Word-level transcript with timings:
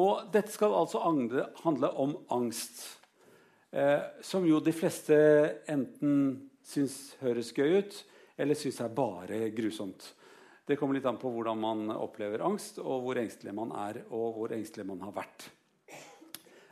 Og 0.00 0.30
dette 0.32 0.52
skal 0.54 0.74
altså 0.76 1.02
handle 1.02 1.92
om 2.00 2.16
angst. 2.32 2.82
Eh, 3.70 4.00
som 4.26 4.46
jo 4.46 4.58
de 4.62 4.72
fleste 4.74 5.16
enten 5.70 6.14
syns 6.66 7.14
høres 7.20 7.52
gøy 7.54 7.80
ut, 7.82 8.00
eller 8.40 8.58
syns 8.58 8.80
er 8.82 8.94
bare 8.94 9.44
grusomt. 9.54 10.12
Det 10.66 10.76
kommer 10.78 10.96
litt 10.96 11.06
an 11.08 11.18
på 11.18 11.30
hvordan 11.34 11.58
man 11.58 11.94
opplever 11.94 12.44
angst, 12.46 12.78
og 12.82 13.04
hvor 13.04 13.18
engstelig 13.18 13.54
man 13.56 13.72
er, 13.74 14.04
og 14.10 14.36
hvor 14.38 14.54
engstelig 14.54 14.86
man 14.90 15.02
har 15.06 15.14
vært. 15.14 15.48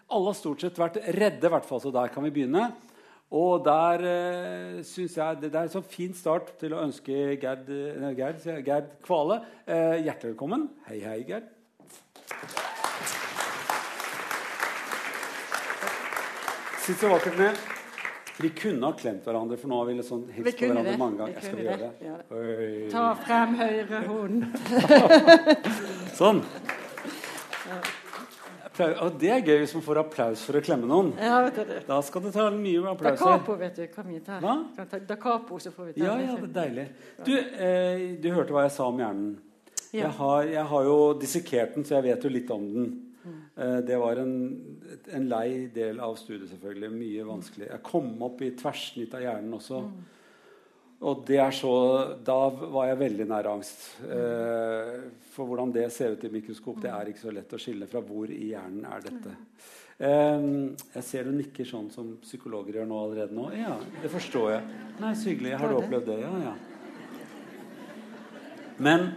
Alle 0.08 0.30
har 0.30 0.38
stort 0.38 0.62
sett 0.64 0.78
vært 0.80 1.00
redde, 1.18 1.50
hvert 1.52 1.66
fall, 1.68 1.82
så 1.82 1.92
der 1.94 2.12
kan 2.14 2.24
vi 2.24 2.32
begynne. 2.34 2.70
Og 3.36 3.60
der 3.66 4.04
eh, 4.08 4.78
syns 4.88 5.18
jeg 5.18 5.40
det, 5.42 5.50
det, 5.50 5.58
er 5.58 5.68
en 5.68 5.74
sånn 5.74 5.84
fin 5.84 6.14
start 6.16 6.54
til 6.62 6.72
å 6.72 6.80
ønske 6.86 7.36
Gerd, 7.42 7.68
nei, 8.00 8.14
Gerd, 8.16 8.40
Gerd 8.64 8.94
Kvale 9.04 9.42
eh, 9.66 10.00
hjertelig 10.06 10.32
velkommen. 10.32 10.70
Hei, 10.88 11.02
hei, 11.04 11.20
Gerd. 11.28 11.52
Sitt 16.88 17.00
så 17.00 17.08
vakkert 17.08 17.38
ned. 17.38 17.56
Vi 18.40 18.48
kunne 18.48 18.86
ha 18.86 18.94
klemt 18.96 19.26
hverandre, 19.28 19.58
for 19.60 19.68
nå 19.68 19.76
har 19.76 19.88
vi 19.90 20.04
sånn 20.06 20.22
hilst 20.32 20.56
på 20.56 20.68
hverandre 20.70 20.92
det. 20.94 20.96
mange 20.96 21.18
ganger. 21.18 21.42
Skal 21.44 21.56
vi 21.58 21.64
gjøre 21.66 21.80
det? 21.82 21.88
Ja. 22.06 22.14
Ta 22.94 23.02
frem 23.26 23.50
høyre 23.58 23.98
hånd. 24.06 24.46
sånn. 26.20 26.40
Og 29.02 29.18
det 29.20 29.34
er 29.34 29.44
gøy 29.44 29.60
hvis 29.66 29.74
man 29.76 29.84
får 29.84 30.00
applaus 30.06 30.44
for 30.48 30.56
å 30.56 30.62
klemme 30.64 30.88
noen. 30.88 31.10
Ja, 31.20 31.42
vet 31.44 31.60
du. 31.60 31.74
Da 31.90 31.98
skal 32.08 32.24
det 32.24 32.32
ta 32.38 32.46
mye 32.56 32.94
applaus. 32.94 33.18
Da 33.20 33.34
capo, 33.34 33.58
vet 33.60 33.82
du. 33.82 33.84
Kan 33.92 34.08
vi 34.08 34.22
ta. 34.24 34.38
Hva? 34.46 34.56
Da 35.10 35.18
capo, 35.20 35.60
så 35.60 35.74
får 35.74 35.90
vi 35.90 35.98
ta. 35.98 36.06
Ja, 36.06 36.14
ja, 36.24 36.38
det 36.40 36.48
er 36.48 36.54
deilig. 36.56 36.86
Du, 37.28 37.34
eh, 37.36 38.06
du 38.16 38.30
hørte 38.32 38.56
hva 38.56 38.64
jeg 38.64 38.72
sa 38.78 38.88
om 38.88 39.04
hjernen. 39.04 39.36
Ja. 39.90 40.06
Jeg, 40.06 40.16
har, 40.22 40.48
jeg, 40.54 40.64
har, 40.72 40.88
jo 40.88 40.96
dissekert 41.20 41.76
den, 41.76 41.84
så 41.84 41.98
jeg 41.98 42.08
vet 42.08 42.24
jo 42.24 42.32
litt 42.32 42.56
om 42.56 42.64
den. 42.78 42.88
Eh, 43.56 43.78
det 43.86 43.98
var 44.00 44.20
en, 44.22 44.36
en, 45.12 45.26
lei 45.30 45.66
del 45.74 46.00
av 46.04 46.16
studiet, 46.20 46.48
selvfølgelig. 46.52 46.92
Mye 46.94 47.26
vanskelig. 47.28 47.66
Jeg 47.70 47.84
kom 47.86 48.14
opp 48.26 48.42
i 48.44 48.54
tverrsnitt 48.58 49.16
av 49.18 49.24
hjernen 49.24 49.58
også. 49.58 49.82
Og 50.98 51.20
det 51.28 51.38
er 51.38 51.54
så, 51.54 51.72
da 52.26 52.38
var 52.50 52.88
jeg 52.88 53.02
veldig 53.04 53.26
nær 53.30 53.50
angst. 53.52 53.84
Eh, 54.02 54.94
for 55.34 55.46
hvordan 55.46 55.74
det 55.74 55.86
ser 55.94 56.16
ut 56.16 56.24
i 56.26 56.32
mikroskop, 56.32 56.80
det 56.82 56.90
er 56.90 57.12
ikke 57.12 57.26
så 57.26 57.34
lett 57.34 57.54
å 57.54 57.60
skille 57.62 57.86
fra 57.90 58.02
hvor 58.02 58.30
i 58.34 58.48
hjernen 58.50 58.88
er 58.88 59.04
dette. 59.06 59.34
Eh, 59.98 60.48
jeg 60.96 61.06
ser 61.06 61.28
du 61.28 61.36
nikker 61.36 61.66
sånn 61.66 61.88
som 61.94 62.16
psykologer 62.24 62.80
gjør 62.80 62.90
nå 62.90 62.98
allerede 63.04 63.38
nå. 63.38 63.46
Ja, 63.58 63.76
det 64.02 64.10
forstår 64.10 64.50
jeg. 64.56 64.82
Nei, 64.98 65.14
så 65.14 65.30
hyggelig. 65.30 65.54
Har 65.62 65.70
du 65.70 65.78
opplevd 65.78 66.10
det? 66.10 66.18
Ja, 66.24 66.34
ja. 66.48 66.56
Men 68.78 69.08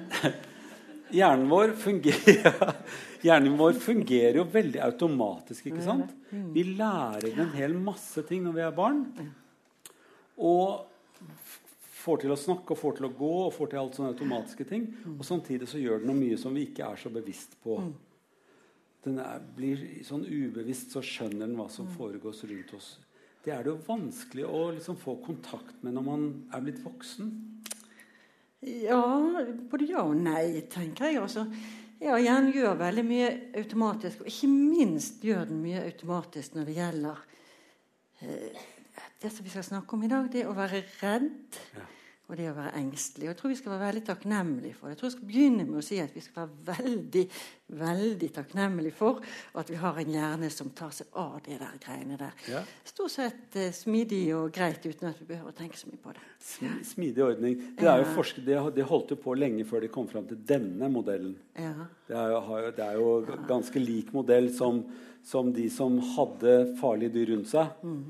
hjernen 1.19 1.49
vår 1.49 1.75
fungerer 1.81 2.75
Hjernen 3.21 3.57
vår 3.59 3.75
fungerer 3.81 4.39
jo 4.39 4.45
veldig 4.49 4.81
automatisk. 4.85 5.67
ikke 5.69 5.83
sant? 5.85 6.13
Vi 6.31 6.63
lærer 6.73 7.41
en 7.41 7.51
hel 7.53 7.75
masse 7.77 8.23
ting 8.27 8.43
når 8.45 8.57
vi 8.57 8.63
er 8.65 8.77
barn. 8.77 9.03
Og 10.41 10.87
får 12.01 12.23
til 12.23 12.33
å 12.33 12.39
snakke 12.39 12.73
og 12.73 12.79
får 12.81 12.97
til 12.97 13.07
å 13.07 13.13
gå 13.17 13.33
og 13.43 13.53
får 13.55 13.71
til 13.71 13.81
alt 13.81 13.97
sånne 13.97 14.13
automatiske 14.15 14.65
ting. 14.69 14.87
Og 15.17 15.25
samtidig 15.27 15.69
så 15.69 15.81
gjør 15.81 16.01
den 16.01 16.11
noe 16.11 16.21
mye 16.21 16.39
som 16.41 16.55
vi 16.57 16.65
ikke 16.69 16.87
er 16.87 17.01
så 17.01 17.13
bevisst 17.13 17.57
på. 17.63 17.77
Den 19.05 19.21
er, 19.21 19.41
blir 19.57 19.81
sånn 20.05 20.25
ubevisst 20.25 20.93
så 20.93 21.01
skjønner 21.05 21.47
den 21.47 21.57
hva 21.57 21.67
som 21.73 21.89
foregår 21.97 22.35
rundt 22.49 22.75
oss. 22.77 22.95
Det 23.41 23.53
er 23.53 23.63
det 23.65 23.71
jo 23.71 23.79
vanskelig 23.87 24.45
å 24.45 24.67
liksom 24.75 24.97
få 25.01 25.15
kontakt 25.25 25.79
med 25.81 25.95
når 25.97 26.05
man 26.05 26.27
er 26.53 26.61
blitt 26.61 26.81
voksen. 26.83 27.31
Ja, 28.61 29.01
både 29.71 29.87
ja 29.89 30.03
og 30.05 30.19
nei, 30.21 30.61
tenker 30.69 31.09
jeg. 31.09 31.21
altså. 31.23 31.47
Ja, 32.01 32.15
hjernen 32.17 32.49
gjør 32.55 32.79
veldig 32.79 33.03
mye 33.05 33.29
automatisk, 33.61 34.23
og 34.23 34.29
ikke 34.31 34.47
minst 34.49 35.21
gjør 35.21 35.45
den 35.51 35.59
mye 35.61 35.83
automatisk 35.85 36.55
når 36.57 36.69
det 36.69 36.77
gjelder 36.79 37.19
eh, 38.25 38.63
det 39.21 39.29
som 39.29 39.45
vi 39.45 39.53
skal 39.53 39.67
snakke 39.67 39.93
om 39.93 40.05
i 40.07 40.09
dag, 40.09 40.29
det 40.33 40.47
å 40.49 40.55
være 40.57 40.81
redd 40.97 41.59
ja. 41.77 41.85
Og 42.31 42.37
det 42.39 42.47
å 42.47 42.55
være 42.55 42.77
engstelig. 42.79 43.27
Og 43.27 43.33
jeg 43.33 43.39
tror 43.41 43.51
vi 43.51 43.59
skal 43.59 43.73
være 43.73 43.87
veldig 43.89 44.03
takknemlige 44.07 44.77
for 44.77 44.87
det. 44.87 44.93
Jeg 44.93 44.99
tror 45.01 45.09
jeg 45.09 45.15
skal 45.17 45.31
begynne 45.31 45.65
med 45.67 45.79
å 45.81 45.83
si 45.83 45.97
at 45.99 46.13
vi 46.15 46.23
skal 46.23 46.47
være 46.47 46.83
veldig 46.83 47.25
veldig 47.71 48.29
takknemlige 48.35 48.95
for 48.95 49.21
at 49.59 49.69
vi 49.71 49.77
har 49.79 49.99
en 50.01 50.11
hjerne 50.11 50.49
som 50.51 50.71
tar 50.75 50.91
seg 50.95 51.11
av 51.19 51.37
det 51.45 51.57
der 51.61 51.77
greiene 51.83 52.17
der. 52.19 52.33
Ja. 52.51 52.63
Stort 52.87 53.13
sett 53.13 53.55
eh, 53.59 53.71
smidig 53.75 54.23
og 54.35 54.51
greit 54.55 54.83
uten 54.85 55.11
at 55.11 55.19
vi 55.21 55.29
behøver 55.29 55.53
å 55.53 55.57
tenke 55.57 55.79
så 55.79 55.91
mye 55.91 56.01
på 56.01 56.15
det. 56.15 56.25
Smidig 56.87 57.23
ordning. 57.23 57.57
Det, 57.77 57.87
er 57.87 58.03
jo 58.03 58.09
forsket, 58.15 58.47
det, 58.47 58.87
holdt 58.87 59.15
jo 59.15 59.19
på 59.23 59.35
lenge 59.39 59.65
før 59.67 59.85
de 59.85 59.91
kom 59.93 60.09
fram 60.11 60.27
til 60.29 60.39
denne 60.47 60.91
modellen. 60.91 61.35
Ja. 61.55 61.87
Det, 62.07 62.17
er 62.17 62.35
jo, 62.35 62.59
det, 62.75 62.87
er 62.87 62.99
jo, 62.99 63.41
ganske 63.49 63.83
lik 63.83 64.11
modell 64.15 64.51
som, 64.55 64.83
som 65.23 65.51
de 65.55 65.69
som 65.71 65.99
hadde 66.15 66.57
farlige 66.81 67.15
dyr 67.15 67.35
rundt 67.35 67.51
seg. 67.51 67.75
Mm. 67.83 68.01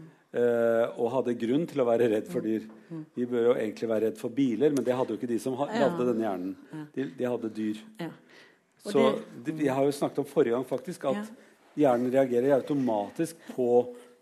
eh, 0.41 0.85
og 0.97 1.13
hadde 1.17 1.37
grunn 1.41 1.67
til 1.69 1.83
å 1.83 1.89
være 1.91 2.09
redd 2.15 2.31
for 2.31 2.45
dyr. 2.45 2.69
Vi 3.15 3.25
bør 3.29 3.51
jo 3.51 3.55
egentlig 3.55 3.89
være 3.89 4.05
redd 4.09 4.19
for 4.19 4.33
biler, 4.35 4.73
men 4.75 4.85
det 4.85 4.95
hadde 4.97 5.13
jo 5.13 5.19
ikke 5.19 5.31
de 5.31 5.39
som 5.39 5.55
lagde 5.59 5.79
ja. 5.79 5.89
denne 6.11 6.25
hjernen. 6.25 6.87
De, 6.95 7.07
de 7.17 7.29
hadde 7.29 7.53
dyr. 7.55 7.81
Ja. 8.01 8.11
Så 8.81 9.07
det, 9.45 9.55
Vi 9.59 9.67
har 9.69 9.85
jo 9.85 9.91
snakket 9.93 10.23
om 10.23 10.29
forrige 10.29 10.57
gang 10.57 10.65
faktisk 10.67 11.05
at 11.11 11.29
hjernen 11.77 12.11
reagerer 12.13 12.57
automatisk 12.57 13.37
på 13.55 13.67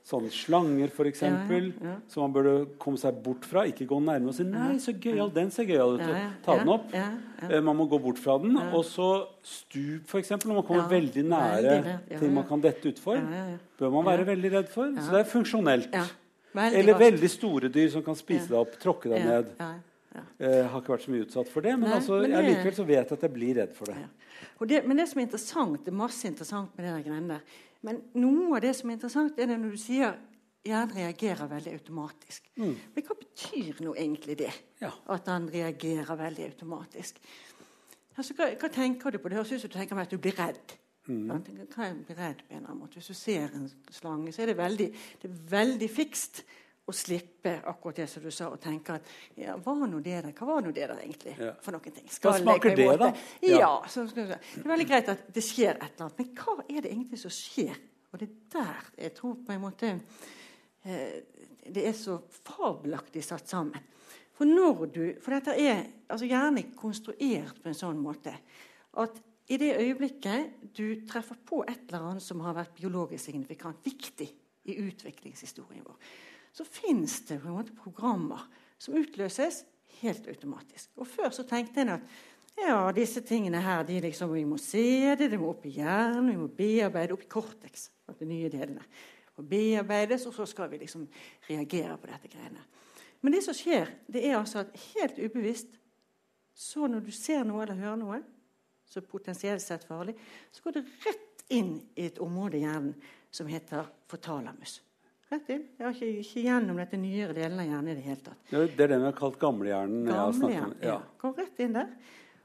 sånne 0.09 0.31
slanger, 0.34 0.90
f.eks. 0.90 1.22
Ja, 1.22 1.31
ja, 1.50 1.58
ja. 1.85 1.96
som 2.09 2.24
man 2.25 2.34
burde 2.34 2.53
komme 2.81 3.00
seg 3.00 3.19
bort 3.24 3.46
fra. 3.46 3.66
Ikke 3.69 3.85
gå 3.90 4.00
nærme 4.02 4.31
og 4.31 4.38
si 4.38 4.46
'Nei, 4.47 4.78
så 4.81 4.94
gøyal. 4.96 5.29
Den 5.34 5.52
ser 5.53 5.68
gøyal 5.69 6.00
ut.' 6.00 6.06
Ta 6.46 6.58
den 6.58 6.72
opp. 6.74 6.94
Eh, 6.96 7.59
man 7.62 7.78
må 7.78 7.85
gå 7.91 8.00
bort 8.02 8.22
fra 8.22 8.40
den. 8.41 8.58
Og 8.74 8.84
så 8.88 9.09
stup, 9.44 10.08
f.eks. 10.09 10.31
Når 10.46 10.62
man 10.62 10.66
kommer 10.66 10.90
veldig 10.90 11.25
nære 11.29 12.00
ting 12.16 12.34
man 12.34 12.47
kan 12.47 12.62
dette 12.63 12.94
utfor. 12.94 13.22
Bør 13.79 13.94
man 14.00 14.06
være 14.06 14.25
veldig 14.34 14.53
redd 14.58 14.74
for. 14.74 14.90
Så 14.97 15.13
det 15.13 15.22
er 15.22 15.29
funksjonelt. 15.29 16.02
Veldig 16.56 16.80
Eller 16.80 16.98
veldig 16.98 17.30
store 17.30 17.70
dyr 17.74 17.90
som 17.94 18.04
kan 18.06 18.18
spise 18.18 18.50
deg 18.50 18.58
opp, 18.58 18.78
tråkke 18.82 19.12
deg 19.12 19.26
ned. 19.28 19.52
Jeg 20.40 20.70
har 20.72 20.82
ikke 20.82 20.96
vært 20.96 21.06
så 21.06 21.12
mye 21.14 21.26
utsatt 21.28 21.52
for 21.52 21.66
det, 21.66 21.76
men, 21.78 21.86
Nei, 21.86 21.98
altså, 22.00 22.22
men 22.24 22.34
det... 22.34 22.46
likevel 22.48 22.78
så 22.80 22.86
vet 22.88 23.04
jeg 23.04 23.20
at 23.20 23.26
jeg 23.28 23.34
blir 23.36 23.60
redd 23.60 23.76
for 23.78 23.92
det. 23.92 24.08
det. 24.72 24.80
Men 24.88 25.02
det 25.02 25.06
som 25.12 25.22
er 25.22 25.28
interessant, 25.28 25.84
det 25.86 25.94
er 25.94 26.00
masse 26.00 26.28
interessant 26.28 26.74
med 26.74 26.88
det 26.88 26.96
der 26.96 27.06
greiene 27.06 27.36
der. 27.36 27.59
Men 27.86 28.02
noe 28.20 28.58
av 28.58 28.66
det 28.66 28.74
som 28.76 28.90
er 28.90 28.98
interessant, 28.98 29.38
er 29.40 29.52
det 29.52 29.59
når 29.62 29.78
du 29.78 29.80
sier 29.80 30.18
hjernen 30.68 30.96
reagerer 30.96 31.48
veldig 31.50 31.76
automatisk. 31.78 32.50
Mm. 32.59 32.74
Men 32.96 33.06
hva 33.06 33.16
betyr 33.20 33.80
nå 33.86 33.94
egentlig 33.96 34.38
det? 34.42 34.52
Ja. 34.82 34.92
At 35.14 35.30
han 35.32 35.48
reagerer 35.52 36.20
veldig 36.20 36.50
automatisk? 36.50 37.22
Altså, 38.18 38.36
hva, 38.36 38.50
hva, 38.59 38.70
tenker 38.74 39.14
du 39.14 39.22
på? 39.22 39.32
Det 39.32 39.40
høres 39.40 39.54
ut 39.54 39.64
som 39.64 39.72
du 39.72 39.78
tenker 39.78 40.02
at 40.02 40.12
du 40.12 40.20
blir 40.20 40.36
redd. 40.36 40.76
Mm. 41.09 41.30
Hva 41.74 41.90
er 41.90 42.40
annen 42.53 42.78
måte? 42.78 43.00
Hvis 43.00 43.12
du 43.12 43.18
ser 43.18 43.53
en 43.58 43.68
slange, 43.92 44.34
så 44.36 44.44
er 44.44 44.52
det 44.52 44.58
veldig, 44.59 44.90
det 45.22 45.30
er 45.30 45.38
veldig 45.52 45.90
fikst 45.92 46.44
å 46.90 46.94
slippe 46.96 47.53
akkurat 47.70 48.02
det 48.02 48.08
som 48.09 48.24
du 48.24 48.31
sa, 48.34 48.50
og 48.50 48.62
tenke 48.62 48.96
at 48.97 49.09
ja, 49.38 49.56
hva, 49.62 49.75
nå 49.86 50.00
det 50.02 50.16
der, 50.24 50.31
hva 50.38 50.47
var 50.50 50.64
nå 50.66 50.72
det 50.74 50.88
der 50.88 51.03
egentlig 51.03 51.36
ja. 51.38 51.52
for 51.62 51.75
noen 51.75 51.96
ting? 51.96 52.08
Skal 52.09 52.34
hva 52.34 52.42
smaker 52.42 52.78
det, 52.78 52.88
da? 53.02 53.12
Ja, 53.46 53.59
ja 53.62 53.72
så, 53.92 54.06
det 54.16 54.25
er 54.40 54.66
veldig 54.72 54.88
greit 54.90 55.12
at 55.14 55.28
det 55.36 55.44
skjer 55.46 55.75
et 55.75 55.86
eller 55.92 56.08
annet. 56.08 56.20
Men 56.22 56.31
hva 56.40 56.56
er 56.66 56.81
det 56.86 56.94
egentlig 56.94 57.22
som 57.22 57.34
skjer? 57.34 57.78
Og 58.09 58.22
det 58.22 58.30
er 58.30 58.38
der 58.56 58.90
jeg 59.06 59.16
tror 59.20 59.38
på 59.46 59.53
en 59.53 59.62
måte 59.62 59.94
eh, 59.94 61.20
det 61.70 61.86
er 61.86 61.94
så 61.94 62.18
fabelaktig 62.41 63.22
satt 63.26 63.50
sammen. 63.52 63.86
For 64.34 64.47
når 64.47 64.86
du, 64.90 65.02
for 65.22 65.36
dette 65.36 65.53
er 65.59 65.84
altså 66.09 66.26
gjerne 66.26 66.70
konstruert 66.80 67.59
på 67.62 67.70
en 67.70 67.78
sånn 67.78 68.00
måte 68.02 68.34
at 68.97 69.20
i 69.50 69.58
det 69.58 69.72
øyeblikket 69.82 70.74
du 70.78 71.02
treffer 71.10 71.38
på 71.46 71.64
et 71.66 71.90
eller 71.90 72.12
annet 72.12 72.24
som 72.24 72.42
har 72.46 72.54
vært 72.58 72.76
biologisk 72.78 73.26
signifikant, 73.26 73.82
viktig 73.86 74.28
i 74.70 74.76
utviklingshistorien 74.84 75.86
vår, 75.86 75.98
så 76.54 76.66
fins 76.66 77.22
det 77.30 77.40
på 77.42 77.50
en 77.50 77.58
måte 77.58 77.78
programmer 77.78 78.46
som 78.78 78.98
utløses 79.00 79.64
helt 80.02 80.28
automatisk. 80.30 80.92
Og 81.02 81.08
Før 81.08 81.34
så 81.34 81.46
tenkte 81.50 81.82
en 81.82 81.96
at 81.98 82.20
ja, 82.59 82.92
disse 82.94 83.22
tingene 83.26 83.62
her, 83.64 83.84
de 83.88 84.00
liksom, 84.04 84.34
vi 84.34 84.44
må 84.46 84.58
se 84.62 85.16
det, 85.18 85.30
det 85.32 85.40
må 85.40 85.54
opp 85.54 85.66
i 85.66 85.78
hjernen, 85.80 86.30
vi 86.30 86.38
må 86.38 86.50
bearbeide 86.54 87.16
opp 87.16 87.24
i 87.24 87.32
cortex. 87.32 87.90
De 88.20 88.26
nye 88.26 88.50
delene. 88.50 88.82
Og 89.38 89.46
bearbeides, 89.47 90.26
og 90.28 90.34
så 90.35 90.47
skal 90.50 90.68
vi 90.72 90.79
liksom 90.82 91.06
reagere 91.47 91.96
på 92.02 92.09
dette 92.09 92.32
greiene. 92.32 92.64
Men 93.22 93.35
det 93.35 93.44
som 93.46 93.56
skjer, 93.56 93.91
det 94.12 94.23
er 94.26 94.40
altså 94.40 94.64
at 94.64 94.73
helt 94.96 95.20
ubevisst 95.22 95.78
så 96.59 96.90
når 96.91 97.06
du 97.06 97.12
ser 97.16 97.46
noe 97.47 97.64
eller 97.64 97.79
hører 97.79 98.00
noe 98.02 98.20
som 98.90 99.06
potensielt 99.08 99.64
sett 99.64 99.86
farlig, 99.88 100.16
så 100.52 100.66
går 100.66 100.80
det 100.80 100.86
rett 101.06 101.44
inn 101.53 101.76
i 101.96 102.06
et 102.09 102.20
område 102.22 102.59
i 102.59 102.66
hjernen 102.66 102.94
som 103.32 103.50
heter 103.50 103.88
fortalamus. 104.09 104.80
Rett 105.30 105.50
inn. 105.53 105.66
Jeg 105.78 105.86
har 105.86 105.94
ikke, 105.94 106.24
ikke 106.24 106.44
gjennom 106.47 106.80
dette 106.82 106.97
nyere 106.97 107.36
delen 107.38 107.59
av 107.62 107.68
hjernen 107.70 107.91
i 107.91 107.97
det 108.00 108.06
hele 108.08 108.24
tatt. 108.26 108.46
Ja, 108.50 108.64
det 108.66 108.86
er 108.86 108.94
den 108.96 109.03
vi 109.03 109.09
har 109.12 109.18
kalt 109.18 109.38
gamlehjernen? 109.41 110.08
Gamlehjernen, 110.09 110.80
ja. 110.82 110.96
ja. 110.96 111.18
Kom 111.22 111.36
rett 111.38 111.62
inn 111.62 111.76
der. 111.78 111.91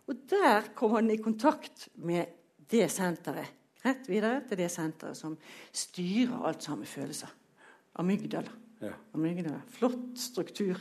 Og 0.04 0.26
der 0.28 0.68
kommer 0.76 1.00
den 1.00 1.14
i 1.14 1.22
kontakt 1.24 1.86
med 1.96 2.34
det 2.68 2.90
senteret. 2.92 3.62
Rett 3.84 4.04
videre 4.08 4.42
til 4.48 4.60
det 4.60 4.68
senteret 4.72 5.16
som 5.16 5.36
styrer 5.72 6.44
alt 6.48 6.64
sammen 6.64 6.88
følelser. 6.88 7.32
Amygdala. 8.00 8.52
Ja. 8.84 8.92
amygdala. 9.16 9.62
Flott 9.72 10.18
struktur. 10.20 10.80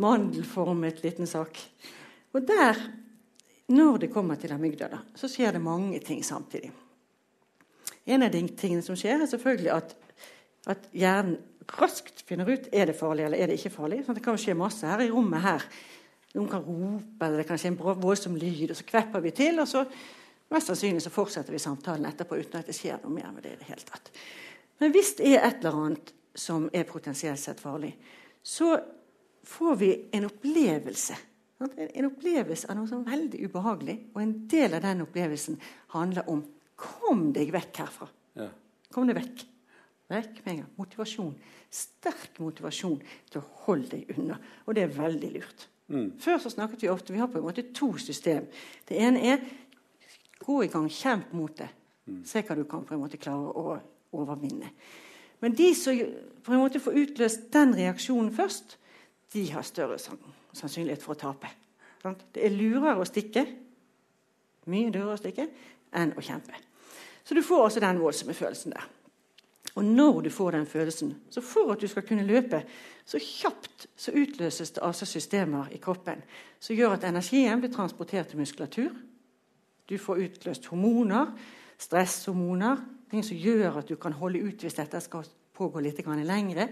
Mandelformet 0.00 1.00
liten 1.04 1.28
sak. 1.28 1.56
Og 2.36 2.44
der, 2.48 2.76
når 3.70 3.98
det 4.02 4.12
kommer 4.12 4.38
til 4.40 4.52
amygdala, 4.54 4.98
så 5.14 5.28
skjer 5.30 5.54
det 5.56 5.62
mange 5.62 6.00
ting 6.02 6.24
samtidig. 6.26 6.72
En 8.10 8.24
av 8.26 8.32
de 8.32 8.42
tingene 8.58 8.82
som 8.82 8.96
skjer, 8.98 9.20
er 9.22 9.30
selvfølgelig 9.30 9.72
at, 9.74 9.94
at 10.74 10.88
hjernen 10.96 11.38
raskt 11.78 12.24
finner 12.26 12.48
ut 12.50 12.66
er 12.74 12.90
det 12.90 12.96
farlig 12.98 13.28
eller 13.28 13.38
er 13.38 13.50
det 13.50 13.60
ikke 13.60 13.74
farlig. 13.76 14.00
Sånn 14.02 14.16
det 14.18 14.24
kan 14.24 14.38
skje 14.40 14.56
masse 14.58 14.88
her 14.88 15.04
i 15.04 15.10
rommet 15.12 15.44
her. 15.44 15.66
Noen 16.34 16.48
kan 16.50 16.64
rope, 16.64 17.26
eller 17.26 17.42
det 17.42 17.46
kan 17.46 17.60
skje 17.60 17.72
en 17.72 17.78
voldsom 18.02 18.38
lyd, 18.38 18.72
og 18.72 18.78
så 18.78 18.86
kvepper 18.86 19.22
vi 19.22 19.34
til. 19.34 19.62
og 19.62 19.68
så 19.70 19.84
Mest 20.50 20.66
sannsynlig 20.66 21.02
så 21.04 21.12
fortsetter 21.14 21.54
vi 21.54 21.62
samtalen 21.62 22.08
etterpå 22.08 22.34
uten 22.40 22.58
at 22.58 22.66
det 22.66 22.74
skjer 22.74 22.96
noe 23.04 23.12
mer 23.14 23.28
med 23.30 23.44
det. 23.46 23.52
i 23.54 23.60
det 23.60 23.68
hele 23.68 23.86
tatt. 23.86 24.10
Men 24.82 24.90
hvis 24.90 25.12
det 25.18 25.28
er 25.30 25.44
et 25.46 25.60
eller 25.60 25.76
annet 25.78 26.10
som 26.34 26.64
er 26.74 26.88
potensielt 26.88 27.38
sett 27.38 27.60
farlig, 27.62 27.92
så 28.42 28.72
får 29.46 29.76
vi 29.78 29.90
en 30.16 30.26
opplevelse. 30.26 31.14
En 31.60 32.08
opplevelse 32.08 32.68
av 32.70 32.78
noe 32.78 32.88
som 32.88 33.02
er 33.04 33.12
veldig 33.12 33.42
ubehagelig. 33.44 33.96
Og 34.14 34.22
en 34.22 34.34
del 34.48 34.76
av 34.78 34.84
den 34.86 35.04
opplevelsen 35.04 35.60
handler 35.96 36.28
om 36.32 36.46
Kom 36.80 37.26
deg 37.36 37.50
vekk 37.52 37.82
herfra. 37.82 38.06
Ja. 38.40 38.46
Kom 38.88 39.10
deg 39.10 39.18
vekk. 39.18 39.42
Vekk 40.08 40.38
med 40.44 40.52
en 40.52 40.60
gang. 40.62 40.70
Motivasjon. 40.80 41.34
Sterk 41.68 42.40
motivasjon 42.40 42.96
til 43.28 43.42
å 43.42 43.48
holde 43.66 43.98
deg 43.98 44.14
unna. 44.16 44.38
Og 44.64 44.78
det 44.78 44.86
er 44.86 44.94
veldig 44.96 45.30
lurt. 45.34 45.66
Mm. 45.90 46.08
Før 46.22 46.40
så 46.40 46.54
snakket 46.54 46.86
vi 46.86 46.88
ofte 46.88 47.12
Vi 47.12 47.20
har 47.20 47.28
på 47.28 47.36
en 47.36 47.44
måte 47.44 47.66
to 47.76 47.92
system. 48.00 48.48
Det 48.88 48.96
ene 48.96 49.20
er 49.34 49.44
gå 50.40 50.62
i 50.64 50.72
gang, 50.72 50.88
kjemp 50.88 51.32
mot 51.36 51.52
det. 51.58 51.68
Mm. 52.08 52.24
Se 52.24 52.42
hva 52.46 52.56
du 52.56 52.64
kan 52.64 52.86
på 52.86 52.96
en 52.96 53.04
måte 53.04 53.20
klare 53.20 53.52
å 53.52 53.76
overvinne. 54.16 54.72
Men 55.40 55.54
de 55.56 55.70
som 55.76 55.96
på 56.44 56.54
en 56.54 56.62
måte 56.62 56.80
får 56.82 56.96
utløst 57.04 57.48
den 57.52 57.74
reaksjonen 57.76 58.32
først, 58.34 58.78
de 59.32 59.44
har 59.52 59.66
større 59.66 59.98
sannsynlighet 60.56 61.02
for 61.02 61.14
å 61.14 61.20
tape. 61.20 61.50
Det 62.00 62.42
er 62.42 62.54
lurere 62.54 63.00
å 63.00 63.08
stikke 63.08 63.44
mye 64.70 64.92
dyrere 64.92 65.16
å 65.16 65.20
stikke 65.20 65.46
enn 65.96 66.14
å 66.16 66.24
kjempe. 66.24 66.56
Så 67.24 67.36
du 67.36 67.42
får 67.44 67.66
altså 67.66 67.82
den 67.82 68.00
voldsomme 68.00 68.34
følelsen 68.36 68.74
der. 68.74 68.88
Og 69.78 69.86
når 69.86 70.20
du 70.26 70.30
får 70.34 70.56
den 70.56 70.66
følelsen, 70.66 71.12
så 71.30 71.42
for 71.44 71.72
at 71.72 71.80
du 71.80 71.86
skal 71.88 72.02
kunne 72.06 72.26
løpe, 72.26 72.62
så 73.06 73.20
kjapt 73.22 73.86
så 73.96 74.14
utløses 74.18 74.74
det 74.74 74.82
altså 74.82 75.06
systemer 75.06 75.70
i 75.74 75.78
kroppen 75.82 76.22
som 76.58 76.76
gjør 76.76 76.96
at 76.96 77.06
energien 77.06 77.62
blir 77.62 77.72
transportert 77.72 78.32
til 78.32 78.40
muskulatur. 78.42 78.90
Du 79.86 79.96
får 79.98 80.24
utløst 80.26 80.66
hormoner, 80.72 81.30
stresshormoner, 81.78 82.82
ting 83.10 83.24
som 83.26 83.38
gjør 83.38 83.80
at 83.80 83.88
du 83.88 83.96
kan 83.98 84.14
holde 84.18 84.42
ut 84.42 84.62
hvis 84.62 84.78
dette 84.78 85.00
skal 85.02 85.26
pågå 85.54 85.82
litt 85.84 86.02
lengre. 86.06 86.68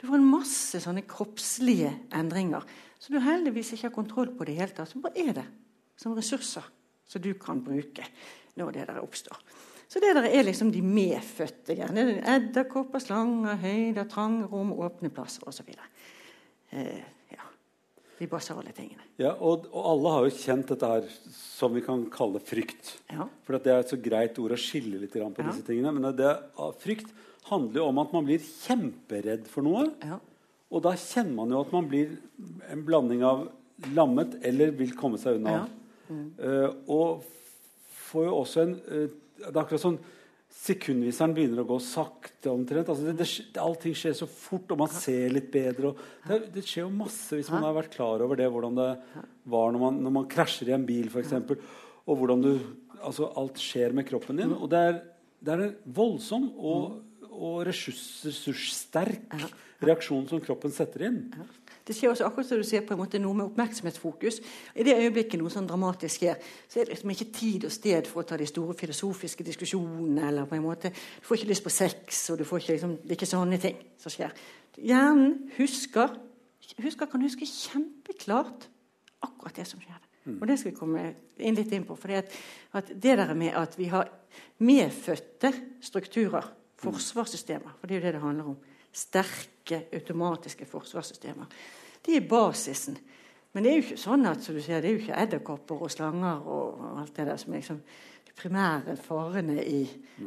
Du 0.00 0.06
får 0.06 0.16
en 0.18 0.30
masse 0.30 0.80
sånne 0.80 1.06
kroppslige 1.06 1.92
endringer 2.12 2.66
som 3.00 3.16
du 3.16 3.22
heldigvis 3.24 3.72
ikke 3.74 3.88
har 3.88 3.96
kontroll 3.96 4.30
på 4.36 4.46
det 4.48 4.58
hele 4.58 4.74
tatt. 4.76 4.90
Som 4.90 5.04
bare 5.04 5.18
er 5.20 5.32
det 5.40 5.46
som 6.00 6.14
ressurser 6.16 6.64
som 7.10 7.22
du 7.22 7.32
kan 7.40 7.62
bruke 7.64 8.06
når 8.58 8.76
det 8.76 8.86
der 8.90 9.00
oppstår. 9.02 9.38
Så 9.90 9.98
det 10.02 10.12
der 10.14 10.28
er 10.28 10.44
liksom 10.46 10.70
de 10.70 10.82
medfødte. 10.86 11.74
gjerne 11.74 12.20
Edderkopper, 12.22 13.02
slanger, 13.02 13.56
høyder, 13.58 14.06
trange 14.06 14.46
rom, 14.46 14.70
åpne 14.72 15.10
plasser 15.10 15.48
osv. 15.50 15.72
Eh, 16.70 17.00
ja. 17.34 17.48
De 18.20 18.28
basale 18.30 18.70
tingene. 18.76 19.02
Ja, 19.18 19.32
og, 19.32 19.66
og, 19.72 19.80
alle 19.90 20.12
har 20.14 20.28
jo 20.28 20.36
kjent 20.36 20.70
dette 20.70 20.92
her 20.92 21.08
som 21.34 21.74
vi 21.74 21.82
kan 21.82 22.04
kalle 22.12 22.38
frykt. 22.38 22.94
Ja. 23.10 23.26
For 23.42 23.58
det 23.58 23.74
er 23.74 23.82
et 23.82 23.90
så 23.90 23.98
greit 23.98 24.38
ord 24.38 24.54
å 24.54 24.60
skille 24.60 25.02
litt 25.02 25.16
på 25.16 25.24
ja. 25.26 25.48
disse 25.48 25.66
tingene. 25.66 25.96
Men 25.96 26.14
det, 26.14 26.36
frykt 26.84 27.10
handler 27.50 27.82
jo 27.82 27.90
om 27.90 28.02
at 28.04 28.14
man 28.14 28.28
blir 28.28 28.46
kjemperedd 28.46 29.50
for 29.50 29.66
noe. 29.66 29.88
Ja. 30.06 30.20
Og 30.70 30.84
da 30.84 30.94
kjenner 30.98 31.34
man 31.34 31.50
jo 31.52 31.64
at 31.64 31.72
man 31.74 31.88
blir 31.90 32.14
en 32.70 32.84
blanding 32.86 33.24
av 33.26 33.48
lammet 33.96 34.36
eller 34.46 34.72
vil 34.76 34.94
komme 34.98 35.18
seg 35.20 35.40
unna. 35.40 35.56
Ja. 35.56 35.66
Mm. 36.10 36.24
Uh, 36.38 36.68
og 36.90 37.26
får 38.10 38.24
jo 38.26 38.38
også 38.40 38.62
en 38.64 38.72
uh, 38.82 39.12
Det 39.38 39.52
er 39.52 39.60
akkurat 39.60 39.84
sånn 39.84 40.00
Sekundviseren 40.50 41.30
begynner 41.36 41.62
å 41.62 41.68
gå 41.68 41.76
sakte 41.78 42.50
omtrent. 42.50 42.88
Altså 42.90 43.06
det, 43.06 43.22
det, 43.22 43.60
allting 43.62 43.94
skjer 43.96 44.16
så 44.18 44.26
fort, 44.26 44.72
og 44.74 44.80
man 44.80 44.90
ser 44.90 45.30
litt 45.30 45.46
bedre. 45.54 45.92
Det, 46.26 46.40
det, 46.56 46.64
skjer 46.66 46.82
jo 46.82 46.90
masse 46.90 47.38
hvis 47.38 47.52
man 47.54 47.62
har 47.68 47.76
vært 47.76 47.94
klar 47.94 48.24
over 48.26 48.36
det, 48.36 48.48
hvordan 48.50 48.74
det 48.76 48.88
var 49.54 49.70
når 49.70 49.84
man, 49.84 50.00
når 50.02 50.14
man 50.18 50.26
krasjer 50.32 50.72
i 50.72 50.74
en 50.74 50.88
bil, 50.88 51.06
f.eks. 51.06 51.36
Og 52.04 52.18
hvordan 52.18 52.46
du 52.46 52.52
Altså, 53.00 53.30
alt 53.40 53.56
skjer 53.56 53.94
med 53.96 54.04
kroppen 54.04 54.36
din. 54.36 54.50
Og 54.52 54.66
det 54.68 54.80
er, 54.90 54.98
det 55.40 55.52
er 55.54 55.62
en 55.64 55.94
voldsom 55.96 56.50
og 56.58 56.82
og 57.40 57.62
ressurssterk 57.68 59.36
ja. 59.38 59.48
Reaksjon 59.84 60.26
som 60.28 60.40
kroppen 60.44 60.72
setter 60.74 61.06
inn. 61.08 61.20
Ja. 61.36 61.46
Det 61.86 61.96
skjer 61.96 62.12
også 62.12 62.26
akkurat 62.26 62.46
som 62.46 62.60
du 62.60 62.66
sier 62.68 62.84
på 62.86 62.94
en 62.94 63.00
måte 63.00 63.18
noe 63.18 63.34
med 63.34 63.48
oppmerksomhetsfokus. 63.48 64.40
I 64.76 64.84
det 64.86 64.98
øyeblikket 65.00 65.40
noe 65.40 65.50
sånn 65.52 65.66
dramatisk 65.66 66.20
skjer, 66.20 66.36
så 66.68 66.80
er 66.80 66.86
det 66.86 66.94
liksom 66.94 67.14
ikke 67.14 67.28
tid 67.34 67.66
og 67.66 67.72
sted 67.74 68.10
for 68.10 68.22
å 68.22 68.28
ta 68.28 68.38
de 68.38 68.48
store 68.48 68.76
filosofiske 68.78 69.46
diskusjonene. 69.46 70.28
eller 70.28 70.46
på 70.46 70.54
en 70.54 70.62
måte, 70.62 70.90
Du 70.90 71.26
får 71.26 71.38
ikke 71.38 71.48
lyst 71.48 71.64
på 71.64 71.70
sex, 71.70 72.30
og 72.30 72.38
du 72.38 72.44
får 72.44 72.60
ikke, 72.60 72.72
liksom, 72.72 72.96
det 73.02 73.10
er 73.10 73.18
ikke 73.18 73.26
sånne 73.26 73.60
ting 73.60 73.76
som 73.98 74.12
skjer. 74.12 74.30
Hjernen 74.76 75.50
husker, 75.56 76.16
husker 76.78 77.06
kan 77.06 77.22
huske 77.22 77.46
kjempeklart 77.46 78.68
akkurat 79.22 79.56
det 79.56 79.66
som 79.66 79.80
skjer. 79.80 79.98
Mm. 80.24 80.38
Og 80.40 80.48
det 80.48 80.58
skal 80.58 80.70
vi 80.70 80.78
komme 80.78 81.14
inn 81.38 81.54
litt 81.56 81.72
inn 81.72 81.84
på. 81.84 81.96
For 81.96 82.12
at, 82.12 82.32
at 82.72 82.88
det 82.88 83.16
der 83.18 83.34
med 83.34 83.56
at 83.56 83.78
vi 83.78 83.88
har 83.88 84.10
medfødte 84.58 85.52
strukturer 85.80 86.52
forsvarssystemer. 86.80 87.76
For 87.80 87.86
det 87.86 87.96
er 87.96 88.00
jo 88.00 88.06
det 88.06 88.14
det 88.14 88.22
handler 88.22 88.44
om. 88.44 88.58
Sterke, 88.92 89.59
automatiske 89.78 90.66
forsvarssystemer. 90.68 91.46
De 92.06 92.16
er 92.16 92.28
basisen. 92.28 92.98
Men 93.52 93.64
det 93.64 93.70
er 93.70 93.78
jo 93.78 93.84
ikke 93.84 94.00
sånn 94.00 94.26
at 94.30 94.44
så 94.44 94.54
du 94.54 94.60
sier, 94.62 94.82
det 94.82 94.90
er 94.90 94.96
jo 94.96 95.02
ikke 95.02 95.22
edderkopper 95.24 95.86
og 95.86 95.90
slanger 95.90 96.44
og, 96.46 96.82
alt 97.00 97.16
det 97.16 97.26
der 97.26 97.40
som 97.40 97.54
er 97.54 97.62
liksom 97.62 97.80
de 98.28 98.34
primære 98.38 98.94
farene 99.02 99.64
i 99.64 99.80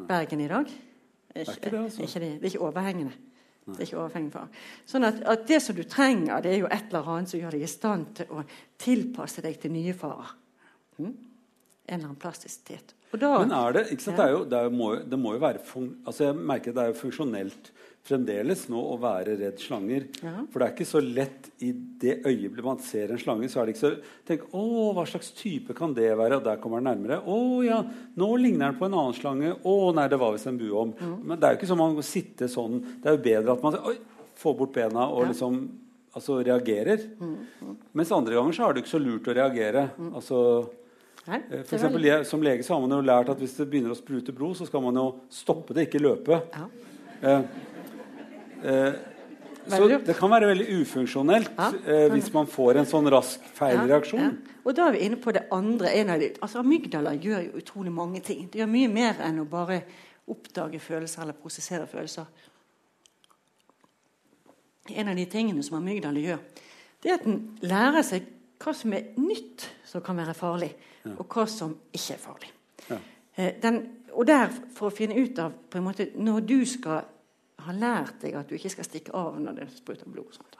Bergen 0.09 0.43
i 0.43 0.49
dag. 0.51 0.73
Det 1.33 1.41
er 1.41 1.53
ikke, 1.53 1.69
det, 1.69 1.83
altså. 1.85 2.03
ikke 2.03 2.19
det. 2.19 2.31
det 2.33 2.49
er 2.49 2.51
ikke 2.51 2.65
overhengende. 2.67 3.13
Det 3.63 3.77
er 3.77 3.85
ikke 3.87 4.01
overhengende 4.01 4.35
fare. 4.35 4.63
Sånn 4.91 5.07
at, 5.07 5.21
at, 5.23 5.45
det 5.47 5.61
som 5.63 5.77
du 5.77 5.85
trenger, 5.87 6.43
det 6.43 6.51
er 6.51 6.59
jo 6.65 6.67
et 6.67 6.89
eller 6.91 7.13
annet 7.13 7.31
som 7.31 7.39
gjør 7.39 7.55
deg 7.55 7.63
i 7.63 7.71
stand 7.71 8.09
til 8.19 8.33
å 8.35 8.43
tilpasse 8.83 9.43
deg 9.45 9.55
til 9.61 9.71
nye 9.71 9.95
farer. 9.95 10.33
Hm? 10.97 11.07
En 11.07 11.95
eller 11.95 12.09
annen 12.09 12.19
plastisitet. 12.19 12.91
Da, 13.13 13.31
Men 13.43 13.51
er 13.53 13.75
det 13.75 13.81
ikke 13.93 14.07
sant? 14.07 14.17
Det, 14.17 14.25
er 14.25 14.31
jo, 14.33 14.43
det, 14.49 14.57
er 14.59 14.69
jo, 14.69 14.73
må, 14.73 14.89
det, 15.05 15.17
må, 15.21 15.33
jo 15.35 15.41
være 15.43 15.59
altså 15.61 16.29
Jeg 16.29 16.37
merker 16.49 16.73
det 16.73 16.81
er 16.81 16.93
jo 16.93 17.01
funksjonelt 17.01 17.73
fremdeles 18.03 18.65
nå 18.67 18.79
å 18.83 18.97
være 18.99 19.37
redd 19.39 19.61
slanger. 19.63 20.09
Ja. 20.19 20.33
For 20.51 20.59
det 20.59 20.65
er 20.65 20.73
ikke 20.73 20.87
så 20.89 20.99
lett 21.03 21.45
i 21.63 21.69
det 21.71 22.17
øyeblikket 22.25 22.65
man 22.65 22.81
ser 22.83 23.13
en 23.13 23.21
slange, 23.21 23.47
så 23.47 23.61
er 23.61 23.69
det 23.69 23.75
ikke 23.75 23.83
så 23.85 23.91
Tenk 24.27 24.43
å, 24.51 24.63
hva 24.97 25.05
slags 25.07 25.31
type 25.37 25.75
kan 25.77 25.95
det 25.95 26.09
være? 26.19 26.41
Og 26.41 26.43
der 26.43 26.59
kommer 26.63 26.81
den 26.81 26.89
nærmere. 26.91 27.21
Å 27.23 27.37
ja, 27.63 27.79
nå 28.19 28.29
ligner 28.41 28.73
den 28.73 28.81
på 28.81 28.89
en 28.89 28.97
annen 28.97 29.15
slange. 29.15 29.53
Å 29.55 29.77
nei, 29.95 30.09
det 30.11 30.19
var 30.19 30.35
visst 30.35 30.51
en 30.51 30.59
buom. 30.59 30.91
Mm. 30.99 31.15
Men 31.21 31.39
det 31.39 31.47
er 31.47 31.55
jo 31.55 31.61
ikke 31.61 31.71
sånn 31.71 31.83
man 31.83 31.95
må 31.95 32.03
sitte 32.07 32.51
sånn. 32.51 32.81
Det 32.99 33.11
er 33.11 33.15
jo 33.15 33.23
bedre 33.29 33.55
at 33.55 33.63
man 33.69 33.79
oi, 33.93 33.95
får 34.41 34.59
bort 34.59 34.75
bena 34.75 35.07
og 35.07 35.23
ja. 35.23 35.31
liksom 35.31 35.61
altså 36.13 36.41
reagerer. 36.43 37.07
Mm. 37.21 37.35
Mm. 37.63 37.75
Mens 37.99 38.11
andre 38.15 38.35
ganger 38.35 38.57
så 38.57 38.67
er 38.67 38.75
det 38.75 38.83
ikke 38.83 38.97
så 38.97 39.01
lurt 39.01 39.31
å 39.31 39.37
reagere. 39.37 39.87
Mm. 39.95 40.11
Altså 40.19 40.39
Nei, 41.23 41.39
eh, 41.39 41.63
for 41.63 41.77
eksempel, 41.77 42.09
som 42.27 42.43
lege 42.43 42.65
så 42.65 42.75
har 42.75 42.83
man 42.83 42.97
jo 42.97 43.05
lært 43.07 43.31
at 43.31 43.39
hvis 43.39 43.55
det 43.59 43.69
begynner 43.71 43.93
å 43.93 43.99
sprute 43.99 44.35
blod, 44.35 44.57
så 44.59 44.67
skal 44.67 44.83
man 44.83 44.99
jo 44.99 45.07
stoppe 45.31 45.75
det, 45.75 45.87
ikke 45.87 46.03
løpe. 46.03 46.41
Ja. 46.53 46.67
Eh, 47.23 47.43
eh, 48.67 48.93
så 49.67 49.87
det 49.87 50.15
kan 50.19 50.31
være 50.31 50.49
veldig 50.51 50.65
ufunksjonelt 50.81 51.51
ja. 51.55 51.69
eh, 51.87 52.07
hvis 52.11 52.27
man 52.33 52.49
får 52.51 52.81
en 52.81 52.89
sånn 52.89 53.07
rask 53.11 53.43
feilreaksjon. 53.55 54.23
Ja. 54.23 54.57
Og 54.63 54.75
da 54.75 54.87
er 54.87 54.97
vi 54.97 55.03
inne 55.07 55.19
på 55.23 55.31
det 55.35 55.45
andre. 55.55 55.91
De, 56.19 56.31
altså 56.43 56.59
Amygdala 56.59 57.13
gjør 57.15 57.45
jo 57.47 57.61
utrolig 57.61 57.93
mange 57.95 58.19
ting. 58.23 58.47
Det 58.51 58.59
gjør 58.59 58.71
mye 58.71 58.91
mer 58.91 59.21
enn 59.23 59.39
å 59.43 59.47
bare 59.47 59.81
oppdage 60.31 60.79
følelser 60.83 61.23
eller 61.23 61.39
prosessere 61.39 61.87
følelser. 61.87 62.27
En 64.91 65.11
av 65.11 65.15
de 65.15 65.25
tingene 65.31 65.63
som 65.63 65.77
amygdala 65.79 66.19
gjør, 66.19 66.39
det 67.03 67.11
er 67.11 67.19
at 67.19 67.27
den 67.27 67.37
lærer 67.63 68.03
seg 68.03 68.27
hva 68.63 68.73
som 68.75 68.95
er 68.95 69.13
nytt 69.19 69.69
som 69.93 70.01
kan 70.01 70.17
være 70.17 70.33
farlig 70.37 70.71
ja. 71.03 71.13
og 71.13 71.25
hva 71.29 71.45
som 71.49 71.75
ikke 71.93 72.15
er 72.15 72.21
farlig. 72.21 72.51
Ja. 72.89 72.99
Eh, 73.35 73.51
den, 73.61 73.79
og 74.13 74.27
der, 74.29 74.49
for 74.73 74.89
å 74.89 74.95
finne 74.95 75.17
ut 75.21 75.39
av 75.41 75.53
på 75.69 75.79
en 75.79 75.85
måte, 75.85 76.09
Når 76.15 76.39
du 76.49 76.59
skal 76.69 77.05
ha 77.63 77.75
lært 77.77 78.21
deg 78.21 78.35
at 78.35 78.49
du 78.49 78.57
ikke 78.57 78.73
skal 78.73 78.87
stikke 78.87 79.13
av 79.15 79.37
når 79.39 79.61
det 79.61 79.69
spruter 79.77 80.09
blod, 80.09 80.27
og 80.27 80.35
sånt, 80.35 80.57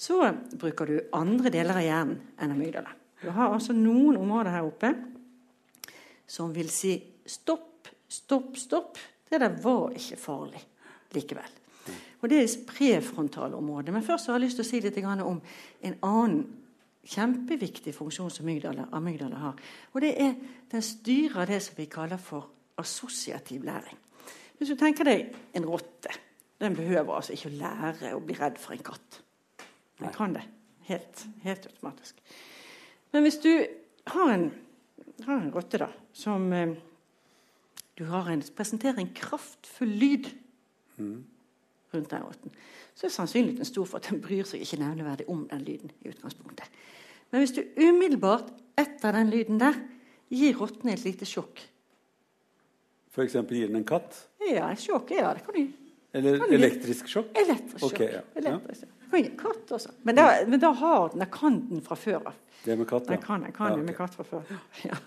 så 0.00 0.16
bruker 0.56 0.88
du 0.88 0.96
andre 1.12 1.52
deler 1.52 1.76
av 1.76 1.84
hjernen 1.84 2.20
enn 2.40 2.52
amygdala. 2.54 2.92
Du 3.20 3.28
har 3.36 3.52
altså 3.52 3.74
noen 3.76 4.16
områder 4.16 4.54
her 4.54 4.64
oppe 4.64 4.94
som 6.30 6.54
vil 6.54 6.70
si 6.72 6.94
stopp, 7.28 7.90
stopp, 8.08 8.54
stopp. 8.56 9.00
Det 9.28 9.40
der 9.42 9.58
var 9.60 9.92
ikke 9.92 10.16
farlig 10.20 10.62
likevel. 11.12 11.58
Og 12.20 12.28
Det 12.28 12.38
er 12.38 12.64
prefrontale 12.68 13.56
området. 13.56 13.92
Men 13.92 14.04
først 14.04 14.26
har 14.28 14.38
jeg 14.38 14.46
lyst 14.46 14.60
til 14.60 14.64
å 14.64 14.70
si 14.70 14.80
litt 14.80 14.98
om 15.04 15.40
en 15.82 15.96
annen 16.02 16.40
kjempeviktig 17.06 17.94
funksjon 17.96 18.30
som 18.30 18.46
amygdala, 18.46 18.88
amygdala 18.92 19.36
har. 19.36 19.60
Og 19.94 20.00
det 20.04 20.14
er 20.20 20.34
Den 20.70 20.82
styrer 20.82 21.46
det 21.46 21.62
som 21.62 21.74
vi 21.76 21.86
kaller 21.90 22.16
for 22.16 22.50
assosiativ 22.78 23.64
læring. 23.64 23.98
Hvis 24.58 24.68
du 24.68 24.76
tenker 24.76 25.04
deg 25.04 25.34
en 25.54 25.66
rotte 25.66 26.12
Den 26.60 26.76
behøver 26.76 27.14
altså 27.16 27.32
ikke 27.32 27.48
å 27.48 27.56
lære 27.56 28.14
å 28.14 28.20
bli 28.20 28.34
redd 28.36 28.58
for 28.60 28.74
en 28.74 28.82
katt. 28.84 29.22
Den 29.98 30.12
kan 30.12 30.34
det 30.34 30.42
helt, 30.90 31.22
helt 31.42 31.66
automatisk. 31.66 32.18
Men 33.12 33.24
hvis 33.24 33.38
du 33.40 33.52
har 34.12 34.32
en, 34.34 34.50
har 35.24 35.40
en 35.40 35.52
rotte 35.54 35.80
da, 35.80 35.88
som 36.12 36.52
eh, 36.52 36.74
du 37.96 38.04
en, 38.04 38.44
presenterer 38.56 39.00
en 39.00 39.14
kraftfull 39.14 39.88
lyd 39.88 40.28
mm. 40.98 41.16
rundt 41.94 42.10
den 42.10 42.28
rotten, 42.28 42.54
så 43.00 43.08
er 43.08 43.14
sannsynligheten 43.14 43.64
stor 43.64 43.86
for 43.88 44.00
at 44.00 44.10
den 44.10 44.20
bryr 44.20 44.44
seg 44.44 44.60
ikke 44.60 44.82
nevneverdig 44.82 45.24
om 45.32 45.46
den 45.48 45.62
lyden. 45.64 45.92
i 46.04 46.12
utgangspunktet. 46.12 46.68
Men 47.30 47.40
hvis 47.40 47.54
du 47.56 47.62
umiddelbart 47.80 48.52
etter 48.78 49.16
den 49.16 49.30
lyden 49.32 49.60
der 49.60 49.78
gir 50.28 50.58
rottene 50.58 50.92
et 50.92 51.04
lite 51.04 51.26
sjokk 51.26 51.62
F.eks. 53.10 53.32
gir 53.34 53.66
den 53.66 53.80
en 53.80 53.84
katt? 53.84 54.14
Ja, 54.46 54.68
sjokk. 54.78 55.10
ja, 55.10 55.32
det 55.34 55.42
kan 55.42 55.56
du 55.56 55.89
Eller 56.12 56.42
elektrisk 56.50 57.08
sjokk? 57.10 57.30
Elektrisk 57.38 57.84
sjokk. 57.84 57.94
Okay, 57.94 58.14
ja. 58.16 58.22
elektrisk. 58.40 58.86
Ja. 58.86 59.20
Katt 59.38 59.72
også. 59.74 59.92
Men 60.06 60.18
da, 60.18 60.26
men 60.46 60.62
da 60.62 60.70
har 60.78 61.10
den, 61.14 61.26
kan 61.32 61.58
den 61.68 61.82
fra 61.86 61.98
før 61.98 62.30
av. 62.30 62.38
Det 62.64 62.76
med 62.76 62.86
katt, 62.90 63.06
ja. 63.08 63.14
Den 63.14 63.22
kan, 63.24 63.40
den 63.42 63.52
kan 63.56 63.70
ja, 63.70 63.72
okay. 63.72 63.84
med 63.86 63.96
katt 63.96 64.14
fra 64.18 64.26
før. 64.26 64.50
Ja. 64.84 64.98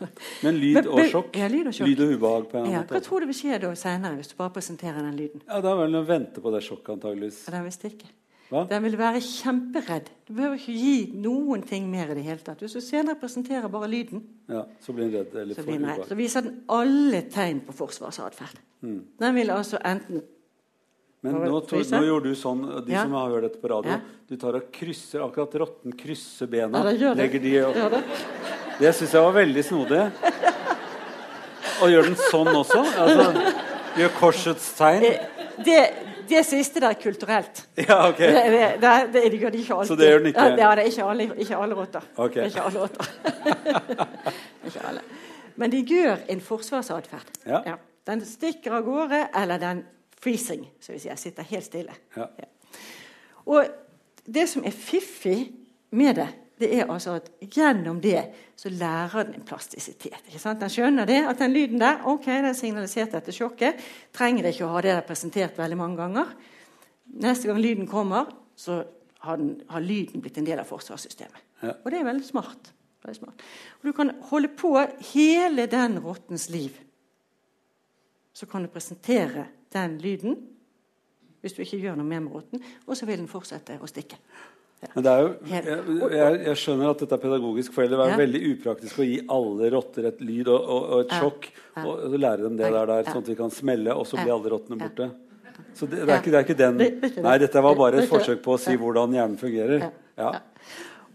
Men 0.41 0.57
lyd 0.57 0.87
og 0.87 1.03
sjokk? 1.11 1.37
Ja, 1.37 1.47
lyd 1.51 1.69
og, 1.69 1.75
sjokk. 1.77 1.91
lyd 1.91 2.01
og 2.01 2.15
ubehag 2.15 2.49
på 2.49 2.63
en 2.63 2.73
ja, 2.73 2.81
Hva 2.89 3.01
tror 3.05 3.23
du 3.23 3.29
vil 3.29 3.37
skje 3.37 3.59
da 3.61 3.69
senere, 3.77 4.17
hvis 4.17 4.33
du 4.33 4.35
bare 4.39 4.53
presenterer 4.55 4.99
den 5.05 5.15
lyden? 5.19 5.45
Ja, 5.45 5.61
Da 5.61 5.75
vil 5.79 5.95
den 5.99 6.07
vente 6.07 6.43
på 6.43 6.53
det 6.55 6.63
sjokket, 6.65 6.95
antageligvis. 6.97 7.43
Ja, 7.47 7.55
den 7.57 7.67
visste 7.67 7.91
ikke. 7.91 8.09
Hva? 8.49 8.65
Den 8.69 8.83
vil 8.85 8.97
være 8.99 9.21
kjemperedd. 9.23 10.09
Du 10.27 10.33
behøver 10.33 10.59
ikke 10.59 10.75
gi 10.77 10.97
noen 11.17 11.63
ting 11.65 11.87
mer 11.89 12.11
i 12.13 12.17
det 12.17 12.25
hele 12.25 12.43
tatt. 12.45 12.61
Hvis 12.61 12.75
du 12.77 12.81
senere 12.85 13.17
presenterer 13.21 13.71
bare 13.71 13.89
lyden, 13.89 14.21
ja, 14.51 14.65
så 14.83 14.93
blir 14.93 15.07
den 15.07 15.15
redd. 15.15 15.37
Eller 15.41 15.57
så, 15.57 15.65
blir 15.65 15.79
den 15.79 15.89
redd. 15.89 16.05
så 16.09 16.17
viser 16.19 16.45
den 16.45 16.59
alle 16.73 17.23
tegn 17.33 17.63
på 17.65 17.73
forsvarsatferd. 17.77 18.61
Mm. 18.85 18.99
Den 19.21 19.35
vil 19.37 19.53
altså 19.53 19.79
enten 19.85 20.21
men 21.23 21.37
nå, 21.39 21.59
to, 21.63 21.79
nå, 21.79 21.99
gjorde 22.03 22.31
du 22.33 22.35
sånn, 22.35 22.63
de 22.83 22.91
ja. 22.91 23.05
som 23.05 23.13
har 23.15 23.29
hørt 23.31 23.45
dette 23.47 23.59
på 23.61 23.69
radio, 23.71 23.93
ja. 23.95 24.23
du 24.27 24.35
tar 24.41 24.57
og 24.57 24.65
krysser 24.75 25.21
akkurat 25.23 25.53
rotten 25.61 25.93
krysser 25.95 26.49
bena. 26.51 26.81
Ja, 26.91 27.13
legger 27.15 27.39
de 27.39 27.53
opp. 27.63 27.77
Det, 27.93 28.01
det 28.81 28.91
syns 28.97 29.13
jeg 29.15 29.23
var 29.23 29.37
veldig 29.37 29.63
snodig. 29.63 30.01
Og 31.79 31.93
gjør 31.93 32.09
den 32.09 32.17
sånn 32.25 32.51
også? 32.51 32.81
Altså, 33.05 33.45
gjør 34.01 34.11
korsets 34.17 34.67
tegn? 34.75 35.07
Eh, 35.07 35.47
det, 35.63 35.79
det 36.27 36.43
siste 36.49 36.83
der 36.83 36.89
er 36.91 36.99
kulturelt. 36.99 37.63
Ja, 37.79 38.01
ok. 38.09 38.19
Det, 38.19 38.43
det, 38.57 38.67
det, 38.83 38.93
det, 39.15 39.23
gjør 39.39 39.55
de 39.55 39.63
ikke 39.63 39.79
alltid. 39.79 39.93
Så 39.93 39.99
det 40.03 40.11
gjør 40.11 40.21
den 40.25 40.31
ikke? 40.33 40.45
Ja, 40.51 40.59
det 40.59 40.67
er 40.67 40.83
ikke 40.91 41.07
alle, 41.13 41.31
ikke 41.47 41.63
alle 41.63 41.79
rotter. 41.79 42.11
Okay. 42.27 42.51
Ikke 42.51 42.67
alle 42.67 42.83
rotter. 42.83 43.15
ikke 44.67 44.85
alle. 44.91 45.07
Men 45.55 45.71
de 45.71 45.83
gjør 45.87 46.27
en 46.35 46.45
forsvarsatferd. 46.51 47.33
Ja. 47.47 47.63
Ja. 47.71 47.79
Den 48.11 48.27
stikker 48.27 48.81
av 48.81 48.87
gårde, 48.91 49.25
eller 49.39 49.63
den 49.63 49.85
freezing, 50.23 50.65
som 50.79 50.95
vi 50.95 51.01
sier. 51.03 51.19
Sitter 51.19 51.47
helt 51.51 51.67
stille. 51.67 51.95
Ja. 52.15 52.29
Ja. 52.39 52.79
Og 53.51 53.67
det 54.23 54.47
som 54.49 54.63
er 54.65 54.75
fiffig 54.75 55.51
med 55.91 56.15
det, 56.21 56.29
det 56.61 56.69
er 56.77 56.91
altså 56.91 57.17
at 57.17 57.29
gjennom 57.51 57.99
det 58.01 58.21
så 58.55 58.69
lærer 58.71 59.25
den 59.27 59.39
en 59.39 59.47
plastisitet. 59.47 60.29
Den 60.29 60.71
skjønner 60.71 61.07
det, 61.09 61.19
at 61.27 61.41
den 61.41 61.53
lyden 61.55 61.81
der 61.81 62.05
ok, 62.07 62.27
den 62.29 62.51
er 62.51 62.57
signalisert 62.57 63.15
etter 63.17 63.35
sjokket. 63.35 63.81
Trenger 64.15 64.47
ikke 64.51 64.67
å 64.67 64.75
ha 64.75 64.83
det 64.85 64.99
presentert 65.07 65.57
veldig 65.59 65.79
mange 65.79 65.99
ganger. 65.99 66.29
Neste 67.23 67.49
gang 67.49 67.59
lyden 67.59 67.89
kommer, 67.89 68.29
så 68.55 68.83
har, 69.25 69.41
den, 69.41 69.57
har 69.67 69.83
lyden 69.83 70.23
blitt 70.23 70.37
en 70.39 70.47
del 70.47 70.61
av 70.61 70.69
forsvarssystemet. 70.69 71.43
Ja. 71.63 71.75
Og 71.81 71.91
det 71.91 71.99
er 71.99 72.07
veldig 72.07 72.27
smart. 72.27 72.71
veldig 73.03 73.19
smart. 73.19 73.43
Og 73.81 73.89
Du 73.89 73.93
kan 73.97 74.13
holde 74.29 74.51
på 74.53 74.75
hele 75.13 75.67
den 75.71 75.99
rottens 76.03 76.49
liv. 76.53 76.77
Så 78.33 78.49
kan 78.49 78.65
du 78.65 78.71
presentere 78.71 79.47
den 79.73 79.99
lyden 80.01 80.39
hvis 81.43 81.55
du 81.57 81.59
ikke 81.65 81.81
gjør 81.81 81.97
noe 81.99 82.07
mer 82.07 82.21
med 82.23 82.31
rotten, 82.37 82.61
og 82.87 82.95
så 82.95 83.03
vil 83.03 83.19
den 83.19 83.27
fortsette 83.27 83.75
å 83.83 83.87
stikke. 83.89 84.15
Men 84.93 85.03
det 85.05 85.11
er 85.11 85.21
jo, 85.23 85.27
jeg, 86.11 86.37
jeg, 86.43 86.55
skjønner 86.59 86.91
at 86.91 87.01
dette 87.03 87.15
er 87.15 87.21
pedagogisk, 87.21 87.73
for 87.75 87.87
det 87.87 87.97
er 87.97 88.11
ja. 88.11 88.17
veldig 88.19 88.41
upraktisk 88.49 88.99
å 88.99 89.07
gi 89.07 89.17
alle 89.31 89.69
rotter 89.71 90.07
et 90.09 90.23
lyd 90.23 90.49
og, 90.51 90.57
og, 90.59 90.87
og 90.87 91.03
et 91.03 91.13
sjokk, 91.19 91.47
ja. 91.53 91.83
og, 91.83 91.91
og, 92.09 92.17
lære 92.19 92.45
dem 92.45 92.57
det 92.59 92.71
der, 92.75 92.89
der 92.89 93.07
sånn 93.07 93.23
at 93.23 93.31
vi 93.31 93.37
kan 93.39 93.53
smelle, 93.53 93.95
og 93.95 94.07
så 94.09 94.19
blir 94.19 94.33
alle 94.35 94.51
rottene 94.51 94.79
borte. 94.81 95.09
Så 95.77 95.87
det, 95.87 96.03
det, 96.03 96.09
er 96.09 96.19
ikke, 96.19 96.33
det, 96.33 96.39
er 96.39 96.47
ikke, 96.47 96.57
den 96.59 97.23
Nei, 97.25 97.35
dette 97.41 97.63
var 97.63 97.77
bare 97.79 98.03
et 98.03 98.11
forsøk 98.11 98.43
på 98.43 98.55
å 98.55 98.61
si 98.61 98.75
hvordan 98.79 99.15
hjernen 99.15 99.39
fungerer. 99.39 99.87
Ja. 100.19 100.31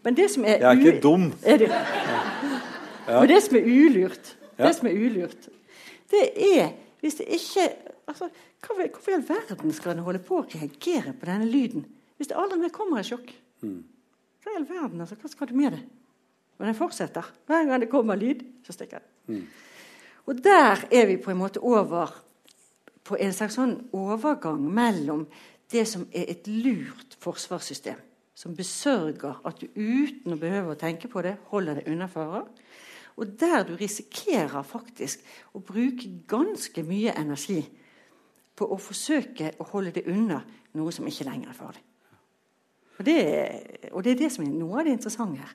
Men 0.06 0.18
det 0.18 0.28
som 0.32 0.44
er 0.48 0.62
Jeg 0.62 0.68
er 0.68 0.82
ikke 0.82 1.00
dum. 1.04 1.28
Er 1.42 1.62
det, 1.62 1.70
Men 3.08 3.30
det 3.30 3.40
som 3.44 3.58
er 3.58 3.70
ulurt, 3.72 4.34
det 4.58 4.74
som 4.78 4.90
er 4.90 5.00
ulurt, 5.06 5.48
det 6.12 6.24
er 6.52 6.70
hvis 7.00 7.20
det 7.20 7.28
ikke 7.30 7.68
altså, 8.10 8.28
Hvorfor 8.58 9.10
i 9.12 9.14
all 9.14 9.22
verden 9.28 9.72
skal 9.72 9.94
en 9.94 10.02
holde 10.02 10.18
på 10.24 10.40
å 10.40 10.46
reagere 10.50 11.12
på 11.14 11.28
denne 11.28 11.46
lyden 11.46 11.84
hvis 12.18 12.32
det 12.32 12.38
aldri 12.38 12.58
mer 12.58 12.74
kommer 12.74 12.98
et 12.98 13.06
sjokk? 13.06 13.30
Mm. 13.62 13.84
Hva 14.42 14.50
i 14.50 14.56
all 14.58 14.66
verden, 14.66 15.00
altså, 15.04 15.14
hva 15.20 15.30
skal 15.30 15.50
du 15.50 15.54
med 15.54 15.76
det? 15.76 15.84
Og 16.58 16.66
den 16.66 16.74
fortsetter. 16.74 17.28
Hver 17.46 17.68
gang 17.68 17.84
det 17.84 17.90
kommer 17.92 18.18
lyd, 18.18 18.42
så 18.66 18.74
stikker 18.74 18.98
den. 18.98 19.36
Mm. 19.36 19.44
Og 20.26 20.40
der 20.42 20.82
er 20.90 21.06
vi 21.06 21.16
på 21.22 21.30
en 21.30 21.38
måte 21.38 21.62
over 21.62 22.10
på 23.06 23.16
en 23.16 23.32
slags 23.32 23.56
sånn 23.56 23.76
overgang 23.96 24.60
mellom 24.60 25.24
det 25.72 25.84
som 25.88 26.04
er 26.12 26.28
et 26.32 26.48
lurt 26.50 27.16
forsvarssystem, 27.22 27.96
som 28.36 28.56
besørger 28.56 29.38
at 29.48 29.60
du 29.60 29.68
uten 29.74 30.34
å 30.34 30.40
behøve 30.40 30.74
å 30.74 30.80
tenke 30.80 31.08
på 31.12 31.22
det, 31.24 31.36
holder 31.52 31.80
deg 31.80 31.90
unna 31.92 32.08
farer, 32.10 32.44
og 33.18 33.34
der 33.40 33.66
du 33.66 33.74
risikerer 33.78 34.62
faktisk 34.66 35.24
å 35.56 35.62
bruke 35.62 36.10
ganske 36.30 36.84
mye 36.86 37.14
energi 37.18 37.60
på 38.58 38.66
å 38.66 38.78
forsøke 38.80 39.52
å 39.58 39.66
holde 39.72 39.94
det 39.98 40.06
unna 40.10 40.40
noe 40.78 40.94
som 40.94 41.06
ikke 41.08 41.26
lenger 41.26 41.52
er 41.52 41.58
farlig. 41.58 41.84
Og 42.98 43.06
det, 43.06 43.18
og 43.92 44.02
det 44.02 44.12
er 44.12 44.22
det 44.24 44.32
som 44.34 44.44
er 44.44 44.54
noe 44.54 44.80
av 44.80 44.88
det 44.88 44.96
interessante 44.96 45.42
her. 45.42 45.54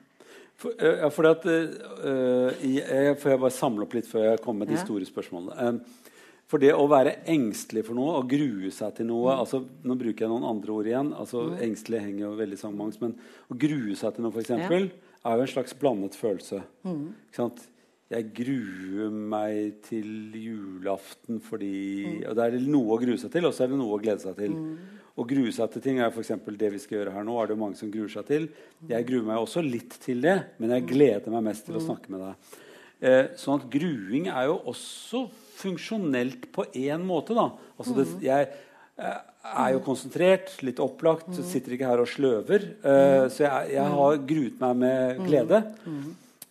For, 0.54 0.76
ja, 0.78 1.08
for 1.12 1.28
at, 1.28 1.44
uh, 1.44 2.62
jeg, 2.62 3.16
får 3.20 3.34
jeg 3.34 3.42
bare 3.42 3.56
samle 3.56 3.84
opp 3.84 3.96
litt 3.96 4.08
før 4.08 4.28
jeg 4.30 4.42
kommer 4.44 4.64
med 4.64 4.72
de 4.72 4.78
ja. 4.78 4.84
store 4.84 5.08
spørsmålene. 5.08 5.56
Um, 5.68 6.04
for 6.48 6.62
det 6.62 6.74
å 6.76 6.84
være 6.88 7.16
engstelig 7.32 7.86
for 7.86 7.96
noe 7.96 8.18
og 8.20 8.28
grue 8.30 8.70
seg 8.72 8.92
til 8.98 9.08
noe 9.08 9.32
mm. 9.32 9.40
altså, 9.42 9.62
Nå 9.88 9.96
bruker 9.98 10.26
jeg 10.26 10.30
noen 10.30 10.44
andre 10.46 10.74
ord 10.74 10.88
igjen. 10.90 11.10
altså 11.16 11.46
mm. 11.48 11.54
Engstelig 11.64 12.02
henger 12.04 12.26
jo 12.26 12.32
veldig 12.36 12.58
sammen 12.60 12.92
Men 13.00 13.14
å 13.48 13.56
grue 13.64 13.96
seg 13.98 14.14
til 14.14 14.26
noe, 14.26 14.34
f.eks.. 14.36 14.52
er 15.24 15.38
jo 15.38 15.46
en 15.46 15.54
slags 15.54 15.76
blandet 15.78 16.16
følelse. 16.18 16.60
Mm. 16.84 17.14
Jeg 18.12 18.26
gruer 18.36 19.14
meg 19.14 19.78
til 19.86 20.34
julaften 20.36 21.40
fordi 21.42 21.70
mm. 22.04 22.18
og 22.28 22.36
Det 22.36 22.44
er 22.44 22.66
noe 22.68 22.92
å 22.94 23.00
grue 23.00 23.20
seg 23.20 23.32
til, 23.32 23.48
og 23.48 23.54
så 23.56 23.64
er 23.64 23.72
det 23.72 23.80
noe 23.80 23.96
å 23.96 24.02
glede 24.02 24.22
seg 24.22 24.36
til. 24.38 24.52
Mm. 24.52 25.00
Å 25.14 25.26
grue 25.30 25.54
seg 25.54 25.70
til 25.72 25.84
ting 25.84 26.02
er 26.02 26.12
f.eks. 26.12 26.34
det 26.60 26.70
vi 26.74 26.82
skal 26.82 26.98
gjøre 26.98 27.14
her 27.14 27.26
nå. 27.26 27.38
er 27.40 27.50
det 27.50 27.58
mange 27.58 27.78
som 27.78 27.90
gruer 27.92 28.12
seg 28.12 28.28
til. 28.28 28.50
Jeg 28.90 29.08
gruer 29.08 29.26
meg 29.30 29.40
også 29.40 29.64
litt 29.64 29.96
til 30.02 30.20
det, 30.24 30.36
men 30.58 30.74
jeg 30.76 30.88
gleder 30.90 31.34
meg 31.34 31.48
mest 31.48 31.66
til 31.68 31.78
å 31.78 31.82
mm. 31.82 31.86
snakke 31.88 32.14
med 32.14 32.24
deg. 32.26 32.60
Eh, 33.04 33.24
sånn 33.40 33.60
at 33.60 33.66
gruing 33.72 34.28
er 34.32 34.48
jo 34.50 34.60
også 34.72 35.26
funksjonelt 35.58 36.48
på 36.54 36.66
én 36.76 37.04
måte. 37.06 37.36
da. 37.36 37.50
Altså 37.78 37.96
det, 37.96 38.06
mm. 38.10 38.22
jeg 38.24 38.48
er 38.98 39.74
jo 39.74 39.82
konsentrert, 39.84 40.52
litt 40.64 40.80
opplagt, 40.82 41.28
mm. 41.32 41.44
sitter 41.46 41.76
ikke 41.76 41.88
her 41.88 42.02
og 42.02 42.10
sløver. 42.10 42.66
Eh, 42.80 43.24
så 43.32 43.44
jeg, 43.46 43.72
jeg, 43.74 43.86
har 43.96 44.20
gruet 44.30 44.60
meg 44.62 44.82
med 44.82 45.22
glede. 45.26 45.62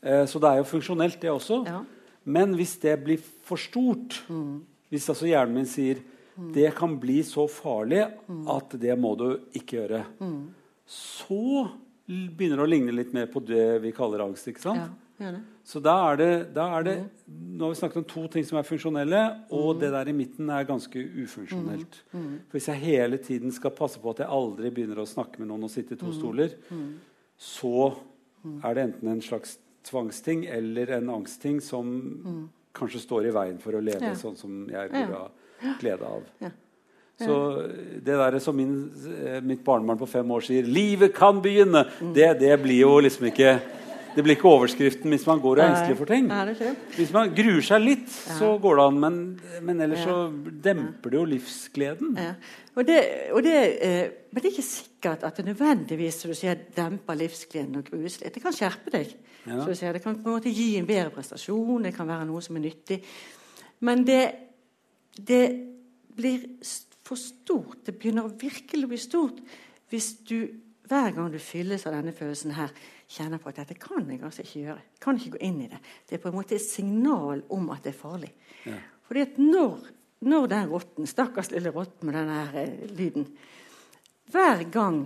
Eh, 0.04 0.24
så 0.30 0.42
det 0.42 0.50
er 0.50 0.62
jo 0.62 0.70
funksjonelt, 0.70 1.20
det 1.22 1.32
også. 1.32 1.62
Ja. 1.70 1.82
Men 2.24 2.56
hvis 2.58 2.76
det 2.84 2.98
blir 3.04 3.24
for 3.48 3.60
stort, 3.60 4.22
mm. 4.32 4.60
hvis 4.94 5.08
altså 5.12 5.28
hjernen 5.28 5.58
min 5.60 5.70
sier 5.70 6.00
mm. 6.36 6.52
det 6.56 6.70
kan 6.78 6.98
bli 7.00 7.22
så 7.28 7.48
farlig 7.52 8.06
mm. 8.28 8.44
at 8.54 8.76
det 8.80 8.98
må 9.00 9.16
du 9.20 9.30
ikke 9.56 9.82
gjøre, 9.82 10.04
mm. 10.20 10.38
så 10.88 11.68
begynner 12.08 12.60
det 12.60 12.68
å 12.68 12.72
ligne 12.72 12.96
litt 12.96 13.16
mer 13.16 13.30
på 13.32 13.44
det 13.44 13.80
vi 13.84 13.96
kaller 13.96 14.26
angst. 14.28 14.48
ikke 14.52 14.64
sant? 14.64 14.84
Ja, 14.84 15.03
så 15.64 15.80
da 15.80 15.94
er 16.12 16.18
det, 16.20 16.32
da 16.56 16.66
er 16.78 16.86
det 16.88 16.96
mm. 17.00 17.10
Nå 17.54 17.66
har 17.66 17.74
vi 17.74 17.80
snakket 17.80 18.00
om 18.02 18.06
to 18.10 18.24
ting 18.34 18.46
som 18.46 18.58
er 18.60 18.66
funksjonelle, 18.68 19.20
og 19.54 19.68
mm. 19.76 19.80
det 19.80 19.92
der 19.94 20.10
i 20.10 20.16
midten 20.18 20.50
er 20.52 20.66
ganske 20.68 21.04
ufunksjonelt. 21.24 22.00
For 22.12 22.56
Hvis 22.58 22.68
jeg 22.72 22.82
hele 22.82 23.20
tiden 23.22 23.54
skal 23.54 23.76
passe 23.78 24.02
på 24.02 24.12
at 24.12 24.24
jeg 24.24 24.34
aldri 24.34 24.72
begynner 24.74 25.04
å 25.04 25.08
snakke 25.08 25.40
med 25.40 25.52
noen 25.52 25.68
og 25.70 25.72
sitte 25.72 25.96
i 25.96 26.02
to 26.02 26.12
stoler, 26.16 26.58
så 27.38 27.94
er 28.66 28.76
det 28.76 28.88
enten 28.90 29.14
en 29.14 29.24
slags 29.24 29.56
tvangsting 29.88 30.46
eller 30.52 30.98
en 30.98 31.14
angstting 31.20 31.62
som 31.62 31.94
mm. 32.26 32.44
kanskje 32.76 33.04
står 33.06 33.30
i 33.30 33.34
veien 33.36 33.62
for 33.62 33.78
å 33.78 33.84
leve 33.84 34.12
ja. 34.12 34.18
sånn 34.20 34.36
som 34.40 34.66
jeg 34.72 34.92
burde 34.92 35.22
ha 35.22 35.74
glede 35.80 36.10
av. 36.10 36.28
Ja. 36.44 36.52
Så 37.24 37.36
det 38.02 38.16
der 38.18 38.40
som 38.40 38.56
min, 38.58 38.92
eh, 39.26 39.42
mitt 39.42 39.64
barnebarn 39.64 39.98
på 39.98 40.10
fem 40.10 40.32
år 40.32 40.42
sier 40.42 40.64
'Livet 40.64 41.14
kan 41.14 41.42
begynne', 41.42 41.86
mm. 42.02 42.14
det, 42.14 42.40
det, 42.40 42.62
blir 42.62 42.82
jo 42.82 43.00
liksom 43.00 43.26
ikke 43.26 43.60
det 44.16 44.24
blir 44.24 44.36
ikke 44.38 44.50
overskriften 44.50 45.14
hvis 45.14 45.26
man 45.28 45.42
går 45.44 45.60
og 45.60 45.64
er 45.64 45.72
engstelig 45.72 45.98
for 46.00 46.12
ting. 46.12 46.30
Hvis 46.98 47.14
man 47.16 47.34
gruer 47.36 47.66
seg 47.66 47.84
litt, 47.84 48.10
så 48.12 48.54
går 48.62 48.80
det 48.80 48.86
an, 48.86 49.00
men, 49.04 49.18
men 49.66 49.84
ellers 49.86 50.06
så 50.06 50.18
demper 50.68 51.14
det 51.14 51.20
jo 51.20 51.26
livsgleden. 51.34 52.20
Og 52.74 52.88
det, 52.88 53.00
og 53.34 53.44
det, 53.46 53.58
eh, 53.86 54.06
men 54.32 54.42
det 54.42 54.50
er 54.50 54.56
ikke 54.56 54.66
sikkert 54.66 55.26
at 55.28 55.38
det 55.38 55.46
nødvendigvis 55.50 56.22
som 56.24 56.34
du 56.34 56.38
sier, 56.38 56.58
demper 56.76 57.20
livsgleden 57.20 57.82
og 57.82 57.92
grues 57.92 58.18
litt. 58.22 58.34
Det 58.34 58.42
kan 58.44 58.56
skjerpe 58.56 58.94
deg. 58.94 59.14
Ja. 59.46 59.60
Det 59.68 60.02
kan 60.02 60.18
på 60.18 60.30
en 60.30 60.38
måte 60.38 60.54
gi 60.54 60.72
en 60.80 60.90
bedre 60.90 61.12
prestasjon, 61.14 61.84
det 61.84 61.94
kan 61.96 62.10
være 62.10 62.26
noe 62.30 62.42
som 62.42 62.58
er 62.58 62.66
nyttig. 62.66 63.02
Men 63.84 64.06
det, 64.08 64.24
det 65.18 65.44
blir 66.16 66.48
for 67.04 67.20
stort. 67.20 67.84
Det 67.86 67.98
begynner 68.00 68.32
virkelig 68.40 68.88
å 68.88 68.92
bli 68.94 69.02
stort 69.02 69.42
hvis 69.94 70.14
du 70.26 70.38
hver 70.90 71.14
gang 71.16 71.32
du 71.32 71.40
fylles 71.40 71.86
av 71.88 71.96
denne 71.96 72.14
følelsen 72.16 72.56
her, 72.58 72.72
kjenner 73.10 73.42
på 73.42 73.52
at 73.52 73.62
dette 73.62 73.78
kan 73.80 74.06
jeg 74.10 74.22
altså 74.24 74.44
ikke 74.46 74.62
gjøre. 74.66 74.84
Jeg 74.94 75.02
kan 75.04 75.20
ikke 75.20 75.34
gå 75.36 75.42
inn 75.48 75.60
i 75.64 75.70
det. 75.72 75.80
Det 76.10 76.18
er 76.18 76.24
på 76.24 76.32
en 76.32 76.38
måte 76.38 76.56
et 76.58 76.66
signal 76.66 77.44
om 77.54 77.70
at 77.74 77.84
det 77.86 77.94
er 77.94 78.00
farlig. 78.00 78.32
Ja. 78.68 78.78
Fordi 79.08 79.26
at 79.26 79.42
når, 79.42 79.90
når 80.28 80.48
den 80.54 80.72
rotten, 80.72 81.10
stakkars 81.10 81.52
lille 81.52 81.74
rotten 81.76 82.10
med 82.10 82.18
denne 82.18 82.40
eh, 82.62 82.86
lyden 82.96 83.28
hver 84.34 84.64
gang, 84.72 85.04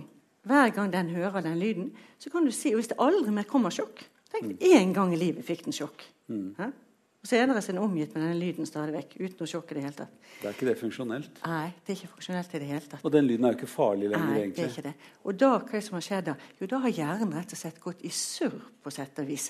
hver 0.48 0.70
gang 0.72 0.92
den 0.92 1.10
hører 1.12 1.42
den 1.44 1.58
lyden, 1.60 1.90
så 2.18 2.30
kan 2.30 2.46
du 2.46 2.52
si 2.54 2.72
og 2.72 2.80
Hvis 2.80 2.92
det 2.92 3.00
aldri 3.02 3.34
mer 3.34 3.48
kommer 3.48 3.74
sjokk 3.74 4.06
Tenk 4.28 4.60
én 4.60 4.92
gang 4.92 5.12
i 5.14 5.18
livet 5.18 5.44
fikk 5.44 5.64
den 5.64 5.72
sjokk. 5.72 6.02
Mm. 6.28 6.72
Og 7.18 7.26
Senere 7.26 7.58
er 7.58 7.66
den 7.66 7.80
omgitt 7.82 8.12
med 8.14 8.22
denne 8.22 8.38
lyden 8.38 8.66
stadig 8.66 8.94
vekk. 8.94 9.16
uten 9.18 9.42
å 9.42 9.48
sjokke 9.50 9.74
det 9.74 9.82
hele 9.82 9.96
tatt. 9.96 10.18
Det 10.38 10.46
er 10.46 10.54
ikke 10.54 10.68
det 10.68 10.74
funksjonelt? 10.78 11.40
Nei, 11.44 11.72
det 11.82 11.92
er 11.92 11.96
ikke 11.98 12.12
funksjonelt 12.12 12.54
i 12.54 12.60
det 12.62 12.68
hele 12.68 12.90
tatt. 12.92 13.02
Og 13.02 13.12
den 13.12 13.26
lyden 13.26 13.44
er 13.44 13.54
jo 13.54 13.58
ikke 13.58 13.70
farlig 13.72 14.10
lenger? 14.12 14.28
Nei, 14.28 14.36
egentlig. 14.38 14.54
det 14.54 14.64
er 14.64 14.74
ikke 14.76 14.86
det. 14.86 15.14
Og 15.24 15.40
da, 15.42 15.48
hva 15.58 15.72
er 15.72 15.80
det 15.80 15.86
som 15.88 15.98
har 15.98 16.06
skjedd 16.06 16.28
da? 16.28 16.36
Jo, 16.60 16.68
da 16.70 16.80
har 16.84 16.94
hjernen 16.94 17.34
rett 17.34 17.56
og 17.56 17.58
slett 17.58 17.80
gått 17.82 18.04
i 18.06 18.12
surr, 18.14 18.60
på 18.82 18.92
sett 18.94 19.18
og 19.18 19.26
vis. 19.26 19.48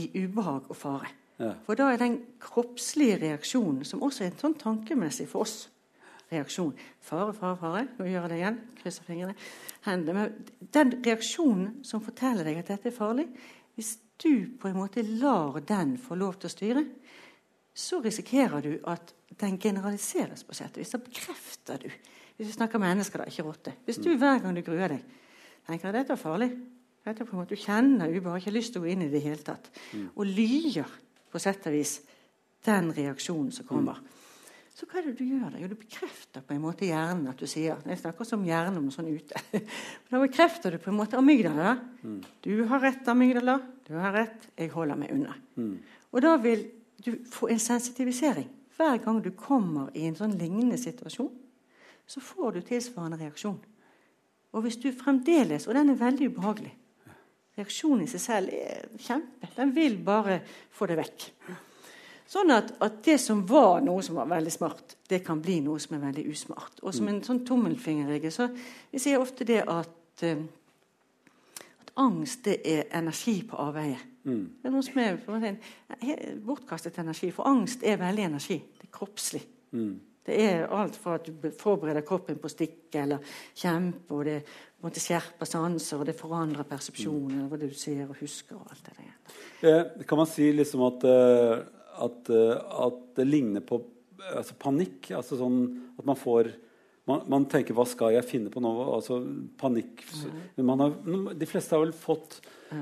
I 0.00 0.06
ubehag 0.16 0.70
og 0.72 0.78
fare. 0.80 1.12
Ja. 1.40 1.52
For 1.66 1.76
da 1.76 1.90
er 1.92 2.00
den 2.00 2.16
kroppslige 2.40 3.20
reaksjonen, 3.20 3.84
som 3.84 4.02
også 4.06 4.24
er 4.24 4.32
en 4.32 4.40
sånn 4.40 4.56
tankemessig 4.60 5.28
for 5.28 5.44
oss 5.44 5.58
reaksjon 6.30 6.74
Fare, 7.02 7.32
fare, 7.34 7.56
fare. 7.58 7.86
Nå 7.98 8.06
gjør 8.06 8.26
jeg 8.26 8.30
det 8.32 8.38
igjen. 8.38 8.60
Krysser 8.80 9.06
fingrene. 9.06 9.34
Hendene. 9.86 10.26
Men 10.28 10.70
den 10.76 10.94
reaksjonen 11.04 11.80
som 11.86 12.04
forteller 12.04 12.46
deg 12.46 12.60
at 12.60 12.70
dette 12.74 12.90
er 12.90 12.96
farlig 12.96 13.26
Hvis 13.74 13.96
du 14.20 14.52
på 14.60 14.68
en 14.68 14.78
måte 14.78 15.02
lar 15.06 15.58
den 15.66 15.96
få 16.00 16.18
lov 16.20 16.36
til 16.38 16.50
å 16.50 16.52
styre, 16.52 16.84
så 17.74 18.00
risikerer 18.02 18.64
du 18.64 18.72
at 18.90 19.14
den 19.40 19.58
generaliseres 19.62 20.42
på 20.44 20.56
sett 20.56 20.74
og 20.74 20.82
vis. 20.82 20.92
Da 20.92 21.00
bekrefter 21.02 21.80
du. 21.84 21.88
Hvis 22.36 22.48
vi 22.48 22.56
snakker 22.56 22.82
mennesker, 22.82 23.22
da, 23.22 23.30
ikke 23.30 23.46
rotte. 23.46 23.72
Hvis 23.86 24.00
du 24.02 24.10
hver 24.16 24.42
gang 24.42 24.56
du 24.56 24.62
gruer 24.66 24.96
deg, 24.96 25.16
tenker 25.68 25.90
at 25.90 26.00
dette 26.00 26.16
er 26.16 26.20
farlig 26.20 26.50
dette 27.00 27.24
er 27.24 27.28
på 27.28 27.32
en 27.34 27.40
måte, 27.40 27.56
Du 27.56 27.60
kjenner 27.60 28.12
ubehag, 28.12 28.42
ikke 28.42 28.52
lyst 28.52 28.74
til 28.74 28.82
å 28.82 28.84
gå 28.84 28.92
inn 28.92 29.06
i 29.06 29.10
det 29.10 29.22
i 29.22 29.28
hele 29.30 29.44
tatt. 29.44 29.70
Mm. 29.96 30.08
Og 30.14 30.26
lyer 30.28 30.96
på 31.32 31.40
sett 31.40 31.66
og 31.70 31.72
vis 31.72 32.00
den 32.66 32.90
reaksjonen 32.92 33.52
som 33.56 33.66
kommer. 33.68 34.00
Mm. 34.00 34.18
Så 34.76 34.86
hva 34.88 35.00
er 35.00 35.08
det 35.08 35.18
du 35.18 35.24
gjør? 35.26 35.56
Jo, 35.60 35.68
du 35.68 35.76
bekrefter 35.76 36.44
på 36.44 36.54
en 36.54 36.62
måte 36.62 36.86
hjernen 36.88 37.28
at 37.28 37.40
du 37.40 37.48
sier 37.48 37.80
Jeg 37.84 38.00
snakker 38.00 38.24
også 38.24 38.38
om 38.38 38.44
hjernen 38.48 38.78
om 38.80 38.90
sånn 38.92 39.08
ute. 39.12 39.40
Men 39.52 40.10
da 40.14 40.20
bekrefter 40.22 40.76
du 40.76 40.80
på 40.80 40.92
en 40.92 40.98
måte 41.00 41.18
amygdala. 41.20 41.74
Mm. 42.04 42.20
Du 42.44 42.52
har 42.68 42.84
rett, 42.84 43.08
amygdala. 43.08 43.58
Du 43.88 43.96
har 44.00 44.14
rett. 44.16 44.46
Jeg 44.56 44.72
holder 44.76 45.00
meg 45.00 45.16
unna. 45.16 45.36
Mm. 45.56 45.74
Og 46.12 46.24
da 46.24 46.36
vil 46.40 46.64
du 47.04 47.16
får 47.30 47.50
en 47.50 47.62
sensitivisering. 47.62 48.48
Hver 48.76 48.98
gang 49.04 49.20
du 49.22 49.30
kommer 49.36 49.90
i 49.96 50.06
en 50.08 50.16
sånn 50.16 50.36
lignende 50.40 50.78
situasjon, 50.80 51.30
så 52.06 52.20
får 52.20 52.56
du 52.56 52.60
tilsvarende 52.66 53.20
reaksjon. 53.20 53.58
Og 54.50 54.64
hvis 54.64 54.80
du 54.82 54.88
fremdeles 54.90 55.68
Og 55.68 55.76
den 55.76 55.92
er 55.92 55.98
veldig 55.98 56.30
ubehagelig. 56.32 56.72
Reaksjonen 57.58 58.02
i 58.02 58.10
seg 58.10 58.22
selv 58.22 58.54
er 58.54 58.86
kjempe. 58.98 59.50
Den 59.56 59.74
vil 59.74 59.98
bare 60.02 60.40
få 60.74 60.88
det 60.90 60.96
vekk. 60.98 61.26
Sånn 62.30 62.52
at, 62.54 62.72
at, 62.78 63.00
det 63.04 63.16
som 63.18 63.42
var 63.46 63.80
noe 63.82 64.02
som 64.06 64.20
var 64.20 64.28
veldig 64.30 64.52
smart, 64.54 64.96
det 65.10 65.18
kan 65.26 65.40
bli 65.42 65.58
noe 65.64 65.80
som 65.82 65.96
er 65.96 66.04
veldig 66.04 66.24
usmart. 66.30 66.78
Og 66.82 66.94
som 66.94 67.08
en 67.10 67.18
sånn 67.26 67.42
tommelfingerregel 67.46 68.32
så 68.34 68.46
vi 68.54 69.02
sier 69.02 69.22
ofte 69.22 69.46
det 69.48 69.64
at, 69.66 69.90
at 70.22 70.26
angst 72.00 72.44
det 72.46 72.60
er 72.66 72.86
energi 72.98 73.40
på 73.48 73.58
avveie. 73.60 73.98
Mm. 74.24 74.44
Det 74.60 74.68
er 74.68 74.74
noe 74.74 74.84
som 74.84 75.00
er 75.00 75.18
bortkastet 76.44 77.00
energi. 77.00 77.30
For 77.34 77.48
angst 77.48 77.84
er 77.86 78.00
veldig 78.00 78.26
energi. 78.28 78.58
Det 78.76 78.88
er 78.88 78.94
kroppslig. 78.94 79.42
Mm. 79.76 79.98
Det 80.26 80.36
er 80.44 80.66
alt 80.76 80.98
fra 81.00 81.16
at 81.16 81.26
du 81.26 81.46
forbereder 81.58 82.04
kroppen 82.06 82.38
på 82.38 82.48
å 82.48 82.52
stikke 82.52 83.00
eller 83.02 83.36
kjempe, 83.56 84.18
og 84.18 84.26
det 84.28 84.36
måte, 84.84 85.00
skjerper 85.02 85.48
sanser, 85.48 86.00
og 86.00 86.08
det 86.08 86.16
forandrer 86.18 86.68
persepsjonen, 86.68 87.44
mm. 87.44 87.46
hva 87.48 87.60
du 87.60 87.68
ser 87.76 88.04
og 88.06 88.18
husker. 88.20 88.58
og 88.60 88.74
alt 88.74 88.90
det 88.90 88.98
der. 88.98 89.14
Eh, 89.70 90.04
kan 90.08 90.20
man 90.20 90.28
si 90.28 90.50
liksom 90.52 90.84
at, 90.86 91.06
uh, 91.08 91.64
at, 92.04 92.32
uh, 92.32 92.84
at 92.86 93.00
det 93.16 93.26
ligner 93.28 93.64
på 93.64 93.80
altså 94.30 94.56
panikk? 94.60 95.10
Altså 95.16 95.40
sånn 95.40 95.62
at 95.96 96.04
man 96.06 96.18
får 96.20 96.52
man, 97.10 97.26
man, 97.30 97.44
tenker 97.50 97.76
'hva 97.76 97.86
skal 97.88 98.14
jeg 98.14 98.28
finne 98.28 98.52
på 98.52 98.62
nå?' 98.62 98.72
Altså 98.94 99.20
panikk. 99.58 100.04
Har, 100.56 100.96
de 101.34 101.50
fleste 101.50 101.76
har 101.76 101.84
vel 101.84 101.96
fått 101.96 102.40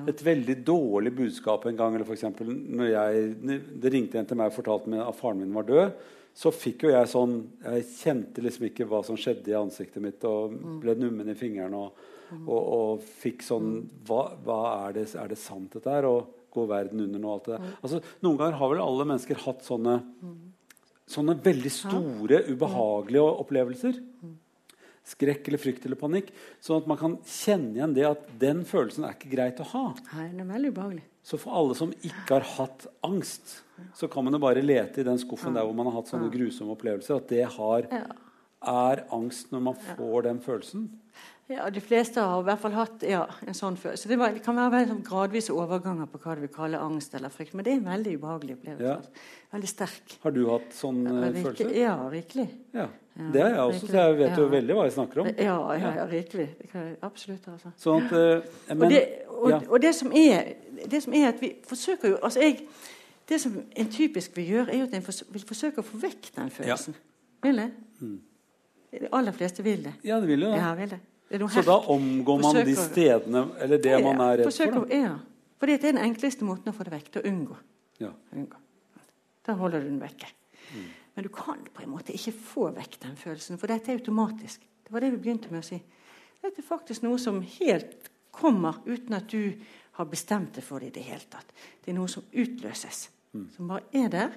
et 0.09 0.23
veldig 0.23 0.57
dårlig 0.65 1.15
budskap 1.17 1.67
en 1.67 1.77
gang. 1.77 1.95
eller 1.95 2.05
for 2.05 2.17
eksempel, 2.17 2.47
når 2.53 2.93
jeg, 2.93 3.35
Det 3.81 3.93
ringte 3.93 4.19
en 4.19 4.27
til 4.27 4.37
meg 4.37 4.53
og 4.53 4.59
fortalte 4.61 4.89
meg 4.93 5.01
at 5.01 5.17
faren 5.17 5.41
min 5.41 5.55
var 5.55 5.65
død. 5.65 5.93
Så 6.39 6.53
fikk 6.55 6.85
jo 6.87 6.93
jeg 6.93 7.11
sånn 7.11 7.39
Jeg 7.65 7.87
kjente 7.97 8.45
liksom 8.45 8.69
ikke 8.69 8.87
hva 8.87 9.03
som 9.05 9.17
skjedde 9.17 9.51
i 9.51 9.59
ansiktet 9.59 10.03
mitt, 10.03 10.25
og 10.25 10.53
mm. 10.53 10.81
ble 10.81 10.95
nummen 10.95 11.29
i 11.29 11.35
fingrene 11.39 11.77
og, 11.77 11.93
mm. 12.31 12.45
og, 12.47 12.63
og 12.79 13.01
fikk 13.03 13.43
sånn 13.43 13.71
mm. 13.79 13.89
hva, 14.07 14.23
hva, 14.45 14.61
er, 14.89 14.99
det, 15.01 15.09
er 15.17 15.33
det 15.33 15.41
sant, 15.41 15.73
dette 15.73 15.91
her? 15.91 16.07
Og 16.07 16.35
går 16.55 16.69
verden 16.69 17.01
under 17.05 17.21
nå? 17.23 17.33
alt 17.33 17.49
det 17.49 17.57
der. 17.57 17.75
Altså, 17.83 18.01
Noen 18.25 18.39
ganger 18.41 18.61
har 18.61 18.71
vel 18.73 18.85
alle 18.85 19.09
mennesker 19.09 19.43
hatt 19.45 19.67
sånne 19.67 19.99
sånne 21.09 21.37
veldig 21.45 21.73
store, 21.73 22.43
ubehagelige 22.51 23.25
opplevelser. 23.45 23.99
Skrekk 25.09 25.49
eller 25.49 25.61
frykt 25.63 25.87
eller 25.89 25.97
panikk. 26.01 26.33
Sånn 26.61 26.83
at 26.83 26.89
man 26.91 26.99
kan 27.01 27.15
kjenne 27.25 27.79
igjen 27.79 27.95
det 27.97 28.05
at 28.11 28.27
den 28.41 28.61
følelsen 28.69 29.07
er 29.09 29.17
ikke 29.17 29.33
greit 29.33 29.63
å 29.65 29.69
ha. 29.71 29.85
Nei, 30.13 30.27
den 30.35 30.45
er 30.45 30.51
veldig 30.53 30.73
ubehagelig. 30.75 31.05
Så 31.25 31.41
for 31.41 31.57
alle 31.61 31.77
som 31.77 31.91
ikke 31.97 32.39
har 32.39 32.47
hatt 32.57 32.87
angst, 33.05 33.59
så 33.97 34.09
kan 34.13 34.25
man 34.25 34.37
jo 34.37 34.43
bare 34.43 34.65
lete 34.65 35.03
i 35.03 35.07
den 35.09 35.21
skuffen 35.21 35.57
der 35.57 35.65
hvor 35.65 35.77
man 35.77 35.89
har 35.89 35.99
hatt 35.99 36.13
sånne 36.13 36.31
grusomme 36.33 36.77
opplevelser, 36.77 37.21
at 37.21 37.33
det 37.33 37.45
har, 37.57 37.89
er 37.89 39.03
angst 39.15 39.53
når 39.53 39.65
man 39.71 39.77
får 39.97 40.29
den 40.29 40.41
følelsen. 40.45 40.87
Ja, 41.49 41.71
De 41.73 41.81
fleste 41.81 42.21
har 42.21 42.43
i 42.43 42.45
hvert 42.45 42.61
fall 42.61 42.75
hatt 42.77 43.05
ja, 43.09 43.23
en 43.49 43.57
sånn 43.57 43.77
følelse. 43.81 44.09
Det, 44.11 44.17
var, 44.21 44.35
det 44.37 44.43
kan 44.45 44.59
være 44.59 44.91
sånn 44.91 45.01
gradvise 45.07 45.55
overganger 45.57 46.09
på 46.13 46.21
hva 46.21 46.35
du 46.37 46.43
vil 46.45 46.51
kalle 46.53 46.81
angst 46.85 47.15
eller 47.17 47.33
frykt. 47.33 47.55
Men 47.57 47.65
det 47.65 47.73
er 47.73 47.79
en 47.79 47.87
veldig 47.89 48.13
ubehagelig 48.19 48.57
opplevelse. 48.59 48.91
Ja. 48.91 49.47
Veldig 49.57 49.71
sterk. 49.73 50.17
Har 50.27 50.35
du 50.37 50.43
hatt 50.51 50.77
sånn 50.77 51.01
eh, 51.09 51.39
følelse? 51.39 51.71
Ja, 51.73 51.95
rikelig. 52.13 52.47
Ja. 52.77 52.85
Det 53.19 53.43
har 53.43 53.51
jeg 53.51 53.63
også, 53.65 53.89
så 53.89 53.97
jeg 53.97 54.19
vet 54.21 54.37
jo 54.39 54.45
veldig 54.53 54.77
hva 54.77 54.85
jeg 54.87 54.95
snakker 54.99 55.23
om. 55.25 55.33
Ja, 55.41 55.57
ja, 55.81 55.95
ja 55.97 56.07
rikelig. 56.13 56.47
Absolutt. 57.09 57.49
Altså. 57.51 57.73
Sånn 57.81 58.05
at, 58.05 58.13
uh, 58.15 58.61
men, 58.69 58.85
og, 58.85 58.93
det, 58.93 59.03
og, 59.33 59.51
og 59.65 59.83
det, 59.83 59.97
som 59.97 60.13
er, 60.15 60.53
det 60.85 61.01
som 61.03 61.17
er 61.17 61.33
at 61.33 61.43
vi 61.43 61.55
forsøker 61.67 62.13
jo 62.13 62.23
altså 62.23 62.45
jeg, 62.45 62.61
Det 63.29 63.37
som 63.43 63.59
en 63.61 63.89
typisk 63.93 64.37
vil 64.39 64.47
gjøre, 64.55 64.71
er 64.73 64.79
jo 64.79 64.85
at 64.87 64.95
en 64.97 65.03
vil 65.05 65.43
forsøke 65.45 65.83
å 65.83 65.85
få 65.85 65.99
vekk 66.01 66.31
den 66.37 66.49
følelsen. 66.49 66.95
Vil 67.45 67.61
det? 67.61 67.67
Mm. 68.01 68.15
De 68.95 69.11
aller 69.13 69.37
fleste 69.37 69.65
vil 69.67 69.83
det. 69.85 69.93
Ja, 70.05 70.17
det 70.23 70.31
vil 70.31 70.47
jo 70.47 70.53
det. 70.55 70.61
Ja, 70.63 70.71
vil 70.79 70.95
det. 70.95 71.01
Så 71.29 71.63
da 71.67 71.77
omgår 71.93 72.39
man 72.41 72.61
de 72.65 72.77
stedene, 72.77 73.43
eller 73.61 73.83
det 73.83 73.93
ja, 73.93 74.01
man 74.01 74.23
er 74.25 74.39
redd 74.41 74.49
for? 74.49 74.79
Da. 74.89 74.97
Ja. 74.97 75.17
For 75.61 75.69
det 75.69 75.77
er 75.77 75.93
den 75.93 76.01
enkleste 76.01 76.47
måten 76.49 76.73
å 76.73 76.77
få 76.77 76.87
det 76.87 76.95
vekk. 76.95 77.11
Til 77.13 77.21
å 77.21 77.29
unngå. 77.29 77.59
Ja. 78.01 78.13
unngå. 78.33 78.61
Da 79.45 79.57
holder 79.59 79.85
du 79.85 79.91
den 79.91 80.01
vekke. 80.01 80.31
Mm. 80.73 80.87
Men 81.19 81.27
du 81.27 81.31
kan 81.35 81.61
på 81.75 81.83
en 81.85 81.93
måte 81.93 82.15
ikke 82.15 82.33
få 82.33 82.69
vekk 82.77 83.01
den 83.03 83.17
følelsen, 83.19 83.61
for 83.61 83.71
dette 83.71 83.93
er 83.93 84.01
automatisk. 84.01 84.65
Det 84.87 84.95
var 84.95 85.05
det 85.05 85.11
vi 85.17 85.21
begynte 85.27 85.53
med 85.53 85.65
å 85.65 85.67
si. 85.67 85.81
Dette 86.39 86.63
er 86.63 86.67
faktisk 86.67 87.05
noe 87.05 87.19
som 87.21 87.41
helt 87.59 88.09
kommer 88.33 88.79
uten 88.87 89.17
at 89.19 89.29
du 89.33 89.59
har 89.99 90.09
bestemt 90.09 90.55
deg 90.55 90.65
for 90.65 90.81
det 90.81 90.93
i 90.93 90.97
det 91.01 91.07
hele 91.09 91.27
tatt. 91.29 91.49
Det 91.83 91.91
er 91.91 91.97
noe 91.99 92.09
som 92.13 92.25
utløses, 92.31 93.09
mm. 93.35 93.49
som 93.57 93.73
bare 93.73 93.89
er 93.99 94.13
der, 94.13 94.37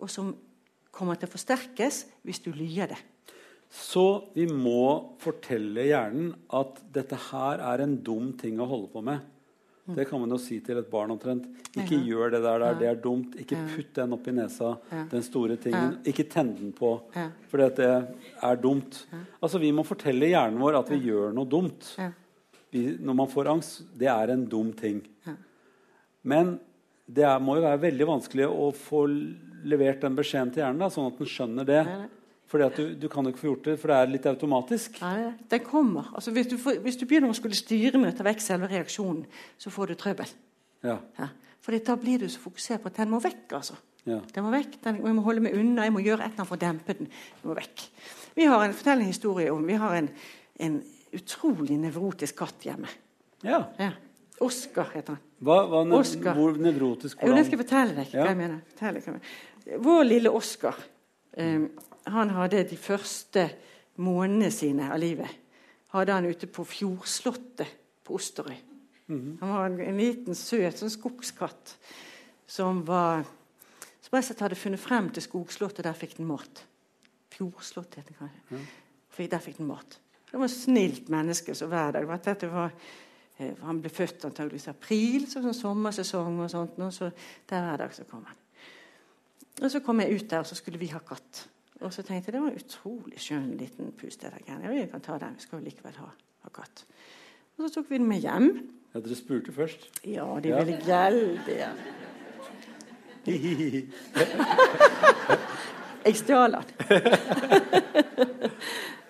og 0.00 0.10
som 0.10 0.32
kommer 0.90 1.16
til 1.16 1.30
å 1.30 1.34
forsterkes 1.36 2.02
hvis 2.26 2.42
du 2.42 2.50
lyer 2.56 2.90
det. 2.90 2.98
Så 3.70 4.04
vi 4.34 4.48
må 4.50 5.14
fortelle 5.22 5.86
hjernen 5.86 6.32
at 6.58 6.80
dette 6.90 7.18
her 7.30 7.62
er 7.62 7.84
en 7.84 7.94
dum 8.02 8.32
ting 8.38 8.58
å 8.58 8.66
holde 8.66 8.90
på 8.90 9.02
med. 9.06 9.20
Det 9.94 10.04
kan 10.06 10.20
man 10.22 10.30
jo 10.30 10.38
si 10.38 10.60
til 10.62 10.78
et 10.78 10.88
barn 10.90 11.10
omtrent. 11.14 11.46
Ikke 11.72 11.96
ja. 11.96 12.02
gjør 12.12 12.32
det 12.34 12.40
der, 12.44 12.62
der, 12.62 12.78
det 12.78 12.88
er 12.90 12.98
dumt. 13.02 13.34
Ikke 13.42 13.58
putt 13.72 13.92
den 13.96 14.14
opp 14.14 14.26
i 14.30 14.34
nesa, 14.36 14.72
ja. 14.90 15.02
den 15.10 15.24
store 15.26 15.56
tingen. 15.62 15.96
Ikke 16.06 16.26
tenn 16.30 16.52
den 16.58 16.72
på, 16.76 16.92
ja. 17.14 17.28
for 17.50 17.62
det 17.62 17.88
er 17.88 18.60
dumt. 18.62 19.02
Altså, 19.40 19.58
Vi 19.62 19.72
må 19.74 19.86
fortelle 19.86 20.30
hjernen 20.30 20.60
vår 20.62 20.80
at 20.82 20.90
vi 20.92 21.00
gjør 21.08 21.34
noe 21.34 21.50
dumt. 21.50 21.94
Vi, 22.70 22.84
når 23.02 23.18
man 23.22 23.30
får 23.30 23.50
angst, 23.50 23.82
det 23.98 24.10
er 24.12 24.34
en 24.34 24.46
dum 24.50 24.70
ting. 24.78 25.02
Men 26.22 26.58
det 27.10 27.24
er, 27.26 27.42
må 27.42 27.56
jo 27.58 27.66
være 27.66 27.82
veldig 27.88 28.06
vanskelig 28.06 28.46
å 28.46 28.70
få 28.76 29.04
levert 29.66 30.04
den 30.04 30.18
beskjeden 30.18 30.52
til 30.54 30.62
hjernen, 30.64 30.82
da, 30.82 30.90
sånn 30.92 31.10
at 31.10 31.18
den 31.18 31.30
skjønner 31.30 31.66
det. 31.66 31.82
Fordi 32.50 32.66
at 32.66 32.78
du, 32.78 32.94
du, 32.98 33.06
kan 33.10 33.22
jo 33.22 33.30
ikke 33.30 33.42
få 33.44 33.50
gjort 33.52 33.66
det, 33.68 33.76
for 33.78 33.92
det 33.92 33.96
er 33.96 34.08
litt 34.10 34.24
automatisk. 34.26 34.96
Nei, 35.04 35.30
den 35.52 35.62
kommer. 35.62 36.08
Altså, 36.18 36.32
hvis, 36.34 36.48
du 36.50 36.56
får, 36.58 36.80
hvis, 36.82 36.98
du 36.98 37.04
begynner 37.06 37.30
å 37.30 37.36
skulle 37.38 37.58
styre 37.58 38.00
med 38.00 38.10
å 38.10 38.16
ta 38.18 38.26
vekk 38.26 38.42
selve 38.42 38.70
reaksjonen, 38.72 39.22
så 39.60 39.70
får 39.70 39.92
du 39.92 40.00
trøbbel. 40.00 40.32
Ja. 40.86 40.96
Ja. 41.20 41.28
For 41.62 41.76
da 41.86 41.94
blir 42.00 42.24
du 42.24 42.26
så 42.32 42.42
fokusert 42.42 42.82
på 42.82 42.90
at 42.90 42.98
den 42.98 43.12
må 43.12 43.20
vekk. 43.22 43.44
altså. 43.60 43.78
Ja. 44.08 44.18
Den 44.34 44.46
må 44.46 44.50
vekk, 44.54 44.80
den, 44.82 44.98
Jeg 45.04 45.14
må 45.14 45.22
holde 45.22 45.44
meg 45.44 45.54
unna, 45.60 45.84
jeg 45.86 45.94
må 45.94 46.02
gjøre 46.02 46.24
et 46.24 46.32
eller 46.32 46.42
annet 46.42 46.50
for 46.50 46.58
å 46.58 46.62
dempe 46.64 46.96
den. 46.98 47.10
Den 47.42 47.50
må 47.52 47.56
vekk. 47.58 47.84
Vi 48.34 48.48
har 48.50 48.64
en 48.64 48.74
fortellende 48.74 49.12
historie 49.12 49.52
om 49.52 49.66
Vi 49.68 49.76
har 49.78 49.94
en, 49.98 50.08
en 50.66 50.78
utrolig 51.14 51.76
nevrotisk 51.78 52.40
katt 52.40 52.66
hjemme. 52.66 52.90
Ja. 53.46 53.60
ja. 53.78 53.92
Oskar 54.42 54.90
heter 54.94 55.14
han. 55.14 55.22
Hva, 55.44 55.60
hva 55.68 55.84
nev 55.84 56.00
Oscar. 56.00 56.34
Hvor 56.36 56.58
nevrotisk 56.58 57.20
Hvordan? 57.20 57.38
Jeg 57.40 57.48
skal 57.50 57.62
fortelle 57.62 57.96
deg 58.00 58.10
hva 58.14 58.26
jeg 58.26 58.40
mener. 58.40 58.58
Deg, 58.72 58.80
hva 58.80 59.04
jeg 59.04 59.14
mener. 59.14 59.38
Vår 59.86 60.02
lille 60.08 60.32
Oskar 60.34 60.80
um, 61.36 61.68
han 62.14 62.32
hadde 62.34 62.64
de 62.70 62.76
første 62.80 63.46
månedene 64.00 64.50
sine 64.54 64.90
av 64.92 65.00
livet 65.00 65.40
hadde 65.94 66.14
han 66.14 66.28
ute 66.30 66.48
på 66.50 66.64
Fjordslottet 66.68 67.78
på 68.06 68.14
Osterøy. 68.18 68.56
Mm. 69.10 69.38
Han 69.40 69.52
var 69.52 69.66
en, 69.66 69.80
en, 69.82 69.98
liten, 69.98 70.38
søt 70.38 70.78
sånn 70.78 70.92
skogskatt 70.92 71.74
som, 72.50 72.84
var, 72.86 73.24
Så 74.00 74.12
Brexit 74.12 74.42
hadde 74.42 74.58
funnet 74.58 74.82
frem 74.82 75.10
til 75.14 75.24
skogslottet, 75.24 75.82
der 75.86 75.98
fikk 75.98 76.16
den 76.20 76.30
mat. 76.30 76.62
Fjordslottet 77.34 78.00
heter 78.00 78.14
det 78.14 78.20
kanskje. 78.20 78.62
Ja. 79.18 79.26
Der 79.34 79.42
fikk 79.42 79.58
den 79.58 79.68
mat. 79.68 79.98
Det 80.30 80.38
var 80.38 80.46
et 80.46 80.54
snilt 80.54 81.10
menneske 81.12 81.54
så 81.58 81.66
hver 81.68 81.96
dag. 81.96 82.06
Dette 82.24 82.48
var, 82.48 82.70
eh, 83.36 83.50
han 83.66 83.80
ble 83.82 83.90
født 83.92 84.24
antageligvis 84.30 84.68
i 84.68 84.72
april, 84.72 85.26
så 85.28 85.42
sånn 85.42 85.58
sommersesong 85.58 86.38
og 86.46 86.52
sånt. 86.52 86.78
Og 86.78 86.94
så 86.94 87.10
der 87.50 87.66
hver 87.66 87.82
dag 87.82 87.96
så 87.96 88.06
kom 88.08 88.22
han. 88.30 88.38
Og 89.60 89.68
så 89.74 89.82
kom 89.84 90.00
jeg 90.00 90.14
ut 90.14 90.30
der, 90.30 90.44
og 90.44 90.48
så 90.48 90.56
skulle 90.56 90.78
vi 90.80 90.88
ha 90.94 91.02
katt. 91.04 91.42
Og 91.80 91.92
så 91.92 92.02
tenkte 92.04 92.28
jeg 92.28 92.34
det 92.36 92.42
var 92.42 92.50
en 92.52 92.60
utrolig 92.60 93.18
skjønn 93.20 93.56
liten 93.56 93.92
pus. 93.96 94.16
det 94.20 94.32
der. 94.32 94.38
Ja, 94.48 94.54
vi 94.68 94.86
kan 94.90 95.00
ta 95.00 95.18
den, 95.18 95.34
vi 95.36 95.40
skal 95.46 95.58
jo 95.58 95.64
likevel 95.64 95.96
ha, 95.96 96.06
ha 96.44 96.48
katt. 96.52 96.84
Og 97.56 97.64
så 97.64 97.68
tok 97.74 97.90
vi 97.90 97.98
den 97.98 98.08
med 98.08 98.20
hjem. 98.20 98.70
Ja, 98.94 99.00
Dere 99.00 99.16
spurte 99.16 99.52
først? 99.52 99.88
Ja, 100.04 100.40
de 100.42 100.54
ville 100.54 100.80
veldig 100.86 101.56
ja. 101.56 101.68
jeg 106.06 106.16
stjal 106.16 106.52
den. 106.56 106.64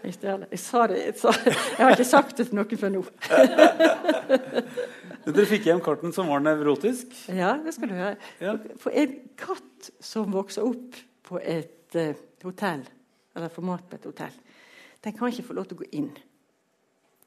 jeg 0.04 0.14
stjal 0.14 0.40
den. 0.40 0.48
Jeg 0.50 0.58
sa 0.58 0.86
det 0.90 0.98
jeg, 1.04 1.14
sa, 1.22 1.30
jeg 1.46 1.54
har 1.78 1.90
ikke 1.94 2.04
sagt 2.10 2.38
det 2.38 2.44
til 2.50 2.56
noen 2.58 2.78
før 2.82 2.90
nå. 2.96 3.02
Dere 5.30 5.46
fikk 5.46 5.64
hjem 5.70 5.82
katten 5.84 6.10
som 6.16 6.24
var 6.30 6.40
nevrotisk? 6.42 7.06
Ja, 7.30 7.50
det 7.64 7.72
skal 7.76 7.88
du 7.90 7.94
høre. 7.98 8.16
Ja. 8.42 8.52
For 8.82 8.90
en 8.94 9.10
katt 9.38 9.80
som 10.02 10.32
vokser 10.34 10.62
opp 10.66 10.90
på 11.30 11.34
et 11.40 11.94
uh, 12.44 12.50
hotell, 12.50 12.84
eller 13.36 13.52
få 13.52 13.64
mat 13.64 13.86
på 13.88 13.98
et 13.98 14.08
hotell, 14.10 14.36
den 15.04 15.16
kan 15.16 15.32
ikke 15.32 15.46
få 15.48 15.56
lov 15.56 15.68
til 15.68 15.78
å 15.78 15.82
gå 15.82 15.88
inn. 15.96 16.10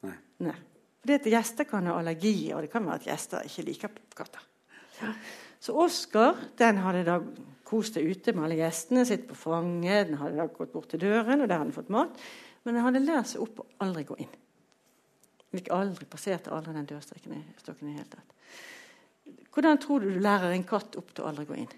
Nei. 0.03 0.17
Nei. 0.45 0.59
Fordi 1.03 1.15
at 1.17 1.31
Gjester 1.33 1.67
kan 1.67 1.87
ha 1.89 1.97
allergier, 1.99 2.55
og 2.55 2.63
det 2.63 2.71
kan 2.71 2.85
være 2.87 3.01
at 3.01 3.07
gjester 3.09 3.47
ikke 3.47 3.65
liker 3.67 3.97
katter. 4.15 4.45
Ja. 5.01 5.09
Så 5.59 5.75
Oskar 5.79 6.37
den 6.59 6.79
hadde 6.83 7.01
da 7.07 7.17
kost 7.67 7.97
seg 7.97 8.07
ute 8.07 8.33
med 8.35 8.45
alle 8.45 8.59
gjestene, 8.61 9.03
sitt 9.07 9.25
på 9.27 9.35
fanget, 9.35 10.09
den 10.09 10.19
hadde 10.21 10.37
da 10.39 10.47
gått 10.51 10.71
bort 10.71 10.89
til 10.93 11.01
døren, 11.03 11.41
og 11.41 11.47
der 11.49 11.57
hadde 11.57 11.65
han 11.65 11.75
fått 11.75 11.91
mat. 11.93 12.23
Men 12.63 12.77
den 12.77 12.85
hadde 12.85 13.03
lært 13.03 13.31
seg 13.31 13.43
opp 13.43 13.63
å 13.63 13.67
aldri 13.83 14.05
gå 14.07 14.17
inn. 14.23 14.33
Gikk 15.53 15.69
aldri, 15.75 16.07
passerte 16.09 16.53
aldri 16.55 16.73
den 16.75 16.87
dørstokken 16.89 17.35
i 17.35 17.41
det 17.43 17.97
hele 17.97 18.09
tatt. 18.11 18.37
Hvordan 19.53 19.79
tror 19.83 20.01
du 20.01 20.09
du 20.11 20.21
lærer 20.23 20.53
en 20.53 20.67
katt 20.67 20.95
opp 20.99 21.11
til 21.13 21.25
å 21.25 21.29
aldri 21.29 21.45
gå 21.49 21.57
inn? 21.61 21.73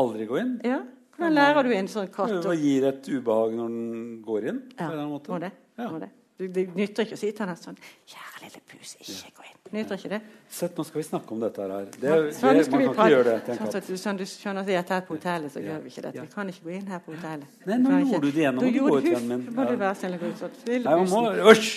Aldri 0.00 0.26
gå 0.30 0.38
inn? 0.40 0.54
Ja, 0.66 0.80
Hvordan 1.14 1.38
lærer 1.38 1.66
du 1.66 1.72
en 1.76 1.88
sånn 1.90 2.10
katt? 2.12 2.36
Hva 2.44 2.54
gir 2.58 2.88
et 2.90 3.08
ubehag 3.08 3.56
når 3.58 3.72
den 3.78 4.20
går 4.26 4.50
inn? 4.50 4.60
Ja, 4.78 4.90
må 5.06 5.40
det. 5.42 5.54
Må 5.78 5.98
det. 6.02 6.10
Du, 6.34 6.48
det 6.50 6.64
nytter 6.74 7.06
ikke 7.06 7.14
å 7.14 7.18
si 7.20 7.28
til 7.30 7.44
henne 7.44 7.54
sånn 7.54 7.76
'Kjære 7.78 8.40
lille 8.42 8.60
pus, 8.66 8.96
ikke 8.98 9.28
gå 9.36 9.44
inn.' 9.46 9.60
Nytter 9.74 9.98
ikke 9.98 10.08
det? 10.10 10.18
Sett, 10.50 10.74
nå 10.78 10.84
skal 10.86 11.00
vi 11.00 11.04
snakke 11.06 11.34
om 11.34 11.40
dette 11.42 11.62
her. 11.62 11.86
Det, 11.86 12.00
det, 12.02 12.34
sånn, 12.36 12.58
man 12.58 12.66
kan 12.66 12.82
ikke 12.82 13.06
gjøre 13.12 13.24
det 13.28 13.36
til 13.46 13.54
en 13.54 13.60
katt. 13.60 13.76
Sånn, 13.86 14.00
sånn, 14.02 14.18
du 14.18 14.24
skjønner 14.28 14.66
at 14.66 14.70
jeg 14.70 14.80
er 14.82 15.06
på 15.06 15.14
hotellet, 15.14 15.54
så 15.54 15.62
gjør 15.62 15.80
vi 15.84 15.92
ikke 15.92 16.04
dette. 16.04 16.24
Vi 16.26 16.32
kan 16.34 16.50
ikke 16.52 16.66
gå 16.66 16.74
inn 16.74 16.90
her 16.90 17.00
på 17.06 17.14
hotellet. 17.14 17.56
Nei, 17.70 17.78
nå 17.82 18.00
gjorde 18.02 18.20
du 18.20 18.28
det 18.28 18.42
igjen. 18.42 18.58
Nå 18.58 18.64
må 18.66 18.70
du 18.74 18.78
gå 18.82 18.98
ut 18.98 19.08
igjen. 19.08 19.26
min. 19.30 19.44
må 19.56 19.66
du 19.70 19.74
være 19.80 19.94
snill 20.02 20.16
og 20.18 20.24
gå 20.24 20.30
ut 20.30 20.42
sånn. 20.42 20.60
Nei, 20.68 20.82
man 20.84 21.10
må 21.14 21.24
Øsj! 21.54 21.72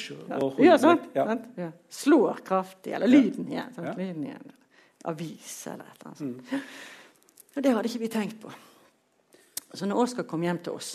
Ja, 0.66 0.78
sånn. 0.84 1.04
Ja. 1.18 1.72
Slår 2.02 2.44
kraftig. 2.50 2.98
Eller 2.98 3.14
lyden 3.14 3.50
igjen. 3.54 3.74
Sånn, 3.78 3.90
lyden 3.94 4.30
igjen. 4.30 4.56
Avis 5.14 5.58
eller 5.72 5.86
et 5.86 6.02
eller 6.02 6.14
annet. 6.14 6.54
Mm. 6.54 6.64
Og 7.56 7.66
det 7.66 7.78
hadde 7.78 7.94
ikke 7.94 8.04
vi 8.04 8.14
tenkt 8.18 8.42
på. 8.42 8.58
Så 9.74 9.86
når 9.86 10.06
Oskar 10.06 10.24
kom 10.30 10.44
hjem 10.46 10.60
til 10.64 10.78
oss 10.80 10.94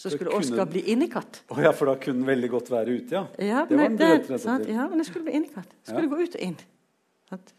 så 0.00 0.10
skulle 0.10 0.30
kunne... 0.30 0.40
Oskar 0.40 0.64
bli 0.64 0.80
innekatt. 0.80 1.42
Oh, 1.52 1.58
ja, 1.60 1.74
For 1.76 1.90
da 1.90 1.98
kunne 2.00 2.22
den 2.22 2.26
veldig 2.26 2.48
godt 2.50 2.70
være 2.72 2.94
ute, 2.96 3.14
ja? 3.14 3.26
Ja, 3.36 3.64
det 3.68 3.76
men, 3.76 3.98
det, 4.00 4.38
sant? 4.40 4.68
ja, 4.68 4.86
men 4.88 4.98
det 4.98 5.04
skulle 5.06 5.26
bli 5.26 5.34
innekatt. 5.36 5.68
Det 5.68 5.90
skulle 5.90 6.06
ja. 6.06 6.12
gå 6.14 6.22
ut 6.22 6.38
og 6.38 6.44
inn. 6.46 6.56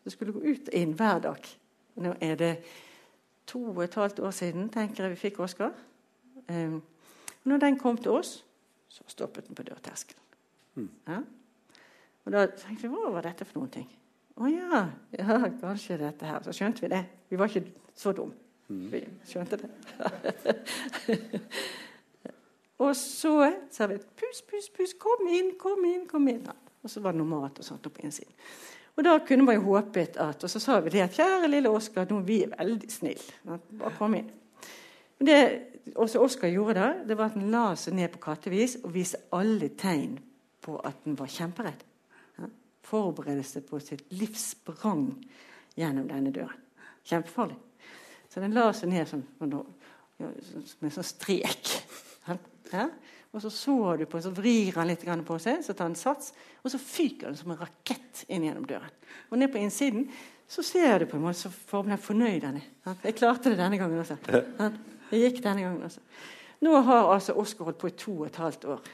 Det 0.03 0.13
skulle 0.15 0.33
gå 0.33 0.41
ut 0.41 0.71
og 0.71 0.77
inn 0.79 0.95
hver 0.97 1.21
dag. 1.27 1.51
Nå 2.01 2.15
er 2.17 2.39
det 2.39 2.49
to 3.51 3.61
og 3.75 3.83
et 3.85 3.99
halvt 3.99 4.23
år 4.25 4.33
siden 4.33 4.71
tenker 4.73 5.05
jeg 5.05 5.13
vi 5.13 5.21
fikk 5.27 5.37
Oskar. 5.45 5.75
Um, 6.49 6.81
når 7.45 7.61
den 7.61 7.77
kom 7.77 8.01
til 8.01 8.17
oss, 8.17 8.33
så 8.89 9.05
stoppet 9.07 9.45
den 9.45 9.55
på 9.55 9.67
dørterskelen. 9.69 10.25
Mm. 10.81 10.89
Ja? 11.07 11.21
Og 12.25 12.33
da 12.33 12.47
tenkte 12.57 12.87
vi 12.87 12.93
hva 12.95 13.13
var 13.19 13.29
dette 13.29 13.45
for 13.45 13.61
noen 13.61 13.75
ting? 13.77 13.89
Å 14.41 14.49
ja, 14.49 14.81
ja, 15.13 15.37
kanskje 15.61 16.01
dette 16.01 16.25
her. 16.25 16.41
Så 16.41 16.57
skjønte 16.57 16.87
vi 16.87 16.89
det. 16.89 17.05
Vi 17.29 17.37
var 17.37 17.53
ikke 17.53 17.69
så 17.93 18.17
dumme. 18.17 18.33
Mm. 18.71 18.91
Vi 18.91 18.99
skjønte 19.27 19.57
det. 19.61 19.69
Og 22.81 22.95
så 22.97 23.51
sa 23.69 23.85
vi 23.87 23.99
'pus, 23.99 24.41
pus, 24.41 24.69
pus, 24.73 24.93
kom 24.97 25.27
inn, 25.29 25.51
kom 25.59 25.85
inn', 25.85 26.07
kom 26.07 26.27
inn. 26.27 26.47
Og 26.81 26.89
så 26.89 27.01
var 27.03 27.13
det 27.13 27.21
noe 27.21 27.29
mat 27.29 27.59
og 27.59 27.65
sånt 27.65 27.85
på 27.85 28.01
innsiden. 28.01 28.33
Og 28.97 29.05
da 29.05 29.19
kunne 29.25 29.45
man 29.45 29.55
jo 29.55 29.61
håpet 29.61 30.17
at, 30.17 30.43
Og 30.43 30.49
så 30.49 30.59
sa 30.59 30.79
vi 30.79 30.89
det 30.89 31.01
at 31.01 31.13
'kjære 31.13 31.47
lille 31.47 31.69
Oskar, 31.69 32.05
nå 32.09 32.19
vi 32.19 32.43
er 32.43 32.55
veldig 32.57 32.91
snille. 32.91 33.21
Bare 33.45 33.97
kom 33.97 34.15
inn'. 34.15 34.31
Men 35.19 35.27
det 35.27 35.61
også 35.95 36.19
Oskar 36.19 36.47
gjorde 36.47 36.73
da, 36.73 36.93
det 37.07 37.17
var 37.17 37.25
at 37.25 37.37
han 37.37 37.51
la 37.51 37.75
seg 37.75 37.93
ned 37.93 38.09
på 38.09 38.19
kattevis 38.19 38.77
og 38.83 38.93
viste 38.93 39.17
alle 39.31 39.69
tegn 39.69 40.19
på 40.61 40.81
at 40.85 40.95
han 41.03 41.17
var 41.17 41.27
kjemperedd. 41.27 41.83
Ja? 42.39 42.45
Forberedte 42.81 43.43
seg 43.43 43.69
på 43.69 43.79
sitt 43.79 44.01
livs 44.09 44.55
sprang 44.55 45.23
gjennom 45.77 46.07
denne 46.07 46.31
døren. 46.31 46.57
Kjempefarlig. 47.03 47.70
Så 48.31 48.39
den 48.39 48.55
la 48.55 48.69
seg 48.75 48.91
ned 48.91 49.09
sånn, 49.09 49.25
med 49.41 50.87
en 50.87 50.93
sånn 50.95 51.07
strek. 51.07 51.71
Ja? 52.71 52.85
Og 53.31 53.43
så 53.43 53.49
så 53.51 53.95
du 53.99 54.05
på, 54.11 54.19
så 54.23 54.31
vrir 54.35 54.75
han 54.75 54.89
litt 54.89 55.03
på 55.27 55.37
seg, 55.39 55.61
så 55.63 55.75
tar 55.75 55.87
han 55.87 55.95
sats, 55.95 56.33
og 56.63 56.71
så 56.71 56.79
fyker 56.79 57.29
han 57.29 57.37
som 57.39 57.51
en 57.51 57.59
rakett 57.59 58.25
inn 58.27 58.43
gjennom 58.43 58.67
døren. 58.67 58.91
Og 59.31 59.39
ned 59.39 59.51
på 59.51 59.59
innsiden 59.59 60.07
så 60.51 60.63
ser 60.67 60.99
du 60.99 61.07
på 61.07 61.15
en 61.15 61.23
måte 61.23 61.39
så 61.39 61.51
formelig 61.51 62.01
fornøyd 62.03 62.43
han 62.43 62.59
er. 62.59 62.95
Jeg 63.05 63.15
klarte 63.19 63.53
det 63.53 63.59
denne 63.59 63.79
gangen 63.79 64.03
også. 64.03 64.17
Jeg 65.11 65.21
gikk 65.25 65.43
denne 65.43 65.63
gangen 65.63 65.87
også. 65.87 66.03
Nå 66.61 66.75
har 66.85 67.07
altså 67.13 67.33
Oskar 67.39 67.69
holdt 67.69 67.79
på 67.81 67.89
i 67.89 67.95
to 67.97 68.17
og 68.19 68.27
et 68.27 68.35
halvt 68.37 68.67
år. 68.69 68.89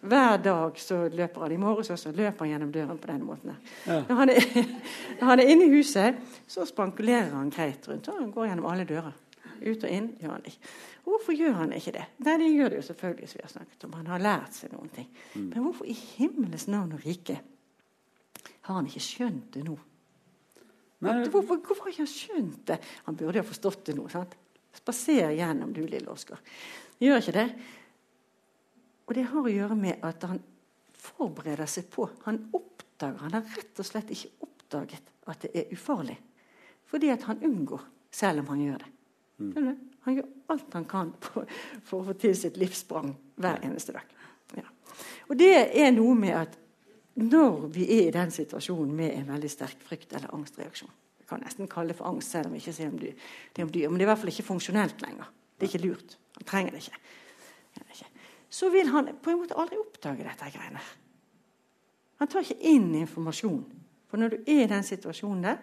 Hver 0.00 0.36
dag 0.42 0.78
så 0.80 1.00
løper 1.12 1.44
han. 1.44 1.52
I 1.52 1.60
morges 1.60 1.90
også 1.94 2.12
løper 2.16 2.44
han 2.44 2.52
gjennom 2.52 2.72
døren 2.74 2.98
på 2.98 3.10
denne 3.10 3.26
måten. 3.26 3.56
Ja. 3.86 4.02
Når, 4.08 4.20
han 4.20 4.32
er, 4.32 4.46
når 5.20 5.30
han 5.32 5.42
er 5.42 5.52
inne 5.54 5.66
i 5.66 5.72
huset, 5.72 6.20
så 6.46 6.66
spankulerer 6.68 7.34
han 7.34 7.50
greit 7.54 7.88
rundt. 7.88 8.08
og 8.08 8.20
Han 8.20 8.30
går 8.34 8.50
gjennom 8.50 8.70
alle 8.70 8.86
dører. 8.88 9.16
Ut 9.58 9.84
og 9.84 9.90
inn 9.90 10.12
gjør 10.20 10.36
han 10.36 10.46
ikke. 10.46 10.72
Hvorfor 11.08 11.34
gjør 11.34 11.54
han 11.58 11.72
ikke 11.74 11.94
det? 11.96 12.04
Nei, 12.22 12.34
det 12.40 12.48
gjør 12.52 12.72
det 12.72 12.80
jo 12.80 12.86
selvfølgelig, 12.90 13.28
som 13.28 13.38
vi 13.38 13.44
har 13.46 13.52
snakket 13.52 13.86
om. 13.86 13.94
Han 13.98 14.10
har 14.12 14.24
lært 14.24 14.58
seg 14.58 14.74
noen 14.74 14.90
ting. 14.94 15.08
Mm. 15.34 15.46
Men 15.54 15.64
hvorfor 15.64 15.88
i 15.88 15.96
himmelens 15.98 16.68
navn 16.70 16.94
og 16.94 17.06
rike 17.06 17.38
har 18.68 18.76
han 18.76 18.90
ikke 18.90 19.02
skjønt 19.02 19.54
det 19.56 19.64
nå? 19.66 19.78
Hvorfor, 20.98 21.62
hvorfor, 21.62 21.86
har 21.86 21.94
ikke 21.94 22.04
han 22.04 22.10
skjønt 22.10 22.62
det? 22.68 22.78
Han 23.06 23.16
burde 23.16 23.38
jo 23.38 23.44
ha 23.44 23.48
forstått 23.48 23.86
det 23.88 23.96
nå. 23.98 24.06
sant? 24.12 24.34
Spaser 24.74 25.32
gjennom, 25.34 25.72
du 25.74 25.84
lille 25.86 26.10
Oskar. 26.10 26.42
Gjør 27.02 27.22
ikke 27.22 27.36
det? 27.38 27.46
Og 29.08 29.16
det 29.16 29.24
har 29.30 29.40
å 29.40 29.52
gjøre 29.52 29.76
med 29.78 30.04
at 30.04 30.24
han 30.28 30.40
forbereder 30.98 31.68
seg 31.70 31.88
på 31.92 32.08
Han 32.26 32.42
oppdager, 32.52 33.22
han 33.22 33.36
har 33.38 33.46
rett 33.56 33.80
og 33.80 33.86
slett 33.86 34.10
ikke 34.12 34.44
oppdaget 34.44 35.12
at 35.28 35.44
det 35.44 35.52
er 35.56 35.72
ufarlig. 35.72 36.16
Fordi 36.88 37.10
at 37.12 37.24
han 37.28 37.40
unngår, 37.44 37.82
selv 38.10 38.42
om 38.42 38.52
han 38.52 38.62
gjør 38.64 38.84
det. 38.84 38.92
Mm. 39.38 39.74
Han 40.04 40.16
gjør 40.16 40.28
alt 40.52 40.76
han 40.76 40.86
kan 40.88 41.10
for, 41.22 41.48
for 41.84 42.00
å 42.00 42.08
få 42.08 42.14
til 42.20 42.36
sitt 42.36 42.56
livssprang 42.60 43.12
hver 43.36 43.60
eneste 43.64 43.94
dag. 43.96 44.16
Ja. 44.56 44.64
Og 45.28 45.36
det 45.40 45.52
er 45.76 45.92
noe 45.94 46.16
med 46.18 46.34
at 46.36 46.56
når 47.18 47.68
vi 47.74 47.84
er 47.98 48.08
i 48.08 48.14
den 48.14 48.32
situasjonen 48.32 48.94
med 48.96 49.14
en 49.14 49.28
veldig 49.32 49.50
sterk 49.52 49.80
frykt- 49.84 50.14
eller 50.14 50.32
angstreaksjon 50.34 50.90
Vi 51.18 51.26
kan 51.28 51.42
nesten 51.44 51.68
kalle 51.68 51.92
det 51.92 51.98
for 51.98 52.08
angst, 52.08 52.32
selv 52.32 52.48
om 52.48 52.54
vi 52.56 52.62
ikke 52.62 52.72
ser 52.72 52.92
om 52.92 52.98
dyr, 52.98 53.16
det 53.54 53.64
om 53.64 53.72
dyr. 53.72 53.88
Men 53.88 53.98
det 53.98 54.06
er 54.06 54.08
i 54.08 54.12
hvert 54.12 54.22
fall 54.22 54.32
ikke 54.32 54.48
funksjonelt 54.48 55.02
lenger. 55.04 55.28
Det 55.58 55.66
er 55.66 55.72
ikke 55.72 55.86
lurt. 55.86 56.16
Han 56.38 56.48
trenger 56.48 56.76
det 56.76 56.86
ikke. 56.86 57.02
Så 58.50 58.70
vil 58.72 58.88
han 58.92 59.10
på 59.22 59.32
en 59.32 59.42
måte 59.42 59.56
aldri 59.58 59.78
oppdage 59.80 60.24
dette 60.24 60.50
greiene. 60.54 60.82
Han 62.18 62.30
tar 62.30 62.46
ikke 62.46 62.70
inn 62.70 62.90
informasjon. 62.98 63.60
For 64.08 64.20
når 64.20 64.32
du 64.32 64.38
er 64.48 64.64
i 64.64 64.70
den 64.70 64.86
situasjonen 64.86 65.44
der, 65.44 65.60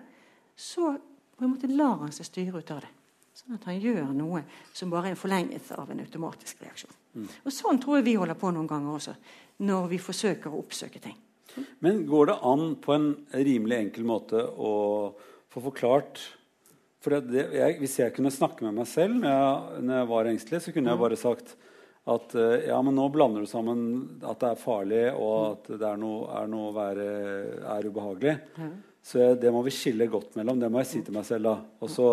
så 0.55 0.93
på 1.35 1.43
en 1.43 1.51
måte 1.55 1.71
lar 1.71 1.97
han 2.03 2.13
seg 2.15 2.29
styre 2.29 2.61
ut 2.61 2.71
av 2.71 2.83
det. 2.85 2.91
Sånn 3.35 3.57
at 3.57 3.65
han 3.67 3.81
gjør 3.81 4.13
noe 4.15 4.45
som 4.71 4.91
bare 4.93 5.09
er 5.09 5.15
en 5.15 5.19
forlengelse 5.19 5.75
av 5.75 5.89
en 5.91 5.99
automatisk 6.05 6.61
reaksjon. 6.63 6.93
Mm. 7.17 7.27
Og 7.43 7.51
Sånn 7.51 7.81
tror 7.83 7.99
jeg 7.99 8.07
vi 8.07 8.15
holder 8.15 8.37
på 8.39 8.51
noen 8.55 8.69
ganger 8.69 8.95
også, 8.95 9.15
når 9.67 9.89
vi 9.91 9.99
forsøker 9.99 10.53
å 10.53 10.61
oppsøke 10.61 11.01
ting. 11.03 11.17
Men 11.83 12.05
går 12.07 12.31
det 12.31 12.37
an 12.47 12.63
på 12.83 12.95
en 12.95 13.09
rimelig 13.35 13.77
enkel 13.81 14.07
måte 14.07 14.39
å 14.39 14.71
få 15.51 15.63
forklart 15.67 16.21
for 17.05 17.21
det, 17.21 17.43
jeg, 17.53 17.75
Hvis 17.79 17.99
jeg 17.99 18.13
kunne 18.15 18.33
snakke 18.33 18.65
med 18.65 18.79
meg 18.79 18.87
selv 18.89 19.19
når 19.19 19.29
jeg, 19.29 19.81
når 19.85 19.99
jeg 19.99 20.09
var 20.09 20.29
engstelig, 20.31 20.61
så 20.63 20.71
kunne 20.73 20.89
jeg 20.89 20.97
mm. 20.97 21.03
bare 21.03 21.19
sagt 21.21 21.51
at 22.05 22.35
eh, 22.37 22.67
ja, 22.69 22.77
men 22.85 22.93
nå 22.97 23.07
blander 23.09 23.41
du 23.41 23.49
sammen 23.49 23.79
at 24.21 24.41
det 24.41 24.51
er 24.51 24.59
farlig, 24.61 25.05
og 25.13 25.37
mm. 25.37 25.53
at 25.55 25.69
det 25.81 25.87
er 25.89 26.01
noe, 26.01 26.27
er 26.37 26.51
noe 26.51 26.67
å 26.69 26.75
være 26.75 27.07
er 27.75 27.87
ubehagelig. 27.89 28.35
Så 29.05 29.31
det 29.37 29.53
må 29.53 29.61
vi 29.65 29.73
skille 29.73 30.07
godt 30.09 30.37
mellom. 30.37 30.59
Det 30.61 30.69
må 30.73 30.81
jeg 30.81 30.89
si 30.89 31.01
til 31.05 31.13
meg 31.13 31.25
selv. 31.27 31.49
da. 31.49 31.85
Også, 31.85 32.11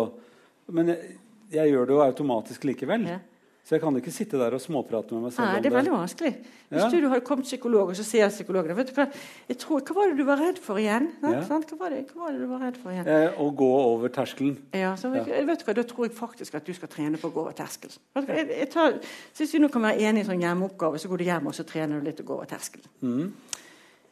men 0.77 0.93
jeg, 0.93 1.15
jeg, 1.53 1.71
gjør 1.73 1.89
det 1.89 1.95
jo 1.95 2.03
automatisk 2.05 2.67
likevel. 2.69 3.07
Ja. 3.09 3.19
Så 3.63 3.77
jeg 3.77 3.79
kan 3.79 3.95
ikke 3.95 4.11
sitte 4.11 4.35
der 4.35 4.57
og 4.57 4.59
småprate 4.59 5.15
med 5.15 5.29
meg 5.29 5.31
selv 5.31 5.47
Nei, 5.47 5.59
det 5.63 5.69
er 5.69 5.75
veldig 5.77 5.91
vanskelig. 5.93 6.31
Hvis 6.67 6.81
ja. 6.81 6.87
du, 6.91 6.97
du 6.99 7.05
hadde 7.07 7.23
kommet 7.23 7.47
psykolog, 7.47 7.93
og 7.93 7.95
så 7.95 8.03
sier 8.03 8.31
psykologen 8.33 8.75
vet 8.75 8.89
du 8.89 8.97
hva, 8.97 9.05
jeg 9.47 9.59
tror, 9.61 9.79
hva 9.87 9.95
var 9.95 10.11
det 10.11 10.17
du 10.17 10.23
var 10.27 10.41
redd 10.43 10.59
for 10.59 10.81
igjen? 10.81 11.05
Ja. 11.21 11.31
Hva, 11.47 11.59
var 11.79 11.93
det, 11.95 12.01
hva, 12.09 12.25
var 12.25 12.33
det, 12.35 12.41
du 12.41 12.49
var 12.49 12.65
redd 12.65 12.79
for 12.81 12.91
igjen? 12.91 13.07
Eh, 13.07 13.39
å 13.39 13.47
gå 13.63 13.69
over 13.77 14.11
terskelen. 14.11 14.57
Ja, 14.75 14.91
så, 14.99 15.13
ja. 15.15 15.23
vet 15.47 15.63
du 15.63 15.69
hva, 15.69 15.77
Da 15.77 15.85
tror 15.87 16.09
jeg 16.09 16.15
faktisk 16.17 16.57
at 16.59 16.67
du 16.67 16.73
skal 16.75 16.91
trene 16.91 17.21
på 17.21 17.31
å 17.31 17.35
gå 17.37 17.45
over 17.45 17.55
terskelen. 17.55 17.95
Jeg, 18.19 18.49
jeg 18.51 18.67
tar, 18.73 18.97
hvis 19.39 19.55
vi 19.55 19.63
nå 19.63 19.71
kan 19.71 19.87
være 19.87 20.09
enige 20.09 20.25
i 20.25 20.29
sånn 20.33 20.43
hjemmeoppgave, 20.43 20.99
så 20.99 21.13
går 21.13 21.23
du 21.23 21.25
hjem 21.29 21.49
og 21.53 21.55
så 21.55 21.67
trener 21.69 22.03
du 22.03 22.09
litt 22.09 22.19
å 22.19 22.27
gå 22.27 22.35
over 22.41 22.51
terskelen. 22.51 22.91
Mm. 22.99 23.31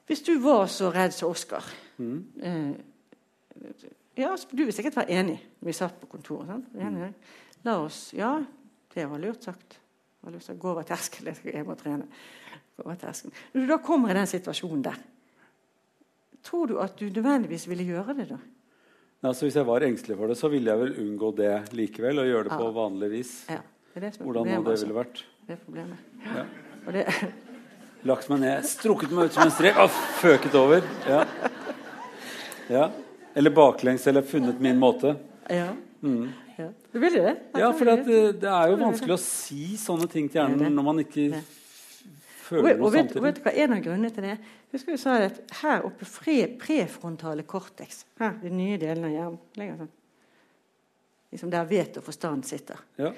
Hvis 0.07 0.23
du 0.29 0.31
var 0.47 0.71
så 0.71 0.93
redd 0.95 1.17
som 1.17 1.35
Oskar 1.35 1.67
mm. 1.99 2.15
eh, 2.47 3.67
ja, 4.23 4.31
Du 4.51 4.63
vil 4.63 4.73
sikkert 4.75 4.95
være 5.03 5.19
enig. 5.19 5.37
Vi 5.59 5.75
satt 5.75 5.99
på 5.99 6.07
kontoret. 6.15 6.47
Sant? 6.55 6.71
Enig. 6.79 7.11
La 7.67 7.77
oss 7.83 7.99
Ja, 8.15 8.37
det 8.93 9.07
var 9.09 9.21
lurt 9.21 9.43
sagt. 9.47 9.77
Jeg 10.21 10.27
har 10.27 10.35
lyst 10.35 10.51
til 10.51 10.57
å 10.57 10.61
gå 10.61 10.71
over 10.73 10.85
terskelen. 10.85 11.37
Jeg 11.47 11.65
må 11.65 11.75
trene. 11.79 12.07
Gå 12.77 12.85
over 12.85 12.97
terskelen. 13.01 13.35
Når 13.53 13.63
du 13.63 13.71
da 13.71 13.77
kommer 13.83 14.13
i 14.13 14.17
den 14.19 14.29
situasjonen 14.29 14.83
der, 14.85 14.97
tror 16.45 16.69
du 16.69 16.79
at 16.81 16.97
du 16.99 17.07
nødvendigvis 17.09 17.67
ville 17.69 17.87
gjøre 17.87 18.17
det 18.19 18.27
da? 18.33 18.39
Altså, 19.21 19.45
hvis 19.45 19.57
jeg 19.59 19.67
var 19.67 19.85
engstelig 19.85 20.17
for 20.17 20.31
det, 20.31 20.37
så 20.39 20.49
ville 20.49 20.71
jeg 20.71 20.81
vel 20.81 20.95
unngå 21.03 21.29
det 21.37 21.51
likevel. 21.77 22.23
Og 22.23 22.29
gjøre 22.29 22.47
det 22.47 22.53
ja. 22.55 22.59
på 22.61 22.69
vanlig 22.77 23.09
vis. 23.11 23.33
Ja. 23.49 23.61
Det 23.91 24.01
det 24.01 24.11
Hvordan 24.21 24.47
nå 24.47 24.59
det 24.65 24.75
ville 24.81 24.95
vært. 24.95 25.23
Det 25.47 25.57
er 25.57 25.63
problemet. 25.65 26.11
Ja. 26.25 26.45
Det... 26.91 27.05
Lagt 28.09 28.31
meg 28.31 28.39
ned, 28.41 28.65
strukket 28.65 29.11
meg 29.13 29.29
ut 29.29 29.35
som 29.35 29.43
en 29.45 29.53
strek 29.53 29.77
og 29.77 29.91
føket 30.21 30.55
over. 30.57 30.85
Ja. 31.05 31.19
ja. 32.71 32.85
Eller 33.37 33.53
baklengs, 33.53 34.07
eller 34.09 34.25
funnet 34.25 34.61
min 34.63 34.79
måte. 34.81 35.13
Ja. 35.53 35.67
Mm. 36.01 36.31
Ja. 36.61 36.69
Du 36.93 36.99
vil 37.01 37.17
det? 37.17 37.33
Ja, 37.57 37.71
for 37.73 37.89
det, 37.89 37.97
eh, 38.05 38.29
det, 38.37 38.49
er 38.51 38.71
jo 38.71 38.77
vanskelig 38.81 39.15
å 39.15 39.21
si 39.23 39.75
sånne 39.79 40.07
ting 40.11 40.27
til 40.29 40.41
hjernen 40.41 40.75
når 40.77 40.85
man 40.87 41.01
ikke 41.03 41.27
føler 42.45 42.77
noe 42.77 42.91
samtidig. 42.91 43.21
Og 43.21 43.25
vet 43.25 43.39
du 43.39 43.45
hva 43.45 43.53
En 43.63 43.77
av 43.77 43.85
grunnene 43.85 44.11
til 44.13 44.27
det 44.27 44.35
Husker 44.71 44.93
vi 44.93 44.99
sa 45.01 45.17
at 45.25 45.41
her 45.61 45.87
oppe 45.87 46.07
fre, 46.07 46.35
prefrontale 46.59 47.43
cortex, 47.43 48.05
her, 48.21 48.37
de 48.39 48.51
nye 48.55 48.77
delene 48.79 49.09
av 49.25 49.33
hjernen 49.57 49.81
sånn. 49.81 49.89
liksom 51.33 51.51
Der 51.51 51.65
vet 51.67 51.97
og 51.99 52.05
forstand 52.05 52.47
sitter. 52.47 52.79
Ja. 53.01 53.11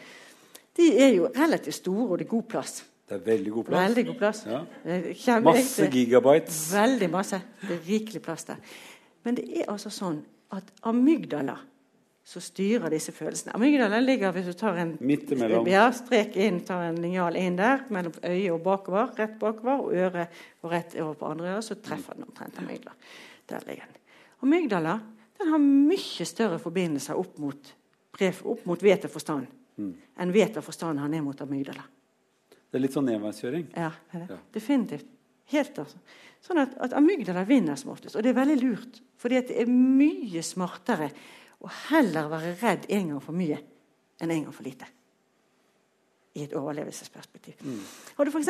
De 0.73 0.87
er 0.97 1.11
jo 1.13 1.27
relativt 1.35 1.77
store, 1.77 2.07
og 2.07 2.17
det 2.17 2.25
er 2.25 2.31
god 2.31 2.47
plass. 2.49 2.79
Det 3.05 3.19
er 3.19 3.25
veldig 3.27 3.51
god 3.53 3.67
plass. 3.67 3.83
Veldig 3.83 4.05
god 4.07 4.17
plass. 4.17 4.41
Ja. 4.49 5.39
Masse 5.45 5.89
gigabytes. 5.93 6.63
Veldig 6.73 7.09
masse. 7.13 7.41
Det 7.61 7.75
er 7.75 7.85
rikelig 7.85 8.23
plass 8.25 8.47
der. 8.49 8.79
Men 9.23 9.37
det 9.37 9.45
er 9.51 9.69
altså 9.71 9.91
sånn 9.93 10.23
at 10.53 10.73
amygdala 10.89 11.59
som 12.23 12.41
styrer 12.41 12.91
disse 12.93 13.11
følelsene. 13.11 13.51
Amygdala 13.57 13.99
ligger 13.99 14.31
hvis 14.35 14.47
du 14.47 14.53
tar 14.55 14.77
en 14.79 14.93
ja, 15.67 15.87
strek 15.95 16.37
inn, 16.39 16.61
tar 16.63 16.85
en 16.87 17.01
linjal 17.03 17.35
inn 17.39 17.57
der, 17.59 17.83
mellom 17.91 18.15
øyet 18.21 18.53
og 18.53 18.61
bakover, 18.63 19.11
rett 19.17 19.35
bakover, 19.41 19.83
og 19.83 19.97
øret 20.05 20.43
og 20.63 20.71
rett 20.71 20.95
over 21.03 21.17
på 21.19 21.31
andre 21.33 21.51
øre, 21.55 21.65
så 21.65 21.75
treffer 21.83 22.15
den 22.15 22.29
omtrent 22.29 22.61
amygdala. 22.63 22.95
Der 23.51 23.67
ligger 23.67 23.91
den. 23.91 23.99
Amygdala 24.47 24.95
den 25.39 25.51
har 25.51 25.59
mye 25.63 26.27
større 26.29 26.61
forbindelser 26.63 27.19
opp 27.19 27.35
mot, 27.43 27.73
opp 28.23 28.65
mot 28.69 28.83
vet 28.83 29.09
og 29.09 29.11
forstand 29.11 29.49
mm. 29.75 29.91
enn 30.23 30.31
vet 30.31 30.57
og 30.59 30.63
forstand 30.63 31.01
har 31.03 31.11
ned 31.11 31.25
mot 31.25 31.41
amygdala. 31.43 31.83
Det 32.53 32.79
er 32.79 32.85
litt 32.85 32.95
sånn 32.95 33.09
nedveiskjøring? 33.09 33.67
Ja, 33.77 33.91
det 34.13 34.25
ja. 34.31 34.37
definitivt. 34.55 35.09
Helt 35.51 35.77
altså. 35.77 35.99
Sånn 36.43 36.61
at, 36.63 36.71
at 36.81 36.95
amygdala 36.97 37.43
vinner 37.47 37.75
som 37.79 37.91
oftest. 37.93 38.15
Og 38.15 38.23
det 38.23 38.31
er 38.31 38.39
veldig 38.39 38.55
lurt, 38.61 39.01
fordi 39.19 39.41
det 39.49 39.57
er 39.63 39.69
mye 39.69 40.41
smartere 40.45 41.11
og 41.63 41.71
heller 41.89 42.27
være 42.31 42.55
redd 42.59 42.85
en 42.89 43.07
gang 43.13 43.23
for 43.23 43.35
mye 43.35 43.57
enn 44.21 44.31
en 44.31 44.45
gang 44.45 44.55
for 44.55 44.63
lite. 44.67 44.85
I 46.35 46.43
et 46.47 46.53
overlevelsesperspektiv. 46.57 47.53
Mm. 47.61 47.81
Har 48.17 48.25
du 48.25 48.31
f.eks. 48.33 48.49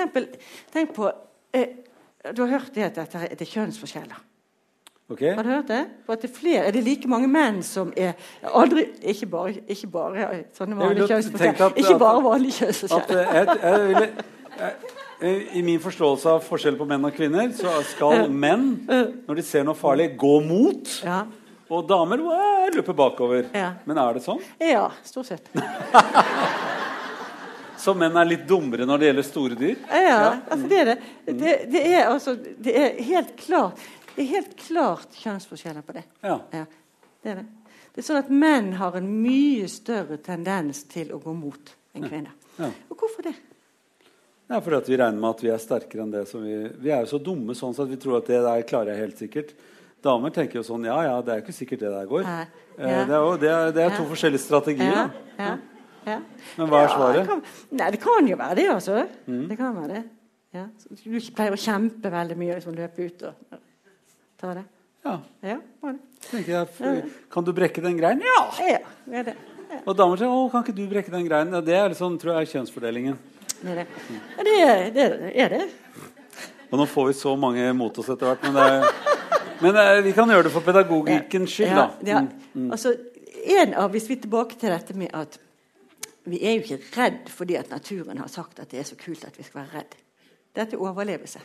tenkt 0.72 0.94
på 0.96 1.12
eh, 1.54 1.68
Du 2.36 2.42
har 2.46 2.50
hørt 2.60 2.76
det 2.76 2.84
at 2.88 2.96
dette 2.96 3.18
er 3.28 3.52
kjønnsforskjeller. 3.52 4.22
Okay. 5.12 5.34
Har 5.36 5.44
du 5.44 5.50
hørt 5.50 5.68
det? 5.68 5.86
For 6.06 6.14
at 6.14 6.22
det 6.22 6.30
er, 6.30 6.34
flere, 6.34 6.58
er 6.64 6.72
det 6.72 6.84
like 6.84 7.08
mange 7.12 7.28
menn 7.28 7.64
som 7.64 7.94
er 7.98 8.14
aldri, 8.42 8.86
Ikke 9.02 9.26
bare, 9.26 9.54
ikke 9.68 9.88
bare 9.92 10.44
sånne 10.56 10.78
vanlige 10.80 11.08
kjønnsforskjeller. 11.12 11.78
Ikke 11.84 12.00
bare 12.00 12.24
vanlige 12.24 12.54
kjønnsforskjeller. 12.62 14.10
I 15.54 15.62
min 15.64 15.80
forståelse 15.80 16.30
av 16.30 16.42
forskjell 16.44 16.78
på 16.80 16.88
menn 16.88 17.06
og 17.08 17.14
kvinner, 17.16 17.52
så 17.56 17.84
skal 17.88 18.32
menn, 18.32 18.88
når 19.28 19.36
de 19.40 19.44
ser 19.46 19.64
noe 19.68 19.76
farlig, 19.76 20.18
gå 20.20 20.40
mot. 20.44 20.90
Ja. 21.04 21.24
Og 21.74 21.88
damer 21.90 22.22
wow, 22.22 22.70
løper 22.76 22.96
bakover. 22.98 23.48
Ja. 23.56 23.74
Men 23.90 24.00
er 24.02 24.18
det 24.18 24.24
sånn? 24.26 24.42
Ja, 24.62 24.86
stort 25.08 25.32
sett. 25.32 25.50
Så 27.84 27.92
menn 27.98 28.16
er 28.16 28.30
litt 28.30 28.46
dummere 28.48 28.86
når 28.88 29.02
det 29.02 29.08
gjelder 29.10 29.26
store 29.28 29.58
dyr? 29.60 29.76
Ja, 29.90 30.04
ja. 30.08 30.30
altså 30.48 30.68
det 30.72 30.78
er 30.80 30.86
det. 30.88 30.96
Det, 31.26 31.56
det, 31.74 31.82
er, 31.84 32.06
altså, 32.08 32.36
det 32.38 32.76
er 32.80 33.02
helt 33.10 33.34
klart 33.42 33.82
det 34.14 34.22
er 34.22 34.30
helt 34.30 34.54
klart 34.62 35.16
kjønnsforskjeller 35.18 35.82
på 35.86 35.96
det. 35.96 36.04
Ja. 36.22 36.38
ja. 36.54 36.66
Det 37.24 37.32
er 37.32 37.42
det. 37.42 37.46
Det 37.94 38.02
er 38.02 38.06
sånn 38.06 38.20
at 38.22 38.30
menn 38.30 38.72
har 38.78 38.98
en 38.98 39.10
mye 39.24 39.66
større 39.70 40.20
tendens 40.22 40.84
til 40.90 41.12
å 41.14 41.20
gå 41.22 41.34
mot 41.38 41.74
enn 41.98 42.06
kvinner. 42.06 42.34
Ja. 42.60 42.70
Og 42.90 42.98
hvorfor 42.98 43.26
det? 43.26 43.34
Ja, 44.50 44.60
fordi 44.60 44.78
at 44.78 44.90
vi 44.90 44.98
regner 45.00 45.22
med 45.22 45.30
at 45.32 45.44
vi 45.46 45.50
er 45.54 45.62
sterkere 45.62 46.06
enn 46.06 46.14
det 46.14 46.26
som 46.30 46.44
vi 46.46 46.56
Vi 46.84 46.92
er 46.94 47.06
jo 47.06 47.14
så 47.14 47.20
dumme 47.22 47.56
sånn 47.58 47.74
at 47.74 47.90
vi 47.90 47.98
tror 48.02 48.20
at 48.20 48.30
det 48.30 48.42
der 48.46 48.66
klarer 48.70 48.94
jeg 48.94 49.02
helt 49.02 49.22
sikkert. 49.24 49.54
Damer 50.04 50.34
tenker 50.36 50.60
jo 50.60 50.66
sånn 50.68 50.84
Ja, 50.88 50.98
ja, 51.06 51.14
det 51.24 51.32
er 51.32 51.40
jo 51.40 51.46
ikke 51.46 51.56
sikkert 51.56 51.84
det 51.86 51.92
der 51.94 52.10
går. 52.10 52.26
Ja. 52.28 52.42
Eh, 52.74 53.04
det, 53.08 53.14
er 53.14 53.22
jo, 53.22 53.36
det, 53.40 53.52
er, 53.52 53.72
det 53.76 53.86
er 53.86 53.96
to 53.96 54.08
forskjellige 54.10 54.44
strategier. 54.44 55.14
Ja. 55.38 55.54
Ja. 56.04 56.18
Men 56.58 56.68
hva 56.68 56.84
er 56.84 56.92
svaret? 56.92 57.30
Kan, 57.30 57.44
nei, 57.80 57.88
det 57.96 58.00
kan 58.04 58.28
jo 58.28 58.36
være 58.40 58.58
det, 58.60 58.68
altså. 58.74 59.06
Mm. 59.24 59.46
Det 59.48 59.58
kan 59.60 59.78
være 59.78 59.94
det. 59.94 60.04
Ja. 60.54 60.66
Du 60.68 61.30
pleier 61.34 61.56
å 61.56 61.60
kjempe 61.60 62.12
veldig 62.14 62.38
mye, 62.38 62.58
liksom 62.60 62.76
løpe 62.78 63.08
ut 63.08 63.24
og 63.30 63.62
ta 64.42 64.52
det. 64.60 64.66
Ja. 65.04 65.16
ja 65.44 65.58
jeg, 66.32 67.00
kan 67.32 67.48
du 67.48 67.52
brekke 67.56 67.82
den 67.84 67.98
greinen? 68.00 68.24
Ja! 68.28 68.44
ja 68.68 68.80
det 69.08 69.20
er 69.22 69.28
det. 69.32 69.38
Og 69.84 69.96
damer 69.98 70.20
sier 70.20 70.30
'Å, 70.30 70.52
kan 70.52 70.62
ikke 70.62 70.76
du 70.78 70.84
brekke 70.88 71.12
den 71.12 71.26
greinen?' 71.26 71.66
Det 71.66 71.74
er 71.74 71.90
liksom, 71.90 72.20
tror 72.22 72.36
jeg 72.36 72.46
er 72.46 72.52
kjønnsfordelingen. 72.52 73.18
Det 73.64 73.72
er 73.72 73.80
det. 73.80 73.88
det, 74.46 74.54
er, 74.62 74.84
det, 74.94 75.32
er 75.34 75.50
det. 75.56 75.64
Og 76.70 76.78
nå 76.80 76.86
får 76.90 77.10
vi 77.10 77.16
så 77.18 77.34
mange 77.40 77.66
mot 77.74 77.98
oss 77.98 78.12
etter 78.14 78.30
hvert, 78.30 78.46
men 78.46 78.54
det 78.60 78.68
er 78.70 79.13
men 79.62 79.80
eh, 79.80 80.04
vi 80.06 80.12
kan 80.16 80.30
gjøre 80.30 80.48
det 80.48 80.54
for 80.54 80.66
pedagogikkens 80.66 81.56
skyld, 81.56 81.74
da. 81.76 81.88
Ja, 82.08 82.22
ja. 82.22 82.68
Altså, 82.72 82.94
en 83.44 83.74
av, 83.74 83.90
hvis 83.92 84.08
vi 84.10 84.18
er 84.18 84.24
tilbake 84.24 84.60
til 84.60 84.72
dette 84.72 84.96
med 84.98 85.12
at 85.14 85.40
vi 86.32 86.40
er 86.40 86.56
jo 86.56 86.64
ikke 86.64 86.80
redd 86.96 87.32
fordi 87.32 87.58
at 87.60 87.72
naturen 87.74 88.22
har 88.22 88.32
sagt 88.32 88.62
at 88.64 88.72
det 88.72 88.80
er 88.80 88.88
så 88.88 88.96
kult 89.00 89.26
at 89.28 89.38
vi 89.38 89.44
skal 89.44 89.64
være 89.64 89.82
redd. 89.82 89.98
Dette 90.56 90.78
er 90.78 90.86
overlevelse. 90.86 91.42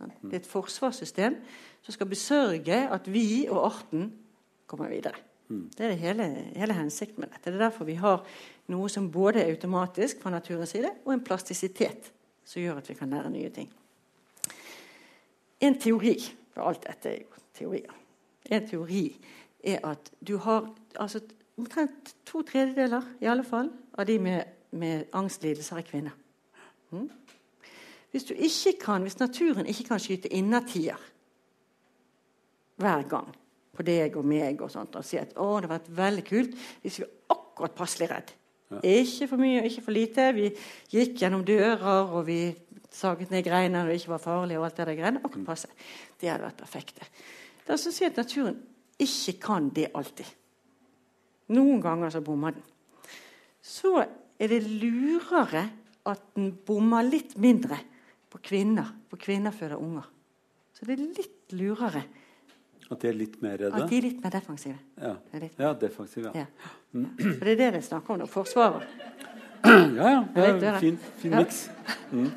Det 0.00 0.32
er 0.32 0.38
et 0.40 0.48
forsvarssystem 0.48 1.36
som 1.82 1.96
skal 1.96 2.08
besørge 2.08 2.78
at 2.92 3.10
vi 3.10 3.48
og 3.50 3.64
arten 3.66 4.12
kommer 4.70 4.88
videre. 4.88 5.18
Mm. 5.50 5.66
Det 5.76 5.84
er 5.84 5.88
det 5.88 5.98
hele, 5.98 6.28
hele 6.56 6.76
hensikten 6.78 7.20
med 7.20 7.32
dette. 7.34 7.50
Det 7.50 7.58
er 7.58 7.66
derfor 7.66 7.88
vi 7.88 7.98
har 7.98 8.22
noe 8.70 8.88
som 8.88 9.10
både 9.10 9.42
er 9.42 9.50
automatisk 9.50 10.22
fra 10.22 10.30
naturens 10.30 10.70
side, 10.76 10.92
og 11.04 11.12
en 11.12 11.24
plastisitet 11.26 12.12
som 12.46 12.62
gjør 12.62 12.78
at 12.78 12.88
vi 12.88 12.94
kan 12.94 13.10
lære 13.10 13.32
nye 13.34 13.50
ting. 13.50 13.68
En 15.60 15.76
teori 15.80 16.14
for 16.54 16.70
alt 16.70 16.86
dette 16.86 17.10
er 17.10 17.18
jo 17.18 17.39
teorier. 17.60 17.94
En 18.50 18.66
teori 18.66 19.04
er 19.64 19.84
at 19.86 20.10
du 20.24 20.36
har 20.40 20.66
altså, 20.96 21.20
omtrent 21.60 22.14
to 22.26 22.42
tredjedeler 22.48 23.04
i 23.20 23.28
alle 23.30 23.44
fall, 23.44 23.70
av 23.94 24.08
de 24.08 24.18
med, 24.18 24.56
med 24.72 25.10
angstlidelser 25.12 25.80
er 25.80 25.86
kvinner. 25.86 26.16
Mm? 26.90 27.10
Hvis, 28.10 28.66
kan, 28.80 29.02
hvis, 29.02 29.20
naturen 29.20 29.68
ikke 29.70 29.84
kan 29.92 30.02
skyte 30.02 30.32
innertier 30.34 30.98
hver 32.80 33.04
gang 33.08 33.28
på 33.76 33.84
deg 33.86 34.16
og 34.18 34.26
meg 34.26 34.62
og 34.64 34.72
sånt, 34.72 34.96
og 34.98 35.06
si 35.06 35.20
at 35.20 35.36
å, 35.38 35.52
det 35.60 35.68
har 35.68 35.76
vært 35.76 35.92
veldig 36.00 36.24
kult 36.26 36.56
hvis 36.82 36.98
vi 36.98 37.04
var 37.04 37.36
akkurat 37.36 37.76
passelig 37.76 38.08
redd. 38.10 38.32
Ja. 38.70 38.80
Ikke 39.02 39.28
for 39.30 39.42
mye 39.42 39.60
og 39.60 39.68
ikke 39.68 39.84
for 39.84 39.94
lite. 39.94 40.26
Vi 40.34 40.48
gikk 40.90 41.20
gjennom 41.20 41.44
dører, 41.46 42.10
og 42.10 42.24
vi 42.26 42.40
saget 42.90 43.30
ned 43.30 43.44
greiner 43.46 43.86
og 43.86 43.94
ikke 43.94 44.14
var 44.14 44.22
farlige. 44.22 44.58
og 44.58 44.66
alt 44.66 44.76
Det 44.76 44.86
der 44.86 44.98
greiene, 44.98 45.22
akkurat 45.24 45.46
passe. 45.46 45.70
Det 46.20 46.30
hadde 46.30 46.46
vært 46.46 46.62
perfekte. 46.62 47.06
Altså 47.68 47.90
å 47.90 47.94
si 47.94 48.06
at 48.06 48.16
naturen 48.18 48.56
ikke 49.00 49.36
kan 49.42 49.68
det 49.74 49.90
alltid. 49.96 50.28
Noen 51.54 51.80
ganger 51.82 52.12
så 52.14 52.22
bommer 52.24 52.54
den. 52.56 52.64
Så 53.60 53.98
er 54.00 54.52
det 54.52 54.62
lurere 54.64 55.66
at 56.08 56.22
den 56.36 56.52
bommer 56.66 57.04
litt 57.06 57.36
mindre 57.40 57.78
på 58.30 58.40
kvinner. 58.50 58.94
For 59.10 59.20
kvinner 59.20 59.54
føder 59.54 59.80
unger. 59.80 60.06
Så 60.76 60.86
det 60.88 60.96
er 60.96 61.06
litt 61.20 61.54
lurere. 61.58 62.04
At 62.90 63.02
de 63.04 63.10
er 63.10 63.14
litt 63.14 63.36
mer 63.42 63.58
redde? 63.60 63.78
At 63.78 63.90
de 63.90 63.98
er 64.00 64.06
litt 64.08 64.22
mer 64.22 64.32
defensive. 64.34 64.78
Ja, 64.98 65.14
ja 65.60 65.72
defensive. 65.78 66.32
Ja. 66.34 66.46
ja. 66.46 66.70
For 66.90 67.46
det 67.46 67.52
er 67.52 67.60
det 67.60 67.68
det 67.76 67.82
er 67.82 67.86
snakk 67.86 68.08
om 68.10 68.18
nå. 68.22 68.26
Forsvaret. 68.30 68.86
Ja, 69.60 70.08
ja. 70.08 70.54
ja 70.56 70.72
fin 70.80 70.96
fin 71.20 71.36
miks. 71.36 71.68
Mm. 72.10 72.30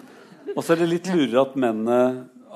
Og 0.53 0.59
så 0.61 0.75
er 0.75 0.83
det 0.83 0.89
litt 0.91 1.09
lurere 1.09 1.45
at 1.47 1.55
mennene 1.57 1.97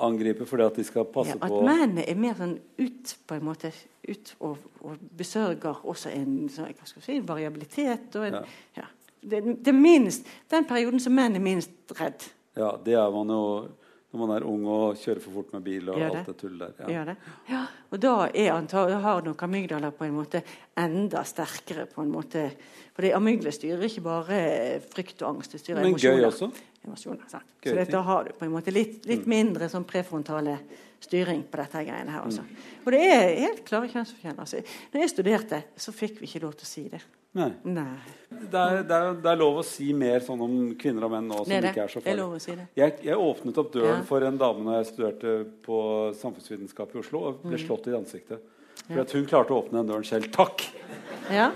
angriper 0.06 0.46
fordi 0.50 0.66
at 0.68 0.78
de 0.80 0.86
skal 0.88 1.08
passe 1.12 1.34
ja, 1.34 1.40
at 1.40 1.52
på 1.52 1.62
At 1.62 1.68
mennene 1.68 2.06
er 2.08 2.20
mer 2.20 2.38
sånn 2.38 2.56
ut 2.80 3.16
på 3.28 3.38
en 3.38 3.48
måte 3.48 3.72
ut 4.08 4.34
og, 4.40 4.70
og 4.86 5.10
besørger 5.18 5.82
også 5.84 6.14
en, 6.16 6.48
skal 6.50 7.04
si, 7.04 7.20
variabilitet 7.26 8.16
og 8.20 8.30
en, 8.30 8.40
ja. 8.78 8.88
det, 9.22 9.44
det 9.66 9.76
minst, 9.76 10.30
Den 10.52 10.68
perioden 10.70 11.04
som 11.04 11.16
menn 11.18 11.36
er 11.36 11.44
minst 11.44 11.98
redd. 12.00 12.30
Ja, 12.58 12.74
det 12.84 12.96
er 12.98 13.12
man 13.14 13.36
jo 13.36 13.44
når 14.08 14.22
man 14.22 14.32
er 14.38 14.46
ung 14.48 14.64
og 14.72 15.00
kjører 15.02 15.20
for 15.20 15.36
fort 15.36 15.50
med 15.54 15.64
bil 15.66 15.90
og 15.92 16.00
Gjør 16.00 16.14
alt 16.16 16.30
det 16.30 16.36
tullet 16.40 16.78
der. 16.78 16.92
Ja. 16.94 17.02
det. 17.10 17.16
Ja, 17.50 17.64
og 17.92 18.00
da 18.02 18.14
antall, 18.54 18.94
har 19.04 19.26
nok 19.26 19.44
amygdala 19.44 19.92
på 19.92 20.08
en 20.08 20.16
måte 20.16 20.42
enda 20.80 21.24
sterkere. 21.28 21.86
på 21.92 22.02
en 22.02 22.14
måte. 22.14 22.46
For 22.96 23.04
amygdala 23.04 23.52
styrer 23.52 23.84
ikke 23.84 24.06
bare 24.06 24.40
frykt 24.88 25.22
og 25.22 25.36
angst, 25.36 25.52
det 25.52 25.62
styrer 25.62 25.82
Men 25.84 25.92
emosjoner. 25.92 26.24
gøy 26.24 26.30
også. 26.32 26.52
Emosjoner 26.88 27.28
sant? 27.32 27.44
Så 27.64 27.76
dette 27.76 28.02
har 28.10 28.24
du 28.28 28.34
på 28.38 28.46
en 28.48 28.52
måte 28.56 28.74
litt, 28.74 29.06
litt 29.10 29.28
mindre 29.30 29.70
sånn 29.70 29.86
prefrontale 29.88 30.58
styring 31.04 31.44
på 31.52 31.60
dette 31.62 31.84
greiene 31.86 32.10
her. 32.16 32.24
Også. 32.26 32.42
Og 32.86 32.92
det 32.96 33.04
er 33.06 33.36
helt 33.44 33.62
klare 33.68 33.90
kjønnsforskjeller. 33.92 34.40
Altså, 34.42 34.64
når 34.94 35.04
jeg 35.04 35.14
studerte, 35.14 35.60
så 35.78 35.94
fikk 35.94 36.20
vi 36.24 36.26
ikke 36.32 36.42
lov 36.48 36.56
til 36.58 36.66
å 36.66 36.72
si 36.72 36.88
det. 36.90 37.04
Nei. 37.38 37.52
Nei. 37.70 37.84
Det, 38.32 38.58
er, 38.58 38.80
det, 38.88 38.96
er, 38.98 39.14
det 39.22 39.30
er 39.30 39.38
lov 39.38 39.60
å 39.60 39.64
si 39.68 39.92
mer 39.94 40.24
sånn 40.26 40.40
om 40.42 40.54
kvinner 40.80 41.06
og 41.06 41.12
menn 41.14 41.28
nå 41.30 41.38
som 41.44 41.52
Det 41.52 41.58
er 41.60 41.68
ikke 41.70 41.84
er 41.84 41.92
så 41.94 42.02
farlig. 42.02 42.42
si 42.42 42.56
det. 42.58 42.66
Jeg, 42.80 42.96
jeg 43.06 43.20
åpnet 43.28 43.60
opp 43.62 43.70
døren 43.76 44.00
Ja. 44.00 44.04
for 44.10 44.26
en 44.26 44.40
dame 44.42 44.64
når 44.66 44.80
jeg 44.80 44.88
studerte 44.94 45.34
på 45.68 45.78
samfunnsvitenskap 46.18 46.96
i 46.96 47.00
Oslo, 47.04 47.20
og 47.28 47.44
Mm. 47.44 47.52
ble 47.52 47.60
slått 47.62 47.88
i 47.92 47.98
ansiktet. 48.00 48.40
For 48.88 49.02
at 49.04 49.12
hun 49.12 49.26
klarte 49.28 49.54
å 49.54 49.62
åpne 49.62 49.84
den 49.84 49.88
døren 49.92 50.08
selv. 50.08 50.32
Takk! 50.34 50.64
Ja. 51.30 51.52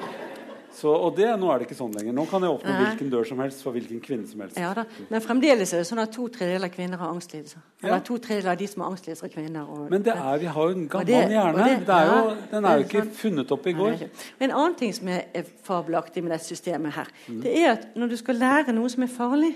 Så, 0.74 0.88
og 0.88 1.16
det, 1.18 1.28
nå 1.40 1.50
er 1.52 1.60
det 1.60 1.68
ikke 1.68 1.76
sånn 1.78 1.92
lenger. 1.94 2.14
Nå 2.14 2.26
kan 2.30 2.42
jeg 2.42 2.50
åpne 2.50 2.72
Nei. 2.72 2.84
hvilken 2.86 3.10
dør 3.12 3.26
som 3.28 3.40
helst 3.44 3.62
for 3.64 3.72
hvilken 3.76 4.00
kvinne 4.02 4.28
som 4.30 4.40
helst. 4.40 4.58
ja. 4.58 4.74
Men 5.10 5.22
fremdeles 5.22 5.74
er 5.74 5.78
det 5.84 5.88
sånn 5.90 6.00
at 6.02 6.12
to 6.16 6.28
tredjedeler 6.30 6.66
av 6.70 6.76
kvinner 6.76 6.98
har 6.98 7.10
angstlidelser. 7.14 7.60
Eller 7.84 7.94
Ja. 7.96 8.00
to 8.00 8.18
tredjedeler 8.18 8.52
av 8.52 8.58
de 8.58 8.68
som 8.68 8.82
har 8.84 8.92
angstlidelser, 8.92 9.26
er 9.26 9.30
kvinner. 9.30 9.62
Og, 9.70 9.90
Men 9.92 10.02
det 10.04 10.14
er, 10.16 10.38
vi 10.38 10.46
har 10.46 10.64
jo 10.64 10.70
en 10.78 10.88
gammel 10.90 11.06
det- 11.08 11.30
hjerne. 11.30 11.66
det- 11.86 11.90
er 11.90 12.06
jo, 12.06 12.38
den 12.52 12.66
er 12.66 12.78
jo 12.78 12.84
ikke 12.84 13.06
funnet 13.12 13.52
opp 13.52 13.68
i 13.68 13.74
går. 13.74 13.92
er. 13.92 14.10
En 14.40 14.52
annen 14.52 14.76
ting 14.76 14.94
som 14.94 15.08
er 15.08 15.44
fabelaktig 15.64 16.24
med 16.24 16.32
dette 16.32 16.46
systemet, 16.46 16.94
her, 16.94 17.08
Mm. 17.28 17.42
det 17.42 17.58
er 17.60 17.72
at 17.72 17.96
når 17.96 18.10
du 18.10 18.16
skal 18.18 18.36
lære 18.36 18.74
noe 18.74 18.90
som 18.90 19.04
er 19.04 19.08
farlig, 19.08 19.56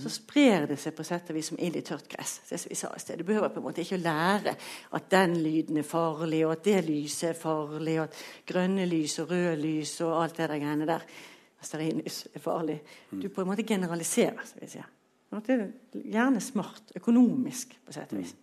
så 0.00 0.08
sprer 0.08 0.66
det 0.70 0.78
seg 0.80 0.94
på 0.96 1.04
sett 1.04 1.28
og 1.28 1.36
vis 1.36 1.50
som 1.50 1.58
ild 1.60 1.76
i 1.76 1.82
tørt 1.84 2.06
gress. 2.08 2.38
Det 2.48 2.58
som 2.60 2.70
vi 2.70 2.76
sa 2.78 2.88
i 2.96 3.00
sted. 3.02 3.18
Du 3.18 3.24
behøver 3.28 3.50
på 3.52 3.60
en 3.60 3.66
måte 3.66 3.82
ikke 3.82 3.98
å 3.98 4.04
lære 4.04 4.54
at 4.96 5.08
den 5.12 5.34
lyden 5.42 5.80
er 5.82 5.86
farlig, 5.88 6.44
og 6.46 6.54
at 6.54 6.64
det 6.64 6.78
lyset 6.86 7.28
er 7.32 7.38
farlig, 7.38 7.98
og 8.00 8.06
at 8.06 8.22
grønne 8.48 8.86
lys 8.88 9.18
og 9.20 9.34
røde 9.34 9.56
lys 9.60 9.96
og 10.06 10.14
alt 10.22 10.38
det 10.38 10.46
der 10.48 10.62
greiene 10.62 10.88
der 10.88 11.04
stearinlys 11.62 12.26
er 12.34 12.42
farlig. 12.42 12.78
Du 13.10 13.28
på 13.28 13.42
en 13.44 13.50
måte 13.50 13.66
generaliserer, 13.66 14.40
som 14.48 14.62
vi 14.62 14.70
sier. 14.72 14.88
Det 15.32 15.54
er 15.56 15.68
gjerne 16.12 16.40
smart. 16.44 16.90
Økonomisk, 16.98 17.76
på 17.86 17.94
sett 17.94 18.12
og 18.12 18.18
vis. 18.22 18.34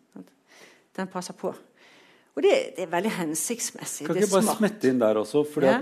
Den 0.96 1.10
passer 1.12 1.36
på. 1.38 1.52
Og 2.36 2.44
det, 2.46 2.54
det 2.78 2.86
er 2.86 2.92
veldig 2.92 3.12
hensiktsmessig. 3.18 4.08
Kan 4.08 4.16
det 4.16 4.24
ikke 4.26 4.38
bare 4.38 4.48
smart. 4.48 4.62
smette 4.62 4.90
inn 4.90 5.02
der 5.02 5.20
også? 5.22 5.44
For 5.48 5.66
Ja. 5.66 5.80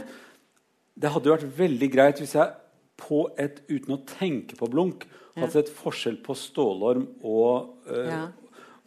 det 0.97 1.11
hadde 1.13 1.29
jo 1.29 1.35
vært 1.35 1.57
veldig 1.57 1.91
greit 1.93 2.19
hvis 2.23 2.33
jeg 2.35 2.51
på 2.97 3.27
et, 3.37 3.61
uten 3.69 3.95
å 3.95 4.01
tenke 4.05 4.57
på 4.57 4.69
blunk 4.71 5.05
hadde 5.37 5.51
sett 5.53 5.69
forskjell 5.69 6.17
på 6.25 6.33
stålorm 6.35 7.07
og, 7.23 7.75
øh, 7.87 8.07
Ja. 8.09 8.27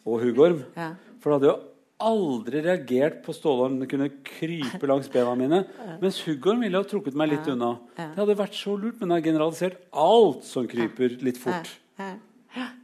og 0.04 0.20
huggorm. 0.24 0.64
Ja. 0.76 0.94
For 1.20 1.30
det 1.30 1.36
hadde 1.40 1.52
jo 1.52 1.60
aldri 2.00 2.62
reagert 2.64 3.22
på 3.22 3.32
stålorm. 3.36 3.78
Den 3.78 3.88
kunne 3.88 4.08
krype 4.24 4.86
langs 4.88 5.08
bena 5.12 5.34
mine. 5.36 5.64
Mens 6.00 6.18
huggorm 6.24 6.60
ville 6.60 6.76
ha 6.76 6.82
trukket 6.82 7.14
meg 7.14 7.30
litt 7.30 7.46
Ja. 7.46 7.52
unna. 7.52 7.78
Ja. 7.96 8.08
Det 8.14 8.16
hadde 8.16 8.36
vært 8.36 8.54
så 8.56 8.74
lurt, 8.80 8.98
men 9.00 9.10
jeg 9.10 9.22
har 9.22 9.32
generalisert 9.32 9.76
alt 9.92 10.42
som 10.44 10.66
kryper 10.66 11.20
litt 11.22 11.38
fort. 11.38 11.78
Ja. 11.98 12.16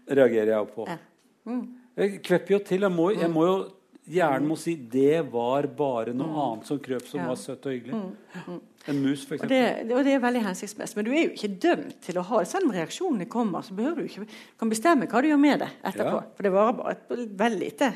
reagerer 0.08 0.46
jeg 0.54 0.68
på. 0.74 0.86
Ja. 0.86 0.98
Mm. 1.46 1.66
Jeg 1.96 2.22
kvepper 2.22 2.50
jo 2.50 2.58
til. 2.60 2.80
Jeg 2.82 2.92
må, 2.92 3.10
jeg 3.18 3.30
må 3.30 3.46
jo 3.46 3.72
Hjernen 4.08 4.46
må 4.48 4.56
si 4.56 4.76
'det 4.76 5.24
var 5.32 5.66
bare 5.66 6.12
noe 6.14 6.52
annet 6.52 6.66
som 6.66 6.78
krøp, 6.78 7.06
som 7.06 7.20
Mm. 7.20 7.24
Ja. 7.24 7.26
Mm. 7.26 7.28
var 7.28 7.36
søtt 7.36 7.66
og 7.66 7.72
hyggelig'. 7.72 8.60
En 8.88 9.02
mus, 9.02 9.24
for 9.26 9.34
Og 9.34 9.48
det, 9.48 9.90
og 9.92 10.04
det 10.04 10.12
er 10.14 10.20
veldig 10.20 10.42
hensiktsmessig. 10.44 10.96
Men 10.96 11.04
du 11.04 11.10
er 11.10 11.24
jo 11.24 11.30
ikke 11.34 11.58
dømt 11.58 12.00
til 12.02 12.14
å 12.18 12.22
ha 12.22 12.38
det. 12.38 12.46
Selv 12.48 12.64
om 12.66 12.70
reaksjonene 12.70 13.26
kommer, 13.26 13.60
så 13.62 13.74
behøver 13.74 13.96
du 13.96 14.02
ikke 14.04 14.20
du 14.20 14.26
kan 14.58 14.70
bestemme 14.70 15.06
hva 15.08 15.22
du 15.22 15.28
gjør 15.28 15.40
med 15.40 15.58
det 15.58 15.68
etterpå. 15.84 16.14
Ja. 16.14 16.20
For 16.36 16.42
det 16.42 16.52
varer 16.52 16.72
bare 16.76 16.90
et, 16.92 17.36
veldig 17.36 17.58
lite. 17.58 17.92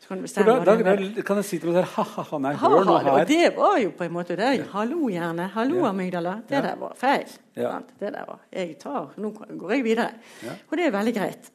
Så 0.00 0.08
kan 0.08 0.18
du 0.18 0.22
bestemme 0.22 0.46
da, 0.46 0.64
da, 0.64 0.96
da 0.96 1.22
kan 1.22 1.36
jeg 1.36 1.44
si 1.44 1.58
til 1.58 1.70
meg 1.70 1.84
selv 1.84 1.94
Ha-ha, 1.94 2.38
nei, 2.38 2.54
hør 2.54 2.84
nå 2.84 2.98
her. 3.02 3.10
og 3.22 3.26
det 3.28 3.56
var 3.56 3.78
jo 3.78 3.90
på 3.90 4.04
en 4.04 4.12
måte 4.12 4.36
det. 4.36 4.66
Hallo, 4.72 5.06
hjerne. 5.08 5.48
Hallo, 5.54 5.76
Ja. 5.76 5.88
amygdala. 5.92 6.42
Det 6.48 6.50
Ja. 6.50 6.60
der 6.62 6.76
var 6.76 6.92
feil. 6.96 7.26
Ja. 7.56 7.78
Det 8.00 8.12
der 8.12 8.24
var, 8.26 8.38
jeg 8.52 8.78
tar, 8.78 9.10
Nå 9.16 9.30
går 9.32 9.70
jeg 9.70 9.84
videre. 9.84 10.10
Ja. 10.42 10.50
Mm. 10.50 10.56
Og 10.72 10.76
det 10.78 10.86
er 10.86 10.90
veldig 10.90 11.14
greit. 11.14 11.50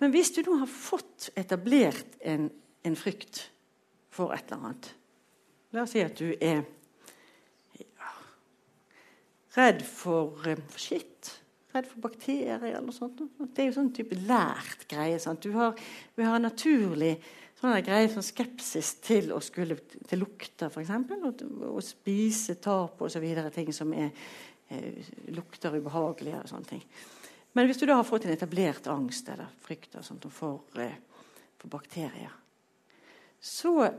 Men 0.00 0.10
hvis 0.12 0.30
du 0.34 0.42
nå 0.42 0.58
har 0.58 0.66
fått 0.66 1.30
etablert 1.36 2.04
en, 2.24 2.50
en 2.82 2.98
frykt 2.98 3.46
for 4.12 4.34
et 4.34 4.44
eller 4.50 4.68
annet 4.68 4.92
La 5.72 5.86
oss 5.86 5.94
si 5.94 6.02
at 6.04 6.18
du 6.18 6.34
er 6.36 6.58
ja, 7.80 8.08
redd 9.56 9.80
for 9.88 10.34
for 10.42 10.80
skitt. 10.80 11.30
Redd 11.72 11.86
for 11.88 12.02
bakterier 12.04 12.60
eller 12.60 12.82
noe 12.84 12.92
sånt. 12.92 13.22
Det 13.40 13.62
er 13.62 13.70
jo 13.70 13.76
sånn 13.78 13.88
type 13.96 14.18
lært 14.28 14.84
greie. 14.90 15.16
Sant? 15.22 15.40
Du 15.40 15.56
har, 15.56 15.72
vi 16.18 16.26
har 16.28 16.42
naturlig 16.44 17.14
sånn 17.56 17.78
greie 17.86 18.10
som 18.12 18.24
skepsis 18.26 18.98
til 19.00 19.32
å 19.32 19.40
skulle 19.40 19.78
til 19.80 20.20
lukter, 20.20 20.68
f.eks. 20.68 20.92
Og, 21.16 21.46
og 21.70 21.80
spise, 21.86 22.58
ta 22.60 22.76
på 22.92 23.08
osv. 23.08 23.24
Ting 23.56 23.72
som 23.72 23.96
er, 23.96 24.12
eh, 24.68 25.00
lukter 25.32 25.78
ubehagelige 25.78 26.42
og 26.42 26.52
sånne 26.52 26.72
ting. 26.74 26.84
Men 27.56 27.68
hvis 27.68 27.80
du 27.80 27.86
da 27.88 27.96
har 27.96 28.08
fått 28.08 28.28
en 28.28 28.36
etablert 28.36 28.92
angst 28.92 29.32
eller 29.32 29.48
frykt 29.64 29.96
for, 30.28 30.64
eh, 30.76 31.00
for 31.56 31.72
bakterier, 31.72 32.41
så 33.42 33.90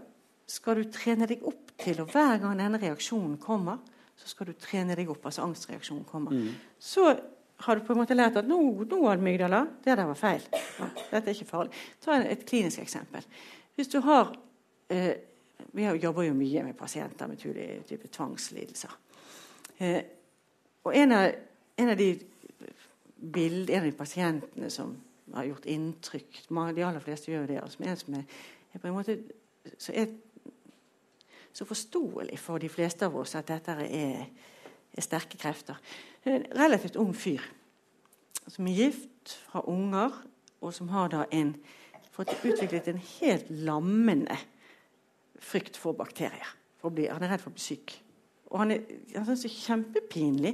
skal 0.47 0.79
du 0.79 0.89
trene 0.91 1.27
deg 1.27 1.43
opp 1.43 1.73
til 1.84 1.99
Og 2.03 2.12
hver 2.13 2.38
gang 2.39 2.56
denne 2.60 2.79
reaksjonen 2.79 3.36
kommer, 3.41 3.79
så 4.15 4.29
skal 4.29 4.47
du 4.47 4.53
trene 4.56 4.95
deg 4.95 5.10
opp. 5.10 5.25
altså 5.25 5.43
angstreaksjonen 5.43 6.06
kommer. 6.08 6.32
Så 6.79 7.10
har 7.65 7.75
du 7.75 7.84
på 7.84 7.93
en 7.93 7.99
måte 7.99 8.15
lært 8.15 8.38
at 8.39 8.47
nå, 8.47 8.60
nå 8.88 8.99
amygdala, 9.10 9.63
det 9.84 9.97
der 9.97 10.08
var 10.08 10.19
feil. 10.19 10.45
Ja, 10.79 10.88
dette 11.12 11.32
er 11.32 11.36
ikke 11.36 11.49
farlig. 11.49 11.82
Ta 12.03 12.19
et 12.21 12.45
klinisk 12.47 12.79
eksempel. 12.84 13.25
Hvis 13.75 13.91
du 13.91 13.99
har 14.06 14.36
eh, 14.89 15.13
Vi 15.73 15.84
jobber 15.84 16.23
jo 16.27 16.34
mye 16.38 16.63
med 16.63 16.75
pasienter 16.77 17.27
med 17.27 17.39
type, 17.39 17.84
type 17.88 18.08
tvangslidelser. 18.08 18.91
Eh, 19.79 20.01
og 20.84 20.95
en 20.95 21.12
av, 21.12 21.32
en 21.77 21.89
av 21.89 21.97
de 21.97 22.10
bild, 23.15 23.69
en 23.69 23.79
av 23.79 23.88
de 23.88 23.97
pasientene 23.97 24.69
som 24.69 24.91
har 25.34 25.47
gjort 25.47 25.65
inntrykk 25.65 26.43
De 26.49 26.84
aller 26.84 26.99
fleste 26.99 27.32
gjør 27.32 27.47
det. 27.47 27.62
Altså, 27.62 27.84
en 27.84 27.97
som 27.97 28.13
er, 28.19 28.25
er 28.73 28.81
på 28.81 28.89
en 28.89 28.95
måte 28.95 29.17
så, 29.77 29.93
er, 29.93 30.07
så 31.53 31.65
forståelig 31.65 32.39
for 32.39 32.62
de 32.62 32.69
fleste 32.71 33.07
av 33.07 33.15
oss 33.19 33.36
at 33.39 33.47
dette 33.47 33.75
er, 33.86 34.25
er 34.93 35.05
sterke 35.05 35.39
krefter. 35.39 35.79
En 36.25 36.47
relativt 36.57 36.97
ung 36.99 37.13
fyr 37.15 37.43
som 38.47 38.67
er 38.67 38.75
gift, 38.75 39.38
fra 39.47 39.62
unger, 39.71 40.15
og 40.63 40.73
som 40.75 40.89
har 40.91 41.12
da 41.13 41.23
en, 41.31 41.53
fått 42.13 42.33
utviklet 42.43 42.89
en 42.91 42.99
helt 42.99 43.47
lammende 43.63 44.36
frykt 45.43 45.79
for 45.79 45.95
bakterier. 45.97 46.49
For 46.81 46.93
bli, 46.93 47.07
han 47.07 47.23
er 47.23 47.33
redd 47.33 47.43
for 47.43 47.53
å 47.53 47.55
bli 47.55 47.63
syk. 47.63 47.95
Og 48.51 48.59
han, 48.62 48.73
er, 48.75 48.83
han 49.15 49.29
det 49.29 49.47
er 49.47 49.55
kjempepinlig. 49.55 50.53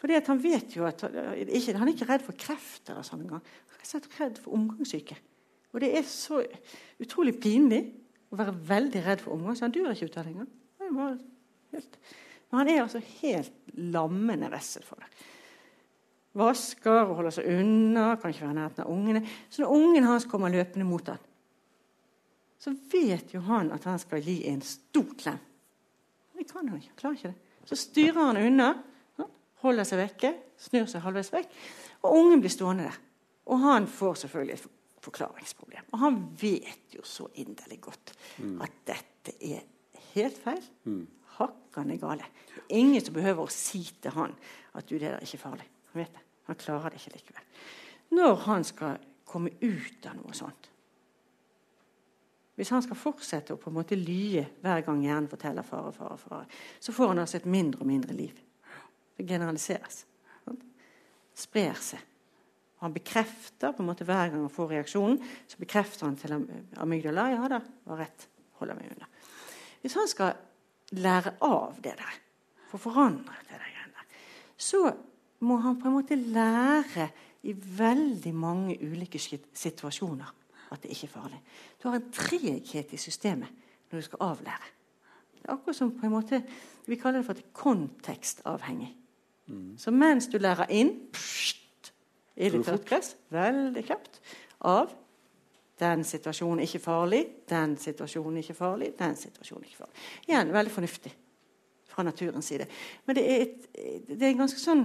For 0.00 0.12
han 0.12 0.40
vet 0.40 0.76
jo 0.76 0.86
at 0.88 1.02
ikke, 1.04 1.74
Han 1.76 1.88
er 1.88 1.92
ikke 1.92 2.08
redd 2.08 2.22
for 2.24 2.38
kreft 2.38 2.88
eller 2.88 3.04
sånn 3.04 3.24
engang. 3.24 3.42
Han 3.72 3.98
er 3.98 4.06
redd 4.20 4.38
for 4.40 4.56
omgangssyke. 4.56 5.16
Og 5.70 5.82
det 5.82 5.90
er 5.98 6.06
så 6.06 6.40
utrolig 7.00 7.36
pinlig 7.40 7.80
å 8.30 8.38
være 8.38 8.54
veldig 8.70 9.02
redd 9.04 9.22
for 9.24 9.34
omgang, 9.34 9.56
så 9.58 9.66
han 9.66 9.74
dør 9.74 9.92
ikke 9.92 10.10
ut 10.10 10.18
av 10.18 10.26
det 10.26 10.32
engang. 10.34 10.50
Men 12.50 12.58
han 12.58 12.70
er 12.70 12.82
altså 12.82 13.02
helt 13.20 13.76
lammende 13.78 14.50
vessel 14.50 14.86
for 14.86 15.02
det. 15.02 15.10
Vasker 16.40 17.08
og 17.08 17.16
holder 17.18 17.34
seg 17.34 17.48
unna, 17.58 18.14
kan 18.18 18.30
ikke 18.30 18.46
være 18.46 18.56
nærheten 18.58 18.84
av 18.84 18.90
ungene. 18.92 19.22
Så 19.50 19.62
når 19.62 19.74
ungen 19.74 20.06
hans 20.06 20.26
kommer 20.30 20.52
løpende 20.52 20.86
mot 20.86 21.10
han, 21.10 21.18
så 22.60 22.74
vet 22.92 23.32
jo 23.34 23.40
han 23.46 23.70
at 23.74 23.86
han 23.88 23.98
skal 23.98 24.22
gi 24.22 24.42
en 24.50 24.60
stor 24.66 25.14
klem. 25.18 25.38
Det 26.36 26.46
kan 26.48 26.68
han 26.68 26.78
ikke. 26.78 26.92
han 26.92 27.00
klarer 27.00 27.18
ikke 27.18 27.32
det. 27.32 27.68
Så 27.70 27.78
styrer 27.78 28.20
han 28.20 28.40
unna, 28.40 28.68
holder 29.64 29.86
seg 29.86 30.00
vekke, 30.00 30.32
snur 30.60 30.86
seg 30.88 31.02
halvveis 31.04 31.32
vekk, 31.34 31.50
og 32.00 32.16
ungen 32.16 32.42
blir 32.42 32.52
stående 32.52 32.86
der. 32.88 33.00
Og 33.50 33.60
han 33.64 33.88
får 33.90 34.22
selvfølgelig 34.22 34.60
forklaringsproblem. 35.04 35.90
Og 35.92 36.02
han 36.02 36.18
vet 36.40 36.94
jo 36.96 37.04
så 37.06 37.28
inderlig 37.40 37.80
godt 37.80 38.14
at 38.60 38.80
dette 38.86 39.36
er 39.40 39.64
helt 40.14 40.40
feil. 40.40 40.64
Hakkande 41.40 41.96
gale. 41.98 42.26
Det 42.54 42.64
er 42.68 42.82
ingen 42.82 43.04
som 43.04 43.14
behøver 43.16 43.46
å 43.46 43.52
si 43.52 43.82
til 44.02 44.12
han 44.16 44.34
at 44.74 44.88
du, 44.88 44.96
det 44.98 45.08
der 45.08 45.18
er 45.18 45.24
ikke 45.24 45.44
farlig. 45.44 45.68
Han 45.92 46.02
vet 46.02 46.12
det. 46.12 46.26
Han 46.50 46.58
klarer 46.58 46.90
det 46.90 47.00
ikke 47.00 47.14
likevel. 47.16 47.46
Når 48.10 48.34
han 48.44 48.66
skal 48.66 48.98
komme 49.24 49.52
ut 49.62 50.06
av 50.10 50.16
noe 50.18 50.34
sånt 50.34 50.66
Hvis 52.58 52.72
han 52.74 52.82
skal 52.82 52.98
fortsette 52.98 53.54
å 53.54 53.60
på 53.60 53.70
en 53.70 53.76
måte 53.78 53.96
lye 53.96 54.42
hver 54.60 54.82
gang 54.84 54.98
hjernen 55.00 55.30
forteller 55.30 55.64
fare, 55.64 55.94
fare, 55.96 56.18
fare, 56.20 56.44
så 56.82 56.92
får 56.92 57.14
han 57.14 57.22
altså 57.22 57.38
et 57.38 57.46
mindre 57.48 57.80
og 57.80 57.88
mindre 57.88 58.12
liv. 58.12 58.34
Det 59.16 59.24
generaliseres. 59.24 60.02
Sant? 60.44 60.66
Sprer 61.32 61.78
seg. 61.80 62.09
Og 62.80 62.86
han 62.86 62.96
bekrefter 62.96 63.74
på 63.76 63.82
en 63.82 63.90
måte 63.90 64.06
hver 64.08 64.30
gang 64.32 64.40
han 64.40 64.52
får 64.52 64.70
reaksjonen, 64.72 65.18
så 65.46 65.60
bekrefter 65.60 66.08
han 66.08 66.16
til 66.16 66.36
amygdala 66.80 67.26
ja 67.34 67.50
da, 67.52 67.60
var 67.90 68.00
rett, 68.00 68.26
holder 68.60 68.78
meg 68.78 68.94
unna. 68.94 69.08
Hvis 69.82 69.96
han 70.00 70.08
skal 70.08 70.32
lære 70.96 71.36
av 71.44 71.76
det 71.84 71.92
der, 72.00 72.18
få 72.72 72.80
forandret 72.80 73.44
det 73.50 73.58
der, 73.58 73.68
greiene 73.68 74.00
der, 74.00 74.24
så 74.56 74.82
må 75.44 75.60
han 75.60 75.76
på 75.80 75.88
en 75.88 75.98
måte 75.98 76.16
lære 76.16 77.10
i 77.48 77.54
veldig 77.54 78.32
mange 78.36 78.76
ulike 78.80 79.20
situasjoner 79.20 80.34
at 80.70 80.82
det 80.82 80.92
ikke 80.94 81.08
er 81.08 81.14
farlig. 81.14 81.40
Du 81.82 81.88
har 81.88 81.98
en 81.98 82.12
treghet 82.14 82.92
i 82.92 83.00
systemet 83.00 83.48
når 83.90 83.98
du 83.98 84.06
skal 84.06 84.24
avlære. 84.24 84.68
Det 85.34 85.44
er 85.44 85.52
akkurat 85.52 85.76
som 85.76 85.92
på 85.92 86.06
en 86.06 86.12
måte, 86.12 86.42
Vi 86.86 86.96
kaller 86.96 87.20
det 87.20 87.26
for 87.26 87.36
kontekstavhengig. 87.52 88.96
Mm. 89.46 89.78
Så 89.78 89.90
mens 89.90 90.26
du 90.26 90.38
lærer 90.38 90.66
inn 90.70 90.90
pst, 91.12 91.59
i 92.40 92.50
litt 92.50 92.88
gress, 92.88 93.14
veldig 93.32 93.84
kjapt 93.86 94.20
av 94.68 94.94
den 95.80 96.04
situasjonen 96.04 96.64
ikke 96.64 96.80
farlig, 96.82 97.20
den 97.48 97.76
situasjonen 97.80 98.40
ikke 98.42 98.56
farlig, 98.56 98.92
den 98.98 99.16
situasjonen 99.16 99.68
ikke 99.68 99.82
farlig. 99.82 100.08
Igjen 100.28 100.52
veldig 100.52 100.72
fornuftig 100.74 101.12
fra 101.90 102.04
naturens 102.06 102.50
side. 102.52 102.66
Men 103.06 103.16
det 103.16 103.24
er, 103.24 103.46
et, 103.46 103.70
det 104.10 104.28
er 104.28 104.36
ganske 104.38 104.60
sånn 104.60 104.84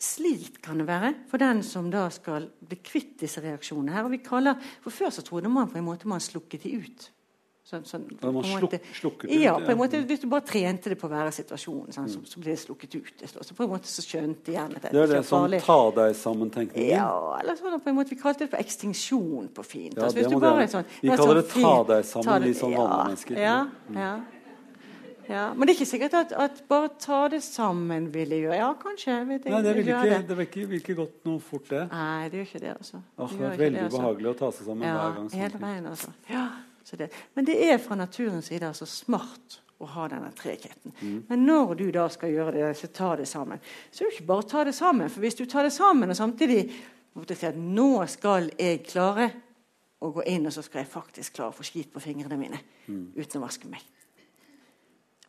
slit 0.00 0.58
kan 0.64 0.80
det 0.80 0.88
være 0.88 1.12
for 1.28 1.42
den 1.42 1.60
som 1.66 1.90
da 1.92 2.06
skal 2.12 2.48
bli 2.64 2.78
kvitt 2.80 3.18
disse 3.20 3.42
reaksjonene. 3.44 3.92
her, 3.94 4.06
og 4.08 4.14
vi 4.14 4.22
kaller, 4.24 4.56
for 4.80 4.90
Før 4.90 5.10
så 5.12 5.22
trodde 5.22 5.52
man 5.52 5.68
på 5.68 5.78
en 5.78 5.84
måte 5.84 6.08
man 6.08 6.20
slukket 6.24 6.64
de 6.64 6.78
ut. 6.80 7.10
Sånn, 7.70 7.84
sånn, 7.86 8.06
man 8.18 8.34
måte, 8.34 8.80
sluk, 8.98 9.20
ut, 9.22 9.30
ja, 9.30 9.52
på 9.54 9.70
en 9.70 9.78
måte, 9.78 10.00
Hvis 10.08 10.24
du 10.24 10.26
bare 10.32 10.42
trente 10.42 10.90
det 10.90 10.96
på 10.98 11.06
å 11.06 11.10
være 11.12 11.30
situasjonen, 11.36 11.94
sånn, 11.94 12.08
så, 12.10 12.22
så 12.26 12.42
blir 12.42 12.56
det 12.56 12.62
slukket 12.64 12.96
ut. 12.96 13.22
Så 13.30 13.54
på 13.54 13.62
en 13.62 13.70
måte 13.70 13.86
så 13.86 14.02
skjønte 14.02 14.56
hjernen 14.56 14.74
det, 14.80 14.90
det 14.90 15.04
er 15.04 15.12
det 15.12 15.20
sånn 15.28 15.54
ta 15.62 15.78
deg 16.00 16.16
sammen-tenkningen? 16.18 16.90
Ja, 16.96 17.12
eller 17.38 17.60
sånn 17.60 17.78
på 17.78 17.92
en 17.92 17.98
måte, 18.00 18.10
Vi 18.16 18.18
kalte 18.18 18.42
det 18.42 18.50
for 18.56 18.64
ekstinksjon 18.64 19.52
på 19.54 19.66
fint. 19.68 19.94
Ja, 19.94 20.08
altså, 20.08 20.74
sånn, 20.74 20.90
vi 20.98 21.14
kaller 21.14 21.38
det 21.38 21.46
ta 21.54 21.76
deg 21.92 22.10
sammen, 22.10 22.48
vi 22.48 22.58
som 22.58 22.74
vanlige 22.74 23.08
mennesker. 23.12 23.40
Ja, 23.46 23.56
ja. 23.94 24.12
Ja, 25.30 25.44
men 25.54 25.68
det 25.68 25.76
er 25.76 25.78
ikke 25.78 25.86
sikkert 25.86 26.14
at, 26.18 26.32
at 26.34 26.62
bare 26.66 26.88
ta 26.98 27.20
det 27.30 27.38
sammen 27.46 28.08
ville 28.10 28.40
gjøre 28.40 28.56
Ja, 28.58 28.70
kanskje. 28.80 29.14
Vet 29.28 29.44
jeg, 29.46 29.52
Nei, 29.54 29.60
det 29.62 29.74
vil 29.76 29.90
ikke, 29.92 30.16
det 30.26 30.46
ikke, 30.48 30.64
vil 30.72 30.80
ikke 30.80 30.96
gått 30.98 31.28
noe 31.28 31.38
fort, 31.44 31.68
det. 31.70 31.84
Nei, 31.92 32.24
det 32.32 32.40
gjør 32.40 32.48
ikke 32.48 32.62
det. 32.64 32.72
altså. 32.74 33.02
Det, 33.04 33.28
det 33.30 33.46
er 33.46 33.60
veldig 33.60 33.78
det, 33.78 33.84
altså. 33.84 34.00
behagelig 34.00 34.32
å 34.32 34.34
ta 34.40 34.50
seg 34.56 34.72
sammen 34.72 34.88
ja, 34.88 34.96
hver 34.96 35.14
gang. 35.20 35.30
Hele 35.44 35.62
veien, 35.62 35.86
altså. 35.92 36.10
Ja, 36.32 36.48
det. 36.98 37.10
Men 37.34 37.46
det 37.46 37.56
er 37.70 37.78
fra 37.78 37.96
naturens 37.98 38.50
side 38.50 38.66
altså 38.66 38.86
smart 38.88 39.60
å 39.80 39.88
ha 39.94 40.06
denne 40.12 40.30
tregheten. 40.36 40.92
Mm. 41.00 41.20
Men 41.28 41.44
når 41.48 41.74
du 41.78 41.86
da 41.94 42.06
skal 42.12 42.32
gjøre 42.34 42.52
det, 42.58 42.64
så 42.76 42.90
ta 42.92 43.14
det 43.16 43.28
sammen. 43.28 43.60
Så 43.90 44.04
er 44.04 44.10
det 44.10 44.16
ikke 44.18 44.28
bare 44.28 44.44
å 44.44 44.50
ta 44.50 44.64
det 44.68 44.74
sammen. 44.76 45.08
For 45.12 45.24
hvis 45.24 45.38
du 45.38 45.46
tar 45.48 45.64
det 45.64 45.72
sammen 45.72 46.12
og 46.12 46.18
samtidig 46.18 46.66
måtte 47.16 47.36
si 47.38 47.48
at 47.48 47.56
nå 47.56 48.04
skal 48.10 48.50
jeg 48.58 48.82
klare 48.84 49.30
å 50.00 50.12
gå 50.14 50.24
inn, 50.32 50.46
og 50.48 50.52
så 50.52 50.64
skal 50.64 50.82
jeg 50.82 50.92
faktisk 50.92 51.38
klare 51.38 51.52
å 51.52 51.56
få 51.56 51.64
skit 51.66 51.90
på 51.92 52.02
fingrene 52.02 52.38
mine 52.40 52.60
mm. 52.86 53.16
uten 53.16 53.40
å 53.40 53.46
vaske 53.46 53.70
meg. 53.72 53.82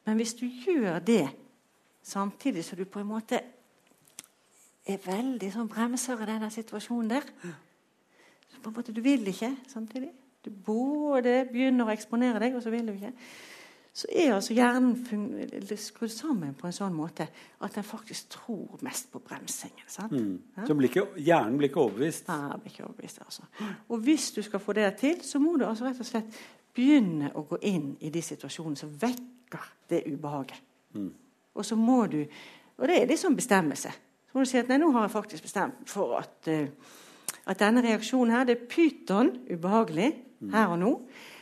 Men 0.08 0.20
hvis 0.20 0.36
du 0.40 0.46
gjør 0.48 1.00
det 1.06 1.26
samtidig 2.04 2.64
så 2.66 2.76
du 2.76 2.86
på 2.90 3.02
en 3.02 3.12
måte 3.12 3.42
er 4.90 5.04
veldig 5.06 5.52
sånn 5.54 5.70
bremser 5.70 6.24
i 6.24 6.28
denne 6.28 6.50
situasjonen 6.52 7.12
der 7.12 7.28
så 8.52 8.60
på 8.60 8.72
en 8.72 8.76
måte 8.76 8.92
Du 8.96 9.02
vil 9.02 9.28
ikke 9.28 9.54
samtidig. 9.70 10.10
Du 10.42 10.50
både 10.50 11.44
begynner 11.52 11.88
å 11.88 11.94
eksponere 11.94 12.42
deg, 12.42 12.56
og 12.58 12.64
så 12.64 12.74
vil 12.74 12.88
du 12.88 12.96
ikke. 12.96 13.14
Så 13.94 14.08
er 14.16 14.30
altså 14.38 14.56
hjernen 14.56 14.94
skrudd 15.76 16.14
sammen 16.14 16.54
på 16.56 16.70
en 16.70 16.76
sånn 16.76 16.94
måte 16.96 17.26
at 17.60 17.76
den 17.76 17.84
faktisk 17.84 18.30
tror 18.38 18.80
mest 18.88 19.10
på 19.12 19.20
bremsingen. 19.20 19.84
Mm. 20.12 20.38
Ja? 20.56 20.68
Så 20.68 20.78
blir 20.80 20.88
ikke, 20.88 21.04
hjernen 21.20 21.58
blir 21.60 21.68
ikke 21.68 21.84
overbevist? 21.84 22.32
Ja, 22.32 22.56
blir 22.56 22.72
ikke 22.72 22.86
overbevist 22.88 23.20
altså. 23.26 23.50
Og 23.92 24.06
hvis 24.06 24.30
du 24.32 24.40
skal 24.48 24.64
få 24.64 24.78
det 24.80 24.88
til, 25.02 25.20
så 25.28 25.44
må 25.44 25.58
du 25.60 25.66
altså 25.68 25.90
rett 25.90 26.00
og 26.00 26.08
slett 26.08 26.40
begynne 26.72 27.34
å 27.36 27.44
gå 27.50 27.60
inn 27.68 27.92
i 28.00 28.14
de 28.14 28.24
situasjonene 28.24 28.80
som 28.80 28.96
vekker 29.02 29.68
det 29.92 30.06
ubehaget. 30.08 30.64
Mm. 30.96 31.12
Og 31.60 31.68
så 31.68 31.76
må 31.76 32.06
du 32.08 32.24
Og 32.82 32.88
det 32.88 32.96
er 32.98 33.06
liksom 33.06 33.36
bestemmelse. 33.36 33.92
Så 34.26 34.34
må 34.34 34.42
du 34.42 34.50
si 34.50 34.58
at 34.58 34.70
nei, 34.72 34.80
nå 34.82 34.88
har 34.96 35.04
jeg 35.06 35.12
faktisk 35.14 35.44
bestemt 35.46 35.90
for 35.92 36.16
at, 36.18 36.48
uh, 36.48 36.96
at 37.46 37.60
denne 37.60 37.84
reaksjonen 37.86 38.34
her, 38.34 38.48
det 38.48 38.56
er 38.56 38.70
pyton 38.72 39.30
ubehagelig. 39.52 40.08
Her 40.50 40.74
og 40.74 40.80
nå. 40.82 40.92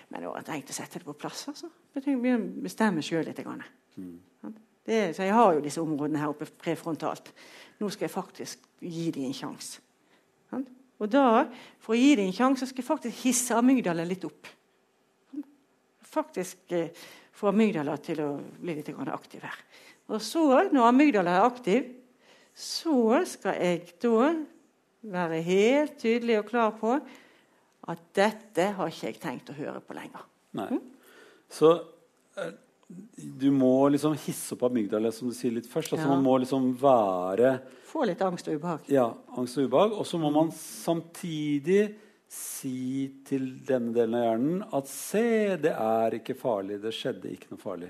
Men 0.09 0.23
det 0.23 0.29
jeg 0.41 0.47
tenkt 0.49 0.73
å 0.73 0.77
sette 0.79 0.99
det 0.99 1.07
på 1.07 1.17
plass. 1.17 1.47
altså. 1.51 1.69
Bestemme 1.93 3.03
sjøl 3.05 3.25
litt. 3.27 3.41
Mm. 3.95 4.17
Det, 4.89 5.01
så 5.15 5.27
jeg 5.27 5.35
har 5.37 5.53
jo 5.53 5.63
disse 5.63 5.81
områdene 5.81 6.21
her 6.21 6.31
oppe 6.33 6.47
prefrontalt. 6.59 7.31
Nå 7.79 7.89
skal 7.93 8.07
jeg 8.07 8.15
faktisk 8.15 8.65
gi 8.81 9.09
dem 9.15 9.29
en 9.29 9.37
sjanse. 9.37 9.83
Og 10.99 11.07
da, 11.07 11.45
for 11.79 11.95
å 11.95 11.99
gi 11.99 12.15
dem 12.19 12.27
en 12.27 12.35
sjanse, 12.35 12.67
skal 12.67 12.81
jeg 12.81 12.89
faktisk 12.89 13.21
hisse 13.23 13.55
amygdala 13.55 14.03
litt 14.07 14.25
opp 14.27 14.49
faktisk 16.09 16.71
eh, 16.71 16.89
få 17.33 17.51
amygdala 17.53 17.97
til 18.01 18.21
å 18.23 18.29
bli 18.59 18.79
litt 18.79 18.89
aktiv 18.89 19.45
her. 19.45 19.57
Og 20.09 20.21
så, 20.21 20.45
når 20.73 20.89
amygdala 20.89 21.37
er 21.37 21.47
aktiv, 21.47 21.89
så 22.53 23.21
skal 23.29 23.59
jeg 23.61 23.93
da 24.01 24.31
være 25.09 25.41
helt 25.45 25.99
tydelig 26.01 26.39
og 26.41 26.49
klar 26.49 26.73
på 26.79 26.97
at 27.89 28.01
dette 28.15 28.71
har 28.77 28.91
ikke 28.91 29.09
jeg 29.09 29.21
tenkt 29.21 29.51
å 29.51 29.57
høre 29.57 29.81
på 29.83 29.95
lenger. 29.97 30.25
Nei. 30.57 30.67
Mm? 30.73 30.81
Så 31.49 31.71
eh, 32.37 32.51
du 33.17 33.49
må 33.53 33.89
liksom 33.93 34.15
hisse 34.17 34.55
opp 34.55 34.65
amygdala 34.69 35.11
som 35.13 35.29
du 35.29 35.35
sier 35.37 35.53
litt 35.53 35.69
først. 35.69 35.93
Altså 35.93 36.07
ja. 36.07 36.13
Man 36.13 36.25
må 36.25 36.37
liksom 36.41 36.71
være 36.81 37.57
Få 37.89 38.05
litt 38.05 38.21
angst 38.21 38.45
og 38.49 38.59
ubehag. 38.59 38.85
Ja, 38.93 39.07
angst 39.37 39.57
og 39.57 39.65
ubehag. 39.69 39.95
Og 39.97 40.05
så 40.05 40.19
må 40.21 40.29
man 40.33 40.51
samtidig 40.53 41.95
si 42.29 43.09
til 43.25 43.47
denne 43.65 43.93
delen 43.95 44.13
av 44.17 44.25
hjernen 44.27 44.59
at 44.77 44.89
se, 44.91 45.23
det 45.61 45.73
er 45.73 46.19
ikke 46.19 46.37
farlig. 46.37 46.77
Det 46.83 46.93
skjedde 46.93 47.31
ikke 47.33 47.55
noe 47.55 47.61
farlig. 47.61 47.89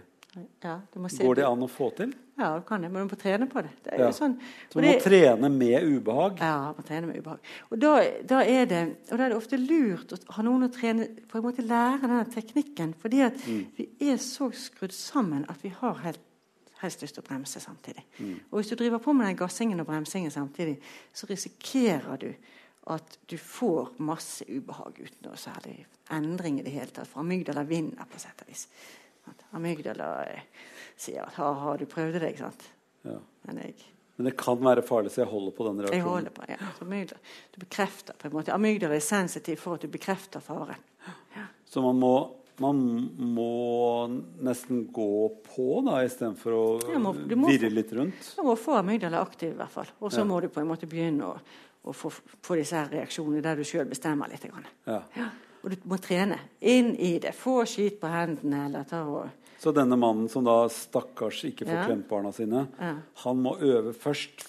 Ja, 0.61 0.75
Går 0.93 1.35
det 1.39 1.45
an 1.47 1.63
å 1.65 1.67
få 1.71 1.87
til? 1.97 2.11
Ja, 2.37 2.51
det 2.59 2.65
kan 2.67 2.83
det, 2.83 2.91
men 2.93 3.07
du 3.07 3.13
må 3.15 3.17
trene 3.19 3.47
på 3.49 3.63
det. 3.65 3.71
det 3.83 3.97
ja. 3.97 4.09
sånn, 4.13 4.35
så 4.69 4.77
du 4.77 4.85
må 4.85 4.91
det, 4.93 4.99
trene 5.01 5.49
med 5.49 5.87
ubehag? 5.89 6.37
Ja, 6.43 6.69
må 6.77 6.85
trene 6.85 7.09
med 7.09 7.17
ubehag. 7.17 7.41
Og 7.73 7.81
da, 7.81 7.95
da, 8.29 8.43
er 8.45 8.69
det, 8.69 8.81
og 9.09 9.15
da 9.17 9.25
er 9.25 9.33
det 9.33 9.39
ofte 9.39 9.59
lurt 9.59 10.13
å 10.13 10.19
ha 10.37 10.45
noen 10.45 10.67
å 10.67 10.71
trene 10.73 11.09
på 11.27 11.39
en 11.39 11.45
måte 11.47 11.65
lære 11.65 12.03
denne 12.05 12.21
teknikken. 12.31 12.93
fordi 13.01 13.23
at 13.25 13.41
mm. 13.41 13.63
vi 13.79 13.87
er 14.11 14.21
så 14.21 14.51
skrudd 14.53 14.93
sammen 14.95 15.47
at 15.49 15.65
vi 15.65 15.73
har 15.81 15.97
helt, 16.05 16.21
helst 16.83 17.01
lyst 17.03 17.17
til 17.17 17.25
å 17.25 17.27
bremse 17.27 17.59
samtidig. 17.59 18.05
Mm. 18.19 18.37
Og 18.51 18.61
hvis 18.61 18.71
du 18.71 18.77
driver 18.79 19.01
på 19.03 19.17
med 19.17 19.27
den 19.27 19.41
gassingen 19.41 19.81
og 19.81 19.89
bremsingen 19.89 20.31
samtidig, 20.31 20.77
så 21.11 21.27
risikerer 21.27 22.21
du 22.21 22.29
at 22.93 23.19
du 23.29 23.37
får 23.37 23.97
masse 24.05 24.45
ubehag 24.47 25.01
uten 25.01 25.25
noe 25.25 25.37
særlig 25.37 25.81
endring 26.13 26.61
i 26.61 26.63
det 26.65 26.77
hele 26.77 26.93
tatt. 26.93 27.09
fra 27.09 27.25
mygdala 27.25 27.65
vinner 27.67 28.07
på 28.09 28.21
sett 28.21 28.45
og 28.45 28.53
vis. 28.53 28.67
Amygdala 29.57 30.09
eh, 30.25 30.41
sier 30.99 31.23
at 31.23 31.37
'har, 31.39 31.53
har 31.53 31.77
du 31.77 31.85
prøvd 31.85 32.19
det', 32.19 32.33
ikke 32.33 32.45
sant? 32.47 32.65
Ja. 33.03 33.19
Men, 33.47 33.61
jeg, 33.63 33.75
Men, 34.17 34.25
det 34.25 34.37
kan 34.37 34.59
være 34.63 34.81
farlig, 34.81 35.11
så 35.11 35.21
jeg 35.23 35.31
holder 35.31 35.51
på 35.51 35.67
den 35.67 35.79
reaksjonen? 35.81 35.97
Jeg 35.97 36.03
holder 36.03 36.35
på, 36.35 36.49
ja. 36.49 36.57
amygdala, 36.81 37.21
du 37.53 37.59
bekrefter 37.59 38.13
på 38.19 38.27
en 38.27 38.33
måte. 38.33 38.53
Amygdala 38.53 38.95
er 38.95 39.05
sensitiv 39.05 39.57
for 39.57 39.79
at 39.79 39.81
du 39.81 39.87
bekrefter 39.87 40.39
faren. 40.39 40.83
Ja. 41.35 41.45
Så 41.65 41.81
man 41.81 41.95
må, 41.99 42.13
man 42.59 42.83
må 43.15 44.07
nesten 44.41 44.87
gå 44.91 45.29
på 45.45 45.81
da, 45.85 46.03
istedenfor 46.03 46.51
å 46.51 46.99
må, 46.99 47.13
virre 47.47 47.69
litt 47.69 47.93
rundt? 47.93 48.35
Du 48.35 48.43
må 48.43 48.55
få 48.59 48.75
amygdala 48.81 49.21
aktiv, 49.21 49.53
i 49.53 49.57
hvert 49.57 49.71
fall. 49.71 49.89
Og 49.99 50.11
så 50.11 50.21
ja. 50.21 50.27
må 50.27 50.41
du 50.41 50.49
på 50.49 50.59
en 50.59 50.67
måte 50.67 50.89
begynne 50.89 51.33
å 51.33 51.39
å 51.81 51.93
få, 51.95 52.11
få 52.43 52.57
disse 52.59 52.77
her 52.77 52.89
reaksjonene 52.91 53.43
der 53.43 53.59
du 53.59 53.67
sjøl 53.67 53.87
bestemmer 53.89 54.31
litt. 54.31 54.45
Ja. 54.85 54.99
Ja. 55.15 55.29
Og 55.63 55.73
du 55.73 55.89
må 55.91 55.97
trene 56.01 56.37
inn 56.61 56.93
i 56.95 57.17
det. 57.21 57.33
Få 57.35 57.63
skit 57.67 57.99
på 58.01 58.11
hendene. 58.11 58.65
eller 58.69 58.87
ta 58.87 59.03
og... 59.07 59.27
Så 59.59 59.73
denne 59.75 59.97
mannen 59.99 60.29
som 60.31 60.45
da 60.47 60.61
stakkars 60.71 61.41
ikke 61.49 61.65
får 61.67 61.75
ja. 61.75 61.83
klemt 61.89 62.07
barna 62.07 62.31
sine, 62.31 62.61
han 63.23 63.41
må 63.43 63.57
øve 63.59 63.91
først, 63.91 64.45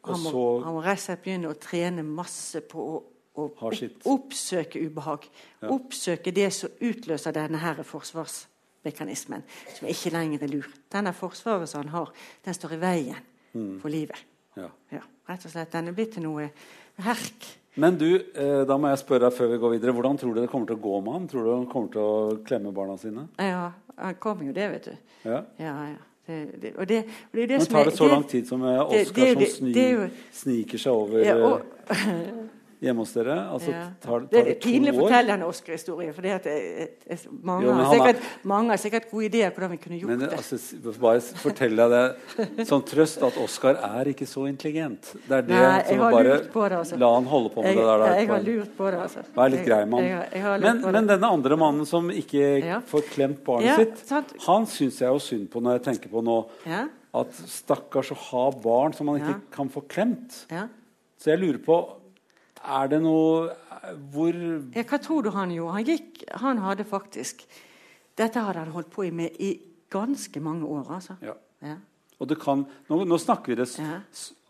og 0.00 0.08
han 0.08 0.24
må, 0.24 0.32
så 0.32 0.42
Han 0.64 0.74
må 0.74 0.80
rett 0.82 0.98
og 0.98 1.04
slett 1.04 1.22
begynne 1.22 1.52
å 1.52 1.58
trene 1.62 2.02
masse 2.02 2.64
på 2.66 2.82
å, 2.82 2.96
å 3.38 3.44
opp, 3.46 4.08
oppsøke 4.10 4.82
ubehag. 4.82 5.28
Oppsøke 5.70 6.34
det 6.34 6.48
som 6.56 6.74
utløser 6.82 7.36
denne 7.38 7.62
her 7.62 7.84
forsvarsmekanismen, 7.86 9.46
som 9.76 9.94
ikke 9.94 10.10
lenger 10.16 10.42
er 10.42 10.54
lur. 10.56 10.68
Denne 10.90 11.14
forsvaret 11.14 11.70
som 11.70 11.84
han 11.84 11.94
har, 11.94 12.10
den 12.42 12.58
står 12.58 12.74
i 12.74 12.82
veien 12.82 13.22
mm. 13.54 13.76
for 13.78 13.94
livet. 13.94 14.26
Ja. 14.58 14.72
ja. 14.90 15.06
Rett 15.30 15.46
og 15.46 15.54
slett. 15.54 15.70
Den 15.70 15.92
er 15.92 15.96
blitt 15.96 16.16
til 16.16 16.26
noe 16.26 16.50
herk. 17.06 17.46
Men 17.74 17.96
du, 17.98 18.08
eh, 18.34 18.62
da 18.68 18.76
må 18.76 18.90
jeg 18.92 19.00
spørre 19.00 19.28
deg 19.28 19.36
før 19.36 19.52
vi 19.54 19.58
går 19.62 19.74
videre. 19.76 19.94
Hvordan 19.96 20.18
tror 20.20 20.34
du 20.34 20.40
det 20.42 20.50
kommer 20.52 20.68
til 20.68 20.76
å 20.76 20.82
gå 20.84 21.00
med 21.00 21.14
han? 21.16 21.28
Tror 21.30 21.46
du 21.46 21.52
han 21.54 21.66
kommer 21.70 21.92
til 21.94 22.02
å 22.04 22.40
klemme 22.44 22.72
barna 22.76 22.96
sine? 23.00 23.26
Ja, 23.40 23.70
han 23.96 24.18
kommer 24.20 24.50
jo 24.50 24.56
det, 24.56 24.66
vet 24.74 24.88
du. 24.90 25.12
Ja, 25.24 25.44
ja, 25.62 25.76
ja. 25.94 26.00
Det, 26.22 26.36
det, 26.62 26.70
og 26.78 26.86
det, 26.86 26.98
og 27.32 27.38
det, 27.38 27.48
det 27.48 27.56
Men 27.58 27.66
tar 27.66 27.88
det 27.88 27.96
så 27.96 28.06
lang 28.06 28.22
tid 28.30 28.46
som 28.46 28.60
med 28.62 28.78
Oskar 28.78 29.40
som 29.42 30.12
sniker 30.30 30.78
seg 30.78 30.94
over 30.94 31.24
ja, 31.26 31.34
og, 31.34 31.64
eh, 31.90 32.28
hjemme 32.82 33.04
hos 33.04 33.12
dere? 33.14 33.36
Altså, 33.54 33.70
ja. 33.70 33.82
tar, 34.02 34.08
tar 34.08 34.24
det, 34.26 34.30
det 34.32 34.54
er 34.54 34.58
pinlig 34.62 34.92
å 34.92 34.96
fortelle 34.98 35.30
denne 35.30 35.48
Oscar-historien. 35.48 36.14
For 36.16 36.26
mange, 37.46 37.66
jo, 37.66 37.74
har 37.78 37.90
sikkert, 37.92 38.22
er... 38.22 38.40
mange, 38.52 38.72
har 38.72 38.82
sikkert, 38.82 39.06
gode 39.12 39.28
ideer 39.28 39.52
hvordan 39.54 39.72
vi 39.74 39.78
kunne 39.84 40.00
gjort 40.00 40.12
men, 40.12 40.24
det. 40.24 40.30
Altså, 40.38 40.58
bare 41.02 41.22
fortell 41.44 41.78
deg 41.78 41.94
det 41.94 42.66
som 42.70 42.82
trøst 42.86 43.22
at 43.28 43.38
Oscar 43.42 43.78
er 43.86 44.10
ikke 44.12 44.26
så 44.28 44.48
intelligent. 44.50 45.12
Det 45.28 45.38
er 45.38 45.46
det 45.46 45.60
Nei, 45.60 45.78
som 45.86 46.02
bare 46.02 46.38
det, 46.40 46.80
altså. 46.80 46.98
La 47.02 47.12
han 47.14 47.30
holde 47.30 47.54
på 47.54 47.62
med 47.62 47.70
jeg, 47.70 47.78
det 47.78 47.86
der. 47.86 48.04
der 48.04 48.18
jeg 48.18 48.30
har 48.32 48.44
lurt 48.48 48.74
på 48.80 48.90
det, 48.90 49.04
altså. 49.06 49.24
Vær 49.38 49.54
litt 49.54 49.64
grei 49.68 49.80
med. 49.94 50.10
Men, 50.66 50.82
men, 50.88 51.12
denne 51.14 51.32
andre 51.38 51.60
mannen 51.60 51.88
som 51.88 52.10
ikke 52.12 52.50
ja. 52.58 52.82
får 52.88 53.06
klemt 53.14 53.42
barnet 53.46 53.70
ja, 53.70 53.78
sitt, 53.78 54.04
sant? 54.10 54.34
han 54.48 54.66
syns 54.70 55.00
jeg 55.04 55.10
jo 55.12 55.22
synd 55.22 55.48
på 55.52 55.62
når 55.62 55.78
jeg 55.78 55.86
tenker 55.90 56.12
på 56.12 56.24
nå. 56.26 56.42
Ja. 56.66 56.84
at 57.22 57.34
stakkars 57.48 58.12
å 58.14 58.16
ha 58.30 58.44
barn 58.62 58.94
som 58.96 59.10
man 59.10 59.20
ikke 59.20 59.34
kan 59.52 59.68
få 59.70 59.84
klemt. 59.86 60.46
Ja. 60.50 60.66
Så 61.20 61.30
jeg 61.30 61.42
lurer 61.42 61.58
på 61.62 61.76
Er 62.64 62.88
det 62.88 63.02
noe 63.02 63.50
Hvor 64.12 64.36
Ja, 64.76 64.82
hva 64.86 64.98
tror 65.02 65.22
du 65.26 65.30
han 65.34 65.50
gjorde? 65.50 65.72
Han 65.72 65.84
gikk, 65.84 66.22
han 66.42 66.58
hadde 66.62 66.84
faktisk 66.86 67.46
Dette 68.16 68.40
hadde 68.44 68.58
han 68.62 68.70
holdt 68.74 68.90
på 68.92 69.06
med 69.12 69.34
i 69.40 69.54
ganske 69.90 70.40
mange 70.40 70.64
år. 70.64 70.86
altså. 70.94 71.16
ja. 71.22 71.34
Ja. 71.62 71.76
Og 72.20 72.28
det 72.28 72.38
kan, 72.40 72.64
nå, 72.88 73.04
nå 73.04 73.18
snakker 73.18 73.52
vi 73.52 73.54
det 73.58 73.68
Ja. 73.78 74.00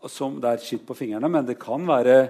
som 0.07 0.39
det 0.41 0.49
er 0.49 0.57
skitt 0.61 0.85
på 0.85 0.95
fingrene, 0.95 1.29
men 1.29 1.45
det 1.45 1.59
kan 1.59 1.85
være 1.87 2.29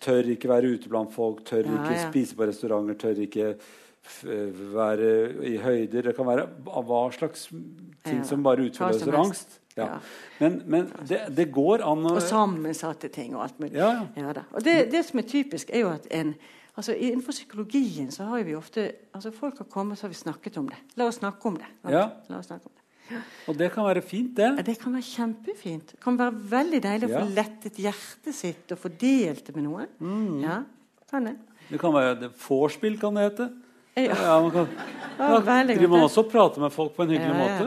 Tør 0.00 0.26
ikke 0.26 0.48
være 0.50 0.66
ute 0.74 0.88
blant 0.90 1.12
folk, 1.14 1.44
tør 1.46 1.62
Ja, 1.64 1.84
ikke 1.84 2.10
spise 2.10 2.34
på 2.34 2.46
restauranter, 2.48 2.94
tør 2.98 3.20
ikke 3.22 3.54
være 4.74 5.44
i 5.46 5.56
høyder. 5.62 6.02
Det 6.08 6.16
kan 6.16 6.26
være 6.26 6.46
hva 6.64 7.02
slags 7.14 7.48
ting 8.04 8.24
som 8.26 8.42
bare 8.42 8.66
utløser 8.66 9.14
angst. 9.14 9.59
Ja. 9.76 9.84
Ja. 9.86 9.98
Men, 10.38 10.62
men 10.66 10.88
det, 11.08 11.20
det 11.36 11.46
går 11.54 11.84
an 11.86 12.08
å 12.10 12.16
Og 12.16 12.24
sammensatte 12.24 13.10
ting 13.12 13.36
og 13.36 13.44
alt 13.44 13.60
mulig. 13.62 13.76
Ja. 13.78 14.06
Og 14.50 14.64
det, 14.66 14.90
det 14.90 15.04
som 15.06 15.22
er 15.22 15.28
typisk, 15.30 15.70
er 15.70 15.84
jo 15.84 15.92
at 15.92 16.08
en 16.10 16.34
altså 16.80 16.94
Innenfor 16.96 17.34
psykologien 17.34 18.10
så 18.14 18.24
har 18.30 18.44
vi 18.46 18.54
ofte 18.56 18.86
altså 19.14 19.32
Folk 19.34 19.58
har 19.60 19.68
kommet 19.70 19.98
så 19.98 20.06
har 20.06 20.14
vi 20.14 20.20
snakket 20.20 20.58
om 20.60 20.68
det. 20.70 20.78
La 20.96 21.06
oss 21.10 21.20
snakke 21.20 21.50
om 21.50 21.58
det. 21.60 21.70
Ja. 21.90 22.06
La 22.30 22.40
oss 22.40 22.50
snakke 22.50 22.66
om 22.66 22.74
det. 22.74 22.80
Og 23.50 23.56
det 23.58 23.70
kan 23.74 23.86
være 23.88 24.02
fint, 24.06 24.36
det. 24.36 24.50
det 24.66 24.76
kan 24.78 24.94
være 24.94 25.02
kjempefint. 25.02 25.94
Det 25.96 26.02
kan 26.02 26.18
være 26.18 26.44
veldig 26.52 26.80
deilig 26.84 27.08
å 27.08 27.16
få 27.16 27.24
lettet 27.34 27.80
hjertet 27.82 28.36
sitt 28.36 28.70
og 28.70 28.78
få 28.78 28.92
delt 29.00 29.48
det 29.48 29.54
med 29.56 29.66
noen. 29.66 29.88
Mm. 29.98 30.44
Ja, 30.44 30.60
kan 31.10 31.26
det. 31.26 31.34
Det 31.70 31.80
kan 31.82 31.94
være 31.94 32.14
det 32.20 32.30
Vorspiel, 32.38 32.98
kan 33.02 33.18
det 33.18 33.26
hete. 33.26 33.48
Ja. 34.06 34.14
Ja, 34.22 34.40
man 34.42 34.50
kan, 34.50 34.68
da 35.18 35.38
driver 35.68 35.88
man 35.88 36.00
også 36.06 36.18
og 36.24 36.30
prater 36.32 36.60
med 36.60 36.72
folk 36.72 36.94
på 36.96 37.02
en 37.02 37.10
hyggelig 37.10 37.34
måte. 37.36 37.66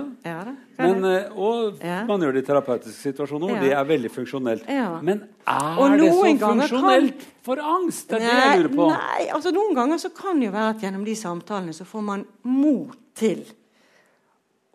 Men, 0.77 1.03
eh, 1.05 1.37
og 1.37 1.77
man 2.07 2.19
gjør 2.21 2.33
det 2.33 2.43
i 2.43 2.47
terapeutiske 2.47 3.13
situasjoner 3.13 3.53
Ja. 3.55 3.59
det 3.61 3.71
er 3.73 3.83
veldig 3.85 4.09
funksjonelt. 4.11 4.63
Men 5.03 5.21
er 5.47 5.97
det 5.97 6.11
så 6.11 6.23
funksjonelt 6.23 7.19
kan- 7.19 7.27
for 7.43 7.55
angst? 7.61 8.07
Det 8.09 8.21
er 8.21 8.25
det 8.25 8.31
jeg 8.53 8.63
lurer 8.63 8.75
på. 8.75 8.89
Nei, 8.89 9.27
altså 9.33 9.51
Noen 9.53 9.75
ganger 9.75 9.97
så 9.97 10.09
kan 10.15 10.39
det 10.39 10.45
jo 10.47 10.51
være 10.51 10.69
at 10.75 10.81
gjennom 10.81 11.05
de 11.05 11.15
samtalene 11.15 11.73
så 11.73 11.85
får 11.85 12.01
man 12.03 12.25
mot 12.43 12.97
til 13.15 13.45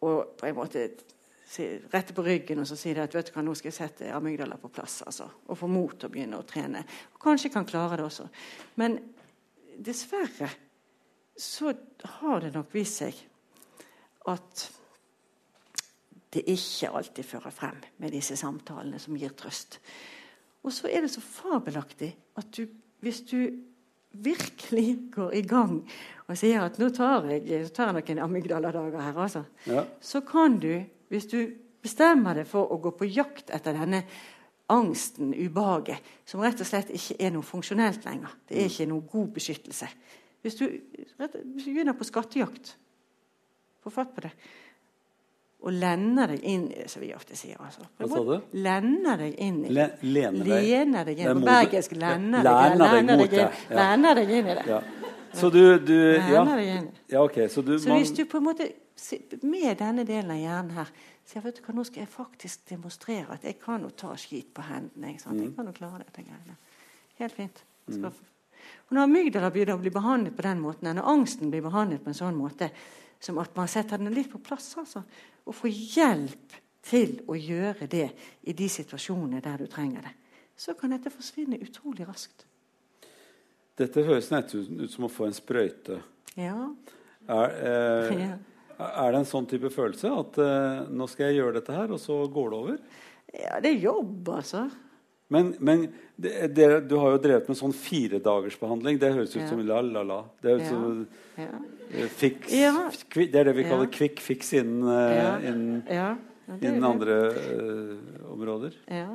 å 0.03 0.25
på 0.39 0.47
en 0.47 0.55
måte 0.55 0.91
rette 1.93 2.13
på 2.15 2.23
ryggen 2.25 2.59
og 2.61 2.67
så 2.67 2.77
si 2.77 2.93
det 2.95 3.03
at 3.03 3.15
vet 3.15 3.27
du 3.27 3.33
hva, 3.33 3.43
nå 3.43 3.57
skal 3.57 3.71
jeg 3.73 3.79
sette 3.91 4.13
amygdala 4.15 4.57
på 4.61 4.69
plass. 4.71 5.03
altså, 5.07 5.25
Og 5.49 5.57
få 5.59 5.67
mot 5.69 5.99
til 5.99 6.09
å 6.09 6.13
begynne 6.13 6.39
å 6.39 6.45
trene. 6.47 6.85
Og 7.15 7.21
kanskje 7.21 7.51
kan 7.53 7.65
klare 7.65 7.97
det 7.97 8.05
også. 8.05 8.29
Men 8.77 9.01
dessverre 9.81 10.51
så 11.39 11.73
har 12.19 12.41
det 12.43 12.53
nok 12.55 12.73
vist 12.75 12.99
seg 13.03 13.19
at 14.29 14.65
det 16.35 16.43
ikke 16.53 16.91
alltid 16.99 17.25
fører 17.25 17.55
frem 17.55 17.79
med 18.03 18.13
disse 18.13 18.37
samtalene 18.37 18.99
som 19.01 19.17
gir 19.17 19.33
trøst. 19.39 19.79
Og 20.67 20.75
så 20.75 20.91
er 20.91 21.07
det 21.07 21.13
så 21.15 21.23
fabelaktig 21.25 22.11
at 22.37 22.51
du, 22.59 22.67
hvis 23.01 23.23
du 23.31 23.39
virkelig 24.19 24.99
går 25.15 25.35
i 25.39 25.45
gang 25.49 25.79
og 26.29 26.37
sier 26.37 26.65
at 26.67 26.77
nå 26.81 26.91
tar 26.97 27.29
jeg, 27.31 27.71
tar 27.77 27.93
jeg 27.95 28.03
noen 28.03 28.25
amygdala-dager 28.27 29.01
her, 29.01 29.17
altså, 29.17 29.45
Ja. 29.67 29.87
så 30.01 30.21
kan 30.27 30.59
du, 30.61 30.85
hvis 31.09 31.27
du 31.31 31.55
bestemmer 31.83 32.35
deg 32.35 32.47
for 32.51 32.69
å 32.73 32.81
gå 32.83 32.91
på 32.99 33.09
jakt 33.09 33.51
etter 33.55 33.73
denne 33.79 34.03
angsten, 34.69 35.33
ubehaget, 35.33 36.03
som 36.29 36.43
rett 36.45 36.61
og 36.61 36.67
slett 36.69 36.91
ikke 36.93 37.17
er 37.25 37.31
noe 37.33 37.47
funksjonelt 37.47 38.05
lenger. 38.05 38.35
Det 38.49 38.59
er 38.59 38.67
ikke 38.69 38.89
noe 38.91 39.07
god 39.09 39.31
beskyttelse. 39.39 39.89
Hvis 40.43 40.59
du, 40.61 40.65
begynner 41.19 41.97
på 41.99 42.07
skattejakt, 42.07 42.77
få 43.83 43.91
fatt 43.91 44.15
på 44.15 44.27
det, 44.27 44.33
og 45.59 45.75
lender 45.75 46.31
deg 46.31 46.45
inn 46.47 46.67
som 46.87 47.03
vi 47.03 47.09
ofte 47.17 47.35
sier 47.37 47.59
altså. 47.59 47.83
Hva 47.99 48.07
sa 48.13 48.21
du? 48.23 48.35
Lender 48.63 49.19
deg 49.25 49.41
inn 49.43 49.57
i 49.67 49.73
Le, 49.75 49.89
det. 49.99 50.13
Lener 50.15 51.09
deg 51.09 51.19
inn. 51.19 51.27
er 51.27 51.35
På 51.35 51.43
bergensk 51.49 51.97
lener 51.99 52.47
deg, 52.47 52.77
Lener 52.79 52.93
deg 52.93 53.01
inn, 53.01 53.25
det, 53.33 53.49
lener 53.75 54.21
deg 54.21 54.35
inn 54.37 54.51
i 54.53 54.55
det. 54.61 54.67
Ja. 54.71 54.83
Så 55.35 55.51
du, 55.51 55.63
du 55.83 55.97
ja. 55.99 56.45
Lener 56.45 56.63
ja, 56.63 57.25
ok. 57.25 57.41
Så 57.51 57.67
du 57.67 57.75
Så 57.79 57.91
man, 57.91 57.99
hvis 57.99 58.15
du 58.15 58.23
på 58.31 58.39
en 58.39 58.47
måte 58.47 58.71
med 59.43 59.75
denne 59.83 60.07
delen 60.07 60.31
av 60.35 60.39
hjernen 60.39 60.73
her 60.79 60.95
sier 61.29 61.45
vet 61.45 61.59
du 61.59 61.67
hva, 61.67 61.75
nå 61.77 61.85
skal 61.87 62.05
jeg 62.05 62.11
faktisk 62.13 62.65
demonstrere 62.71 63.35
at 63.35 63.45
jeg 63.45 63.59
kan 63.61 63.83
jo 63.85 63.91
ta 63.91 64.15
skit 64.19 64.55
på 64.55 64.65
hendene. 64.65 65.17
Sant? 65.21 65.43
Jeg 65.43 65.53
kan 65.59 65.69
jo 65.69 65.75
klare 65.77 66.07
dette 66.07 66.23
greiene. 66.23 66.57
Helt 67.19 67.35
fint. 67.37 67.65
Skal, 67.91 68.15
og 68.89 68.97
når 68.97 69.05
amygdala 69.05 69.51
begynner 69.53 69.77
å 69.77 69.83
bli 69.83 69.93
behandlet 69.93 70.37
på 70.37 70.45
den 70.47 70.63
måten, 70.63 70.91
når 70.97 71.11
angsten 71.13 71.53
blir 71.53 71.65
behandlet 71.65 72.03
på 72.05 72.13
en 72.13 72.19
sånn 72.19 72.39
måte 72.39 72.71
som 73.21 73.39
at 73.43 73.55
man 73.59 73.69
setter 73.71 74.01
den 74.01 74.15
litt 74.15 74.31
på 74.33 74.41
plass, 74.43 74.71
altså, 74.79 75.03
og 75.49 75.57
får 75.57 75.73
hjelp 75.73 76.59
til 76.89 77.19
å 77.29 77.37
gjøre 77.37 77.89
det 77.91 78.07
i 78.49 78.55
de 78.57 78.69
situasjonene 78.71 79.43
der 79.45 79.65
du 79.65 79.67
trenger 79.71 80.07
det, 80.07 80.15
så 80.59 80.75
kan 80.79 80.95
dette 80.95 81.13
forsvinne 81.13 81.59
utrolig 81.63 82.07
raskt. 82.09 82.47
Dette 83.79 84.03
høres 84.07 84.31
nesten 84.33 84.81
ut 84.83 84.91
som 84.91 85.07
å 85.07 85.13
få 85.13 85.29
en 85.29 85.37
sprøyte. 85.37 86.01
Ja. 86.39 86.57
Er, 87.29 87.59
eh, 87.59 88.23
ja. 88.25 88.33
er 88.89 89.13
det 89.13 89.21
en 89.21 89.29
sånn 89.29 89.47
type 89.51 89.71
følelse 89.75 90.11
at 90.15 90.41
eh, 90.43 90.81
nå 90.91 91.07
skal 91.11 91.29
jeg 91.29 91.43
gjøre 91.43 91.59
dette 91.61 91.77
her, 91.77 91.95
og 91.95 92.03
så 92.03 92.23
går 92.33 92.51
det 92.51 92.63
over? 92.63 92.81
ja, 93.35 93.59
det 93.61 93.75
er 93.75 93.83
jobb, 93.83 94.31
altså. 94.33 94.65
Men, 95.31 95.55
men 95.61 95.83
det, 96.17 96.55
det, 96.57 96.67
du 96.89 96.95
har 96.97 97.13
jo 97.13 97.19
drevet 97.21 97.49
med 97.51 97.57
sånn 97.59 97.75
firedagersbehandling. 97.77 98.99
Det 98.99 99.11
høres 99.13 99.35
ut 99.37 99.43
Ja. 99.43 99.49
som 99.51 99.61
la-la-la. 99.67 100.23
Det, 100.43 100.51
høres 100.55 100.63
Ja. 100.63 100.69
som, 100.71 101.07
Ja. 101.37 102.07
fix- 102.09 102.53
Ja. 102.53 102.91
kvi- 103.11 103.31
det 103.31 103.35
er 103.41 103.45
det 103.45 103.57
vi 103.57 103.63
Ja. 103.63 103.69
kaller 103.69 103.87
quick 103.93 104.21
fix 104.21 104.53
innen, 104.53 104.83
innen, 105.45 106.19
innen 106.63 106.85
andre 106.85 107.19
uh, 107.35 108.33
områder. 108.33 108.73
Ja. 108.91 109.15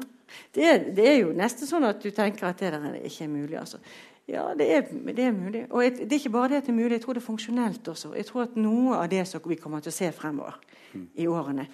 Det, 0.54 0.64
er, 0.64 0.78
det 0.94 1.08
er 1.08 1.18
jo 1.22 1.34
nesten 1.34 1.68
sånn 1.68 1.84
at 1.86 2.02
du 2.02 2.10
tenker 2.12 2.44
at 2.48 2.58
det 2.60 2.72
der 2.74 2.94
ikke 3.04 3.24
er 3.24 3.28
mulig. 3.28 3.58
altså. 3.60 3.78
Ja, 4.28 4.54
det 4.56 4.70
er, 4.72 4.82
det 5.14 5.20
er 5.20 5.32
mulig. 5.34 5.66
Og 5.70 5.82
jeg, 5.84 5.98
det 5.98 6.14
er 6.14 6.20
ikke 6.22 6.32
bare 6.32 6.50
det 6.50 6.58
at 6.58 6.66
det 6.68 6.72
er 6.72 6.78
mulig, 6.80 6.92
jeg 6.92 7.02
tror 7.02 7.14
det 7.14 7.24
er 7.24 7.28
funksjonelt 7.32 7.84
også. 7.92 8.14
Jeg 8.16 8.26
tror 8.26 8.44
at 8.44 8.56
noe 8.56 8.96
av 8.96 9.10
det 9.10 9.28
som 9.28 9.42
vi 9.46 9.56
kommer 9.56 9.82
til 9.82 9.92
å 9.92 9.94
se 9.98 10.12
fremover 10.16 10.54
i 11.18 11.26
årene, 11.28 11.68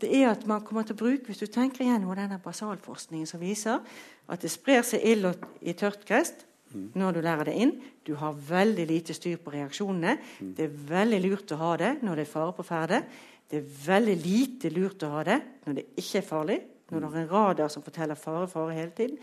det 0.00 0.10
er 0.12 0.28
at 0.30 0.44
man 0.48 0.64
kommer 0.64 0.84
til 0.84 0.96
å 0.96 1.00
bruke 1.00 1.30
Hvis 1.30 1.40
du 1.40 1.46
tenker 1.46 1.86
gjennom 1.86 2.12
denne 2.16 2.38
basalforskningen 2.42 3.28
som 3.28 3.40
viser 3.40 3.80
at 4.28 4.42
det 4.42 4.50
sprer 4.52 4.82
seg 4.84 5.04
ild 5.06 5.30
i 5.62 5.72
tørt 5.78 6.04
gress 6.08 6.34
når 6.76 7.16
du 7.16 7.20
lærer 7.24 7.48
det 7.48 7.56
inn. 7.62 7.72
Du 8.04 8.16
har 8.20 8.36
veldig 8.36 8.84
lite 8.90 9.14
styr 9.16 9.38
på 9.40 9.52
reaksjonene. 9.54 10.16
Det 10.40 10.66
er 10.66 10.78
veldig 10.90 11.20
lurt 11.24 11.54
å 11.54 11.60
ha 11.60 11.72
det 11.80 11.92
når 12.04 12.20
det 12.20 12.24
er 12.26 12.32
fare 12.32 12.54
på 12.56 12.66
ferde. 12.66 13.02
Det 13.46 13.60
er 13.60 13.68
veldig 13.86 14.16
lite 14.20 14.72
lurt 14.74 15.04
å 15.06 15.12
ha 15.14 15.22
det 15.26 15.38
når 15.64 15.78
det 15.78 15.86
ikke 16.02 16.20
er 16.20 16.26
farlig. 16.26 16.58
Når 16.90 17.02
du 17.02 17.06
har 17.06 17.20
en 17.22 17.30
radar 17.30 17.70
som 17.72 17.82
forteller 17.86 18.18
fare, 18.18 18.46
fare 18.50 18.74
hele 18.76 18.92
tiden. 18.94 19.16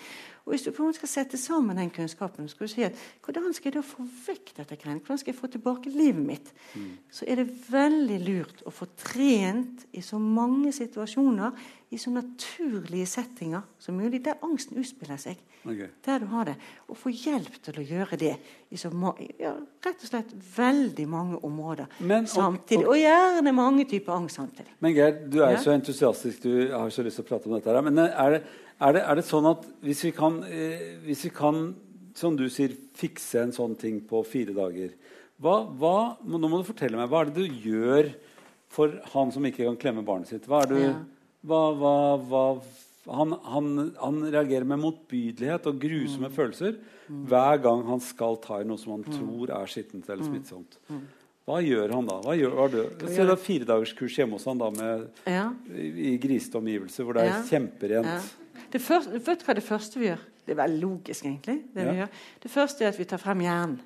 Og 0.43 0.51
Hvis 0.51 0.65
du 0.65 0.71
på 0.71 0.83
en 0.83 0.89
måte 0.89 0.99
skal 0.99 1.11
sette 1.11 1.37
sammen 1.39 1.77
den 1.79 1.91
kunnskapen, 1.93 2.49
skal 2.51 2.67
du 2.67 2.71
si 2.73 2.83
at 2.83 2.97
hvordan 3.23 3.53
skal 3.55 3.69
jeg 3.69 3.77
da 3.77 3.83
få 3.87 4.03
vekk 4.03 4.51
dette 4.57 4.75
greiene? 4.75 4.99
Hvordan 4.99 5.21
skal 5.21 5.31
jeg 5.31 5.39
få 5.39 5.47
tilbake 5.47 5.93
livet 5.93 6.19
mitt? 6.19 6.51
Så 7.11 7.23
er 7.27 7.39
det 7.39 7.53
veldig 7.71 8.17
lurt 8.25 8.63
å 8.67 8.73
få 8.75 8.89
trent 8.99 9.85
i 9.95 10.03
så 10.03 10.19
mange 10.19 10.73
situasjoner, 10.75 11.55
i 11.93 11.97
så 12.01 12.11
naturlige 12.13 13.05
settinger 13.09 13.61
som 13.81 13.95
mulig, 13.99 14.23
der 14.25 14.39
angsten 14.43 14.79
utspiller 14.81 15.19
seg. 15.21 15.37
Okay. 15.63 15.87
Der 16.03 16.19
du 16.19 16.25
har 16.27 16.45
det. 16.49 16.55
Og 16.91 16.97
få 16.99 17.11
hjelp 17.13 17.53
til 17.63 17.77
å 17.79 17.85
gjøre 17.87 18.17
det 18.19 18.33
i 18.73 18.75
så 18.79 18.89
ja, 19.39 19.53
rett 19.85 20.01
og 20.03 20.09
slett 20.09 20.33
veldig 20.57 21.05
mange 21.07 21.37
områder 21.39 21.87
Men- 21.99 22.25
og- 22.25 22.29
samtidig. 22.29 22.83
og- 22.83 22.89
Og 22.89 22.97
gjerne 22.97 23.53
mange 23.55 23.85
typer 23.85 24.11
angst 24.13 24.35
samtidig. 24.35 24.73
Men 24.81 24.93
Geir, 24.93 25.29
du 25.29 25.41
er 25.41 25.51
Ja. 25.51 25.57
så 25.57 25.71
entusiastisk. 25.71 26.41
Du 26.41 26.67
har 26.71 26.89
så 26.89 27.03
lyst 27.03 27.15
til 27.15 27.23
å 27.23 27.27
prate 27.27 27.47
om 27.47 27.53
dette. 27.53 27.65
her. 27.71 27.81
Men 27.81 27.97
er 27.97 28.29
det, 28.31 28.43
er 28.81 28.91
det, 28.93 29.01
er 29.03 29.15
det 29.15 29.23
sånn 29.25 29.49
at 29.49 29.65
hvis 29.81 30.03
vi, 30.03 30.11
kan, 30.11 30.43
eh, 30.43 30.97
hvis 31.05 31.23
vi 31.23 31.29
kan, 31.29 31.75
som 32.13 32.35
du 32.35 32.49
sier, 32.49 32.75
fikse 32.93 33.41
en 33.41 33.51
sånn 33.51 33.77
ting 33.79 34.01
på 34.01 34.25
fire 34.25 34.53
dager 34.53 34.89
hva, 35.41 35.65
hva, 35.77 36.17
Nå 36.25 36.39
må 36.49 36.63
du 36.63 36.73
fortelle 36.73 36.95
meg. 36.97 37.09
Hva 37.09 37.21
er 37.21 37.25
det 37.31 37.35
du 37.35 37.47
gjør 37.69 38.13
for 38.67 38.89
han 39.13 39.31
som 39.31 39.43
ikke 39.43 39.65
kan 39.65 39.77
klemme 39.77 40.03
barnet 40.05 40.27
sitt? 40.27 40.45
Hva 40.45 40.63
er 40.63 40.67
det, 40.67 40.75
du... 40.77 40.81
Ja. 40.83 40.95
Hva, 41.43 41.61
hva, 41.75 41.93
hva, 42.29 42.43
han, 43.13 43.33
han, 43.43 43.95
han 43.99 44.21
reagerer 44.31 44.63
med 44.65 44.79
motbydelighet 44.79 45.65
og 45.67 45.79
grusomme 45.81 46.29
Mm. 46.29 46.35
følelser 46.37 46.77
hver 47.09 47.57
gang 47.61 47.81
han 47.85 47.99
skal 47.99 48.37
ta 48.39 48.61
i 48.61 48.63
noe 48.63 48.77
som 48.79 48.93
han 48.95 49.03
tror 49.03 49.49
er 49.51 49.65
skittent 49.67 50.05
Mm. 50.07 50.13
eller 50.13 50.23
smittsomt. 50.23 50.77
Hva 51.45 51.57
gjør 51.59 51.91
han 51.91 52.05
da? 52.07 52.21
Hva 52.23 52.37
gjør, 52.39 52.53
hva 52.55 52.67
gjør? 52.71 53.07
Si 53.09 53.19
det 53.19 53.29
er 53.33 53.35
firedagerskurs 53.35 54.15
hjemme 54.15 54.37
hos 54.39 54.45
han 54.47 54.57
da 54.57 54.69
med, 54.71 55.09
Ja. 55.27 55.49
i, 55.75 56.13
i 56.13 56.17
grisete 56.17 56.55
omgivelser 56.61 57.03
hvor 57.03 57.13
det 57.13 57.23
er 57.25 57.33
Ja. 57.33 57.41
kjemperent. 57.43 58.05
Ja. 58.07 58.21
Det 58.71 58.81
første, 58.81 59.11
vet 59.19 59.39
du 59.39 59.45
hva 59.45 59.53
det 59.55 59.63
første 59.67 59.99
vi 59.99 60.07
gjør? 60.07 60.19
Det 60.45 60.51
er 60.57 60.63
veldig 60.63 60.79
logisk, 60.81 61.25
egentlig. 61.25 61.63
Det, 61.75 62.09
det 62.43 62.51
første 62.51 62.83
er 62.83 62.87
at 62.87 62.97
vi 62.99 63.03
tar 63.05 63.17
frem 63.19 63.39
hjernen. 63.39 63.79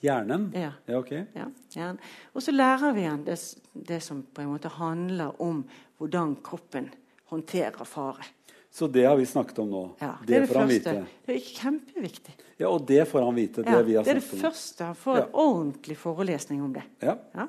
Hjernen? 0.00 0.48
Ja. 0.56 0.72
Ja, 0.88 0.98
ok. 0.98 1.10
Ja, 1.36 1.46
hjernen. 1.74 1.98
Og 2.34 2.42
så 2.42 2.54
lærer 2.54 2.94
vi 2.96 3.02
igjen 3.04 3.24
det, 3.26 3.36
det 3.74 4.00
som 4.02 4.22
på 4.22 4.40
en 4.44 4.48
måte 4.54 4.70
handler 4.72 5.34
om 5.44 5.64
hvordan 6.00 6.36
kroppen 6.46 6.88
håndterer 7.32 7.84
fare. 7.84 8.24
Så 8.70 8.86
det 8.88 9.02
har 9.04 9.16
vi 9.18 9.26
snakket 9.26 9.58
om 9.58 9.70
nå. 9.70 9.82
Ja, 10.00 10.12
det, 10.26 10.40
det 10.40 10.46
får 10.48 10.60
han 10.60 10.68
første. 10.70 10.92
vite. 10.94 11.22
Det 11.26 11.34
er 11.34 11.46
kjempeviktig. 11.60 12.34
Ja, 12.60 12.68
Og 12.70 12.84
det 12.86 13.02
får 13.10 13.24
han 13.26 13.34
vite. 13.34 13.62
Det 13.66 13.72
Ja, 13.74 13.82
vi 13.82 13.96
har 13.98 14.04
det 14.06 14.10
er 14.14 14.20
det 14.20 14.32
om. 14.32 14.38
første. 14.44 14.84
Han 14.84 14.94
får 14.94 15.16
en 15.24 15.32
ordentlig 15.32 15.96
forelesning 15.98 16.62
om 16.62 16.72
det. 16.72 16.82
Ja. 17.02 17.16
Ja. 17.34 17.48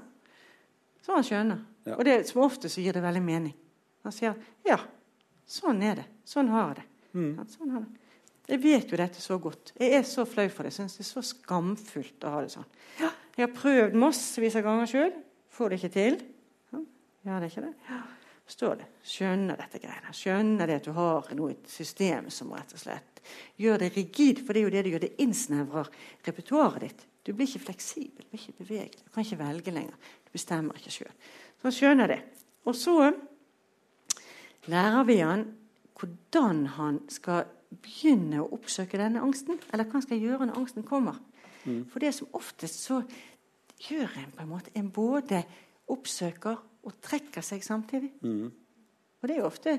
Så 1.06 1.14
han 1.16 1.24
skjønner. 1.24 1.62
Og 1.98 2.04
det, 2.06 2.16
som 2.30 2.42
ofte 2.42 2.70
så 2.70 2.82
gir 2.82 2.94
det 2.94 3.02
veldig 3.06 3.22
mening. 3.26 3.54
Han 4.04 4.14
sier 4.14 4.36
ja, 4.66 4.78
sånn 5.46 5.82
er 5.86 6.02
det. 6.02 6.06
Sånn 6.26 6.50
har 6.50 6.72
jeg 6.74 6.82
det. 6.82 6.88
Mm. 7.14 7.32
Sånn 7.54 7.72
har 7.76 7.86
det. 7.86 8.01
Jeg 8.50 8.62
vet 8.64 8.92
jo 8.92 9.00
dette 9.00 9.22
så 9.22 9.38
godt. 9.42 9.74
Jeg 9.80 9.94
er 9.96 10.06
så 10.08 10.26
flau 10.28 10.48
for 10.52 10.66
det. 10.66 10.72
Jeg 10.74 10.80
syns 10.82 10.98
det 10.98 11.06
er 11.06 11.10
så 11.12 11.24
skamfullt 11.26 12.26
å 12.26 12.34
ha 12.34 12.42
det 12.44 12.54
sånn. 12.54 12.68
Ja, 13.00 13.12
jeg 13.38 13.46
har 13.46 13.54
prøvd 13.56 14.00
massevis 14.02 14.58
av 14.60 14.66
ganger 14.66 14.90
sjøl. 14.90 15.14
Får 15.52 15.72
det 15.72 15.80
ikke 15.80 15.94
til. 15.96 16.18
Ja, 17.22 17.38
det 17.38 17.46
er 17.46 17.52
ikke 17.52 17.68
det? 17.68 17.76
Ja. 17.90 18.02
Det. 18.52 18.86
Skjønner 19.08 19.56
dette 19.56 19.80
greiene. 19.80 20.12
Skjønner 20.12 20.68
det 20.68 20.82
at 20.82 20.88
du 20.90 20.92
har 20.98 21.30
noe 21.38 21.54
et 21.54 21.70
system 21.72 22.26
som 22.34 22.50
rett 22.52 22.74
og 22.76 22.82
slett 22.82 23.22
gjør 23.62 23.80
det 23.80 23.92
rigid. 23.96 24.42
For 24.44 24.52
det 24.52 24.62
er 24.62 24.66
jo 24.66 24.74
det 24.74 24.84
det 24.84 24.92
gjør. 24.92 25.04
Det 25.06 25.24
innsnevrer 25.24 25.92
repertoaret 26.28 26.84
ditt. 26.84 27.06
Du 27.24 27.32
blir 27.38 27.48
ikke 27.48 27.68
fleksibel, 27.68 28.26
du 28.26 28.34
blir 28.34 28.42
ikke 28.42 28.64
bevegelig. 28.64 29.06
Du 29.06 29.14
kan 29.14 29.24
ikke 29.24 29.40
velge 29.44 29.74
lenger. 29.76 30.12
Du 30.26 30.34
bestemmer 30.34 30.78
ikke 30.80 30.94
sjøl. 30.96 31.14
Så 31.62 31.70
han 31.70 31.76
skjønner 31.78 32.12
det. 32.12 32.20
Og 32.66 32.78
så 32.78 32.96
lærer 34.72 35.04
vi 35.08 35.18
han 35.22 35.46
hvordan 36.02 36.66
han 36.80 36.98
skal 37.14 37.46
begynne 37.72 38.42
å 38.42 38.50
oppsøke 38.58 39.00
denne 39.00 39.22
angsten. 39.24 39.60
Eller 39.72 39.88
hva 39.90 40.02
skal 40.04 40.18
jeg 40.18 40.30
gjøre 40.30 40.50
når 40.50 40.60
angsten 40.62 40.88
kommer. 40.88 41.20
Mm. 41.64 41.86
For 41.92 42.04
det 42.04 42.14
som 42.18 42.32
oftest 42.38 42.82
så 42.84 43.02
gjør 43.82 44.18
en 44.18 44.32
på 44.34 44.42
en 44.42 44.50
måte 44.50 44.72
En 44.78 44.88
både 44.94 45.44
oppsøker 45.94 46.58
og 46.58 46.96
trekker 47.04 47.46
seg 47.46 47.64
samtidig. 47.64 48.12
Mm. 48.22 48.50
Og 49.22 49.28
det 49.28 49.36
er 49.36 49.44
jo 49.44 49.50
ofte 49.50 49.76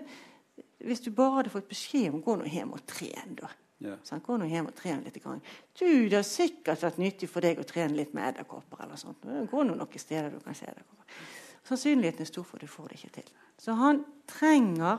Hvis 0.83 1.03
du 1.03 1.11
bare 1.15 1.41
hadde 1.41 1.51
fått 1.51 1.69
beskjed 1.71 2.13
om 2.13 2.23
gå 2.23 2.37
nå 2.37 2.47
hjem 2.51 2.73
og 2.75 2.83
tren, 2.87 3.37
da. 3.39 3.51
Yeah. 3.83 3.99
Sånn, 4.07 4.23
gå 4.23 4.37
nå 4.39 4.47
hjem 4.51 4.69
og 4.71 4.75
tren 4.79 5.03
litt. 5.03 5.17
Grann. 5.23 5.41
Du, 5.79 5.87
Det 6.09 6.19
har 6.19 6.27
sikkert 6.27 6.83
vært 6.83 6.99
nyttig 7.03 7.29
for 7.31 7.43
deg 7.43 7.59
å 7.59 7.67
trene 7.67 7.97
litt 7.99 8.13
med 8.15 8.29
edderkopper. 8.29 8.83
eller 8.85 8.99
sånt. 8.99 9.23
Gå 9.23 9.63
nå 9.63 9.75
noen 9.75 9.99
steder 9.99 10.31
du 10.31 10.39
kan 10.43 10.55
se 10.55 10.67
edderkopper. 10.67 11.07
Sannsynligheten 11.67 12.23
er 12.23 12.31
stor 12.31 12.45
for 12.45 12.59
at 12.59 12.67
du 12.67 12.71
får 12.71 12.89
det 12.89 12.99
ikke 12.99 13.15
til. 13.21 13.33
Så 13.59 13.75
han 13.79 14.05
trenger 14.27 14.99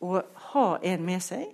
å 0.00 0.22
ha 0.52 0.66
en 0.82 1.04
med 1.04 1.24
seg 1.24 1.48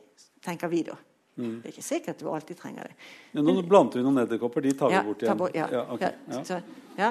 tenker 0.48 0.72
vi 0.72 0.82
da. 0.88 0.96
Mm. 1.38 1.60
Det 1.62 1.68
er 1.68 1.74
ikke 1.76 1.86
sikkert 1.86 2.16
at 2.16 2.22
du 2.24 2.30
alltid 2.34 2.58
trenger 2.58 2.88
det. 2.88 2.96
Ja, 3.30 3.42
nå 3.46 3.52
blander 3.62 4.00
vi 4.00 4.02
noen 4.02 4.18
edderkopper. 4.24 4.64
De 4.64 4.72
tar 4.74 4.90
vi 4.90 4.96
ja, 4.96 5.02
bort 5.06 5.22
igjen. 5.22 5.38
Bort, 5.38 5.54
ja. 5.54 5.68
Ja, 5.70 5.84
okay. 5.94 6.16
så, 6.34 6.58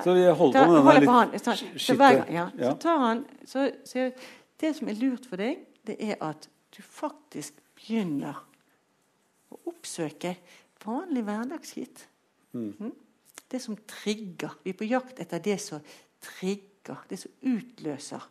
så, 0.03 0.15
vi 0.17 0.25
holder 0.41 0.65
på 0.67 0.73
med 0.73 0.97
denne 0.99 1.21
litt 1.31 1.45
så, 1.45 1.53
så, 1.85 2.73
tar 2.83 2.99
han, 3.05 3.23
så, 3.47 3.69
så, 3.87 4.09
Det 4.59 4.73
som 4.75 4.91
er 4.91 4.99
lurt 4.99 5.29
for 5.29 5.39
deg, 5.39 5.61
det 5.87 5.95
er 6.03 6.17
at 6.27 6.49
du 6.75 6.81
faktisk 6.83 7.61
begynner 7.79 8.41
å 9.53 9.59
oppsøke 9.71 10.33
vanlig 10.83 11.23
hverdagsskit. 11.27 12.03
Mm. 12.51 12.73
mm. 12.73 12.95
Det 13.47 13.61
som 13.63 13.77
trigger. 13.87 14.57
Vi 14.65 14.73
er 14.73 14.75
på 14.75 14.89
jakt 14.89 15.21
etter 15.23 15.39
det 15.39 15.55
som 15.63 15.79
trigger, 16.19 16.99
det 17.07 17.21
som 17.21 17.31
utløser 17.47 18.25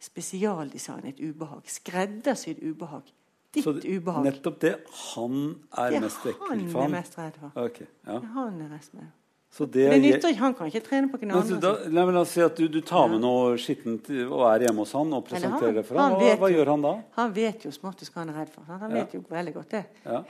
spesialdesignet 0.00 1.20
ubehag. 1.20 1.68
Skreddersydd 1.68 2.64
ubehag 2.64 3.12
ditt 3.54 3.66
så 3.66 3.74
ubehag. 3.74 4.24
Nettopp 4.28 4.62
det 4.62 4.76
han 5.00 5.36
er 5.78 5.94
det 5.94 6.00
mest 6.06 6.30
ekkel 6.32 6.64
for? 6.70 6.80
Han 6.80 6.88
er 6.88 6.96
mest 6.96 7.20
redd 7.20 7.36
for. 7.42 7.60
Okay, 7.68 7.90
ja. 8.06 8.18
Det 8.18 8.32
han 8.34 8.64
er 8.64 8.72
mest 8.72 8.96
med. 8.98 9.12
Det, 9.54 9.66
det, 9.86 9.98
nytter 10.02 10.32
ikke. 10.32 10.40
Han 10.40 10.54
kan 10.58 10.66
ikke 10.66 10.80
trene 10.82 11.08
på 11.12 11.18
noen 11.22 11.36
andre. 11.38 11.58
Da, 11.62 11.70
la, 11.94 12.04
oss 12.18 12.32
si 12.34 12.42
at 12.42 12.56
du, 12.58 12.64
du 12.66 12.80
tar 12.82 13.06
med 13.12 13.20
noe 13.22 13.54
skittent 13.62 14.08
og 14.24 14.42
er 14.48 14.64
hjemme 14.66 14.82
hos 14.82 14.94
han 14.98 15.14
og 15.14 15.22
presenterer 15.28 15.68
han, 15.68 15.76
det 15.78 15.84
for 15.86 16.00
ham. 16.00 16.16
Hva, 16.18 16.32
hva, 16.40 16.50
gjør 16.50 16.70
han 16.72 16.82
da? 16.82 16.92
Han 17.20 17.34
vet 17.36 17.66
jo 17.68 17.70
småttisk 17.74 18.16
hva 18.16 18.24
han 18.24 18.32
er 18.32 18.40
redd 18.42 18.50
for. 18.50 18.66
Han 18.82 18.96
vet 18.98 19.14
jo 19.14 19.22
veldig 19.30 19.54
godt 19.54 19.76
det. 19.76 19.84
Ja. 20.02 20.24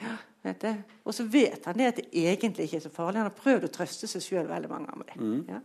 Ja, 0.44 0.74
og 1.08 1.16
så 1.16 1.24
vet 1.24 1.64
han 1.64 1.80
det 1.80 1.86
at 1.88 2.02
det 2.02 2.04
egentlig 2.12 2.68
ikke 2.68 2.82
er 2.82 2.84
så 2.84 2.92
farlig. 2.92 3.22
Han 3.22 3.30
har 3.30 3.38
prøvd 3.38 3.64
å 3.64 3.72
trøste 3.72 4.10
seg 4.10 4.26
sjøl 4.26 4.50
veldig 4.50 4.68
mange 4.68 4.90
ganger 4.90 5.00
med 5.00 5.08
det. 5.14 5.16
Mm. 5.24 5.40
Ja. 5.54 5.62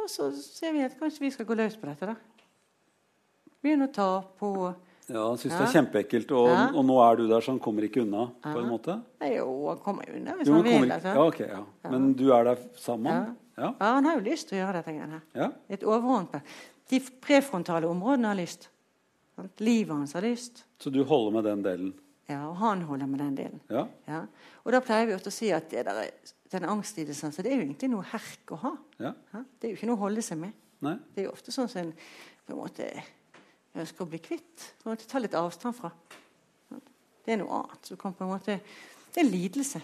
Og 0.00 0.08
så 0.08 0.30
ser 0.40 0.72
vi 0.72 0.86
at 0.86 0.96
kanskje 0.96 1.26
vi 1.26 1.32
skal 1.34 1.48
gå 1.48 1.58
løs 1.58 1.76
på 1.76 1.90
dette. 1.90 2.14
da. 2.14 2.16
Begynne 3.60 3.90
å 3.90 3.92
ta 3.92 4.10
på 4.40 4.52
ja, 5.08 5.22
Han 5.24 5.38
syns 5.40 5.54
ja. 5.54 5.58
det 5.58 5.66
er 5.66 5.74
kjempeekkelt, 5.78 6.32
og, 6.36 6.48
ja. 6.52 6.64
og, 6.68 6.82
nå 6.84 6.96
er 7.00 7.16
du 7.16 7.22
der, 7.30 7.44
så 7.44 7.54
han 7.54 7.60
kommer 7.64 7.86
ikke 7.86 8.02
unna? 8.04 8.26
Ja. 8.44 8.52
på 8.52 8.60
en 8.60 8.66
måte? 8.68 8.96
Jo, 9.32 9.46
han 9.70 9.78
kommer 9.84 10.10
unna 10.12 10.34
hvis 10.36 10.50
jo, 10.50 10.58
han 10.58 10.66
vil. 10.66 10.90
Altså. 10.92 11.14
Ja, 11.14 11.22
okay, 11.24 11.48
ja. 11.54 11.92
Men 11.94 12.10
du 12.18 12.26
er 12.36 12.50
der 12.50 12.66
sammen? 12.76 13.30
Ja. 13.56 13.70
han 13.80 14.08
har 14.08 14.18
jo 14.18 14.26
lyst 14.26 14.50
til 14.50 14.58
å 14.58 14.60
gjøre 14.60 14.82
dette. 14.82 14.92
Greiene. 14.98 15.22
her. 15.34 15.54
Et 15.72 15.86
overhånd 15.86 16.36
De 16.88 17.00
prefrontale 17.24 17.88
områdene 17.88 18.34
har 18.34 18.38
lyst. 18.38 18.68
Livet 19.62 19.94
hans 19.94 20.14
har 20.18 20.24
lyst. 20.26 20.64
Så 20.82 20.92
du 20.92 21.02
holder 21.06 21.34
med 21.38 21.48
den 21.48 21.64
delen? 21.64 21.90
Ja, 22.28 22.42
og 22.50 22.56
han 22.60 22.82
holder 22.84 23.08
med 23.08 23.22
den 23.24 23.36
delen. 23.38 23.60
Ja. 23.72 24.24
Og 24.64 24.72
da 24.74 24.80
pleier 24.84 25.08
vi 25.08 25.16
ofte 25.16 25.32
å 25.32 25.34
si 25.34 25.48
at 25.56 25.72
der, 25.72 26.04
den 26.52 26.66
angstlidelsen 26.68 27.32
det 27.38 27.46
er 27.48 27.56
jo 27.56 27.64
egentlig 27.64 27.88
noe 27.92 28.04
herk 28.12 28.52
å 28.52 28.58
ha. 28.66 28.72
Det 28.98 29.70
er 29.70 29.72
jo 29.72 29.78
ikke 29.78 29.88
noe 29.88 29.96
å 29.96 30.04
holde 30.04 30.24
seg 30.24 30.40
med. 30.42 30.56
Nei. 30.84 30.98
Det 31.14 31.24
er 31.24 31.30
jo 31.30 31.36
ofte 31.36 31.54
sånn 31.54 31.70
som 31.70 31.86
en 31.86 31.94
på 32.48 32.54
en 32.54 32.60
måte 32.62 32.86
ønsker 33.82 34.04
å 34.04 34.10
bli 34.10 34.20
kvitt. 34.22 34.72
På 34.82 34.92
en 34.92 35.00
Ta 35.00 35.20
litt 35.22 35.36
avstand 35.38 35.76
fra. 35.76 35.90
Det 37.24 37.34
er 37.34 37.40
noe 37.42 37.62
annet. 37.62 37.84
Så 37.84 37.96
kan 38.00 38.14
på 38.16 38.24
en 38.24 38.32
måte, 38.32 38.58
det 39.14 39.22
er 39.22 39.28
lidelse. 39.28 39.80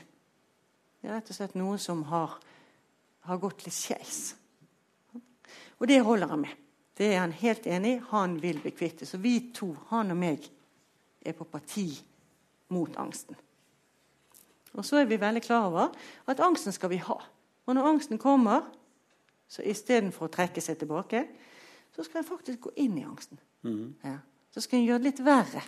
Det 1.00 1.10
er 1.10 1.18
rett 1.18 1.30
og 1.30 1.36
slett 1.36 1.56
noe 1.60 1.78
som 1.82 2.02
har, 2.08 2.38
har 3.28 3.40
gått 3.42 3.66
litt 3.66 3.76
skeis. 3.76 4.34
Og 5.78 5.88
det 5.90 6.00
holder 6.06 6.30
han 6.30 6.44
med. 6.46 6.60
Det 6.94 7.10
er 7.10 7.20
han 7.20 7.34
helt 7.36 7.66
enig 7.66 7.96
i. 7.96 8.02
Han 8.12 8.38
vil 8.40 8.60
bli 8.62 8.72
kvitt 8.72 9.02
det. 9.02 9.08
Så 9.10 9.18
vi 9.20 9.50
to, 9.52 9.72
han 9.90 10.14
og 10.14 10.20
meg, 10.20 10.46
er 11.24 11.36
på 11.36 11.46
parti 11.48 11.88
mot 12.72 12.96
angsten. 13.00 13.36
Og 14.74 14.84
så 14.86 15.00
er 15.00 15.08
vi 15.10 15.20
veldig 15.20 15.42
klar 15.44 15.68
over 15.68 15.92
at 16.30 16.40
angsten 16.42 16.74
skal 16.74 16.90
vi 16.92 17.00
ha. 17.02 17.16
Og 17.64 17.76
når 17.76 17.90
angsten 17.90 18.20
kommer, 18.20 18.66
så 19.48 19.62
istedenfor 19.62 20.26
å 20.26 20.32
trekke 20.32 20.62
seg 20.64 20.80
tilbake, 20.80 21.24
så 21.94 22.04
skal 22.04 22.20
en 22.20 22.28
faktisk 22.28 22.66
gå 22.66 22.72
inn 22.82 22.98
i 22.98 23.04
angsten. 23.06 23.38
Mm. 23.62 23.94
Ja. 24.02 24.18
Så 24.54 24.60
skal 24.64 24.78
en 24.78 24.86
gjøre 24.88 25.02
det 25.02 25.10
litt 25.10 25.22
verre. 25.26 25.62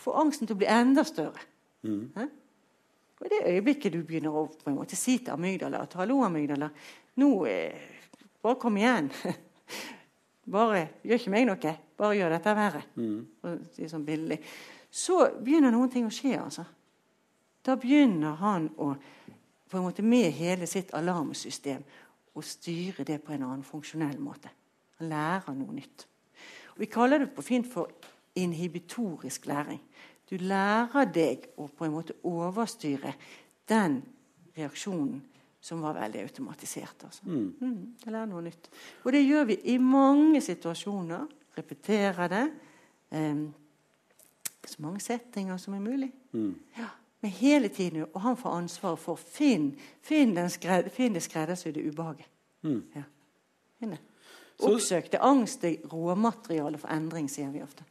Få 0.00 0.14
angsten 0.20 0.48
til 0.48 0.56
å 0.56 0.60
bli 0.60 0.68
enda 0.70 1.04
større. 1.04 1.42
Mm. 1.84 2.02
Ja? 2.16 2.26
Og 3.20 3.26
I 3.26 3.32
det 3.34 3.40
øyeblikket 3.52 3.92
du 3.92 4.02
begynner 4.04 4.36
å 4.36 4.46
på 4.48 4.70
en 4.70 4.78
måte 4.78 4.96
si 4.96 5.18
til 5.18 5.34
amygdala 5.34 5.82
at 5.84 5.94
'hallo, 5.94 6.22
amygdala, 6.24 6.70
nå 7.20 7.30
eh, 7.46 7.80
bare 8.42 8.60
kom 8.60 8.76
igjen'. 8.76 9.10
bare 10.56 10.88
gjør 11.04 11.20
ikke 11.20 11.30
meg 11.30 11.46
noe. 11.46 11.74
Bare 11.96 12.16
gjør 12.16 12.36
dette 12.36 12.54
verre. 12.56 12.82
Mm. 12.96 13.26
Og, 13.42 13.80
sånn 13.88 14.04
billig. 14.04 14.40
Så 14.90 15.20
begynner 15.44 15.70
noen 15.70 15.90
ting 15.90 16.06
å 16.06 16.12
skje. 16.12 16.36
altså. 16.40 16.64
Da 17.62 17.76
begynner 17.76 18.40
han 18.40 18.70
å 18.76 18.94
på 19.70 19.76
en 19.78 19.84
måte 19.84 20.02
med 20.02 20.32
hele 20.34 20.66
sitt 20.66 20.90
alarmsystem 20.94 21.84
å 22.34 22.42
styre 22.42 23.04
det 23.06 23.20
på 23.22 23.32
en 23.32 23.44
annen 23.46 23.62
funksjonell 23.62 24.18
måte. 24.18 24.50
Han 25.00 25.08
lærer 25.08 25.56
noe 25.56 25.74
nytt. 25.74 26.06
Vi 26.76 26.88
kaller 26.88 27.24
det 27.24 27.32
på 27.34 27.42
fint 27.42 27.66
for 27.68 27.90
inhibitorisk 28.38 29.46
læring. 29.46 29.80
Du 30.30 30.36
lærer 30.36 31.08
deg 31.10 31.48
å 31.58 31.66
på 31.66 31.84
en 31.84 31.94
måte 31.94 32.14
overstyre 32.28 33.14
den 33.68 34.02
reaksjonen 34.56 35.22
som 35.60 35.82
var 35.82 35.96
veldig 35.98 36.22
automatisert. 36.22 37.04
Altså. 37.04 37.24
Mm. 37.24 37.54
Mm, 37.60 37.96
det 38.04 38.12
lærer 38.12 38.28
noe 38.30 38.44
nytt. 38.44 38.70
Og 39.04 39.12
det 39.12 39.24
gjør 39.24 39.48
vi 39.50 39.58
i 39.72 39.78
mange 39.78 40.40
situasjoner. 40.40 41.26
Repeterer 41.58 42.30
det. 42.30 42.44
Um, 43.10 43.48
så 44.64 44.82
mange 44.84 45.00
settinger 45.00 45.56
som 45.56 45.74
er 45.74 45.82
mulig. 45.84 46.12
Mm. 46.32 46.54
Ja, 46.78 46.92
men 47.20 47.30
hele 47.30 47.68
tiden, 47.68 48.06
Og 48.12 48.20
han 48.20 48.36
får 48.36 48.50
ansvaret 48.50 48.98
for 48.98 49.16
finn, 49.16 49.74
finn, 50.02 50.36
skred, 50.48 50.90
finn 50.90 51.14
det 51.14 51.22
skreddersydde 51.22 51.88
ubehaget. 51.88 52.28
Mm. 52.62 52.84
Ja. 52.94 53.02
Finn 53.78 53.90
det. 53.90 53.98
Oppsøkte 54.68 55.20
angst 55.24 55.64
er 55.64 55.78
råmateriale 55.90 56.80
for 56.80 56.92
endring, 56.92 57.28
sier 57.32 57.50
vi 57.54 57.62
ofte. 57.64 57.86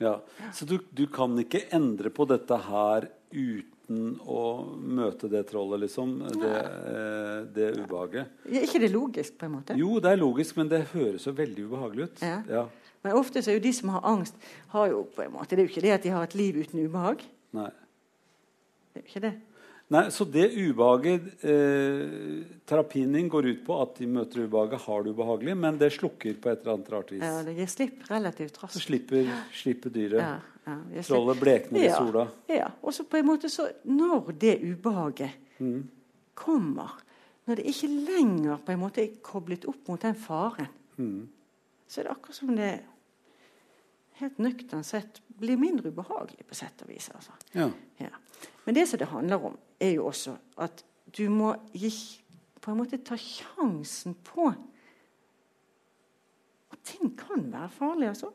Ja, 0.00 0.20
Så 0.54 0.64
du, 0.64 0.78
du, 0.96 1.06
kan 1.12 1.36
ikke 1.38 1.66
endre 1.76 2.08
på 2.12 2.24
dette 2.28 2.56
her 2.64 3.10
uten 3.30 4.14
å 4.24 4.44
møte 4.80 5.28
det 5.28 5.42
trollet, 5.50 5.82
liksom? 5.82 6.14
Det, 6.40 6.52
eh, 6.60 7.40
det 7.52 7.66
ubehaget? 7.82 8.30
Er 8.48 8.64
ikke 8.64 8.80
det 8.80 8.88
logisk, 8.94 9.36
på 9.36 9.48
en 9.48 9.58
måte? 9.58 9.76
Jo, 9.76 9.98
det 10.00 10.14
er 10.14 10.22
logisk, 10.22 10.56
men 10.56 10.70
det 10.72 10.86
høres 10.94 11.28
jo 11.28 11.34
veldig 11.36 11.66
ubehagelig 11.68 12.08
ut. 12.08 12.24
Ja. 12.24 12.38
ja. 12.48 12.64
Men 13.04 13.18
ofte 13.20 13.42
så 13.44 13.52
er 13.52 13.58
jo 13.58 13.66
de 13.66 13.74
som 13.76 13.92
har 13.92 14.08
angst, 14.08 14.40
har 14.72 14.88
jo 14.92 15.04
på 15.12 15.26
en 15.26 15.36
måte, 15.36 15.52
Det 15.52 15.64
er 15.64 15.68
jo 15.68 15.74
ikke 15.74 15.84
det 15.84 15.94
at 15.98 16.08
de 16.08 16.16
har 16.16 16.24
et 16.24 16.38
liv 16.38 16.62
uten 16.64 16.80
ubehag. 16.80 17.24
Nei. 17.56 17.70
Det 18.90 19.02
er 19.02 19.04
jo 19.04 19.08
ikke 19.10 19.26
det. 19.28 19.34
Nei, 19.90 20.04
Så 20.14 20.24
det 20.30 20.52
ubehaget 20.54 21.42
eh, 21.42 22.44
Terapien 22.68 23.10
din 23.12 23.28
går 23.28 23.48
ut 23.50 23.62
på 23.66 23.78
at 23.82 23.96
de 23.98 24.06
møter 24.06 24.44
ubehaget, 24.44 24.84
har 24.84 25.02
det 25.02 25.14
ubehagelig, 25.16 25.56
men 25.58 25.78
det 25.80 25.88
slukker 25.96 26.36
på 26.38 26.50
et 26.52 26.60
eller 26.62 26.76
annet 26.76 26.90
rart 26.92 27.10
vis. 27.10 27.24
Ja, 27.26 27.40
det 27.46 27.56
gir 27.56 27.70
slipp 27.70 28.04
relativt 28.10 28.60
raskt. 28.62 28.76
Så 28.76 28.84
slipper, 28.84 29.26
slipper 29.50 29.90
dyret. 29.90 30.22
Ja, 30.22 30.76
ja, 30.94 31.02
Trollet 31.08 31.40
blekner 31.40 31.82
i 31.82 31.90
sola. 31.90 32.28
Ja. 32.46 32.68
Og 32.86 32.94
så 32.94 33.02
på 33.08 33.18
en 33.18 33.26
måte 33.26 33.50
så 33.50 33.66
Når 33.84 34.30
det 34.38 34.60
ubehaget 34.62 35.58
mm. 35.58 35.80
kommer, 36.38 37.00
når 37.48 37.58
det 37.58 37.72
ikke 37.72 37.90
lenger 37.90 38.60
på 38.62 38.72
en 38.72 38.82
måte 38.84 39.02
er 39.02 39.16
koblet 39.26 39.66
opp 39.66 39.88
mot 39.90 40.02
den 40.02 40.14
faren, 40.14 40.68
mm. 41.00 41.24
så 41.88 42.00
er 42.00 42.06
det 42.06 42.12
akkurat 42.14 42.38
som 42.38 42.54
det 42.54 42.70
helt 44.20 44.38
nøkternt 44.38 44.86
sett 44.86 45.18
blir 45.40 45.58
mindre 45.58 45.90
ubehagelig 45.90 46.46
på 46.46 46.54
sett 46.54 46.84
og 46.84 46.92
vis. 46.92 47.08
Altså. 47.16 47.34
Ja. 47.56 47.66
Ja. 47.98 48.12
Men 48.64 48.78
det 48.78 48.86
som 48.86 49.00
det 49.00 49.10
handler 49.10 49.50
om, 49.50 49.58
er 49.80 49.94
jo 49.96 50.06
også 50.10 50.36
at 50.60 50.84
du 51.16 51.24
må 51.32 51.54
gi, 51.74 51.90
på 52.60 52.70
en 52.70 52.78
måte 52.82 53.00
ta 53.02 53.16
sjansen 53.18 54.14
på 54.26 54.50
at 56.70 56.84
ting 56.86 57.16
kan 57.18 57.48
være 57.52 57.72
farlig, 57.74 58.08
altså. 58.12 58.30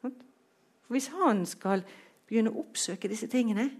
For 0.00 0.12
Hvis 0.92 1.08
han 1.16 1.42
skal 1.48 1.82
begynne 2.28 2.52
å 2.52 2.62
oppsøke 2.62 3.10
disse 3.10 3.26
tingene, 3.30 3.70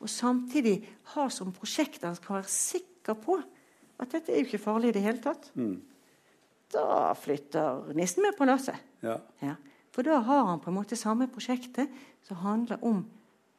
og 0.00 0.08
samtidig 0.08 0.80
ha 1.12 1.28
som 1.32 1.52
prosjekt 1.52 2.06
han 2.06 2.16
skal 2.16 2.40
være 2.40 2.50
sikker 2.50 3.18
på 3.20 3.36
at 4.00 4.14
dette 4.14 4.32
er 4.32 4.40
jo 4.40 4.48
ikke 4.48 4.62
farlig 4.62 4.90
i 4.90 4.96
det 4.96 5.04
hele 5.04 5.20
tatt, 5.22 5.50
mm. 5.54 5.74
da 6.72 7.12
flytter 7.20 7.92
nissen 7.94 8.24
med 8.24 8.36
på 8.38 8.48
lasset. 8.48 8.80
Ja. 9.04 9.18
Ja. 9.44 9.58
For 9.92 10.06
da 10.06 10.20
har 10.24 10.46
han 10.48 10.62
på 10.62 10.70
en 10.70 10.78
måte 10.78 10.96
samme 10.96 11.28
prosjektet 11.30 11.92
som 12.24 12.40
handler 12.40 12.80
om 12.86 13.02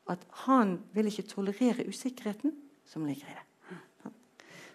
at 0.10 0.24
han 0.46 0.78
vil 0.96 1.10
ikke 1.12 1.28
tolerere 1.30 1.86
usikkerheten 1.88 2.56
som 2.90 3.06
ligger 3.06 3.30
i 3.30 3.36
det. 3.36 3.46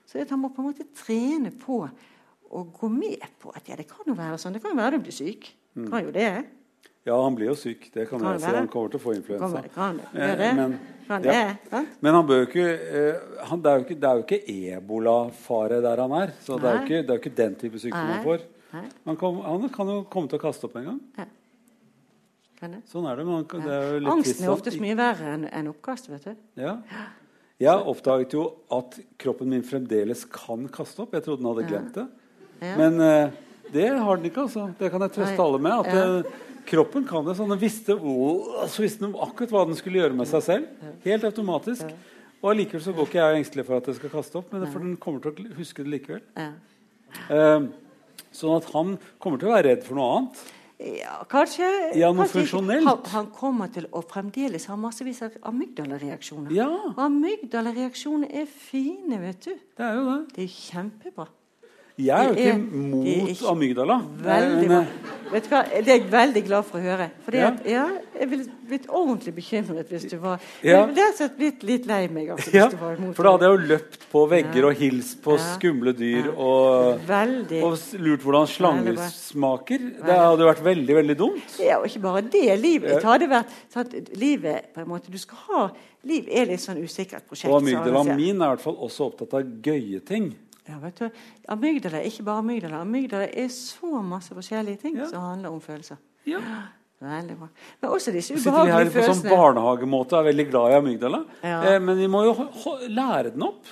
Så 0.07 0.23
han 0.23 0.39
må 0.39 0.53
på 0.55 0.63
en 0.63 0.71
måte 0.71 0.87
trene 0.95 1.51
på 1.51 1.81
å 2.47 2.61
gå 2.71 2.89
med 2.93 3.25
på 3.43 3.51
at 3.57 3.67
ja, 3.67 3.77
det 3.79 3.89
kan 3.91 4.07
jo 4.07 4.15
være 4.17 4.39
sånn. 4.39 4.55
Det 4.55 4.63
kan 4.63 4.77
jo 4.77 4.79
være 4.79 5.01
du 5.01 5.09
blir 5.09 5.17
syk. 5.17 5.49
Mm. 5.75 5.89
Kan 5.91 6.05
jo 6.07 6.13
det. 6.15 6.31
Ja, 7.07 7.17
han 7.23 7.35
blir 7.39 7.51
jo 7.51 7.57
syk. 7.59 7.89
Det 7.95 8.07
kan, 8.09 8.23
kan 8.23 8.37
jeg 8.37 8.43
si. 8.45 8.53
Han 8.55 8.69
kommer 8.71 8.93
til 8.93 9.01
å 9.01 9.03
få 9.03 9.15
influensa. 9.15 9.63
Kan, 9.75 9.75
kan 9.75 9.99
det. 10.01 10.29
Eh, 10.47 10.55
men, 10.59 10.77
kan 11.07 11.23
det. 11.27 11.35
Ja. 11.71 11.83
Men 12.03 12.19
han 12.19 12.27
bør 12.27 12.41
jo 12.41 12.47
ikke, 12.49 12.67
eh, 13.01 13.27
han, 13.51 13.63
det, 13.63 13.73
er 13.73 13.81
jo 13.81 13.87
ikke 13.87 13.99
Det 14.03 14.09
er 14.09 14.21
jo 14.21 14.25
ikke 14.27 14.41
ebolafare 14.79 15.81
der 15.85 16.03
han 16.03 16.15
er. 16.19 16.35
Så 16.43 16.59
det 16.63 16.71
er, 16.71 16.79
jo 16.79 16.87
ikke, 16.87 17.03
det 17.03 17.15
er 17.15 17.21
jo 17.21 17.25
ikke 17.25 17.37
den 17.43 17.59
type 17.63 17.83
sykdom 17.83 18.13
han 18.15 18.25
får. 18.27 18.47
Han, 18.77 19.19
kom, 19.19 19.43
han, 19.47 19.69
kan 19.75 19.91
jo 19.91 20.01
komme 20.11 20.31
til 20.31 20.41
å 20.41 20.43
kaste 20.43 20.71
opp 20.71 20.79
en 20.81 20.91
gang. 20.91 21.03
Ja. 22.63 22.81
Sånn 22.89 23.07
er 23.11 23.21
det. 23.21 23.27
Man, 23.29 23.47
det 23.47 23.77
er 23.77 24.11
Angsten 24.13 24.47
er 24.47 24.53
oftest 24.55 24.81
mye 24.83 24.97
verre 24.99 25.35
enn 25.37 25.47
en 25.51 25.71
oppkast. 25.73 26.09
vet 26.13 26.29
du. 26.31 26.37
Ja. 26.61 26.79
Jeg 27.61 27.89
oppdaget 27.93 28.35
jo 28.37 28.47
at 28.73 28.99
kroppen 29.21 29.49
min 29.53 29.65
fremdeles 29.65 30.27
kan 30.29 30.67
kaste 30.73 31.05
opp. 31.05 31.15
Jeg 31.17 31.25
trodde 31.25 31.43
den 31.43 31.51
hadde 31.53 31.69
glemt 31.69 31.95
det. 31.97 32.07
Ja. 32.61 32.75
Men 32.81 33.01
uh, 33.01 33.37
det 33.73 33.87
har 33.93 34.21
den 34.21 34.29
ikke. 34.31 34.45
altså. 34.49 34.67
Det 34.79 34.91
kan 34.93 35.05
jeg 35.07 35.15
trøste 35.17 35.47
alle 35.47 35.63
med. 35.65 35.73
at 35.73 35.97
ja. 35.97 36.43
Kroppen 36.67 37.07
kan 37.07 37.25
det. 37.27 37.37
sånn 37.39 37.53
Den 37.55 37.63
visste, 37.63 37.95
så 37.97 38.83
visste 38.83 39.07
den 39.07 39.17
akkurat 39.23 39.55
hva 39.55 39.65
den 39.69 39.79
skulle 39.79 40.03
gjøre 40.03 40.19
med 40.19 40.29
seg 40.31 40.45
selv. 40.45 40.85
Helt 41.07 41.27
automatisk. 41.29 41.89
Og 42.43 42.51
allikevel 42.53 42.83
så 42.85 42.95
går 42.95 43.09
ikke 43.09 43.23
jeg 43.23 43.41
engstelig 43.41 43.65
for 43.69 43.79
at 43.79 43.89
det 43.89 43.97
skal 43.97 44.13
kaste 44.13 44.41
opp, 44.41 44.53
men 44.53 44.67
for 44.69 44.85
den 44.85 44.97
kommer 45.01 45.23
til 45.25 45.47
å 45.47 45.57
huske 45.57 45.87
det 45.87 45.95
likevel. 45.95 46.23
Uh, 47.31 47.69
sånn 48.35 48.59
at 48.59 48.69
han 48.75 48.97
kommer 49.23 49.41
til 49.41 49.51
å 49.51 49.55
være 49.55 49.71
redd 49.71 49.87
for 49.87 49.99
noe 49.99 50.19
annet. 50.19 50.43
Ja, 50.77 51.23
kanskje, 51.25 51.67
ja, 51.97 52.11
noe 52.13 52.27
kanskje 52.27 52.43
funksjonelt. 52.43 52.85
Han, 52.85 52.99
han, 53.15 53.29
kommer 53.33 53.71
til 53.73 53.87
å 53.97 54.03
fremdeles 54.05 54.67
ha 54.69 54.77
massevis 54.77 55.23
av 55.25 55.39
amygdala-reaksjoner. 55.49 56.53
Ja. 56.53 56.69
Og 56.93 57.01
amygdala-reaksjoner 57.01 58.35
er 58.43 58.45
fine, 58.51 59.17
vet 59.23 59.49
du. 59.49 59.55
Det 59.57 59.87
er 59.87 59.97
jo 59.97 60.05
det. 60.11 60.19
Det 60.37 60.45
er 60.45 60.53
kjempebra. 60.53 61.31
Jeg 61.97 62.13
er 62.13 62.29
jo 62.29 62.33
ikke 62.37 62.79
mot 62.93 63.07
ikke 63.07 63.47
amygdala. 63.49 63.95
Veldig 64.21 64.67
bra. 64.69 64.81
Vet 65.27 65.47
du 65.47 65.51
hva? 65.51 65.63
Det 65.65 65.91
er 65.91 65.97
jeg 65.97 66.03
veldig 66.13 66.43
glad 66.47 66.67
for 66.69 66.79
å 66.79 66.83
høre. 66.85 67.07
Fordi 67.25 67.41
ja. 67.41 67.47
At, 67.49 67.63
ja, 67.67 67.85
jeg 68.21 68.29
ville 68.31 68.45
blitt 68.69 68.85
ordentlig 68.91 69.33
bekymret 69.39 69.89
hvis 69.91 70.05
du 70.11 70.17
var 70.21 70.37
ja. 70.61 70.83
Jeg 70.83 70.91
ville 70.93 71.29
blitt 71.39 71.65
litt 71.67 71.89
lei 71.89 72.03
meg. 72.13 72.29
Altså, 72.35 72.53
ja, 72.55 72.69
for 72.69 73.27
da 73.27 73.33
hadde 73.35 73.49
jeg 73.49 73.57
jo 73.57 73.71
løpt 73.73 74.07
på 74.13 74.27
vegger 74.31 74.69
og 74.69 74.77
hilst 74.83 75.17
på 75.25 75.39
skumle 75.41 75.97
dyr 75.97 76.29
og, 76.35 77.01
og, 77.09 77.81
lurt 78.05 78.29
hvordan 78.29 78.53
slanger 78.53 79.03
smaker. 79.17 79.91
Det 79.97 80.21
hadde 80.21 80.53
vært 80.53 80.65
veldig 80.69 81.01
veldig 81.01 81.19
dumt. 81.25 81.59
Ja, 81.65 81.81
og 81.81 81.89
ikke 81.89 82.05
bare 82.07 82.27
det. 82.29 82.47
Livet 82.61 83.09
hadde 83.09 83.33
vært 83.33 83.59
sånn 83.73 84.13
livet 84.21 84.73
på 84.77 84.85
en 84.85 84.93
måte 84.93 85.13
du 85.13 85.21
skal 85.23 85.45
ha 85.49 85.69
Liv 86.07 86.29
er 86.31 86.47
litt 86.47 86.63
sånn 86.63 86.79
usikkert 86.79 87.25
prosjekt. 87.27 87.51
Og 87.51 87.65
amygdala 87.65 88.05
min 88.15 88.39
er 88.39 88.53
i 88.53 88.53
hvert 88.53 88.63
fall 88.63 88.77
også 88.87 89.09
opptatt 89.09 89.33
av 89.35 89.49
gøye 89.65 89.99
ting. 90.07 90.29
Ja, 90.67 90.81
vet 90.83 90.99
du, 90.99 91.23
Amygdala 91.55 92.01
er 92.01 92.09
ikke 92.09 92.25
bare 92.27 92.43
amygdala. 92.43 92.81
Amygdala 92.83 93.29
er 93.31 93.49
så 93.55 94.01
masse 94.03 94.35
forskjellige 94.35 94.83
ting 94.83 94.99
ja. 94.99 95.07
som 95.11 95.23
handler 95.23 95.55
om 95.55 95.61
følelser. 95.63 96.01
Ja. 96.27 96.41
Veldig 97.01 97.37
bra. 97.39 97.49
Men 97.83 97.91
også 97.93 98.13
disse 98.15 98.35
ubehagelige 98.35 98.91
følelsene. 98.91 98.91
Sitter 98.91 98.95
vi 98.97 99.05
her 99.05 99.13
på 99.13 99.19
sånn 99.21 99.35
barnehagemåte 99.37 100.17
og 100.17 100.23
er 100.23 100.29
veldig 100.31 100.47
glad 100.49 100.71
i 100.71 100.79
amygdala. 100.81 101.21
Ja. 101.43 101.59
Eh, 101.71 101.77
men 101.85 101.99
vi 102.01 102.07
må 102.11 102.23
jo 102.25 102.35
lære 102.89 103.35
den 103.35 103.45
opp. 103.47 103.69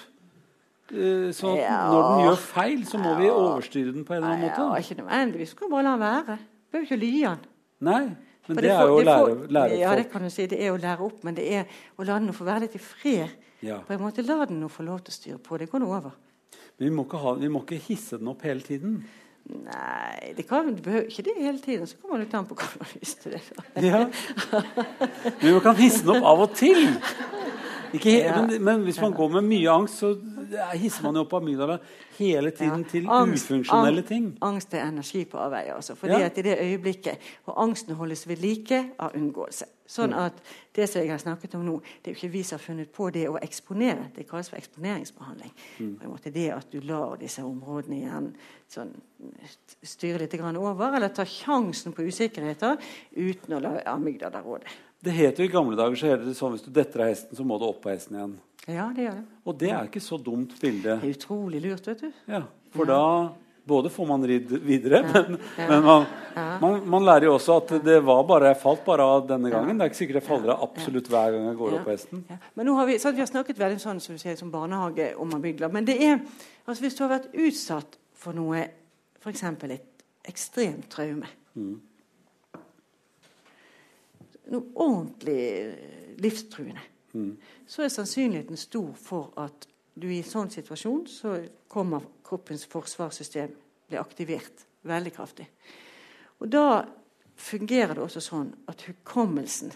Eh, 0.92 1.30
så 1.34 1.54
ja. 1.56 1.78
når 1.88 2.04
den 2.10 2.20
gjør 2.26 2.42
feil, 2.42 2.84
så 2.86 3.00
må 3.00 3.14
vi 3.18 3.30
overstyre 3.32 3.94
den 3.96 4.04
på 4.04 4.14
en 4.14 4.20
eller 4.20 4.34
annen 4.34 4.44
måte. 4.44 4.66
Ja, 4.68 4.82
ikke 4.84 5.00
nødvendigvis. 5.00 5.54
Du 5.56 5.62
kan 5.62 5.72
bare 5.72 5.86
la 5.86 5.94
den 5.96 6.04
være. 6.04 6.36
Du 6.36 6.76
behøver 6.76 6.86
ikke 6.90 7.00
ly 7.00 7.12
den. 7.22 7.48
Nei, 7.84 8.02
men 8.46 8.58
det, 8.58 8.66
det, 8.66 8.74
er 8.74 8.84
jo 8.84 9.00
å 9.00 9.06
lære, 9.08 9.32
lære 9.48 9.72
opp. 9.72 9.80
Ja, 9.80 9.96
det 9.98 10.04
kan 10.12 10.28
du 10.28 10.30
si. 10.30 10.46
Det 10.52 10.60
er 10.60 10.74
å 10.74 10.76
lære 10.80 11.08
opp, 11.08 11.24
men 11.24 11.40
det 11.40 11.48
er 11.48 11.80
å 11.96 12.06
la 12.06 12.20
den 12.20 12.36
få 12.36 12.44
være 12.46 12.66
litt 12.66 12.76
i 12.76 12.82
fred. 12.82 13.40
På 13.64 13.94
en 13.94 14.02
måte 14.02 14.20
La 14.28 14.44
den 14.44 14.60
få 14.68 14.84
lov 14.84 15.00
til 15.06 15.14
å 15.14 15.16
styre 15.16 15.40
på. 15.40 15.56
Det 15.56 15.70
går 15.72 15.80
nå 15.80 15.88
over. 15.88 16.12
Men 16.78 16.88
vi 16.88 16.94
må, 16.94 17.04
ha, 17.12 17.34
vi 17.38 17.50
må, 17.52 17.62
ikke 17.62 17.82
hisse 17.86 18.18
den 18.18 18.30
opp 18.32 18.42
hele 18.46 18.64
tiden. 18.64 18.98
Nei, 19.44 20.32
det 20.38 20.46
kan, 20.48 20.70
du 20.72 20.80
behøver 20.82 21.10
ikke 21.10 21.26
det 21.26 21.34
hele 21.36 21.60
tiden. 21.60 21.86
Så 21.86 22.00
kommer 22.00 22.22
det 22.22 22.30
ta 22.32 22.40
den 22.40 22.48
på 22.48 22.56
hva 22.58 22.68
du 22.72 22.80
har 22.80 22.94
lyst 22.96 23.22
til. 23.22 23.36
Det. 23.36 23.84
Ja. 23.84 24.06
Men 25.42 25.50
vi 25.50 25.60
kan 25.62 25.76
hisse 25.78 26.02
den 26.06 26.16
opp 26.16 26.30
av 26.32 26.44
og 26.46 26.54
til. 26.56 26.86
Ikke, 27.94 28.14
ja. 28.24 28.40
men, 28.40 28.56
men, 28.64 28.86
hvis 28.88 28.98
man 29.02 29.14
går 29.14 29.36
med 29.36 29.46
mye 29.46 29.70
angst, 29.70 30.00
så 30.02 30.14
hisser 30.78 31.04
man 31.06 31.18
jo 31.18 31.24
opp 31.24 31.36
amygdala 31.38 31.78
hele 32.18 32.50
tiden 32.54 32.84
ja. 32.84 32.90
til 32.90 33.08
angst, 33.10 33.50
ufunksjonelle 33.50 34.04
ting. 34.06 34.28
Angst 34.44 34.74
er 34.74 34.86
energi 34.86 35.24
på 35.28 35.38
avveie. 35.40 35.74
Altså, 35.74 35.96
fordi 35.98 36.20
ja. 36.20 36.28
at 36.30 36.38
i 36.38 36.44
det 36.46 36.58
øyeblikket 36.60 37.30
Og 37.46 37.62
angsten 37.62 37.94
holdes 37.94 38.28
ved 38.28 38.42
like 38.42 38.80
av 38.98 39.16
unngåelse. 39.16 39.66
Sånn 39.84 40.14
at 40.16 40.38
det 40.72 40.86
som 40.88 41.02
jeg 41.02 41.12
har 41.12 41.20
snakket 41.20 41.58
om 41.58 41.64
nå, 41.66 41.74
det 42.00 42.10
er 42.10 42.14
jo 42.14 42.20
ikke 42.22 42.32
vi 42.32 42.42
som 42.46 42.56
har 42.56 42.64
funnet 42.64 42.92
på 42.92 43.10
det 43.12 43.26
å 43.28 43.36
eksponere. 43.36 44.06
Det 44.16 44.24
kalles 44.28 44.48
for 44.48 44.56
eksponeringsbehandling. 44.56 45.52
Mm. 45.78 45.90
På 45.98 46.06
en 46.06 46.14
måte 46.14 46.32
Det 46.32 46.46
at 46.54 46.72
du 46.72 46.80
lar 46.80 47.18
disse 47.20 47.44
områdene 47.44 47.98
igjen 48.00 48.30
sånn, 48.72 48.94
styre 49.84 50.24
litt 50.24 50.34
over, 50.40 50.96
eller 50.96 51.12
ta 51.12 51.26
sjansen 51.28 51.92
på 51.92 52.08
usikkerheter 52.08 52.80
uten 53.12 53.58
å 53.58 53.60
la 53.60 53.76
amygdala 53.92 54.40
råde. 54.42 54.72
Det 55.04 55.12
heter 55.12 55.44
jo 55.44 55.50
I 55.50 55.52
gamle 55.52 55.76
dager 55.76 56.00
så 56.00 56.08
heter 56.08 56.24
det 56.24 56.36
sånn 56.38 56.54
hvis 56.54 56.64
du 56.64 56.72
detter 56.72 57.04
av 57.04 57.10
hesten, 57.12 57.36
så 57.36 57.44
må 57.44 57.58
du 57.60 57.66
opp 57.68 57.82
på 57.84 57.92
hesten 57.92 58.16
igjen. 58.16 58.36
Ja, 58.66 58.88
det 58.96 59.04
gjør 59.04 59.16
det. 59.18 59.24
Og 59.44 59.56
det 59.60 59.70
er 59.70 59.88
ikke 59.88 60.00
så 60.00 60.16
dumt 60.16 60.54
bilde. 60.60 60.98
Det 61.00 61.10
er 61.10 61.16
utrolig 61.18 61.60
lurt, 61.64 61.88
vet 61.90 62.04
du. 62.06 62.12
Ja, 62.30 62.44
For 62.72 62.88
ja. 62.88 62.94
da 62.94 63.44
både 63.64 63.90
får 63.90 64.06
man 64.06 64.26
ridd 64.28 64.50
videre, 64.64 65.00
ja, 65.00 65.22
men, 65.28 65.38
men 65.56 65.84
man, 65.84 66.06
man, 66.60 66.74
man, 66.88 67.04
lærer 67.04 67.28
jo 67.28 67.34
også 67.38 67.56
at 67.62 67.70
det 67.84 67.96
var 68.04 68.20
bare, 68.28 68.50
jeg 68.52 68.60
falt 68.60 68.82
bare 68.84 69.06
av 69.08 69.24
denne 69.28 69.52
gangen. 69.52 69.78
Det 69.78 69.86
er 69.86 69.92
ikke 69.92 70.00
sikkert 70.02 70.20
jeg 70.20 70.26
faller 70.26 70.52
av 70.52 70.66
absolutt 70.66 71.08
hver 71.12 71.32
gang 71.32 71.46
jeg 71.48 71.58
går 71.60 71.76
opp 71.78 71.86
på 71.86 71.94
hesten. 71.94 72.24
Men 72.54 72.68
nå 72.68 72.76
har 72.76 72.88
vi, 72.90 72.98
vi 73.00 73.24
har 73.24 73.30
snakket 73.30 73.60
veldig 73.62 73.80
sånn 73.80 74.02
som, 74.04 74.18
sier, 74.20 74.36
som 74.40 74.52
barnehage 74.52 75.10
om 75.20 75.32
amygdala. 75.36 75.72
Men 75.72 75.88
det 75.88 75.96
er, 76.04 76.20
altså 76.66 76.84
hvis 76.84 76.98
du 76.98 77.04
har 77.06 77.14
vært 77.16 77.30
utsatt 77.32 77.98
for 78.24 78.36
noe, 78.36 78.66
f.eks. 79.24 79.44
et 79.48 80.04
ekstremt 80.28 80.88
traume 80.92 81.28
mm. 81.56 81.74
Noe 84.52 84.66
ordentlig 84.76 85.40
livstruende. 86.20 86.82
Mm. 87.14 87.36
Så 87.66 87.84
er 87.84 87.92
sannsynligheten 87.94 88.58
stor 88.58 88.92
for 88.98 89.32
at 89.40 89.68
du 89.94 90.08
i 90.10 90.18
en 90.18 90.26
sånn 90.26 90.50
situasjon 90.50 91.06
så 91.06 91.36
kommer 91.70 92.02
kroppens 92.26 92.66
forsvarssystem 92.70 93.54
blir 93.88 94.02
aktivert 94.02 94.66
veldig 94.82 95.12
kraftig. 95.14 95.46
Og 96.42 96.50
Da 96.50 96.84
fungerer 97.36 97.94
det 97.94 98.02
også 98.02 98.20
sånn 98.20 98.52
at 98.68 98.82
hukommelsen, 98.86 99.72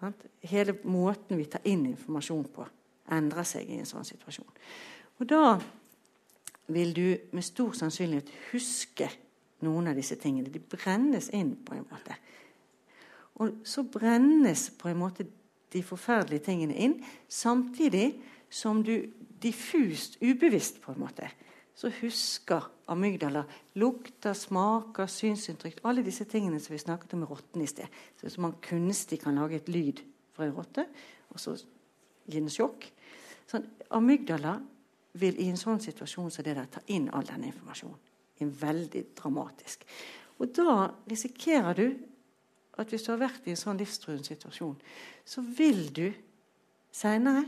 sant? 0.00 0.26
hele 0.42 0.76
måten 0.84 1.38
vi 1.38 1.46
tar 1.50 1.64
inn 1.64 1.86
informasjon 1.86 2.44
på, 2.54 2.66
endrer 3.10 3.46
seg 3.46 3.70
i 3.70 3.78
en 3.78 3.88
sånn 3.88 4.06
situasjon. 4.06 4.50
Og 5.20 5.26
Da 5.26 5.58
vil 6.66 6.92
du 6.94 7.16
med 7.32 7.44
stor 7.44 7.72
sannsynlighet 7.72 8.30
huske 8.52 9.08
noen 9.64 9.88
av 9.88 9.94
disse 9.94 10.16
tingene. 10.20 10.50
De 10.50 10.60
brennes 10.60 11.30
inn 11.34 11.54
på 11.64 11.74
en 11.76 11.86
måte. 11.90 12.16
Og 13.40 13.60
så 13.64 13.84
brennes 13.84 14.70
på 14.78 14.90
en 14.90 14.98
måte 14.98 15.26
de 15.72 15.82
forferdelige 15.82 16.46
tingene 16.46 16.76
inn, 16.78 16.96
samtidig 17.28 18.14
som 18.50 18.82
du 18.84 19.08
diffust, 19.42 20.18
ubevisst 20.22 20.80
på 20.82 20.94
en 20.94 21.02
måte, 21.02 21.28
så 21.76 21.90
husker 22.00 22.70
amygdala 22.88 23.42
lukter, 23.76 24.32
smaker, 24.32 25.10
synsinntrykk 25.10 25.82
Alle 25.84 26.04
disse 26.06 26.24
tingene 26.24 26.60
som 26.62 26.72
vi 26.72 26.80
snakket 26.80 27.12
om 27.12 27.24
med 27.24 27.30
rotten 27.30 27.62
i 27.62 27.68
sted. 27.68 27.90
Så 28.16 28.40
man 28.40 28.56
kunstig 28.64 29.20
kan 29.20 29.36
lage 29.36 29.60
et 29.60 29.68
lyd 29.68 30.00
fra 30.32 30.46
en 30.46 30.54
rotte, 30.56 30.86
og 31.28 31.40
så 31.40 31.56
gi 32.26 32.38
den 32.38 32.52
sjokk. 32.52 32.88
Sånn, 33.50 33.66
amygdala 33.94 34.56
vil 35.20 35.36
i 35.40 35.50
en 35.50 35.60
sånn 35.60 35.82
situasjon 35.82 36.32
som 36.32 36.44
det 36.46 36.56
der 36.56 36.70
ta 36.70 36.82
inn 36.92 37.10
all 37.12 37.26
denne 37.28 37.50
informasjonen. 37.50 38.00
En 38.40 38.52
veldig 38.60 39.02
dramatisk. 39.16 39.84
Og 40.40 40.52
da 40.56 40.90
risikerer 41.08 41.76
du 41.76 41.86
at 42.76 42.90
hvis 42.92 43.06
du 43.06 43.12
har 43.12 43.22
vært 43.22 43.46
i 43.46 43.54
en 43.54 43.60
sånn 43.60 43.78
livstruende 43.80 44.26
situasjon, 44.26 44.76
så 45.24 45.44
vil 45.56 45.86
du 45.96 46.06
seinere 46.92 47.44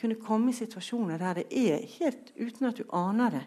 kunne 0.00 0.18
komme 0.22 0.50
i 0.50 0.56
situasjoner 0.56 1.20
der 1.20 1.42
det 1.42 1.46
er, 1.50 1.82
helt 1.98 2.32
uten 2.36 2.68
at 2.70 2.78
du 2.80 2.84
aner 2.96 3.36
det, 3.36 3.42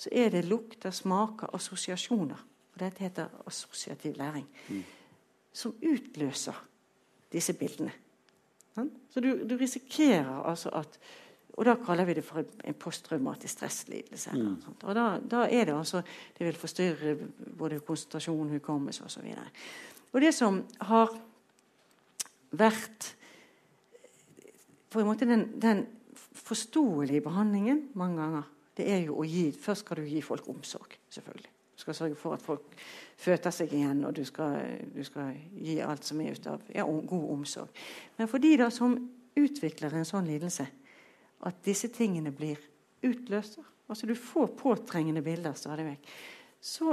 så 0.00 0.10
er 0.12 0.30
det 0.32 0.46
lukter, 0.48 0.90
smaker, 0.90 1.52
assosiasjoner. 1.54 2.46
Og 2.74 2.80
dette 2.80 3.04
heter 3.04 3.28
assosiativ 3.46 4.16
læring. 4.16 4.46
Mm. 4.68 4.84
Som 5.52 5.74
utløser 5.82 6.56
disse 7.32 7.52
bildene. 7.52 7.92
Så 9.10 9.20
du, 9.20 9.34
du, 9.44 9.56
risikerer 9.58 10.44
altså 10.48 10.70
at 10.78 11.00
Og 11.58 11.66
da 11.66 11.74
kaller 11.76 12.06
vi 12.08 12.14
det 12.14 12.22
for 12.24 12.40
en 12.64 12.74
posttraumatisk 12.74 13.52
stresslidelse. 13.52 14.30
Mm. 14.32 14.54
Og 14.82 14.94
da, 14.94 15.18
da, 15.30 15.42
er 15.50 15.64
det 15.64 15.74
altså 15.74 16.02
Det 16.38 16.46
vil 16.46 16.56
forstyrre 16.56 17.16
både 17.58 17.80
konsentrasjon, 17.80 18.48
hukommelse 18.48 19.04
osv. 19.04 19.26
Og, 20.12 20.20
det 20.20 20.32
som 20.34 20.62
har 20.90 21.12
vært 22.50 23.12
på 24.90 25.00
en 25.00 25.06
måte 25.06 25.28
den, 25.28 25.46
den 25.62 25.84
forståelige 26.34 27.22
behandlingen 27.22 27.88
mange 27.98 28.18
ganger. 28.18 28.48
Det 28.76 28.88
er 28.90 29.04
jo 29.06 29.20
å 29.20 29.26
gi, 29.26 29.50
Først 29.52 29.84
skal 29.84 30.00
du 30.00 30.08
gi 30.08 30.22
folk 30.24 30.48
omsorg, 30.50 30.96
selvfølgelig. 31.12 31.52
Du 31.76 31.82
skal 31.84 31.96
sørge 31.96 32.18
for 32.18 32.36
at 32.36 32.42
folk 32.44 32.74
føter 33.16 33.54
seg 33.54 33.72
igjen, 33.72 34.02
og 34.04 34.12
du 34.16 34.24
skal, 34.28 34.58
du 34.92 35.00
skal 35.06 35.32
gi 35.56 35.78
alt 35.84 36.04
som 36.04 36.20
er 36.20 36.36
ut 36.36 36.48
av 36.50 36.66
ja, 36.74 36.84
god 36.84 37.26
omsorg. 37.36 37.70
Men 38.18 38.28
for 38.28 38.42
de 38.42 38.50
da 38.60 38.68
som 38.74 38.98
utvikler 39.38 39.94
en 39.96 40.08
sånn 40.08 40.28
lidelse, 40.28 40.66
at 41.46 41.62
disse 41.64 41.88
tingene 41.94 42.34
blir 42.36 42.60
utløst 43.06 43.60
Altså 43.90 44.06
du 44.06 44.12
får 44.14 44.52
påtrengende 44.54 45.18
bilder 45.18 45.56
stadig 45.58 45.82
vekk. 45.82 46.10
Så 46.62 46.92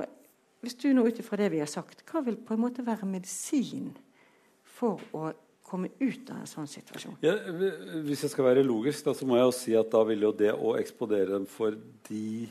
hvis 0.64 0.78
du 0.82 0.90
nå 0.96 1.06
ut 1.08 1.20
ifra 1.22 1.40
det 1.40 1.52
vi 1.54 1.62
har 1.62 1.70
sagt, 1.70 2.04
hva 2.10 2.24
vil 2.26 2.40
på 2.42 2.56
en 2.56 2.64
måte 2.64 2.86
være 2.86 3.08
medisin 3.10 3.92
for 4.78 5.02
å 5.16 5.30
komme 5.68 5.92
ut 6.00 6.32
av 6.32 6.42
en 6.42 6.50
sånn 6.50 6.70
situasjon? 6.70 7.18
Ja, 7.26 7.36
hvis 8.06 8.24
jeg 8.26 8.34
skal 8.34 8.48
være 8.50 8.66
logisk, 8.66 9.04
da, 9.06 9.14
så 9.18 9.28
må 9.28 9.38
jeg 9.38 9.50
jo 9.50 9.58
si 9.58 9.76
at 9.78 9.92
da 9.94 10.04
vil 10.08 10.26
jo 10.30 10.32
det 10.36 10.54
å 10.56 10.78
eksplodere 10.80 11.36
dem 11.36 11.48
for 11.50 11.76
de 12.08 12.48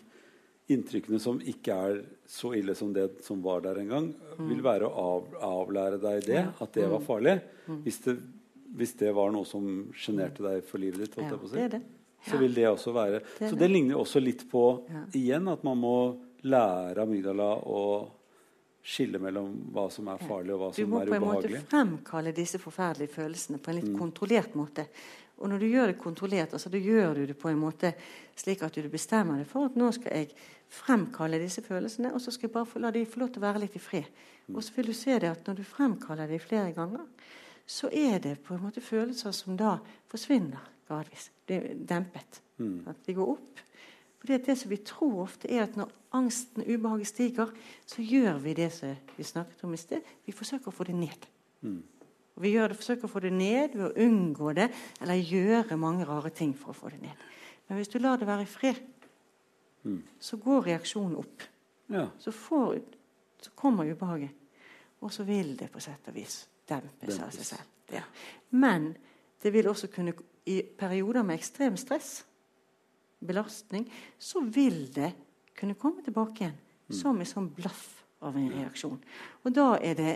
inntrykkene 0.73 1.19
som 1.23 1.39
ikke 1.39 1.75
er 1.89 2.01
så 2.29 2.51
ille 2.59 2.75
som 2.75 2.91
det 2.95 3.23
som 3.25 3.43
var 3.45 3.63
der 3.65 3.79
en 3.83 3.93
gang, 3.93 4.09
mm. 4.13 4.49
vil 4.51 4.63
være 4.67 4.89
å 4.89 5.05
av, 5.15 5.29
avlære 5.49 6.01
deg 6.03 6.25
det, 6.27 6.43
at 6.51 6.73
det 6.75 6.89
var 6.89 7.03
mm. 7.03 7.07
farlig. 7.07 7.37
Mm. 7.67 7.79
Hvis, 7.85 8.01
det, 8.05 8.17
hvis, 8.81 8.95
det, 8.99 9.13
var 9.15 9.31
noe 9.35 9.47
som 9.49 9.69
sjenerte 9.95 10.43
deg 10.47 10.67
for 10.67 10.83
livet 10.83 11.07
ditt. 11.07 11.21
Ja, 11.23 11.39
si. 11.39 11.55
det 11.55 11.69
det. 11.77 11.83
Ja. 12.27 12.33
Så 12.33 12.41
vil 12.41 12.57
det 12.57 12.65
også 12.67 12.91
være 12.91 13.21
det 13.23 13.53
Så 13.53 13.59
det 13.61 13.69
ligner 13.71 14.01
også 14.01 14.19
litt 14.19 14.41
på 14.51 14.63
igjen 15.15 15.47
at 15.53 15.63
man 15.67 15.79
må 15.79 15.97
lære 16.47 17.05
amygdala 17.05 17.51
å 17.67 17.83
skille 18.87 19.19
mellom 19.19 19.53
hva 19.75 19.89
som 19.91 20.09
er 20.13 20.21
farlig, 20.23 20.55
og 20.55 20.61
hva 20.63 20.73
som 20.73 20.83
er 20.83 20.87
ubehagelig. 20.87 21.07
Du 21.11 21.13
må 21.13 21.13
på 21.13 21.17
en 21.19 21.27
måte 21.27 21.63
fremkalle 21.71 22.33
disse 22.37 22.61
forferdelige 22.63 23.15
følelsene 23.17 23.59
på 23.63 23.73
en 23.73 23.79
litt 23.81 23.91
mm. 23.91 23.97
kontrollert 23.99 24.55
måte. 24.59 24.87
Og 25.37 25.51
når 25.53 25.61
du 25.61 25.67
gjør 25.69 25.91
det 25.91 25.97
kontrollert, 26.01 26.55
altså, 26.57 26.71
da 26.73 26.81
gjør 26.81 27.19
du 27.19 27.25
det 27.29 27.37
på 27.37 27.51
en 27.51 27.59
måte 27.61 27.91
slik 28.39 28.63
at 28.65 28.79
du 28.79 28.87
bestemmer 28.93 29.43
deg 29.43 29.51
for 29.51 29.69
at 29.69 29.77
nå 29.77 29.91
skal 29.93 30.15
jeg 30.15 30.31
fremkalle 30.73 31.41
disse 31.43 31.65
følelsene, 31.67 32.15
og 32.15 32.23
så 32.23 32.33
skal 32.33 32.49
jeg 32.49 32.55
bare 32.55 32.83
la 32.85 32.93
de 32.95 33.05
få 33.11 33.21
lov 33.21 33.35
til 33.35 33.43
å 33.43 33.47
være 33.47 33.65
litt 33.67 33.77
i 33.77 33.83
fred. 33.83 34.09
Og 34.55 34.63
så 34.63 34.77
vil 34.77 34.89
du 34.93 34.97
se 34.97 35.19
det 35.19 35.29
at 35.29 35.51
når 35.51 35.59
du 35.59 35.67
fremkaller 35.67 36.31
dem 36.31 36.41
flere 36.41 36.73
ganger, 36.77 37.05
så 37.67 37.91
er 37.91 38.21
det 38.23 38.39
på 38.47 38.55
en 38.55 38.63
måte 38.63 38.81
følelser 38.85 39.35
som 39.35 39.59
da 39.59 39.77
forsvinner 40.09 40.71
gradvis. 40.87 41.31
Det 41.47 41.59
er 41.59 41.81
dempet. 41.83 42.41
Mm. 42.63 42.87
At 42.89 43.03
de 43.05 43.15
går 43.19 43.33
opp. 43.35 43.63
Fordi 44.19 44.39
det 44.47 44.57
som 44.59 44.71
vi 44.71 44.77
tror 44.77 45.23
ofte, 45.23 45.51
er 45.51 45.67
at 45.67 45.77
når 45.77 45.93
angsten 46.17 46.63
og 46.63 46.71
ubehaget 46.71 47.07
stiger, 47.07 47.53
så 47.87 48.03
gjør 48.03 48.39
vi 48.43 48.55
det 48.57 48.71
som 48.73 48.97
vi 49.17 49.27
snakket 49.27 49.65
om 49.65 49.75
i 49.75 49.81
sted. 49.81 50.01
Vi 50.27 50.35
forsøker 50.35 50.73
å 50.73 50.75
få 50.75 50.87
det 50.89 50.97
ned. 50.97 51.29
Mm. 51.61 51.83
Og 52.37 52.43
vi 52.45 52.53
det, 52.53 52.77
forsøker 52.77 53.09
å 53.09 53.13
få 53.13 53.23
det 53.25 53.33
ned 53.33 53.77
ved 53.77 53.85
å 53.87 54.07
unngå 54.07 54.53
det, 54.57 54.69
eller 55.01 55.15
gjøre 55.21 55.79
mange 55.81 56.05
rare 56.09 56.31
ting 56.31 56.53
for 56.57 56.73
å 56.73 56.77
få 56.77 56.93
det 56.93 57.01
ned. 57.05 57.25
Men 57.69 57.81
hvis 57.81 57.91
du 57.93 57.99
lar 57.99 58.21
det 58.21 58.29
være 58.29 58.45
i 58.45 58.51
fred, 58.51 58.83
mm. 59.85 60.03
så 60.21 60.37
går 60.43 60.69
reaksjonen 60.71 61.17
opp. 61.23 61.47
Ja. 61.93 62.07
Så, 62.21 62.33
får, 62.33 62.79
så, 63.41 63.55
kommer 63.55 63.89
ubehaget. 63.89 64.31
Og 65.01 65.13
så 65.13 65.25
vil 65.25 65.55
det 65.59 65.71
på 65.73 65.81
sett 65.81 66.09
og 66.11 66.17
vis 66.17 66.43
dempes 66.69 67.21
av 67.23 67.33
seg 67.35 67.49
selv. 67.55 67.73
Ja. 67.93 68.03
Men 68.51 68.91
det 69.43 69.53
vil 69.55 69.69
også 69.71 69.89
kunne, 69.93 70.13
i 70.47 70.61
perioder 70.79 71.25
med 71.27 71.39
ekstrem 71.39 71.77
stress, 71.81 72.25
belastning, 73.19 73.87
så 74.19 74.41
vil 74.41 74.87
det 74.95 75.13
kunne 75.57 75.77
komme 75.81 76.05
tilbake 76.05 76.45
igjen 76.45 76.57
mm. 76.57 76.97
som 77.01 77.21
en 77.21 77.29
sånn 77.29 77.51
blaff 77.57 78.05
av 78.25 78.37
en 78.37 78.49
reaksjon. 78.53 78.99
Og 79.45 79.55
da 79.55 79.77
er 79.81 79.99
det 79.99 80.15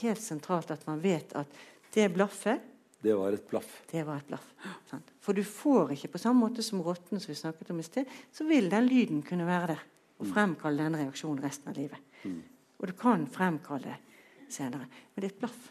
helt 0.00 0.22
sentralt 0.22 0.72
at 0.74 0.86
man 0.88 1.02
vet 1.02 1.34
at 1.38 1.60
det 1.94 2.08
blaffet 2.14 2.70
Det 3.04 3.12
var 3.14 3.34
et 3.36 3.48
blaff. 3.48 3.82
Det 3.90 4.00
var 4.06 4.22
et 4.22 4.28
blaff. 4.30 4.46
Sant? 4.88 5.10
For 5.20 5.36
du 5.36 5.44
får 5.44 5.92
ikke 5.92 6.14
på 6.14 6.20
samme 6.22 6.40
måte 6.40 6.64
som 6.64 6.80
rotten 6.80 7.20
som 7.20 7.28
vi 7.28 7.36
snakket 7.36 7.70
om 7.74 7.82
i 7.82 7.84
sted, 7.84 8.08
så 8.32 8.46
vil 8.48 8.70
den 8.72 8.88
lyden 8.88 9.20
kunne 9.22 9.44
være 9.44 9.74
der 9.74 9.82
og 10.18 10.24
mm. 10.24 10.32
fremkalle 10.32 10.86
den 10.86 10.96
reaksjonen 11.02 11.42
resten 11.44 11.68
av 11.68 11.76
livet. 11.76 12.00
Mm. 12.24 12.40
Og 12.80 12.88
du 12.88 12.94
kan 12.96 13.26
fremkalle 13.28 13.92
det 13.92 14.54
senere. 14.54 14.88
Men 14.88 15.20
det 15.20 15.28
er 15.28 15.34
et 15.34 15.42
blaff. 15.42 15.68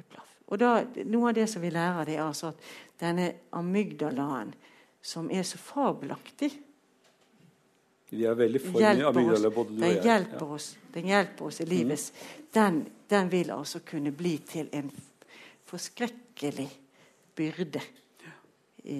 Et 0.00 0.08
blaff. 0.08 0.32
Og 0.48 0.60
da, 0.62 0.72
Noe 1.06 1.30
av 1.30 1.36
det 1.36 1.46
som 1.50 1.62
vi 1.62 1.70
lærer, 1.74 2.08
det 2.08 2.16
er 2.16 2.24
altså 2.24 2.54
at 2.54 2.64
denne 3.02 3.28
amygdalaen, 3.56 4.54
som 5.02 5.30
er 5.32 5.46
så 5.48 5.58
fabelaktig 5.58 6.50
vi 8.10 8.24
er 8.26 8.34
veldig 8.34 8.60
for 8.64 8.82
amygdala, 8.82 9.50
både 9.54 9.76
du 9.76 9.84
og 9.84 9.86
jeg. 9.86 10.00
Hjelper 10.02 10.40
ja. 10.42 10.56
oss, 10.56 10.64
den 10.90 11.10
hjelper 11.12 11.46
oss 11.46 11.60
i 11.62 11.66
livet. 11.70 12.06
Mm. 12.10 12.48
Den, 12.56 12.80
den, 13.12 13.30
vil 13.30 13.52
altså 13.54 13.80
kunne 13.86 14.10
bli 14.10 14.32
til 14.42 14.66
en 14.74 14.90
forskrekkelig 15.70 16.66
byrde. 17.38 17.84
I, 18.90 18.98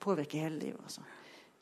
påvirke 0.00 0.40
hele 0.40 0.58
livet. 0.62 0.80
altså 0.82 1.04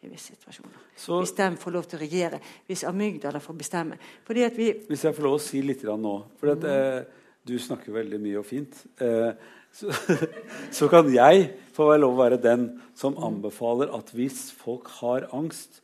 i 0.05 0.09
visse 0.13 0.35
situasjoner. 0.35 0.79
Så, 0.97 1.19
hvis 1.19 1.33
de 1.33 1.47
får 1.57 1.73
lov 1.73 1.87
til 1.89 1.99
å 1.99 2.03
regjere. 2.05 2.39
Hvis 2.69 2.85
amygdala 2.85 3.41
får 3.41 3.57
bestemme. 3.57 3.99
Vi, 4.29 4.67
hvis 4.89 5.05
jeg 5.09 5.17
får 5.17 5.25
lov 5.25 5.39
å 5.39 5.43
si 5.43 5.63
litt 5.65 5.83
nå 5.83 6.15
For 6.37 6.53
at, 6.53 6.61
mm. 6.61 6.71
eh, 6.71 7.23
du 7.45 7.57
snakker 7.59 7.97
veldig 7.97 8.21
mye 8.21 8.41
og 8.41 8.47
fint. 8.47 8.83
Eh, 9.01 9.31
så, 9.75 9.91
så, 10.77 10.89
kan 10.93 11.11
jeg 11.13 11.49
få 11.75 11.89
være 11.91 12.03
lov 12.05 12.15
å 12.15 12.23
være 12.23 12.43
den 12.43 12.69
som 12.97 13.19
anbefaler 13.19 13.91
at 13.97 14.13
hvis 14.15 14.47
folk 14.55 14.91
har 15.01 15.29
angst, 15.35 15.81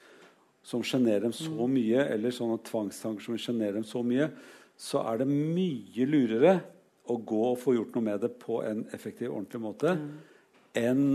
som 0.62 0.84
sjenerer 0.86 1.24
dem 1.24 1.34
så 1.34 1.50
mm. 1.50 1.72
mye, 1.72 2.04
eller 2.14 2.34
sånne 2.34 2.60
tvangstanker 2.66 3.24
som 3.24 3.38
sjenerer 3.40 3.80
dem 3.80 3.86
så 3.88 4.04
mye, 4.06 4.28
så 4.80 5.02
er 5.10 5.22
det 5.22 5.28
mye 5.30 6.06
lurere 6.08 6.54
å 7.10 7.16
gå 7.16 7.40
og 7.50 7.58
få 7.58 7.74
gjort 7.74 7.96
noe 7.96 8.06
med 8.06 8.22
det 8.22 8.30
på 8.40 8.60
en 8.64 8.84
effektiv, 8.94 9.32
ordentlig 9.32 9.62
måte 9.64 9.96
mm. 9.98 10.10
enn 10.78 11.06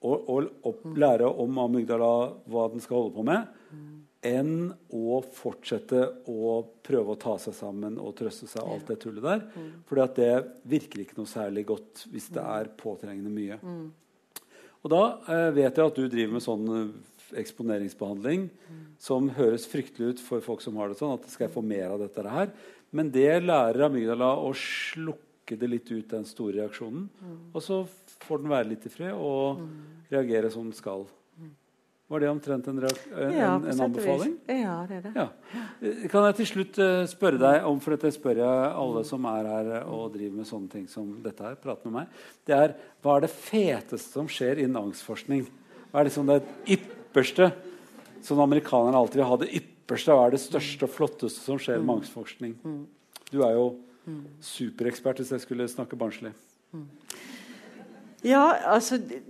å, 0.00 0.12
å, 0.14 0.36
å, 0.40 0.74
mm. 0.84 0.94
lære 1.00 1.32
om 1.42 1.58
amygdala, 1.64 2.12
hva 2.48 2.68
den 2.72 2.84
skal 2.84 3.02
holde 3.02 3.16
på 3.18 3.26
med. 3.26 3.48
Enn 4.26 4.72
å 4.92 5.20
fortsette 5.32 6.00
å 6.28 6.56
prøve 6.84 7.14
å 7.14 7.20
ta 7.20 7.36
seg 7.40 7.54
sammen 7.56 7.96
og 8.02 8.12
trøste 8.18 8.48
seg 8.50 8.60
av 8.62 8.74
alt 8.74 8.90
det 8.90 8.98
tullet 9.00 9.24
der. 9.24 9.46
Mm. 9.54 9.70
For 9.88 10.02
det 10.16 10.32
virker 10.68 11.04
ikke 11.04 11.16
noe 11.16 11.30
særlig 11.30 11.64
godt 11.70 12.04
hvis 12.12 12.28
det 12.34 12.42
mm. 12.42 12.50
er 12.58 12.72
påtrengende 12.80 13.32
mye. 13.32 13.60
Og 14.80 14.92
da 14.92 15.00
eh, 15.28 15.48
vet 15.56 15.80
jeg 15.80 15.86
at 15.86 15.96
du 15.96 16.04
driver 16.08 16.36
med 16.36 16.44
sånn 16.44 16.68
eksponeringsbehandling 17.40 18.46
mm. 18.50 18.84
som 19.00 19.30
høres 19.36 19.66
fryktelig 19.70 20.14
ut 20.14 20.22
for 20.24 20.44
folk 20.44 20.64
som 20.64 20.76
har 20.80 20.90
det 20.90 20.98
sånn. 21.00 21.16
at 21.16 21.28
skal 21.30 21.46
jeg 21.46 21.56
få 21.56 21.64
mer 21.64 21.88
av 21.94 22.00
dette 22.02 22.24
her. 22.26 22.52
Men 22.96 23.12
det 23.14 23.44
lærer 23.44 23.86
amygdala 23.86 24.32
å 24.42 24.50
slukke 24.56 25.56
det 25.58 25.68
litt 25.70 25.88
ut, 25.90 26.10
den 26.10 26.26
store 26.28 26.60
reaksjonen. 26.60 27.06
Mm. 27.22 27.38
Og 27.54 27.64
så 27.64 27.82
får 28.26 28.42
den 28.42 28.52
være 28.52 28.70
litt 28.72 28.86
i 28.86 28.92
fred 28.92 29.14
og 29.14 29.62
mm. 29.62 29.72
reagere 30.12 30.50
som 30.52 30.66
den 30.66 30.76
skal. 30.76 31.06
Mm. 32.10 32.12
Var 32.12 32.20
det 32.20 32.28
omtrent 32.30 32.66
en, 32.66 32.78
en, 32.82 33.32
ja, 33.38 33.50
en 33.54 33.80
anbefaling? 33.80 34.32
Ja, 34.50 34.86
det 34.88 34.96
er 34.96 35.02
det. 35.04 35.10
Ja. 35.14 35.28
Kan 36.10 36.24
jeg 36.26 36.36
til 36.40 36.46
slutt 36.48 36.78
uh, 36.82 37.04
spørre 37.06 37.38
deg 37.38 37.66
om, 37.68 37.76
for 37.78 37.94
dette 37.94 38.10
spør 38.10 38.40
jeg 38.40 38.70
alle 38.82 39.02
som 39.06 39.28
er 39.30 39.46
her 39.46 39.68
og 39.84 40.08
driver 40.16 40.40
med 40.40 40.48
sånne 40.48 40.72
ting 40.72 40.88
som 40.90 41.12
dette 41.22 41.44
her, 41.46 41.54
prater 41.62 41.86
med 41.86 42.00
meg, 42.00 42.16
det 42.50 42.56
er 42.56 42.74
hva 43.04 43.14
er 43.14 43.28
det 43.28 43.30
feteste 43.30 44.10
som 44.18 44.26
skjer 44.26 44.58
innen 44.64 44.80
angstforskning? 44.80 45.44
Hva 45.92 46.00
er 46.00 46.08
liksom 46.08 46.26
det 46.30 46.40
ypperste 46.70 47.52
Som 48.22 48.40
amerikanerne 48.42 48.98
alltid 48.98 49.22
vil 49.22 49.28
ha 49.30 49.36
det 49.40 49.48
ypperste. 49.56 50.12
Hva 50.12 50.26
er 50.26 50.34
det 50.34 50.40
største 50.42 50.84
og 50.84 50.92
flotteste 50.92 51.40
som 51.40 51.60
skjer 51.62 51.78
med 51.80 52.00
angstforskning? 52.00 52.56
Du 53.30 53.38
er 53.46 53.54
jo 53.54 53.68
superekspert, 54.44 55.22
hvis 55.22 55.30
jeg 55.32 55.44
skulle 55.46 55.68
snakke 55.70 55.96
barnslig. 55.96 56.34
Ja, 58.26 58.50
altså 58.74 58.98
Det, 58.98 59.22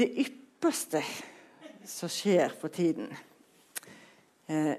det 0.00 0.08
ypperste 0.24 1.04
som 1.88 2.10
skjer 2.12 2.52
for 2.60 2.72
tiden 2.72 3.10
eh, 4.48 4.74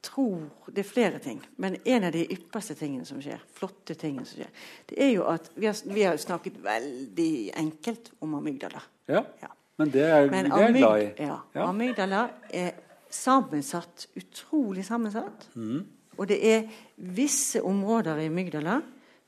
tror 0.00 0.48
Det 0.66 0.80
er 0.80 0.88
flere 0.88 1.18
ting, 1.20 1.40
men 1.60 1.76
en 1.84 2.04
av 2.08 2.12
de 2.14 2.22
ypperste 2.32 2.74
tingene 2.78 3.04
som 3.04 3.20
skjer, 3.20 3.40
flotte 3.52 3.94
tingene 4.00 4.24
som 4.24 4.40
skjer, 4.40 4.52
det 4.88 4.96
er 5.04 5.10
jo 5.12 5.26
at 5.28 5.50
vi 5.54 5.68
har, 5.68 5.80
vi 5.92 6.04
har 6.06 6.16
snakket 6.20 6.60
veldig 6.64 7.32
enkelt 7.60 8.12
om 8.24 8.38
amygdala. 8.38 8.80
Ja. 9.10 9.24
ja. 9.42 9.50
Men 9.80 9.92
det 9.92 10.04
er, 10.04 10.30
Men 10.30 10.52
er 10.52 10.72
glad 10.72 11.02
i. 11.02 11.10
Ja. 11.18 11.36
ja. 11.54 11.66
Amygdala 11.66 12.22
er 12.48 12.70
sammensatt, 13.10 14.06
utrolig 14.16 14.84
sammensatt. 14.86 15.48
Mm. 15.54 15.84
Og 16.16 16.28
det 16.28 16.38
er 16.44 16.68
visse 16.96 17.62
områder 17.64 18.20
i 18.20 18.28
amygdala 18.28 18.80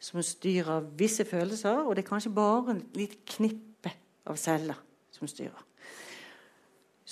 som 0.03 0.22
styrer 0.22 0.84
visse 0.98 1.24
følelser, 1.24 1.84
og 1.86 1.96
det 1.96 2.05
er 2.05 2.09
kanskje 2.09 2.34
bare 2.34 2.76
et 2.76 2.96
lite 2.96 3.20
knippe 3.36 3.92
av 4.26 4.36
celler 4.40 4.78
som 5.14 5.30
styrer. 5.30 5.62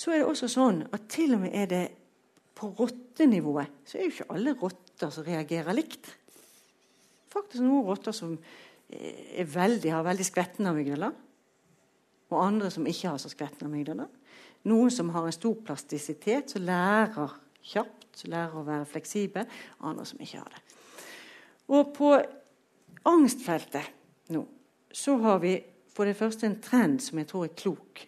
Så 0.01 0.14
er 0.14 0.22
det 0.22 0.30
også 0.30 0.48
sånn 0.48 0.84
at 0.88 1.09
til 1.12 1.34
og 1.36 1.42
med 1.42 1.57
er 1.57 1.68
det 1.68 1.84
på 2.57 2.70
rottenivået 2.78 3.82
så 3.88 3.98
er 3.98 4.07
jo 4.07 4.14
ikke 4.14 4.32
alle 4.32 4.55
rotter 4.61 5.12
som 5.12 5.26
reagerer 5.26 5.76
likt. 5.76 6.09
Faktisk 7.32 7.64
noen 7.64 7.84
rotter 7.86 8.16
som 8.16 8.32
er 8.90 9.48
veldig, 9.48 9.92
har 9.92 10.07
veldig 10.07 10.26
skvettende 10.26 10.72
amygdala 10.72 11.11
og 12.30 12.40
andre 12.40 12.70
som 12.72 12.86
ikke 12.86 13.11
har 13.11 13.20
så 13.20 13.30
skvettende 13.32 13.68
amygdala. 13.70 14.07
Noen 14.70 14.92
som 14.92 15.11
har 15.14 15.26
en 15.26 15.34
stor 15.34 15.57
plastisitet, 15.66 16.53
som 16.53 16.62
lærer 16.62 17.32
kjapt, 17.64 18.11
som 18.20 18.32
lærer 18.34 18.59
å 18.61 18.66
være 18.66 18.88
fleksibel. 18.88 19.48
Andre 19.88 20.05
som 20.07 20.20
ikke 20.22 20.42
har 20.42 20.53
det. 20.53 20.61
Og 21.70 21.92
på 21.96 22.12
angstfeltet 23.11 24.30
nå 24.34 24.44
så 24.90 25.16
har 25.22 25.38
vi 25.42 25.55
for 25.90 26.09
det 26.09 26.18
første 26.18 26.46
en 26.48 26.61
trend 26.62 26.98
som 27.03 27.18
jeg 27.20 27.28
tror 27.30 27.46
er 27.46 27.57
klok, 27.59 28.03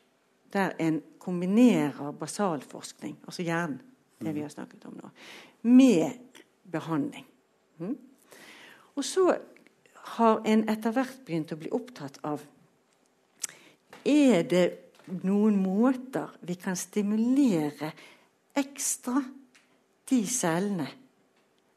der 0.55 0.74
en 0.82 1.01
kombinerer 1.23 2.12
basalforskning, 2.18 3.16
altså 3.27 3.45
hjernen, 3.47 3.81
det 4.23 4.35
vi 4.35 4.43
har 4.43 4.51
snakket 4.51 4.85
om 4.87 4.97
nå, 4.99 5.11
med 5.70 6.43
behandling. 6.73 7.27
Mm. 7.79 7.97
Og 8.95 9.05
så 9.07 9.29
har 10.16 10.43
en 10.47 10.64
etter 10.70 10.95
hvert 10.95 11.23
begynt 11.27 11.55
å 11.55 11.61
bli 11.61 11.70
opptatt 11.75 12.18
av 12.27 12.43
Er 14.03 14.43
det 14.51 14.66
noen 15.23 15.61
måter 15.62 16.33
vi 16.43 16.57
kan 16.59 16.75
stimulere 16.79 17.93
ekstra 18.59 19.20
de 20.11 20.18
cellene 20.27 20.89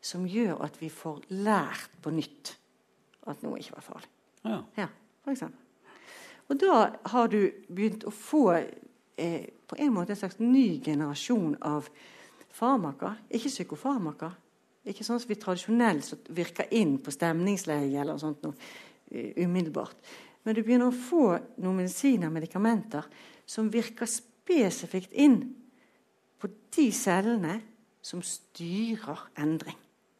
som 0.01 0.25
gjør 0.25 0.63
at 0.65 0.79
vi 0.81 0.89
får 0.89 1.21
lært 1.45 1.93
på 2.01 2.13
nytt 2.13 2.55
at 3.29 3.45
noe 3.45 3.61
ikke 3.61 3.77
var 3.77 3.85
farlig? 3.85 4.09
Ja. 4.45 4.59
ja 4.77 4.89
for 5.21 5.33
eksempel. 5.33 5.61
Og 6.49 6.59
da 6.61 6.81
har 7.13 7.29
du 7.29 7.39
begynt 7.69 8.05
å 8.05 8.13
få 8.13 8.47
eh, 9.17 9.47
på 9.67 9.77
en 9.79 9.93
måte 9.93 10.13
en 10.13 10.19
slags 10.19 10.39
ny 10.39 10.81
generasjon 10.83 11.55
av 11.61 11.87
farmaka. 12.55 13.15
Ikke 13.29 13.51
psykofarmaka. 13.51 14.31
Ikke 14.85 15.05
sånn 15.05 15.19
som 15.21 15.31
vi 15.31 15.39
tradisjonelt 15.41 16.29
virker 16.35 16.69
inn 16.77 16.97
på 17.01 17.13
stemningsleie 17.13 18.01
eller 18.01 18.19
sånt 18.21 18.43
noe 18.45 18.53
uh, 18.53 19.31
umiddelbart. 19.41 19.97
Men 20.45 20.53
du 20.53 20.61
begynner 20.61 20.91
å 20.91 20.97
få 21.07 21.23
noen 21.57 21.79
medisiner 21.81 22.29
medikamenter 22.29 23.07
som 23.49 23.71
virker 23.73 24.05
spesifikt 24.09 25.15
inn 25.17 25.39
på 26.37 26.51
de 26.77 26.85
cellene 26.93 27.57
som 28.05 28.21
styrer 28.21 29.25
endring. 29.41 29.79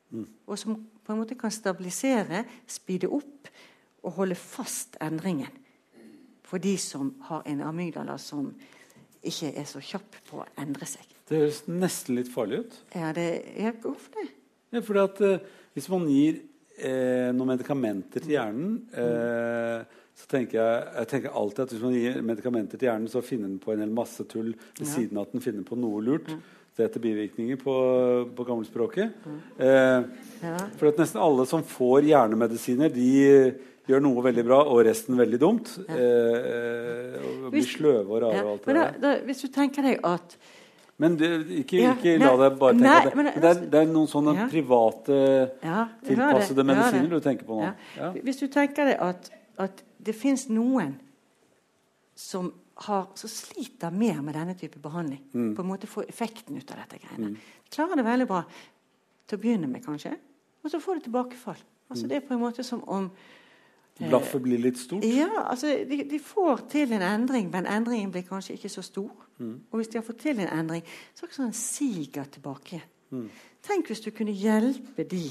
Mm. 0.09 0.25
Og 0.49 0.57
som 0.57 0.79
på 1.05 1.13
en 1.13 1.21
måte 1.21 1.37
kan 1.37 1.53
stabilisere, 1.53 2.41
speede 2.65 3.11
opp 3.13 3.51
og 4.01 4.17
holde 4.17 4.37
fast 4.39 4.97
endringen 5.01 5.61
for 6.45 6.61
de 6.61 6.77
som 6.77 7.13
har 7.29 7.45
en 7.45 7.61
amygdala 7.65 8.17
som 8.21 8.51
ikke 9.29 9.51
er 9.57 9.67
så 9.69 9.81
kjapp 9.83 10.17
på 10.29 10.41
å 10.43 10.47
endre 10.61 10.87
seg. 10.89 11.05
Det 11.25 11.41
høres 11.41 11.61
nesten 11.69 12.19
litt 12.19 12.31
farlig 12.31 12.63
ut. 12.65 12.79
Ja, 12.93 13.11
det 13.15 13.29
er 13.57 13.77
Hvorfor 13.81 14.13
det? 14.19 14.27
Ja, 14.73 14.81
fordi 14.85 15.01
at 15.01 15.21
eh, 15.25 15.45
Hvis 15.75 15.87
man 15.91 16.05
gir 16.09 16.41
eh, 16.77 17.31
noen 17.33 17.55
medikamenter 17.55 18.23
til 18.23 18.35
hjernen 18.35 18.75
eh, 18.93 20.01
så 20.15 20.29
tenker 20.31 20.61
jeg, 20.61 20.83
jeg 20.95 21.09
tenker 21.11 21.33
alltid 21.35 21.63
at 21.65 21.73
Hvis 21.73 21.83
man 21.83 21.95
gir 21.97 22.21
medikamenter 22.23 22.79
til 22.79 22.87
hjernen, 22.87 23.09
så 23.11 23.23
finner 23.25 23.49
den 23.49 23.59
på 23.63 23.73
en 23.73 23.83
hel 23.83 23.95
masse 23.95 24.23
tull 24.31 24.53
ved 24.53 24.85
ja. 24.85 24.91
siden 24.93 25.19
av 25.19 25.27
at 25.27 25.35
den 25.35 25.43
finner 25.43 25.65
på 25.67 25.77
noe 25.79 26.03
lurt. 26.05 26.29
Ja. 26.31 26.39
Det 26.75 26.83
heter 26.89 27.03
bivirkninger 27.03 27.59
på, 27.59 27.73
på 28.35 28.45
gammelspråket. 28.47 29.13
Mm. 29.23 29.35
Eh, 29.63 30.25
ja. 30.43 30.55
For 30.75 30.89
at 30.89 30.97
nesten 30.99 31.21
alle 31.23 31.45
som 31.47 31.63
får 31.67 32.07
hjernemedisiner, 32.09 32.91
de 32.91 33.11
gjør 33.89 34.03
noe 34.03 34.25
veldig 34.25 34.45
bra 34.47 34.59
og 34.65 34.83
resten 34.87 35.17
veldig 35.19 35.39
dumt. 35.41 35.71
Ja. 35.85 35.95
Eh, 35.95 37.17
og 37.45 37.49
blir 37.53 37.65
sløve 37.69 38.05
og 38.05 38.21
rare. 38.25 38.37
Ja. 38.37 38.43
og 38.45 38.53
alt 38.55 38.69
det 38.69 39.01
der. 39.05 39.25
Hvis 39.27 39.43
du 39.45 39.49
tenker 39.53 39.85
deg 39.85 40.05
at 40.05 40.37
men 40.95 41.17
det, 41.19 41.27
ikke, 41.51 41.81
ikke 41.81 42.13
ja, 42.13 42.19
la 42.21 42.35
deg 42.39 42.53
bare 42.59 42.75
tenke 42.77 42.87
nei, 42.87 42.99
det. 43.03 43.15
Men, 43.19 43.27
det, 43.27 43.49
er, 43.49 43.57
det, 43.67 43.79
er, 43.81 43.89
noen 43.91 44.07
sånne 44.07 44.35
ja. 44.37 44.45
private, 44.47 45.17
ja, 45.59 45.81
tilpassede 46.07 46.63
medisiner 46.63 47.09
du 47.11 47.17
tenker 47.25 47.49
på 47.49 47.57
nå. 47.59 47.71
Hvis 48.23 48.39
du 48.39 48.45
tenker 48.51 48.87
deg 48.87 49.01
at, 49.03 49.27
at 49.59 49.83
det 50.07 50.15
fins 50.15 50.47
noen 50.47 50.93
som, 52.15 52.47
har, 52.85 53.09
som, 53.19 53.31
sliter 53.31 53.91
mer 53.91 54.21
med 54.23 54.39
denne 54.39 54.55
type 54.55 54.79
behandling, 54.79 55.19
mm. 55.33 55.51
på 55.57 55.65
en 55.65 55.69
måte 55.73 55.91
får 55.91 56.07
effekten 56.13 56.55
ut 56.55 56.71
av 56.71 56.85
dette 56.85 57.01
greiene. 57.03 57.33
Mm. 57.33 57.67
klarer 57.75 57.99
det 57.99 58.07
veldig 58.07 58.29
bra 58.31 58.45
til 59.27 59.35
å 59.35 59.43
begynne 59.43 59.67
med, 59.67 59.83
kanskje, 59.83 60.13
og 60.63 60.71
så 60.71 60.79
får 60.79 61.01
du 61.01 61.09
tilbakefall. 61.09 61.59
Altså, 61.89 62.05
mm. 62.05 62.09
Det 62.09 62.17
er 62.21 62.23
på 62.29 62.37
en 62.37 62.45
måte 62.45 62.63
som 62.63 62.79
om 62.87 63.11
Blaffet 63.95 64.41
blir 64.43 64.59
litt 64.59 64.79
stort? 64.79 65.05
Ja, 65.07 65.29
altså 65.45 65.71
de, 65.87 66.01
de, 66.09 66.17
får 66.19 66.65
til 66.71 66.91
en 66.97 67.03
endring, 67.05 67.47
men 67.51 67.67
endringen 67.71 68.11
blir 68.11 68.25
kanskje 68.27 68.57
ikke 68.57 68.71
så 68.73 68.83
stor. 68.83 69.11
Mm. 69.39 69.53
Og 69.71 69.79
hvis 69.79 69.91
de 69.91 69.99
har 70.01 70.03
fått 70.03 70.19
til 70.25 70.41
en 70.43 70.51
endring, 70.51 70.83
så 71.15 71.23
er 71.23 71.31
det 71.31 71.37
sånn 71.37 71.55
siger 71.55 72.27
tilbake. 72.33 72.81
Mm. 73.15 73.29
Tenk 73.63 73.91
hvis 73.91 74.03
du 74.03 74.09
kunne 74.15 74.35
hjelpe 74.35 75.05
de 75.07 75.29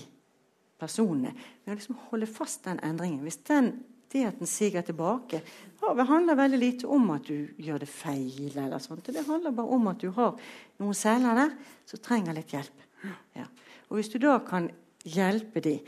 personene 0.80 1.34
med 1.34 1.74
å 1.74 1.76
liksom 1.76 1.98
holde 2.08 2.28
fast 2.30 2.64
den 2.64 2.80
endringen. 2.86 3.20
Hvis 3.26 3.42
den, 3.44 3.70
det 4.12 4.24
at 4.30 4.40
den 4.40 4.48
siger 4.48 4.84
tilbake, 4.86 5.42
det 5.84 6.06
handler 6.08 6.38
veldig 6.38 6.60
lite 6.62 6.88
om 6.88 7.10
at 7.12 7.28
du 7.28 7.50
gjør 7.60 7.84
det 7.84 7.90
feil. 7.90 8.48
eller 8.56 8.80
sånt. 8.80 9.12
Det 9.12 9.26
handler 9.26 9.52
bare 9.52 9.76
om 9.76 9.92
at 9.92 10.00
du 10.00 10.08
har 10.16 10.40
noen 10.80 10.96
celler 10.96 11.36
der 11.42 11.52
som 11.84 12.00
trenger 12.00 12.36
litt 12.36 12.56
hjelp. 12.56 12.88
Ja. 13.36 13.44
Og 13.90 14.00
hvis 14.00 14.08
du 14.08 14.16
da 14.22 14.38
kan 14.40 14.70
hjelpe 15.04 15.60
de. 15.64 15.78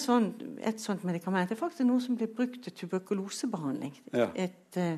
Sånn, 0.00 0.32
et 0.66 0.80
sånt 0.82 1.04
medikament 1.06 1.50
er 1.50 1.58
faktisk 1.58 1.86
noe 1.86 2.02
som 2.02 2.16
ble 2.18 2.26
brukt 2.30 2.60
til 2.64 2.74
tuberkulosebehandling 2.80 3.94
ja. 4.10 4.30
et, 4.34 4.78
uh, 4.80 4.96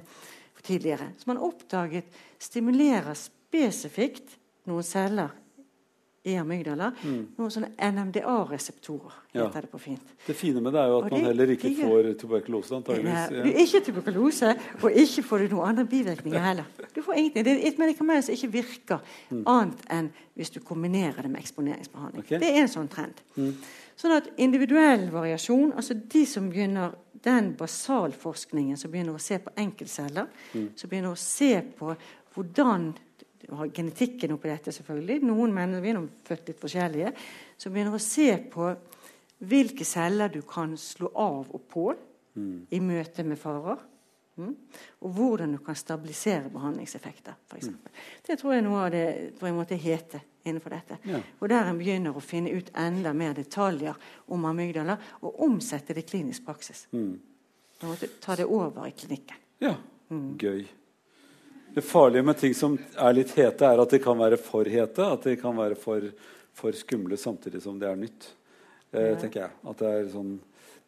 tidligere. 0.64 1.10
Som 1.20 1.34
man 1.34 1.42
oppdaget 1.44 2.08
stimulerer 2.40 3.16
spesifikt 3.18 4.38
noen 4.68 4.86
celler 4.86 5.34
i 6.22 6.34
amygdala. 6.36 6.90
Mm. 7.00 7.20
Noen 7.38 7.52
sånne 7.54 7.70
NMDA-reseptorer, 7.80 9.14
heter 9.32 9.46
ja. 9.46 9.62
det 9.64 9.70
på 9.72 9.78
fint. 9.80 10.12
Det 10.26 10.34
fine 10.36 10.60
med 10.60 10.74
det 10.76 10.82
er 10.82 10.92
jo 10.92 10.98
at 10.98 11.06
og 11.08 11.14
man 11.16 11.24
heller 11.30 11.52
ikke 11.54 11.70
får 11.78 12.08
tuberkulose, 12.20 12.74
antageligvis. 12.76 13.32
Ja. 13.38 13.52
Ikke 13.64 13.80
tuberkulose, 13.86 14.52
og 14.82 14.98
ikke 15.04 15.24
får 15.24 15.44
du 15.44 15.54
noen 15.54 15.72
andre 15.72 15.86
bivirkninger 15.88 16.44
heller. 16.44 16.68
Du 16.92 17.00
får 17.06 17.22
ingenting. 17.22 17.46
Det 17.48 17.54
er 17.56 17.66
et 17.72 17.80
medikament 17.80 18.26
som 18.26 18.36
ikke 18.36 18.52
virker 18.58 19.00
mm. 19.30 19.44
annet 19.48 19.86
enn 19.96 20.12
hvis 20.36 20.52
du 20.52 20.60
kombinerer 20.64 21.24
det 21.24 21.32
med 21.32 21.40
eksponeringsbehandling. 21.40 22.26
Okay. 22.26 22.40
Det 22.42 22.52
er 22.52 22.66
en 22.66 22.72
sånn 22.76 22.92
trend. 22.92 23.24
Mm. 23.40 23.54
Sånn 24.00 24.16
at 24.16 24.28
individuell 24.40 25.08
variasjon, 25.12 25.72
altså 25.72 25.96
de 25.96 26.26
som 26.28 26.52
begynner 26.52 26.98
den 27.24 27.54
basalforskningen 27.56 28.76
som 28.80 28.92
begynner 28.92 29.16
å 29.16 29.20
se 29.20 29.40
på 29.40 29.52
enkeltceller, 29.60 30.28
mm. 30.52 30.72
som 30.76 30.92
begynner 30.92 31.16
å 31.16 31.20
se 31.20 31.54
på 31.76 31.94
hvordan 32.34 32.92
har 33.58 33.72
genetikken 33.74 34.34
oppi 34.34 34.50
dette, 34.50 34.72
selvfølgelig. 34.74 35.20
Noen 35.26 35.54
mennesker 35.54 35.84
vi 35.84 35.92
er 35.94 36.08
født 36.28 36.50
litt 36.50 36.62
forskjellige. 36.62 37.12
Som 37.60 37.74
begynner 37.74 37.96
å 37.96 38.02
se 38.02 38.28
på 38.52 38.70
hvilke 39.50 39.86
celler 39.88 40.32
du 40.32 40.42
kan 40.48 40.76
slå 40.78 41.10
av 41.16 41.48
og 41.48 41.62
på 41.70 41.86
mm. 42.36 42.56
i 42.70 42.80
møte 42.84 43.24
med 43.26 43.40
farer. 43.40 43.80
Mm. 44.40 44.54
Og 45.04 45.14
hvordan 45.16 45.52
du 45.52 45.58
kan 45.64 45.76
stabilisere 45.76 46.50
behandlingseffekter. 46.52 47.36
f.eks. 47.50 47.68
mm. 47.68 48.02
Det 48.26 48.36
tror 48.40 48.54
jeg 48.54 48.64
noe 48.64 48.84
av 48.86 48.92
det 48.94 49.06
på 49.40 49.48
en 49.48 49.56
måte 49.58 49.76
heter 49.80 50.24
innenfor 50.44 50.72
dette. 50.72 51.00
Ja. 51.08 51.20
Og 51.40 51.50
der 51.52 51.68
en 51.68 51.80
begynner 51.80 52.16
å 52.16 52.24
finne 52.24 52.52
ut 52.56 52.70
enda 52.78 53.12
mer 53.16 53.34
detaljer 53.36 53.98
om 54.32 54.46
amygdala 54.48 54.96
og 55.20 55.42
omsette 55.44 55.96
det 55.96 56.06
i 56.06 56.10
klinisk 56.14 56.46
praksis. 56.46 56.86
Mm. 56.96 57.18
Ta 58.20 58.36
det 58.36 58.48
over 58.48 58.86
i 58.88 58.96
klinikken. 58.96 59.40
Ja, 59.60 59.74
mm. 60.12 60.36
gøy. 60.40 60.64
Det 61.74 61.84
farlige 61.86 62.26
med 62.26 62.38
ting 62.40 62.54
som 62.56 62.76
er 62.98 63.14
litt 63.14 63.32
hete, 63.38 63.66
er 63.66 63.80
at 63.82 63.94
de 63.94 64.00
kan 64.02 64.18
være 64.18 64.38
for 64.42 64.68
hete. 64.68 65.06
At 65.06 65.26
de 65.26 65.36
kan 65.38 65.56
være 65.56 65.78
for, 65.78 66.06
for 66.56 66.76
skumle 66.76 67.18
samtidig 67.20 67.62
som 67.62 67.78
det 67.78 67.90
er 67.90 67.98
nytt. 67.98 68.30
Eh, 68.90 69.12
tenker 69.20 69.44
jeg. 69.44 69.58
At 69.70 69.82
det 69.82 69.90
er 69.90 70.08
sånn 70.14 70.38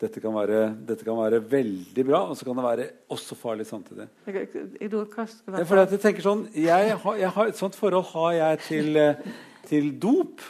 dette 0.03 0.19
kan, 0.19 0.33
være, 0.35 0.65
dette 0.83 1.07
kan 1.07 1.15
være 1.15 1.39
veldig 1.47 2.05
bra, 2.09 2.25
og 2.27 2.35
så 2.35 2.47
kan 2.49 2.59
det 2.59 2.65
være 2.65 2.87
også 3.15 3.37
farlig 3.39 3.69
samtidig. 3.69 4.09
Jeg, 4.27 4.49
jeg 4.83 6.01
tenker 6.03 6.25
sånn, 6.25 6.43
jeg 6.59 6.97
har, 7.05 7.21
jeg 7.21 7.31
har, 7.37 7.53
Et 7.53 7.61
sånt 7.61 7.79
forhold 7.79 8.09
har 8.11 8.33
jeg 8.35 8.59
til, 8.67 8.99
eh, 8.99 9.23
til 9.69 9.93
dop. 10.03 10.43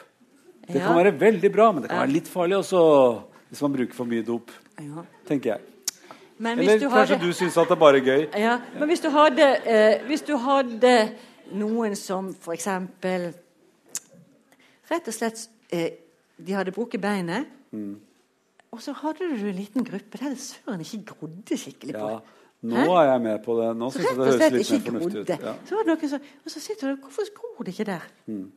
Det 0.64 0.80
kan 0.80 0.96
være 0.96 1.12
veldig 1.20 1.52
bra, 1.52 1.68
men 1.68 1.84
det 1.84 1.92
kan 1.92 2.00
være 2.00 2.14
litt 2.14 2.32
farlig 2.32 2.62
også 2.62 2.80
hvis 3.50 3.60
man 3.66 3.76
bruker 3.76 3.98
for 3.98 4.08
mye 4.08 4.24
dop. 4.24 4.54
tenker 5.28 5.52
jeg. 5.52 5.71
Eller 6.42 6.78
kanskje 6.78 7.16
hadde, 7.16 7.26
du 7.26 7.32
syns 7.36 7.56
at 7.56 7.70
det 7.70 7.76
er 7.76 7.80
bare 7.80 8.00
gøy. 8.02 8.26
Ja, 8.38 8.58
Men 8.78 8.88
hvis 8.90 9.00
du 9.00 9.08
hadde, 9.14 9.48
eh, 9.66 10.06
hvis 10.06 10.24
du 10.26 10.36
hadde 10.36 10.94
noen 11.52 11.96
som 11.96 12.32
f.eks. 12.34 12.68
Rett 14.92 15.08
og 15.08 15.14
slett 15.14 15.44
eh, 15.72 15.90
De 16.42 16.56
hadde 16.56 16.74
brukket 16.74 17.00
beinet, 17.00 17.46
mm. 17.70 17.94
og 18.72 18.82
så 18.82 18.94
hadde 18.98 19.28
du 19.30 19.46
en 19.46 19.54
liten 19.54 19.84
gruppe 19.86 20.18
der 20.18 20.32
det 20.34 20.40
søren 20.42 20.80
ikke 20.82 21.04
grodde 21.12 21.58
skikkelig 21.58 21.94
på. 21.94 22.08
Ja. 22.08 22.42
Nå 22.62 22.76
Hæ? 22.78 22.86
er 22.86 23.12
jeg 23.12 23.20
med 23.22 23.38
på 23.44 23.54
det. 23.58 23.68
Nå 23.76 23.90
syns 23.90 24.04
jeg 24.06 24.18
det 24.18 24.26
høres 24.26 24.52
litt 24.54 24.72
mer 24.72 24.82
fornuftig 24.86 25.22
ut. 25.22 25.30
Ja. 25.30 25.54
Så 25.66 25.76
var 25.76 25.86
det 25.86 25.94
noen 25.94 26.10
som, 26.12 26.26
og 26.44 26.52
så 26.54 26.60
sitter 26.62 26.92
du 26.92 27.00
Hvorfor 27.02 27.30
gror 27.38 27.66
det 27.66 27.74
ikke 27.74 27.88
der? 27.90 28.04
Mm. 28.26 28.50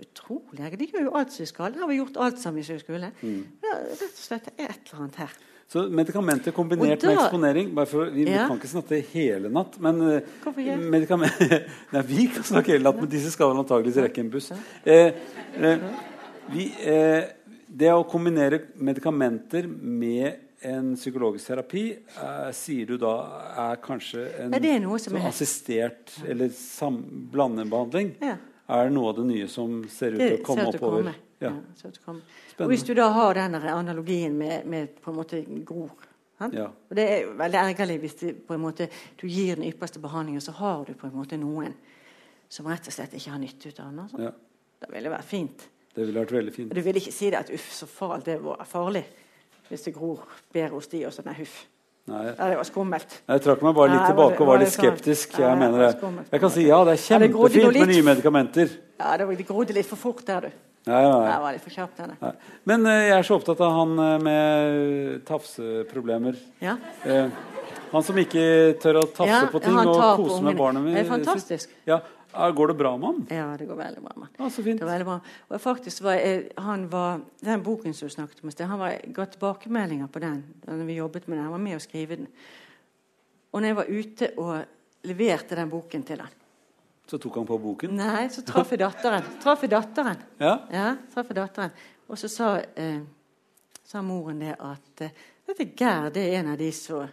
utrolig. 0.00 0.78
De 0.80 0.88
gjør 0.88 1.06
jo 1.08 1.14
alt 1.20 1.32
som 1.32 1.44
de 1.44 1.48
skal. 1.48 1.72
Det 1.72 1.80
har 1.80 1.88
vi 1.88 1.96
gjort 1.96 2.16
alt 2.24 2.40
som 2.40 2.56
de 2.56 2.64
skulle. 2.64 3.12
Mm. 3.22 3.40
Ja, 3.64 3.78
rett 3.88 4.04
og 4.08 4.20
slett 4.20 4.50
det 4.50 4.54
er 4.58 4.72
et 4.72 4.92
eller 4.92 5.02
annet 5.02 5.20
her. 5.24 5.38
Så 5.68 5.82
medikamenter 5.92 6.54
kombinert 6.56 7.02
da, 7.02 7.10
med 7.10 7.18
eksponering 7.18 7.72
for, 7.90 8.08
Vi 8.14 8.24
ja. 8.24 8.46
kan 8.48 8.56
ikke 8.56 8.70
snakke 8.70 9.02
hele 9.10 9.50
natt, 9.52 9.74
men 9.84 10.00
eh, 10.14 10.28
Nei, 11.92 12.02
Vi 12.08 12.24
kan 12.32 12.46
snakke 12.48 12.72
hele 12.72 12.86
natt, 12.86 12.96
men 13.02 13.10
disse 13.12 13.34
skal 13.34 13.52
vel 13.52 13.60
antakeligvis 13.60 14.00
rekke 14.06 14.24
en 14.24 14.30
buss. 14.32 14.48
Eh, 14.88 15.12
eh, 15.60 15.84
vi, 16.54 16.70
eh, 16.88 17.28
det 17.68 17.92
å 17.92 18.06
kombinere 18.08 18.62
medikamenter 18.80 19.68
med 19.68 20.46
en 20.64 20.94
psykologisk 20.96 21.52
terapi 21.52 21.84
eh, 21.92 22.48
sier 22.56 22.88
du 22.88 22.96
da 23.04 23.14
er 23.68 23.84
kanskje 23.84 24.24
en 24.40 24.54
Nei, 24.54 24.62
er 24.64 24.64
er 25.20 25.28
assistert 25.28 26.16
eller 26.24 26.48
sam, 26.56 27.02
blandebehandling? 27.28 28.14
Ja. 28.24 28.38
Er 28.68 28.88
det 28.88 28.96
noe 28.96 29.12
av 29.12 29.20
det 29.20 29.28
nye 29.28 29.52
som 29.52 29.82
ser 29.92 30.16
ut 30.16 30.24
til 30.24 30.40
å 30.40 30.44
komme 30.48 30.70
oppover? 30.72 31.12
Ja. 31.40 31.52
Ja, 31.54 31.90
og 32.58 32.66
Hvis 32.66 32.82
du 32.82 32.94
da 32.98 33.08
har 33.14 33.34
den 33.34 33.54
analogien 33.54 34.34
med, 34.38 34.66
med, 34.66 34.88
på 35.02 35.10
en 35.10 35.16
måte 35.16 35.44
gror 35.64 35.90
Ja. 36.38 36.68
Og 36.90 36.96
det 36.96 37.04
er 37.10 37.30
veldig 37.34 37.58
ergerlig 37.58 37.98
hvis 37.98 38.14
det, 38.14 38.34
måte, 38.58 38.88
du 39.20 39.26
gir 39.26 39.56
den 39.58 39.64
ypperste 39.72 39.98
behandlingen, 39.98 40.40
så 40.40 40.52
har 40.52 40.84
du 40.84 40.92
på 40.94 41.06
en 41.06 41.16
måte 41.16 41.36
noen 41.36 41.74
som 42.48 42.66
rett 42.70 42.86
og 42.86 42.94
slett 42.94 43.16
ikke 43.18 43.32
har 43.32 43.40
nytte 43.42 43.68
ut 43.68 43.80
av 43.80 43.88
den. 43.90 43.98
Altså. 44.04 44.20
Ja. 44.22 44.30
Det 44.78 44.92
ville 44.92 45.10
vært 45.10 45.26
fint. 45.26 45.64
Det 45.94 46.06
ville 46.06 46.20
vært 46.20 46.36
veldig 46.36 46.54
fint. 46.54 46.70
Og 46.70 46.78
du 46.78 46.84
vil 46.86 47.00
ikke 47.00 47.12
si 47.12 47.30
det 47.32 47.40
at 47.40 47.50
uff, 47.54 47.72
så 47.74 47.88
far, 47.90 48.20
det 48.22 48.38
var 48.42 48.62
farlig 48.70 49.02
hvis 49.68 49.82
det 49.88 49.94
gror 49.96 50.22
bedre 50.54 50.76
hos 50.76 50.86
de 50.88 51.02
og. 51.08 51.18
Nei, 51.26 51.34
huff. 51.40 51.56
Nei. 52.08 52.22
Ja, 52.30 52.46
det 52.48 52.56
var 52.56 52.64
skummelt. 52.64 53.18
Jeg 53.28 53.42
trakk 53.44 53.64
meg 53.66 53.74
bare 53.76 53.90
litt 53.92 54.00
Nei, 54.00 54.12
tilbake 54.14 54.40
og 54.40 54.48
var 54.48 54.62
litt 54.62 54.72
skeptisk. 54.72 55.34
Jeg 55.42 55.58
mener 55.60 55.82
det. 55.82 56.12
Jeg 56.30 56.40
kan 56.40 56.54
si 56.54 56.64
ja, 56.64 56.78
det 56.88 56.94
er 56.94 57.02
kjempefint 57.02 57.66
ja, 57.66 57.72
med 57.82 57.92
nye 57.92 58.06
medikamenter. 58.06 58.72
Ja, 58.96 59.10
det 59.20 59.44
grodde 59.50 59.76
litt 59.76 59.90
for 59.90 60.00
fort 60.00 60.22
der, 60.26 60.48
du. 60.48 60.67
Nei, 60.86 61.00
nei. 61.02 61.24
Jeg 61.28 61.40
var 61.42 61.54
litt 61.56 61.64
for 61.64 61.74
kjapp, 61.74 61.96
denne. 61.98 62.32
Men 62.68 62.86
uh, 62.86 62.92
jeg 62.94 63.16
er 63.18 63.26
så 63.26 63.38
opptatt 63.38 63.62
av 63.64 63.74
han 63.76 63.96
uh, 63.98 64.12
med 64.22 65.24
tafseproblemer. 65.28 66.38
Ja. 66.64 66.76
Uh, 67.04 67.32
han 67.88 68.04
som 68.04 68.20
ikke 68.20 68.44
tør 68.82 69.02
å 69.02 69.06
tafse 69.08 69.32
ja, 69.32 69.42
på 69.52 69.60
ting 69.64 69.76
og 69.80 69.98
kose 70.20 70.38
med 70.44 70.56
barna 70.56 70.80
mine. 70.84 70.96
Det 70.96 71.04
er 71.06 71.10
fantastisk. 71.10 71.74
Ja, 71.88 72.00
Går 72.54 72.68
det 72.68 72.74
bra 72.74 72.90
med 73.00 73.06
ham? 73.06 73.20
Ja, 73.32 73.46
det 73.56 73.66
går 73.66 73.78
veldig 73.78 74.02
bra 74.04 74.12
med 74.14 74.26
ham. 74.28 74.34
Ah, 74.46 74.50
så 74.52 74.62
fint. 74.62 74.78
Det 74.78 74.86
veldig 74.86 75.06
bra. 75.08 75.16
Og 75.48 75.62
faktisk 75.62 76.02
var 76.04 76.18
jeg, 76.20 76.50
han 76.60 76.84
var, 76.92 77.22
Den 77.40 77.62
boken 77.64 77.94
som 77.96 78.08
du 78.08 78.14
snakket 78.14 78.44
om, 78.44 78.52
han 78.70 78.78
var, 78.78 78.98
ga 79.16 79.26
tilbakemeldinger 79.32 80.10
på 80.12 80.22
den 80.22 80.42
Når 80.66 80.84
vi 80.84 80.98
jobbet 81.00 81.26
med 81.26 81.38
den. 81.38 81.44
Han 81.44 81.56
var 81.56 81.64
med 81.64 81.78
å 81.78 81.82
skrive 81.82 82.20
den. 82.20 82.28
Og 83.50 83.62
når 83.62 83.72
jeg 83.72 83.78
var 83.80 83.88
ute 83.88 84.30
og 84.36 85.08
leverte 85.08 85.56
den 85.56 85.72
boken 85.72 86.04
til 86.04 86.20
han 86.20 86.37
Så 87.08 87.18
tok 87.18 87.38
han 87.40 87.46
på 87.48 87.56
boken? 87.58 87.94
Nei, 87.96 88.26
så 88.28 88.42
traff 88.44 88.74
jeg 88.74 88.82
datteren. 88.82 89.24
Traff 89.40 89.62
jeg 89.64 89.72
datteren. 89.72 90.18
Ja? 90.42 90.52
ja 90.72 90.88
traff 91.12 91.30
jeg 91.32 91.38
datteren. 91.38 91.72
Og 92.08 92.20
så 92.20 92.28
sa, 92.28 92.50
eh, 92.60 93.00
sa 93.84 94.02
moren 94.04 94.42
det 94.44 94.54
at 94.60 95.04
Vet 95.48 95.62
dette 95.62 95.80
Gerd 95.80 96.12
det 96.12 96.26
er 96.28 96.42
en 96.42 96.50
av 96.52 96.58
de 96.60 96.68
som 96.76 97.06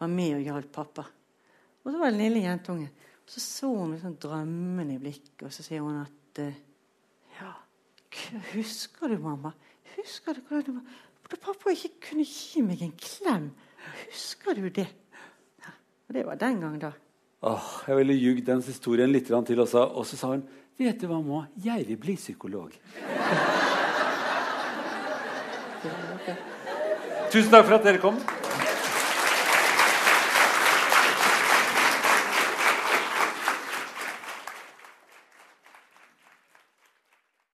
var 0.00 0.08
med 0.08 0.38
og 0.38 0.46
hjalp 0.46 0.70
pappa. 0.72 1.04
Og 1.84 1.90
så 1.92 1.98
var 2.00 2.08
det 2.08 2.16
den 2.16 2.22
lille 2.22 2.46
jentungen. 2.46 2.88
Så 3.28 3.42
så 3.42 3.68
hun 3.68 3.90
med 3.92 4.00
sånn 4.00 4.16
drømmende 4.22 4.96
i 4.96 5.02
blikket, 5.02 5.42
og 5.44 5.52
så 5.52 5.64
sier 5.66 5.84
hun 5.84 5.98
at 6.00 6.40
eh, 6.40 6.62
Ja, 7.36 7.52
husker 8.54 9.12
du, 9.12 9.18
mamma? 9.20 9.52
Husker 9.98 10.38
du 10.38 10.40
hvordan 10.46 10.64
det 10.70 10.76
var 10.78 11.02
da 11.26 11.40
pappa 11.42 11.72
ikke 11.74 11.90
kunne 12.08 12.24
gi 12.24 12.62
meg 12.62 12.84
en 12.86 12.94
klem? 12.96 13.50
Husker 14.06 14.56
du 14.56 14.68
det? 14.70 14.86
Ja, 15.60 15.72
og 16.06 16.14
det 16.14 16.22
var 16.28 16.38
den 16.40 16.62
gang, 16.62 16.78
da. 16.80 16.92
Åh, 17.46 17.66
jeg 17.86 17.96
ville 18.00 18.14
ljugd 18.18 18.46
den 18.48 18.62
historien 18.66 19.12
litt 19.12 19.28
til, 19.46 19.60
og 19.62 19.68
og 19.94 20.06
så 20.06 20.16
sa 20.18 20.32
hun 20.34 20.42
Vet 20.76 20.98
du 21.00 21.06
hva, 21.06 21.20
mamma? 21.22 21.46
Jeg 21.64 21.86
vil 21.88 21.96
bli 21.96 22.16
psykolog. 22.18 22.74
Tusen 27.32 27.50
takk 27.50 27.64
for 27.64 27.78
at 27.78 27.86
dere 27.86 28.02
kom. 28.02 28.18